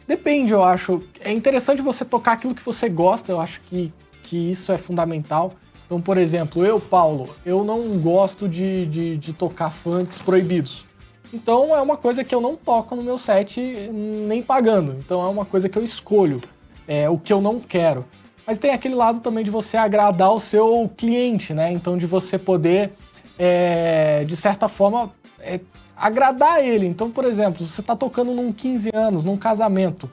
depende, 0.08 0.54
eu 0.54 0.64
acho. 0.64 1.04
É 1.20 1.32
interessante 1.32 1.82
você 1.82 2.04
tocar 2.04 2.34
aquilo 2.34 2.56
que 2.56 2.64
você 2.64 2.90
gosta, 2.90 3.32
eu 3.32 3.40
acho 3.40 3.62
que, 3.62 3.94
que 4.24 4.52
isso 4.52 4.72
é 4.72 4.78
fundamental. 4.78 5.54
Então, 5.86 6.02
por 6.02 6.18
exemplo, 6.18 6.66
eu, 6.66 6.80
Paulo, 6.80 7.30
eu 7.46 7.64
não 7.64 8.00
gosto 8.00 8.48
de, 8.48 8.86
de, 8.86 9.18
de 9.18 9.34
tocar 9.34 9.70
funks 9.70 10.20
proibidos. 10.20 10.86
Então 11.34 11.76
é 11.76 11.82
uma 11.82 11.98
coisa 11.98 12.24
que 12.24 12.34
eu 12.34 12.40
não 12.40 12.56
toco 12.56 12.96
no 12.96 13.02
meu 13.02 13.18
set 13.18 13.60
nem 13.92 14.42
pagando. 14.42 14.96
Então 15.00 15.22
é 15.22 15.28
uma 15.28 15.46
coisa 15.46 15.68
que 15.68 15.78
eu 15.78 15.84
escolho, 15.84 16.40
é 16.88 17.10
o 17.10 17.18
que 17.18 17.34
eu 17.34 17.42
não 17.42 17.60
quero. 17.60 18.06
Mas 18.46 18.60
tem 18.60 18.72
aquele 18.72 18.94
lado 18.94 19.20
também 19.20 19.44
de 19.44 19.50
você 19.50 19.76
agradar 19.76 20.32
o 20.32 20.40
seu 20.40 20.92
cliente, 20.96 21.54
né? 21.54 21.72
Então 21.72 21.98
de 21.98 22.06
você 22.06 22.38
poder 22.38 22.92
é, 23.38 24.24
de 24.26 24.36
certa 24.36 24.68
forma, 24.68 25.12
é, 25.40 25.60
agradar 26.04 26.62
ele. 26.62 26.86
Então, 26.86 27.10
por 27.10 27.24
exemplo, 27.24 27.66
você 27.66 27.80
está 27.80 27.96
tocando 27.96 28.34
num 28.34 28.52
15 28.52 28.92
anos, 28.94 29.24
num 29.24 29.38
casamento. 29.38 30.10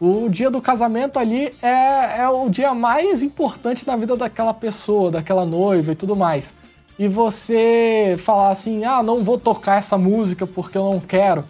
O 0.00 0.28
dia 0.28 0.48
do 0.50 0.60
casamento 0.60 1.18
ali 1.18 1.52
é, 1.60 2.20
é 2.20 2.28
o 2.28 2.48
dia 2.48 2.72
mais 2.72 3.24
importante 3.24 3.84
na 3.84 3.96
vida 3.96 4.16
daquela 4.16 4.54
pessoa, 4.54 5.10
daquela 5.10 5.44
noiva 5.44 5.92
e 5.92 5.94
tudo 5.96 6.14
mais. 6.14 6.54
E 6.96 7.08
você 7.08 8.14
falar 8.18 8.50
assim, 8.50 8.84
ah, 8.84 9.02
não 9.02 9.24
vou 9.24 9.36
tocar 9.36 9.78
essa 9.78 9.98
música 9.98 10.46
porque 10.46 10.78
eu 10.78 10.84
não 10.84 11.00
quero. 11.00 11.44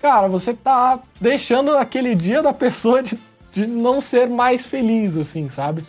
Cara, 0.00 0.26
você 0.26 0.54
tá 0.54 1.00
deixando 1.20 1.76
aquele 1.76 2.14
dia 2.14 2.42
da 2.42 2.52
pessoa 2.52 3.02
de, 3.02 3.18
de 3.52 3.66
não 3.66 4.00
ser 4.00 4.28
mais 4.28 4.66
feliz, 4.66 5.18
assim, 5.18 5.48
sabe? 5.48 5.84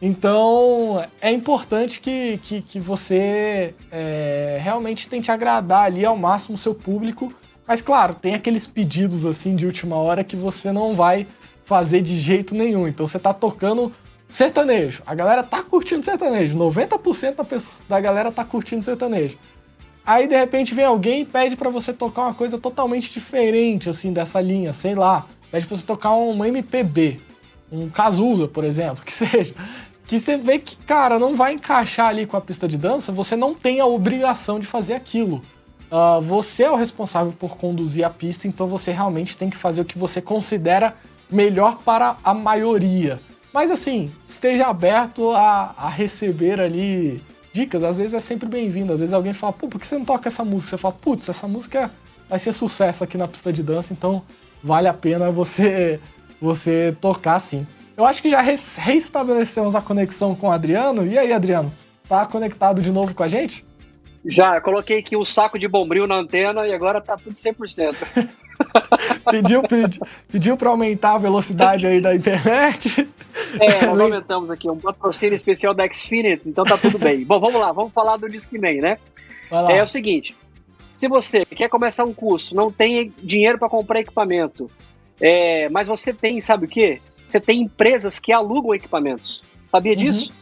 Então 0.00 1.04
é 1.20 1.30
importante 1.32 2.00
que, 2.00 2.38
que, 2.38 2.62
que 2.62 2.78
você 2.78 3.74
é, 3.90 4.58
realmente 4.60 5.08
tente 5.08 5.30
agradar 5.30 5.84
ali 5.84 6.04
ao 6.04 6.16
máximo 6.16 6.54
o 6.54 6.58
seu 6.58 6.74
público. 6.74 7.32
Mas 7.66 7.82
claro, 7.82 8.14
tem 8.14 8.34
aqueles 8.34 8.66
pedidos 8.66 9.26
assim 9.26 9.56
de 9.56 9.66
última 9.66 9.96
hora 9.96 10.22
que 10.22 10.36
você 10.36 10.70
não 10.70 10.94
vai 10.94 11.26
fazer 11.64 12.00
de 12.00 12.18
jeito 12.18 12.54
nenhum. 12.54 12.86
Então 12.86 13.06
você 13.06 13.18
tá 13.18 13.34
tocando 13.34 13.92
sertanejo. 14.30 15.02
A 15.04 15.14
galera 15.14 15.42
tá 15.42 15.62
curtindo 15.62 16.04
sertanejo. 16.04 16.56
90% 16.56 17.34
da, 17.34 17.44
pessoa, 17.44 17.84
da 17.88 18.00
galera 18.00 18.30
tá 18.30 18.44
curtindo 18.44 18.82
sertanejo. 18.82 19.36
Aí 20.06 20.26
de 20.26 20.36
repente 20.36 20.74
vem 20.74 20.84
alguém 20.84 21.20
e 21.22 21.24
pede 21.24 21.56
para 21.56 21.68
você 21.68 21.92
tocar 21.92 22.22
uma 22.22 22.34
coisa 22.34 22.56
totalmente 22.56 23.10
diferente 23.10 23.90
assim 23.90 24.12
dessa 24.12 24.40
linha, 24.40 24.72
sei 24.72 24.94
lá. 24.94 25.26
Pede 25.50 25.66
pra 25.66 25.76
você 25.76 25.84
tocar 25.84 26.14
um 26.14 26.44
MPB, 26.44 27.20
um 27.70 27.90
Cazuza, 27.90 28.46
por 28.46 28.64
exemplo, 28.64 29.02
que 29.04 29.12
seja 29.12 29.54
que 30.08 30.18
você 30.18 30.38
vê 30.38 30.58
que, 30.58 30.74
cara, 30.78 31.18
não 31.18 31.36
vai 31.36 31.52
encaixar 31.52 32.08
ali 32.08 32.24
com 32.24 32.34
a 32.34 32.40
pista 32.40 32.66
de 32.66 32.78
dança, 32.78 33.12
você 33.12 33.36
não 33.36 33.54
tem 33.54 33.78
a 33.78 33.84
obrigação 33.84 34.58
de 34.58 34.66
fazer 34.66 34.94
aquilo. 34.94 35.42
Uh, 35.92 36.18
você 36.22 36.64
é 36.64 36.70
o 36.70 36.76
responsável 36.76 37.30
por 37.38 37.58
conduzir 37.58 38.06
a 38.06 38.08
pista, 38.08 38.48
então 38.48 38.66
você 38.66 38.90
realmente 38.90 39.36
tem 39.36 39.50
que 39.50 39.56
fazer 39.56 39.82
o 39.82 39.84
que 39.84 39.98
você 39.98 40.22
considera 40.22 40.96
melhor 41.30 41.76
para 41.84 42.16
a 42.24 42.32
maioria. 42.32 43.20
Mas 43.52 43.70
assim, 43.70 44.10
esteja 44.24 44.66
aberto 44.68 45.30
a, 45.32 45.74
a 45.76 45.90
receber 45.90 46.58
ali 46.58 47.22
dicas, 47.52 47.84
às 47.84 47.98
vezes 47.98 48.14
é 48.14 48.20
sempre 48.20 48.48
bem-vindo. 48.48 48.94
Às 48.94 49.00
vezes 49.00 49.12
alguém 49.12 49.34
fala, 49.34 49.52
pô, 49.52 49.68
por 49.68 49.78
que 49.78 49.86
você 49.86 49.98
não 49.98 50.06
toca 50.06 50.28
essa 50.28 50.42
música? 50.42 50.70
Você 50.70 50.78
fala, 50.78 50.94
putz, 50.94 51.28
essa 51.28 51.46
música 51.46 51.90
vai 52.30 52.38
ser 52.38 52.52
sucesso 52.52 53.04
aqui 53.04 53.18
na 53.18 53.28
pista 53.28 53.52
de 53.52 53.62
dança, 53.62 53.92
então 53.92 54.22
vale 54.64 54.88
a 54.88 54.94
pena 54.94 55.30
você, 55.30 56.00
você 56.40 56.96
tocar 56.98 57.38
sim. 57.40 57.66
Eu 57.98 58.06
acho 58.06 58.22
que 58.22 58.30
já 58.30 58.40
reestabelecemos 58.40 59.74
a 59.74 59.80
conexão 59.80 60.32
com 60.32 60.46
o 60.46 60.52
Adriano. 60.52 61.04
E 61.04 61.18
aí, 61.18 61.32
Adriano, 61.32 61.68
tá 62.08 62.24
conectado 62.24 62.80
de 62.80 62.92
novo 62.92 63.12
com 63.12 63.24
a 63.24 63.28
gente? 63.28 63.66
Já, 64.24 64.60
coloquei 64.60 65.00
aqui 65.00 65.16
o 65.16 65.22
um 65.22 65.24
saco 65.24 65.58
de 65.58 65.66
bombril 65.66 66.06
na 66.06 66.14
antena 66.14 66.64
e 66.64 66.72
agora 66.72 67.00
tá 67.00 67.16
tudo 67.16 67.34
100%. 67.34 67.96
pediu 69.28 69.62
pediu, 69.62 70.06
pediu 70.30 70.56
para 70.56 70.70
aumentar 70.70 71.14
a 71.14 71.18
velocidade 71.18 71.88
aí 71.88 72.00
da 72.00 72.14
internet. 72.14 73.08
É, 73.58 73.86
nós 73.86 73.98
aumentamos 73.98 74.48
aqui, 74.48 74.70
um 74.70 74.78
patrocínio 74.78 75.34
especial 75.34 75.74
da 75.74 75.84
Xfinity, 75.90 76.48
então 76.48 76.62
tá 76.62 76.78
tudo 76.78 77.00
bem. 77.00 77.24
Bom, 77.24 77.40
vamos 77.40 77.60
lá, 77.60 77.72
vamos 77.72 77.92
falar 77.92 78.16
do 78.16 78.28
Discman, 78.28 78.80
né? 78.80 78.98
É 79.68 79.82
o 79.82 79.88
seguinte, 79.88 80.36
se 80.94 81.08
você 81.08 81.44
quer 81.44 81.68
começar 81.68 82.04
um 82.04 82.14
curso, 82.14 82.54
não 82.54 82.70
tem 82.70 83.12
dinheiro 83.18 83.58
para 83.58 83.68
comprar 83.68 83.98
equipamento, 83.98 84.70
é, 85.20 85.68
mas 85.68 85.88
você 85.88 86.12
tem, 86.12 86.40
sabe 86.40 86.66
o 86.66 86.68
quê? 86.68 87.00
Você 87.28 87.38
tem 87.38 87.62
empresas 87.62 88.18
que 88.18 88.32
alugam 88.32 88.74
equipamentos. 88.74 89.42
Sabia 89.70 89.92
uhum. 89.92 89.98
disso? 89.98 90.32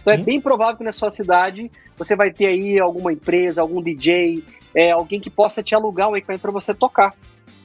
Então 0.00 0.14
é 0.14 0.16
Sim. 0.16 0.22
é 0.22 0.24
bem 0.24 0.40
provável 0.40 0.76
que 0.76 0.84
na 0.84 0.92
sua 0.92 1.10
cidade 1.10 1.70
você 1.98 2.14
vai 2.14 2.30
ter 2.32 2.46
aí 2.46 2.78
alguma 2.78 3.12
empresa, 3.12 3.60
algum 3.60 3.82
DJ, 3.82 4.44
é, 4.74 4.92
alguém 4.92 5.20
que 5.20 5.28
possa 5.28 5.62
te 5.62 5.74
alugar 5.74 6.08
um 6.08 6.16
equipamento 6.16 6.42
para 6.42 6.52
você 6.52 6.72
tocar. 6.72 7.14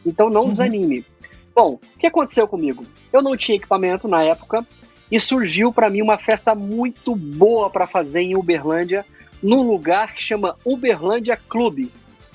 Então 0.06 0.30
não 0.30 0.45
uhum. 0.45 0.52
desanime. 0.52 1.06
Bom, 1.53 1.80
o 1.95 1.99
que 1.99 2.08
aconteceu 2.08 2.48
comigo? 2.48 2.84
Eu 3.14 3.22
não 3.22 3.38
tinha 3.38 3.58
equipamento 3.58 4.08
na 4.08 4.24
época 4.24 4.66
e 5.12 5.20
surgiu 5.20 5.72
para 5.72 5.90
mim 5.90 6.02
uma 6.02 6.18
festa 6.18 6.56
muito 6.56 7.16
boa 7.16 7.70
para 7.70 7.86
fazer 7.86 8.22
em 8.22 8.36
Uberlândia, 8.36 9.06
num 9.44 9.62
lugar 9.62 10.14
que 10.16 10.24
chama 10.24 10.56
Uberlândia 10.66 11.38
Clube, 11.49 11.91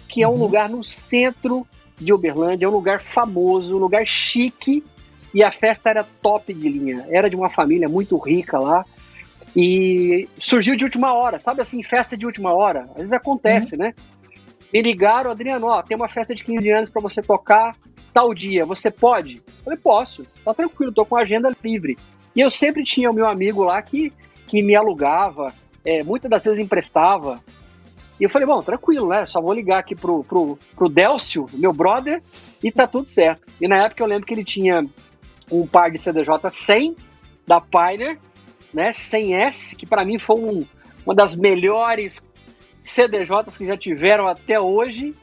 que 0.07 0.23
é 0.23 0.29
um 0.29 0.33
uhum. 0.33 0.39
lugar 0.39 0.69
no 0.69 0.85
centro 0.85 1.67
de 1.99 2.13
Uberlândia, 2.13 2.67
é 2.67 2.69
um 2.69 2.73
lugar 2.73 3.01
famoso, 3.01 3.75
um 3.75 3.79
lugar 3.79 4.07
chique 4.07 4.85
e 5.37 5.45
a 5.45 5.53
festa 5.53 5.91
era 5.91 6.03
top 6.23 6.55
de 6.55 6.67
linha. 6.67 7.05
Era 7.11 7.29
de 7.29 7.37
uma 7.37 7.51
família 7.51 7.91
muito 7.91 8.17
rica 8.17 8.59
lá. 8.59 8.87
E 9.55 10.27
surgiu 10.39 10.75
de 10.75 10.85
última 10.85 11.13
hora, 11.13 11.39
sabe 11.39 11.61
assim, 11.61 11.83
festa 11.83 12.17
de 12.17 12.25
última 12.25 12.55
hora? 12.55 12.89
Às 12.93 12.97
vezes 12.97 13.13
acontece, 13.13 13.77
uhum. 13.77 13.83
né? 13.83 13.95
Me 14.73 14.81
ligaram, 14.81 15.31
Adriano, 15.31 15.67
ó, 15.67 15.83
tem 15.83 15.95
uma 15.95 16.09
festa 16.09 16.35
de 16.35 16.43
15 16.43 16.71
anos 16.71 16.89
para 16.89 17.03
você 17.03 17.21
tocar 17.21 17.77
tal 18.15 18.33
dia, 18.33 18.65
você 18.65 18.91
pode? 18.91 19.43
Eu 19.59 19.65
falei, 19.65 19.79
posso, 19.79 20.27
tá 20.43 20.55
tranquilo, 20.55 20.91
tô 20.91 21.05
com 21.05 21.17
a 21.17 21.21
agenda 21.21 21.53
livre. 21.63 21.99
E 22.35 22.41
eu 22.41 22.49
sempre 22.49 22.83
tinha 22.83 23.11
o 23.11 23.15
meu 23.15 23.27
amigo 23.27 23.63
lá 23.63 23.81
que, 23.83 24.15
que 24.47 24.63
me 24.63 24.75
alugava, 24.75 25.53
é, 25.85 26.03
muitas 26.03 26.31
das 26.31 26.47
vezes 26.47 26.61
emprestava. 26.61 27.43
E 28.19 28.25
eu 28.25 28.31
falei, 28.31 28.47
bom, 28.47 28.63
tranquilo, 28.63 29.09
né? 29.09 29.27
Só 29.27 29.43
vou 29.43 29.53
ligar 29.53 29.81
aqui 29.81 29.95
pro, 29.95 30.25
pro, 30.25 30.59
pro 30.75 30.89
Delcio, 30.89 31.45
meu 31.53 31.75
brother, 31.75 32.23
e 32.65 32.73
tá 32.73 32.87
tudo 32.87 33.07
certo. 33.07 33.47
E 33.61 33.69
na 33.69 33.85
época 33.85 34.03
eu 34.03 34.07
lembro 34.07 34.27
que 34.27 34.33
ele 34.33 34.45
tinha 34.45 34.87
um 35.51 35.67
par 35.67 35.91
de 35.91 35.99
CDJ 35.99 36.29
100 36.49 36.97
da 37.47 37.61
Pioneer, 37.61 38.19
né? 38.73 38.91
100S, 38.91 39.77
que 39.77 39.87
para 39.87 40.05
mim 40.05 40.19
foi 40.19 40.37
um, 40.37 40.67
uma 41.05 41.15
das 41.15 41.37
melhores 41.37 42.25
CDJs 42.81 43.57
que 43.57 43.67
já 43.67 43.77
tiveram 43.77 44.27
até 44.27 44.61
hoje. 44.61 45.15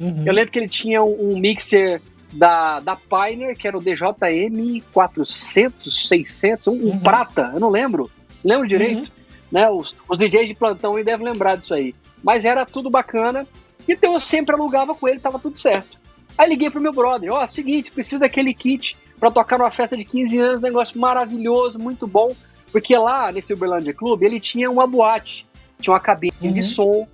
Uhum. 0.00 0.24
Eu 0.26 0.32
lembro 0.32 0.50
que 0.50 0.58
ele 0.58 0.68
tinha 0.68 1.02
um, 1.02 1.32
um 1.32 1.38
mixer 1.38 2.00
da, 2.32 2.80
da 2.80 2.96
Pioneer, 2.96 3.56
que 3.56 3.66
era 3.66 3.76
o 3.76 3.80
DJM 3.80 4.82
400, 4.92 6.08
600, 6.08 6.66
um, 6.66 6.72
uhum. 6.72 6.90
um 6.92 6.98
prata, 6.98 7.50
eu 7.54 7.60
não 7.60 7.70
lembro, 7.70 8.10
lembro 8.44 8.66
direito. 8.66 9.06
Uhum. 9.06 9.18
Né? 9.50 9.70
Os, 9.70 9.96
os 10.08 10.18
DJs 10.18 10.48
de 10.48 10.54
plantão 10.54 10.96
aí 10.96 11.04
devem 11.04 11.26
lembrar 11.26 11.56
disso 11.56 11.72
aí. 11.72 11.94
Mas 12.22 12.44
era 12.44 12.66
tudo 12.66 12.90
bacana, 12.90 13.46
então 13.88 14.12
eu 14.12 14.20
sempre 14.20 14.54
alugava 14.54 14.94
com 14.94 15.08
ele, 15.08 15.20
tava 15.20 15.38
tudo 15.38 15.58
certo. 15.58 15.96
Aí 16.36 16.48
liguei 16.48 16.70
pro 16.70 16.80
meu 16.80 16.92
brother, 16.92 17.32
ó, 17.32 17.42
oh, 17.42 17.48
seguinte, 17.48 17.90
preciso 17.90 18.20
daquele 18.20 18.52
kit 18.52 18.96
para 19.18 19.30
tocar 19.30 19.58
numa 19.58 19.70
festa 19.70 19.96
de 19.96 20.04
15 20.04 20.38
anos, 20.38 20.62
negócio 20.62 20.98
maravilhoso, 20.98 21.78
muito 21.78 22.06
bom, 22.06 22.34
porque 22.70 22.96
lá 22.96 23.32
nesse 23.32 23.52
Uberlândia 23.52 23.94
Clube 23.94 24.24
ele 24.24 24.40
tinha 24.40 24.70
uma 24.70 24.86
boate, 24.86 25.46
tinha 25.80 25.92
uma 25.92 26.00
cabine 26.00 26.32
uhum. 26.42 26.52
de 26.52 26.62
som, 26.62 27.06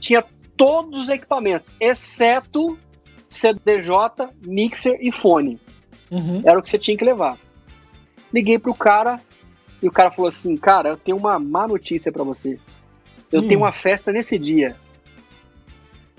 tinha 0.00 0.24
todos 0.56 1.02
os 1.02 1.08
equipamentos, 1.08 1.72
exceto 1.80 2.78
CDJ, 3.28 4.30
mixer 4.42 4.96
e 5.00 5.12
fone. 5.12 5.58
Uhum. 6.10 6.42
Era 6.44 6.58
o 6.58 6.62
que 6.62 6.70
você 6.70 6.78
tinha 6.78 6.96
que 6.96 7.04
levar. 7.04 7.36
Liguei 8.32 8.58
pro 8.58 8.74
cara 8.74 9.20
e 9.82 9.88
o 9.88 9.92
cara 9.92 10.10
falou 10.10 10.28
assim: 10.28 10.56
Cara, 10.56 10.90
eu 10.90 10.96
tenho 10.96 11.16
uma 11.16 11.38
má 11.38 11.66
notícia 11.66 12.12
para 12.12 12.24
você. 12.24 12.58
Eu 13.30 13.42
hum. 13.42 13.48
tenho 13.48 13.60
uma 13.60 13.72
festa 13.72 14.12
nesse 14.12 14.38
dia. 14.38 14.76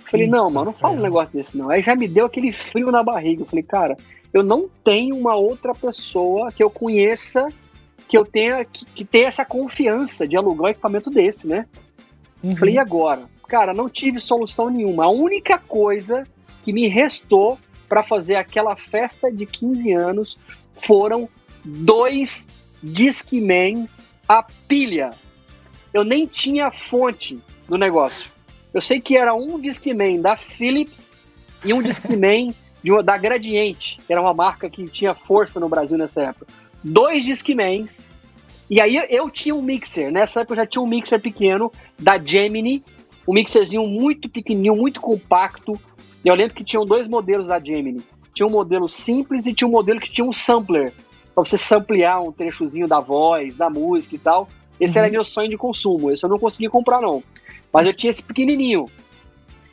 Falei: 0.09 0.27
Não, 0.27 0.49
mano, 0.49 0.67
não 0.67 0.73
fala 0.73 0.95
um 0.95 1.01
negócio 1.01 1.33
desse 1.33 1.57
não. 1.57 1.69
Aí 1.69 1.81
já 1.81 1.95
me 1.95 2.07
deu 2.07 2.25
aquele 2.25 2.51
frio 2.51 2.91
na 2.91 3.03
barriga. 3.03 3.41
Eu 3.41 3.45
falei: 3.45 3.63
Cara, 3.63 3.97
eu 4.33 4.43
não 4.43 4.69
tenho 4.83 5.15
uma 5.15 5.35
outra 5.35 5.73
pessoa 5.73 6.51
que 6.51 6.63
eu 6.63 6.69
conheça 6.69 7.47
que 8.07 8.17
eu 8.17 8.25
tenha 8.25 8.63
que, 8.63 8.85
que 8.85 9.03
tenha 9.03 9.27
essa 9.27 9.43
confiança 9.43 10.25
de 10.25 10.37
alugar 10.37 10.67
um 10.67 10.69
equipamento 10.69 11.09
desse, 11.09 11.45
né? 11.45 11.65
Uhum. 12.41 12.55
Falei: 12.55 12.75
E 12.75 12.79
agora? 12.79 13.23
Cara, 13.47 13.73
não 13.73 13.89
tive 13.89 14.19
solução 14.19 14.69
nenhuma. 14.69 15.05
A 15.05 15.09
única 15.09 15.57
coisa 15.57 16.25
que 16.63 16.73
me 16.73 16.87
restou 16.87 17.57
para 17.87 18.03
fazer 18.03 18.35
aquela 18.35 18.75
festa 18.75 19.31
de 19.31 19.45
15 19.45 19.91
anos 19.93 20.37
foram 20.73 21.29
dois 21.63 22.45
Discmans 22.83 24.01
a 24.27 24.43
pilha. 24.67 25.13
Eu 25.93 26.03
nem 26.03 26.25
tinha 26.25 26.69
fonte 26.71 27.39
do 27.67 27.77
negócio. 27.77 28.36
Eu 28.77 28.81
sei 28.81 29.01
que 29.01 29.17
era 29.17 29.33
um 29.33 29.59
Discman 29.59 30.21
da 30.21 30.35
Philips 30.35 31.11
e 31.65 31.73
um 31.73 31.81
Discman 31.81 32.53
de 32.83 32.91
uma, 32.91 33.01
da 33.01 33.17
Gradiente, 33.17 33.99
que 34.05 34.13
era 34.13 34.21
uma 34.21 34.35
marca 34.35 34.69
que 34.69 34.87
tinha 34.87 35.15
força 35.15 35.59
no 35.59 35.67
Brasil 35.67 35.97
nessa 35.97 36.21
época. 36.21 36.45
Dois 36.83 37.25
Discmans. 37.25 38.05
E 38.69 38.79
aí 38.79 38.95
eu 39.09 39.31
tinha 39.31 39.55
um 39.55 39.63
mixer. 39.63 40.11
Nessa 40.11 40.41
época 40.41 40.53
eu 40.53 40.57
já 40.57 40.67
tinha 40.67 40.81
um 40.83 40.85
mixer 40.85 41.19
pequeno 41.19 41.71
da 41.97 42.23
Gemini, 42.23 42.83
um 43.27 43.33
mixerzinho 43.33 43.87
muito 43.87 44.29
pequenininho, 44.29 44.75
muito 44.75 45.01
compacto, 45.01 45.79
eu 46.23 46.35
lembro 46.35 46.53
que 46.53 46.63
tinham 46.63 46.85
dois 46.85 47.07
modelos 47.07 47.47
da 47.47 47.59
Gemini. 47.59 48.03
Tinha 48.31 48.45
um 48.45 48.51
modelo 48.51 48.87
simples 48.87 49.47
e 49.47 49.55
tinha 49.55 49.67
um 49.67 49.71
modelo 49.71 49.99
que 49.99 50.11
tinha 50.11 50.23
um 50.27 50.31
sampler, 50.31 50.93
para 51.33 51.43
você 51.43 51.57
samplear 51.57 52.21
um 52.21 52.31
trechozinho 52.31 52.87
da 52.87 52.99
voz, 52.99 53.55
da 53.55 53.71
música 53.71 54.13
e 54.13 54.19
tal. 54.19 54.47
Esse 54.79 54.99
uhum. 54.99 55.05
era 55.05 55.11
meu 55.11 55.23
sonho 55.23 55.49
de 55.49 55.57
consumo. 55.57 56.11
Esse 56.11 56.23
eu 56.23 56.29
não 56.29 56.37
consegui 56.37 56.69
comprar, 56.69 57.01
não. 57.01 57.23
Mas 57.71 57.85
eu 57.85 57.93
tinha 57.93 58.09
esse 58.09 58.23
pequenininho. 58.23 58.89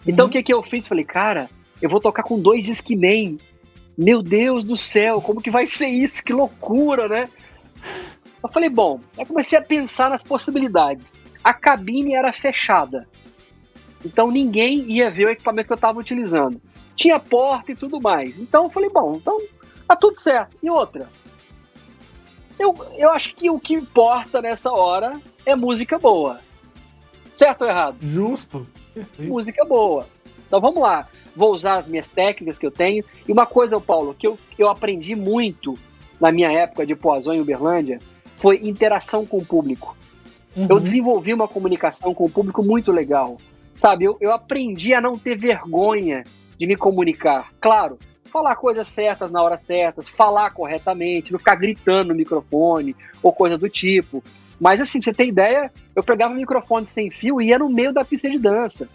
Então 0.06 0.26
uhum. 0.26 0.30
o 0.30 0.32
que, 0.32 0.42
que 0.42 0.52
eu 0.52 0.62
fiz? 0.62 0.86
Falei, 0.86 1.04
cara, 1.04 1.48
eu 1.80 1.88
vou 1.88 2.00
tocar 2.00 2.22
com 2.22 2.38
dois 2.38 2.64
Discman. 2.64 3.38
Meu 3.96 4.22
Deus 4.22 4.64
do 4.64 4.76
céu, 4.76 5.20
como 5.20 5.40
que 5.40 5.50
vai 5.50 5.66
ser 5.66 5.88
isso? 5.88 6.22
Que 6.22 6.32
loucura, 6.32 7.08
né? 7.08 7.28
Eu 8.42 8.48
falei, 8.48 8.68
bom, 8.68 9.00
aí 9.16 9.24
comecei 9.24 9.58
a 9.58 9.62
pensar 9.62 10.10
nas 10.10 10.22
possibilidades. 10.22 11.18
A 11.42 11.54
cabine 11.54 12.14
era 12.14 12.32
fechada. 12.32 13.08
Então 14.04 14.30
ninguém 14.30 14.90
ia 14.90 15.10
ver 15.10 15.26
o 15.26 15.30
equipamento 15.30 15.68
que 15.68 15.72
eu 15.72 15.76
estava 15.76 15.98
utilizando. 15.98 16.60
Tinha 16.94 17.18
porta 17.18 17.72
e 17.72 17.76
tudo 17.76 18.00
mais. 18.00 18.38
Então 18.38 18.64
eu 18.64 18.70
falei, 18.70 18.90
bom, 18.90 19.16
então 19.16 19.40
tá 19.86 19.96
tudo 19.96 20.20
certo. 20.20 20.56
E 20.62 20.68
outra, 20.68 21.08
eu, 22.58 22.76
eu 22.96 23.10
acho 23.10 23.34
que 23.34 23.50
o 23.50 23.58
que 23.58 23.74
importa 23.74 24.42
nessa 24.42 24.72
hora 24.72 25.20
é 25.46 25.56
música 25.56 25.98
boa. 25.98 26.40
Certo 27.36 27.62
ou 27.62 27.68
errado? 27.68 27.96
Justo. 28.00 28.66
Música 29.18 29.64
boa. 29.64 30.06
Então 30.46 30.60
vamos 30.60 30.80
lá. 30.80 31.08
Vou 31.34 31.52
usar 31.52 31.78
as 31.78 31.88
minhas 31.88 32.06
técnicas 32.06 32.58
que 32.58 32.66
eu 32.66 32.70
tenho. 32.70 33.04
E 33.26 33.32
uma 33.32 33.46
coisa, 33.46 33.80
Paulo, 33.80 34.14
que 34.14 34.26
eu, 34.26 34.38
eu 34.58 34.68
aprendi 34.68 35.16
muito 35.16 35.76
na 36.20 36.30
minha 36.30 36.50
época 36.52 36.86
de 36.86 36.94
Poazon 36.94 37.32
em 37.32 37.40
Uberlândia 37.40 37.98
foi 38.36 38.60
interação 38.62 39.26
com 39.26 39.38
o 39.38 39.44
público. 39.44 39.96
Uhum. 40.56 40.66
Eu 40.68 40.78
desenvolvi 40.78 41.34
uma 41.34 41.48
comunicação 41.48 42.14
com 42.14 42.24
o 42.24 42.30
público 42.30 42.62
muito 42.62 42.92
legal. 42.92 43.38
Sabe, 43.74 44.04
eu, 44.04 44.16
eu 44.20 44.32
aprendi 44.32 44.94
a 44.94 45.00
não 45.00 45.18
ter 45.18 45.36
vergonha 45.36 46.24
de 46.56 46.66
me 46.66 46.76
comunicar. 46.76 47.50
Claro, 47.60 47.98
falar 48.24 48.54
coisas 48.56 48.86
certas 48.86 49.32
na 49.32 49.42
hora 49.42 49.58
certa, 49.58 50.02
falar 50.02 50.50
corretamente, 50.50 51.32
não 51.32 51.38
ficar 51.38 51.56
gritando 51.56 52.08
no 52.08 52.14
microfone 52.14 52.94
ou 53.22 53.32
coisa 53.32 53.58
do 53.58 53.68
tipo. 53.68 54.22
Mas 54.64 54.80
assim, 54.80 54.98
pra 54.98 55.04
você 55.04 55.12
ter 55.12 55.26
ideia, 55.26 55.70
eu 55.94 56.02
pegava 56.02 56.32
o 56.32 56.36
microfone 56.38 56.86
sem 56.86 57.10
fio 57.10 57.38
e 57.38 57.48
ia 57.48 57.58
no 57.58 57.68
meio 57.68 57.92
da 57.92 58.02
pista 58.02 58.30
de 58.30 58.38
dança. 58.38 58.88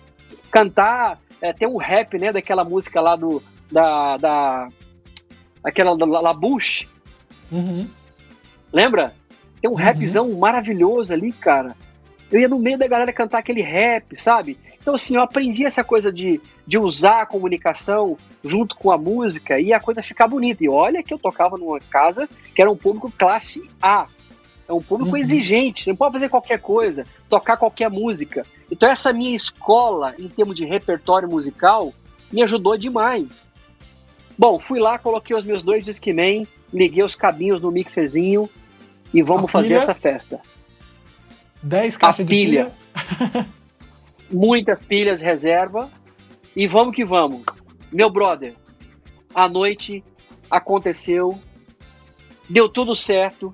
Cantar, 0.50 1.20
é, 1.40 1.54
tem 1.54 1.68
um 1.68 1.78
rap, 1.78 2.18
né, 2.18 2.34
daquela 2.34 2.64
música 2.64 3.00
lá 3.00 3.16
do. 3.16 3.40
Da. 3.72 4.18
da 4.18 4.70
aquela 5.64 5.96
da 5.96 6.08
La 6.08 6.34
Bush. 6.34 6.88
Uhum. 7.52 7.88
Lembra? 8.74 9.14
Tem 9.62 9.70
um 9.70 9.74
uhum. 9.74 9.80
rapzão 9.80 10.32
maravilhoso 10.32 11.14
ali, 11.14 11.32
cara. 11.32 11.76
Eu 12.32 12.40
ia 12.40 12.48
no 12.48 12.58
meio 12.58 12.80
da 12.80 12.88
galera 12.88 13.14
cantar 13.14 13.38
aquele 13.38 13.62
rap, 13.62 14.20
sabe? 14.20 14.58
Então, 14.82 14.96
assim, 14.96 15.18
eu 15.18 15.22
aprendi 15.22 15.66
essa 15.66 15.84
coisa 15.84 16.12
de, 16.12 16.42
de 16.66 16.80
usar 16.80 17.22
a 17.22 17.26
comunicação 17.28 18.18
junto 18.44 18.76
com 18.76 18.90
a 18.90 18.98
música 18.98 19.60
e 19.60 19.72
a 19.72 19.80
coisa 19.80 20.02
ficar 20.02 20.28
bonita. 20.28 20.64
E 20.64 20.70
olha 20.70 21.04
que 21.04 21.14
eu 21.14 21.20
tocava 21.20 21.60
numa 21.60 21.80
casa 21.80 22.28
que 22.56 22.60
era 22.60 22.72
um 22.72 22.78
público 22.78 23.14
classe 23.16 23.70
A. 23.80 24.08
É 24.70 24.74
um 24.74 24.82
público 24.82 25.14
uhum. 25.14 25.18
exigente, 25.18 25.84
você 25.84 25.90
não 25.90 25.98
pode 25.98 26.14
fazer 26.14 26.30
qualquer 26.30 26.60
coisa, 26.60 27.04
tocar 27.28 27.58
qualquer 27.58 27.90
música. 27.90 28.46
Então, 28.72 28.88
essa 28.88 29.12
minha 29.12 29.36
escola, 29.36 30.14
em 30.20 30.28
termos 30.28 30.56
de 30.56 30.64
repertório 30.64 31.28
musical, 31.28 31.92
me 32.32 32.44
ajudou 32.44 32.78
demais. 32.78 33.50
Bom, 34.38 34.60
fui 34.60 34.80
lá, 34.80 35.00
coloquei 35.00 35.36
os 35.36 35.44
meus 35.44 35.64
dois 35.64 35.84
Discman, 35.84 36.48
liguei 36.72 37.04
os 37.04 37.16
cabinhos 37.16 37.60
no 37.60 37.72
mixerzinho 37.72 38.48
e 39.12 39.24
vamos 39.24 39.52
fazer 39.52 39.74
essa 39.74 39.96
festa. 39.96 40.40
10 41.64 41.98
caixas 41.98 42.24
de 42.24 42.32
pilha. 42.32 42.72
pilha. 42.94 43.48
Muitas 44.32 44.80
pilhas 44.80 45.20
reserva. 45.20 45.90
E 46.56 46.68
vamos 46.68 46.96
que 46.96 47.04
vamos. 47.04 47.42
Meu 47.92 48.12
brother, 48.12 48.54
a 49.34 49.50
noite 49.50 50.04
aconteceu, 50.50 51.40
deu 52.48 52.70
tudo 52.70 52.94
certo, 52.94 53.54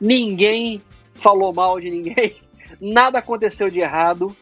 ninguém 0.00 0.82
falou 1.14 1.52
mal 1.52 1.80
de 1.80 1.90
ninguém, 1.90 2.36
nada 2.80 3.18
aconteceu 3.18 3.70
de 3.70 3.80
errado. 3.80 4.36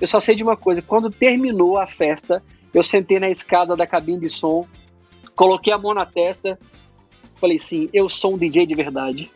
Eu 0.00 0.06
só 0.06 0.20
sei 0.20 0.34
de 0.34 0.42
uma 0.42 0.56
coisa: 0.56 0.82
quando 0.82 1.10
terminou 1.10 1.78
a 1.78 1.86
festa, 1.86 2.42
eu 2.72 2.82
sentei 2.82 3.18
na 3.18 3.30
escada 3.30 3.76
da 3.76 3.86
cabine 3.86 4.20
de 4.20 4.30
som, 4.30 4.66
coloquei 5.34 5.72
a 5.72 5.78
mão 5.78 5.94
na 5.94 6.06
testa, 6.06 6.58
falei 7.36 7.58
sim, 7.58 7.88
eu 7.92 8.08
sou 8.08 8.34
um 8.34 8.38
DJ 8.38 8.66
de 8.66 8.74
verdade. 8.74 9.30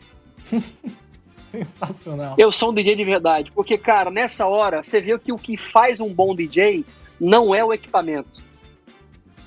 Sensacional. 1.50 2.34
Eu 2.38 2.52
sou 2.52 2.70
um 2.70 2.74
DJ 2.74 2.96
de 2.96 3.04
verdade. 3.04 3.50
Porque, 3.52 3.78
cara, 3.78 4.10
nessa 4.10 4.46
hora, 4.46 4.82
você 4.82 5.00
vê 5.00 5.18
que 5.18 5.32
o 5.32 5.38
que 5.38 5.56
faz 5.56 6.00
um 6.00 6.12
bom 6.12 6.34
DJ 6.34 6.84
não 7.20 7.54
é 7.54 7.64
o 7.64 7.72
equipamento. 7.72 8.42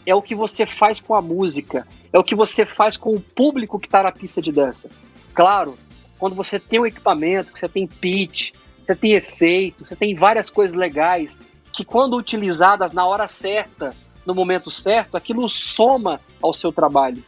É 0.05 0.15
o 0.15 0.21
que 0.21 0.33
você 0.33 0.65
faz 0.65 0.99
com 0.99 1.13
a 1.13 1.21
música. 1.21 1.87
É 2.11 2.17
o 2.17 2.23
que 2.23 2.35
você 2.35 2.65
faz 2.65 2.97
com 2.97 3.13
o 3.13 3.19
público 3.19 3.79
que 3.79 3.87
está 3.87 4.01
na 4.01 4.11
pista 4.11 4.41
de 4.41 4.51
dança. 4.51 4.89
Claro, 5.33 5.77
quando 6.19 6.35
você 6.35 6.59
tem 6.59 6.79
um 6.79 6.85
equipamento, 6.85 7.51
que 7.51 7.59
você 7.59 7.69
tem 7.69 7.87
pitch, 7.87 8.51
você 8.85 8.93
tem 8.93 9.13
efeito, 9.13 9.85
você 9.85 9.95
tem 9.95 10.13
várias 10.13 10.49
coisas 10.49 10.75
legais 10.75 11.39
que, 11.73 11.85
quando 11.85 12.17
utilizadas 12.17 12.91
na 12.91 13.05
hora 13.05 13.27
certa, 13.27 13.95
no 14.25 14.35
momento 14.35 14.69
certo, 14.69 15.15
aquilo 15.15 15.47
soma 15.47 16.19
ao 16.41 16.53
seu 16.53 16.71
trabalho. 16.71 17.23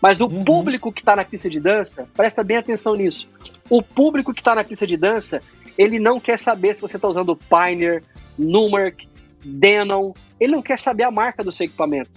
Mas 0.00 0.20
o 0.20 0.26
uhum. 0.26 0.44
público 0.44 0.92
que 0.92 1.00
está 1.00 1.16
na 1.16 1.24
pista 1.24 1.48
de 1.48 1.58
dança, 1.58 2.06
presta 2.14 2.44
bem 2.44 2.58
atenção 2.58 2.94
nisso. 2.94 3.26
O 3.70 3.82
público 3.82 4.34
que 4.34 4.42
está 4.42 4.54
na 4.54 4.62
pista 4.62 4.86
de 4.86 4.98
dança, 4.98 5.40
ele 5.78 5.98
não 5.98 6.20
quer 6.20 6.38
saber 6.38 6.74
se 6.74 6.82
você 6.82 6.96
está 6.96 7.08
usando 7.08 7.34
Pioneer, 7.34 8.04
Numark, 8.38 9.08
Denon. 9.42 10.12
ele 10.38 10.52
não 10.52 10.62
quer 10.62 10.78
saber 10.78 11.04
a 11.04 11.10
marca 11.10 11.42
do 11.42 11.50
seu 11.50 11.64
equipamento. 11.64 12.10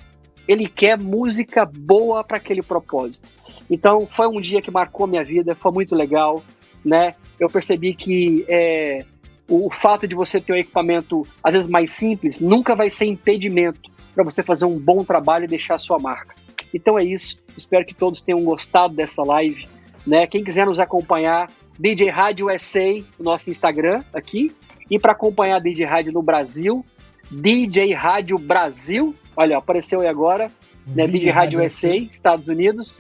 Ele 0.48 0.68
quer 0.68 0.98
música 0.98 1.66
boa 1.66 2.24
para 2.24 2.38
aquele 2.38 2.62
propósito. 2.62 3.28
Então, 3.70 4.08
foi 4.10 4.28
um 4.28 4.40
dia 4.40 4.62
que 4.62 4.72
marcou 4.72 5.08
minha 5.08 5.24
vida, 5.24 5.56
foi 5.56 5.72
muito 5.72 5.96
legal, 5.96 6.44
né? 6.84 7.16
Eu 7.40 7.50
percebi 7.50 7.94
que 7.94 8.46
é, 8.48 9.06
o 9.50 9.70
fato 9.70 10.08
de 10.08 10.16
você 10.16 10.40
ter 10.40 10.54
um 10.54 10.58
equipamento, 10.58 11.28
às 11.44 11.54
vezes, 11.54 11.70
mais 11.70 11.92
simples, 11.92 12.40
nunca 12.40 12.76
vai 12.76 12.90
ser 12.90 13.06
impedimento 13.06 13.92
para 14.14 14.24
você 14.24 14.42
fazer 14.42 14.66
um 14.66 14.78
bom 14.78 15.04
trabalho 15.04 15.46
e 15.46 15.48
deixar 15.48 15.76
a 15.76 15.80
sua 15.80 16.00
marca. 16.00 16.36
Então 16.74 16.98
é 16.98 17.04
isso. 17.04 17.38
Espero 17.56 17.86
que 17.86 17.94
todos 17.94 18.22
tenham 18.22 18.44
gostado 18.44 18.94
dessa 18.96 19.24
live. 19.24 19.68
Né? 20.06 20.26
Quem 20.28 20.44
quiser 20.44 20.66
nos 20.66 20.80
acompanhar, 20.80 21.52
DJ 21.78 22.10
Rádio 22.10 22.48
SA, 22.60 23.04
nosso 23.20 23.50
Instagram 23.50 24.04
aqui. 24.14 24.52
E 24.90 24.98
para 24.98 25.12
acompanhar 25.12 25.58
a 25.58 25.60
DJ 25.60 25.86
Rádio 25.86 26.14
no 26.14 26.22
Brasil, 26.22 26.86
DJ 27.30 27.94
Rádio 27.94 28.38
Brasil, 28.38 29.14
olha, 29.38 29.58
apareceu 29.58 30.02
aí 30.02 30.08
agora, 30.08 30.52
né? 30.86 31.06
DJ, 31.06 31.30
Rádio 31.30 31.64
USA, 31.64 31.96
Estados 31.96 32.48
Unidos, 32.48 33.00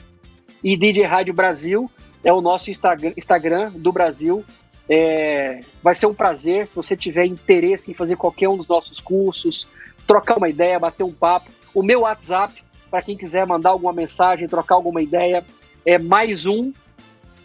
e 0.64 0.77
DJ 0.77 1.05
Rádio 1.05 1.34
Brasil 1.34 1.89
é 2.23 2.31
o 2.31 2.41
nosso 2.41 2.69
Instagram, 2.69 3.14
Instagram 3.18 3.72
do 3.72 3.91
Brasil. 3.91 4.45
É, 4.89 5.61
vai 5.84 5.95
ser 5.95 6.05
um 6.07 6.14
prazer 6.14 6.68
se 6.68 6.76
você 6.76 6.95
tiver 6.95 7.26
interesse 7.26 7.91
em 7.91 7.93
fazer 7.93 8.15
qualquer 8.15 8.47
um 8.47 8.55
dos 8.55 8.68
nossos 8.68 9.01
cursos, 9.01 9.68
trocar 10.05 10.38
uma 10.38 10.47
ideia, 10.47 10.80
bater 10.80 11.03
um 11.03 11.11
papo. 11.11 11.49
O 11.73 11.84
meu 11.84 12.01
WhatsApp, 12.01 12.64
para 12.89 13.01
quem 13.01 13.18
quiser 13.18 13.45
mandar 13.45 13.72
alguma 13.72 13.91
mensagem, 13.91 14.47
trocar 14.47 14.76
alguma 14.76 15.01
ideia, 15.01 15.43
é 15.85 15.97
mais 15.97 16.45
um, 16.45 16.72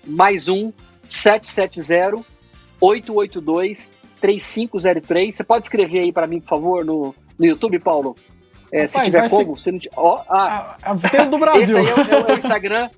mais 0.06 0.48
um, 0.48 0.72
770 1.06 2.24
882 2.80 3.92
3503. 4.20 5.34
Você 5.34 5.44
pode 5.44 5.64
escrever 5.64 6.00
aí 6.00 6.12
para 6.12 6.26
mim, 6.26 6.40
por 6.40 6.48
favor, 6.48 6.84
no, 6.84 7.14
no 7.38 7.46
YouTube, 7.46 7.78
Paulo? 7.78 8.16
É, 8.72 8.86
Rapaz, 8.86 8.92
se 8.92 9.04
tiver 9.04 9.28
como. 9.28 9.58
Se 9.58 9.70
não 9.70 9.78
oh, 9.96 10.20
ah, 10.28 10.76
ah, 10.82 10.96
tem 11.10 11.20
o 11.20 11.30
do 11.30 11.38
Brasil. 11.38 11.78
Esse 11.78 11.90
aí 11.92 12.10
é 12.10 12.16
o, 12.16 12.30
é 12.30 12.32
o 12.32 12.38
Instagram, 12.38 12.90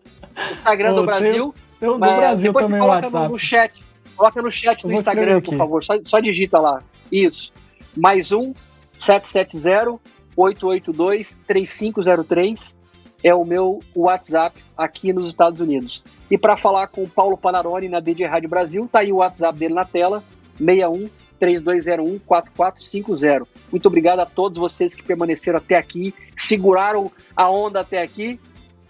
Instagram 0.53 0.93
oh, 0.93 0.95
do 0.95 1.05
Brasil. 1.05 1.55
Tem, 1.81 1.89
o 1.89 1.93
do 1.95 1.99
Brasil 1.99 2.55
também 2.55 2.81
o 2.81 2.87
WhatsApp. 2.87 3.25
No, 3.25 3.29
no 3.31 3.39
chat. 3.39 3.85
Coloca 4.17 4.43
no 4.43 4.53
chat 4.53 4.87
do 4.87 4.93
Instagram, 4.93 5.41
por 5.41 5.57
favor. 5.57 5.85
Só, 5.85 5.95
só 6.05 6.21
digita 6.21 6.61
lá. 6.61 6.81
Isso. 7.11 7.53
Mais 7.97 8.31
um, 8.31 8.55
770 8.97 9.99
882 10.37 11.37
3503 11.47 12.77
é 13.23 13.35
o 13.35 13.45
meu 13.45 13.81
WhatsApp 13.97 14.63
aqui 14.77 15.13
nos 15.13 15.27
Estados 15.29 15.61
Unidos. 15.61 16.05
E 16.31 16.37
para 16.37 16.57
falar 16.57 16.89
com 16.89 17.03
o 17.03 17.09
Paulo 17.09 17.37
Panarone 17.37 17.89
na 17.89 17.99
DJ 17.99 18.27
Rádio 18.27 18.49
Brasil, 18.49 18.89
tá 18.91 19.01
aí 19.01 19.13
o 19.13 19.17
WhatsApp 19.17 19.59
dele 19.59 19.75
na 19.75 19.85
tela, 19.85 20.23
61 20.59 21.09
3201 21.39 22.19
4450. 22.21 23.47
Muito 23.71 23.87
obrigado 23.87 24.21
a 24.21 24.27
todos 24.27 24.59
vocês 24.59 24.95
que 24.95 25.03
permaneceram 25.03 25.59
até 25.59 25.77
aqui, 25.77 26.15
seguraram 26.37 27.11
a 27.37 27.51
onda 27.51 27.81
até 27.81 28.03
aqui. 28.03 28.39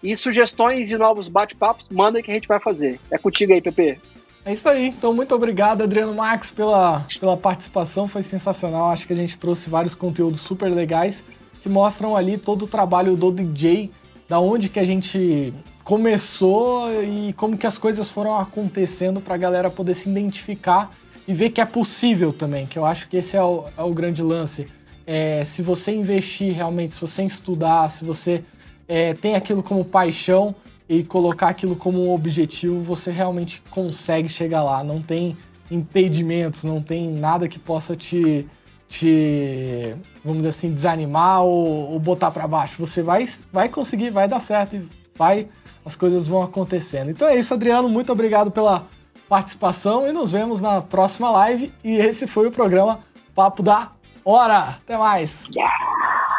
E 0.03 0.15
sugestões 0.17 0.89
de 0.91 0.99
novos 0.99 1.29
bate-papos, 1.29 1.89
manda 1.91 2.23
que 2.23 2.31
a 2.31 2.35
gente 2.35 2.47
vai 2.47 2.61
fazer. 2.61 3.01
É 3.11 3.17
contigo 3.17 3.53
aí, 3.55 3.63
Pepe. 3.63 3.99
É 4.45 4.53
isso 4.53 4.69
aí. 4.69 4.89
Então, 4.89 5.15
muito 5.15 5.35
obrigado, 5.35 5.83
Adriano 5.83 6.15
Max, 6.15 6.51
pela, 6.51 7.07
pela 7.19 7.37
participação. 7.37 8.07
Foi 8.07 8.23
sensacional. 8.23 8.91
Acho 8.91 9.07
que 9.07 9.15
a 9.15 9.17
gente 9.17 9.39
trouxe 9.39 9.71
vários 9.71 9.95
conteúdos 9.95 10.43
super 10.43 10.69
legais 10.69 11.25
que 11.63 11.69
mostram 11.71 12.15
ali 12.15 12.37
todo 12.37 12.65
o 12.65 12.67
trabalho 12.67 13.17
do 13.17 13.33
DJ, 13.33 13.91
da 14.29 14.39
onde 14.39 14.69
que 14.69 14.79
a 14.79 14.85
gente 14.85 15.55
começou 15.83 16.93
e 17.03 17.33
como 17.33 17.57
que 17.57 17.67
as 17.67 17.79
coisas 17.79 18.11
foram 18.11 18.39
acontecendo 18.39 19.19
para 19.19 19.35
a 19.35 19.39
galera 19.39 19.71
poder 19.71 19.95
se 19.95 20.11
identificar 20.11 20.95
e 21.27 21.33
ver 21.33 21.51
que 21.51 21.61
é 21.61 21.65
possível 21.65 22.33
também, 22.33 22.67
que 22.67 22.79
eu 22.79 22.85
acho 22.85 23.09
que 23.09 23.17
esse 23.17 23.37
é 23.37 23.43
o, 23.43 23.65
é 23.77 23.83
o 23.83 23.93
grande 23.93 24.23
lance. 24.23 24.69
É, 25.07 25.43
se 25.45 25.63
você 25.63 25.93
investir 25.93 26.55
realmente, 26.55 26.95
se 26.95 27.01
você 27.01 27.23
estudar, 27.23 27.89
se 27.89 28.05
você 28.05 28.43
é, 28.87 29.15
tem 29.15 29.35
aquilo 29.35 29.63
como 29.63 29.85
paixão 29.85 30.55
e 30.89 31.03
colocar 31.03 31.49
aquilo 31.49 31.77
como 31.77 32.07
um 32.07 32.13
objetivo, 32.13 32.81
você 32.81 33.11
realmente 33.11 33.63
consegue 33.71 34.29
chegar 34.29 34.63
lá. 34.63 34.85
Não 34.85 35.01
tem 35.01 35.37
impedimentos, 35.71 36.65
não 36.65 36.83
tem 36.83 37.11
nada 37.11 37.49
que 37.49 37.59
possa 37.59 37.97
te, 37.97 38.47
te 38.89 39.95
vamos 40.23 40.39
dizer 40.39 40.51
assim, 40.51 40.73
desanimar 40.73 41.43
ou, 41.43 41.93
ou 41.93 41.99
botar 41.99 42.31
para 42.31 42.47
baixo. 42.47 42.77
Você 42.79 43.03
vai, 43.03 43.25
vai 43.53 43.69
conseguir, 43.69 44.11
vai 44.11 44.29
dar 44.29 44.41
certo 44.41 44.77
e 44.77 44.83
vai, 45.17 45.49
as 45.85 45.97
coisas 45.97 46.27
vão 46.27 46.43
acontecendo. 46.43 47.11
Então 47.11 47.29
é 47.29 47.39
isso, 47.39 47.55
Adriano. 47.55 47.89
Muito 47.89 48.13
obrigado 48.13 48.51
pela 48.51 48.87
participação 49.29 50.07
e 50.07 50.13
nos 50.13 50.33
vemos 50.33 50.61
na 50.61 50.81
próxima 50.81 51.31
live. 51.31 51.73
E 51.83 51.97
esse 51.97 52.27
foi 52.27 52.47
o 52.47 52.53
programa 52.53 53.01
Papo 53.35 53.63
da 53.63 53.91
Hora. 54.25 54.59
Até 54.59 54.97
mais. 54.97 55.49
Yeah. 55.55 56.34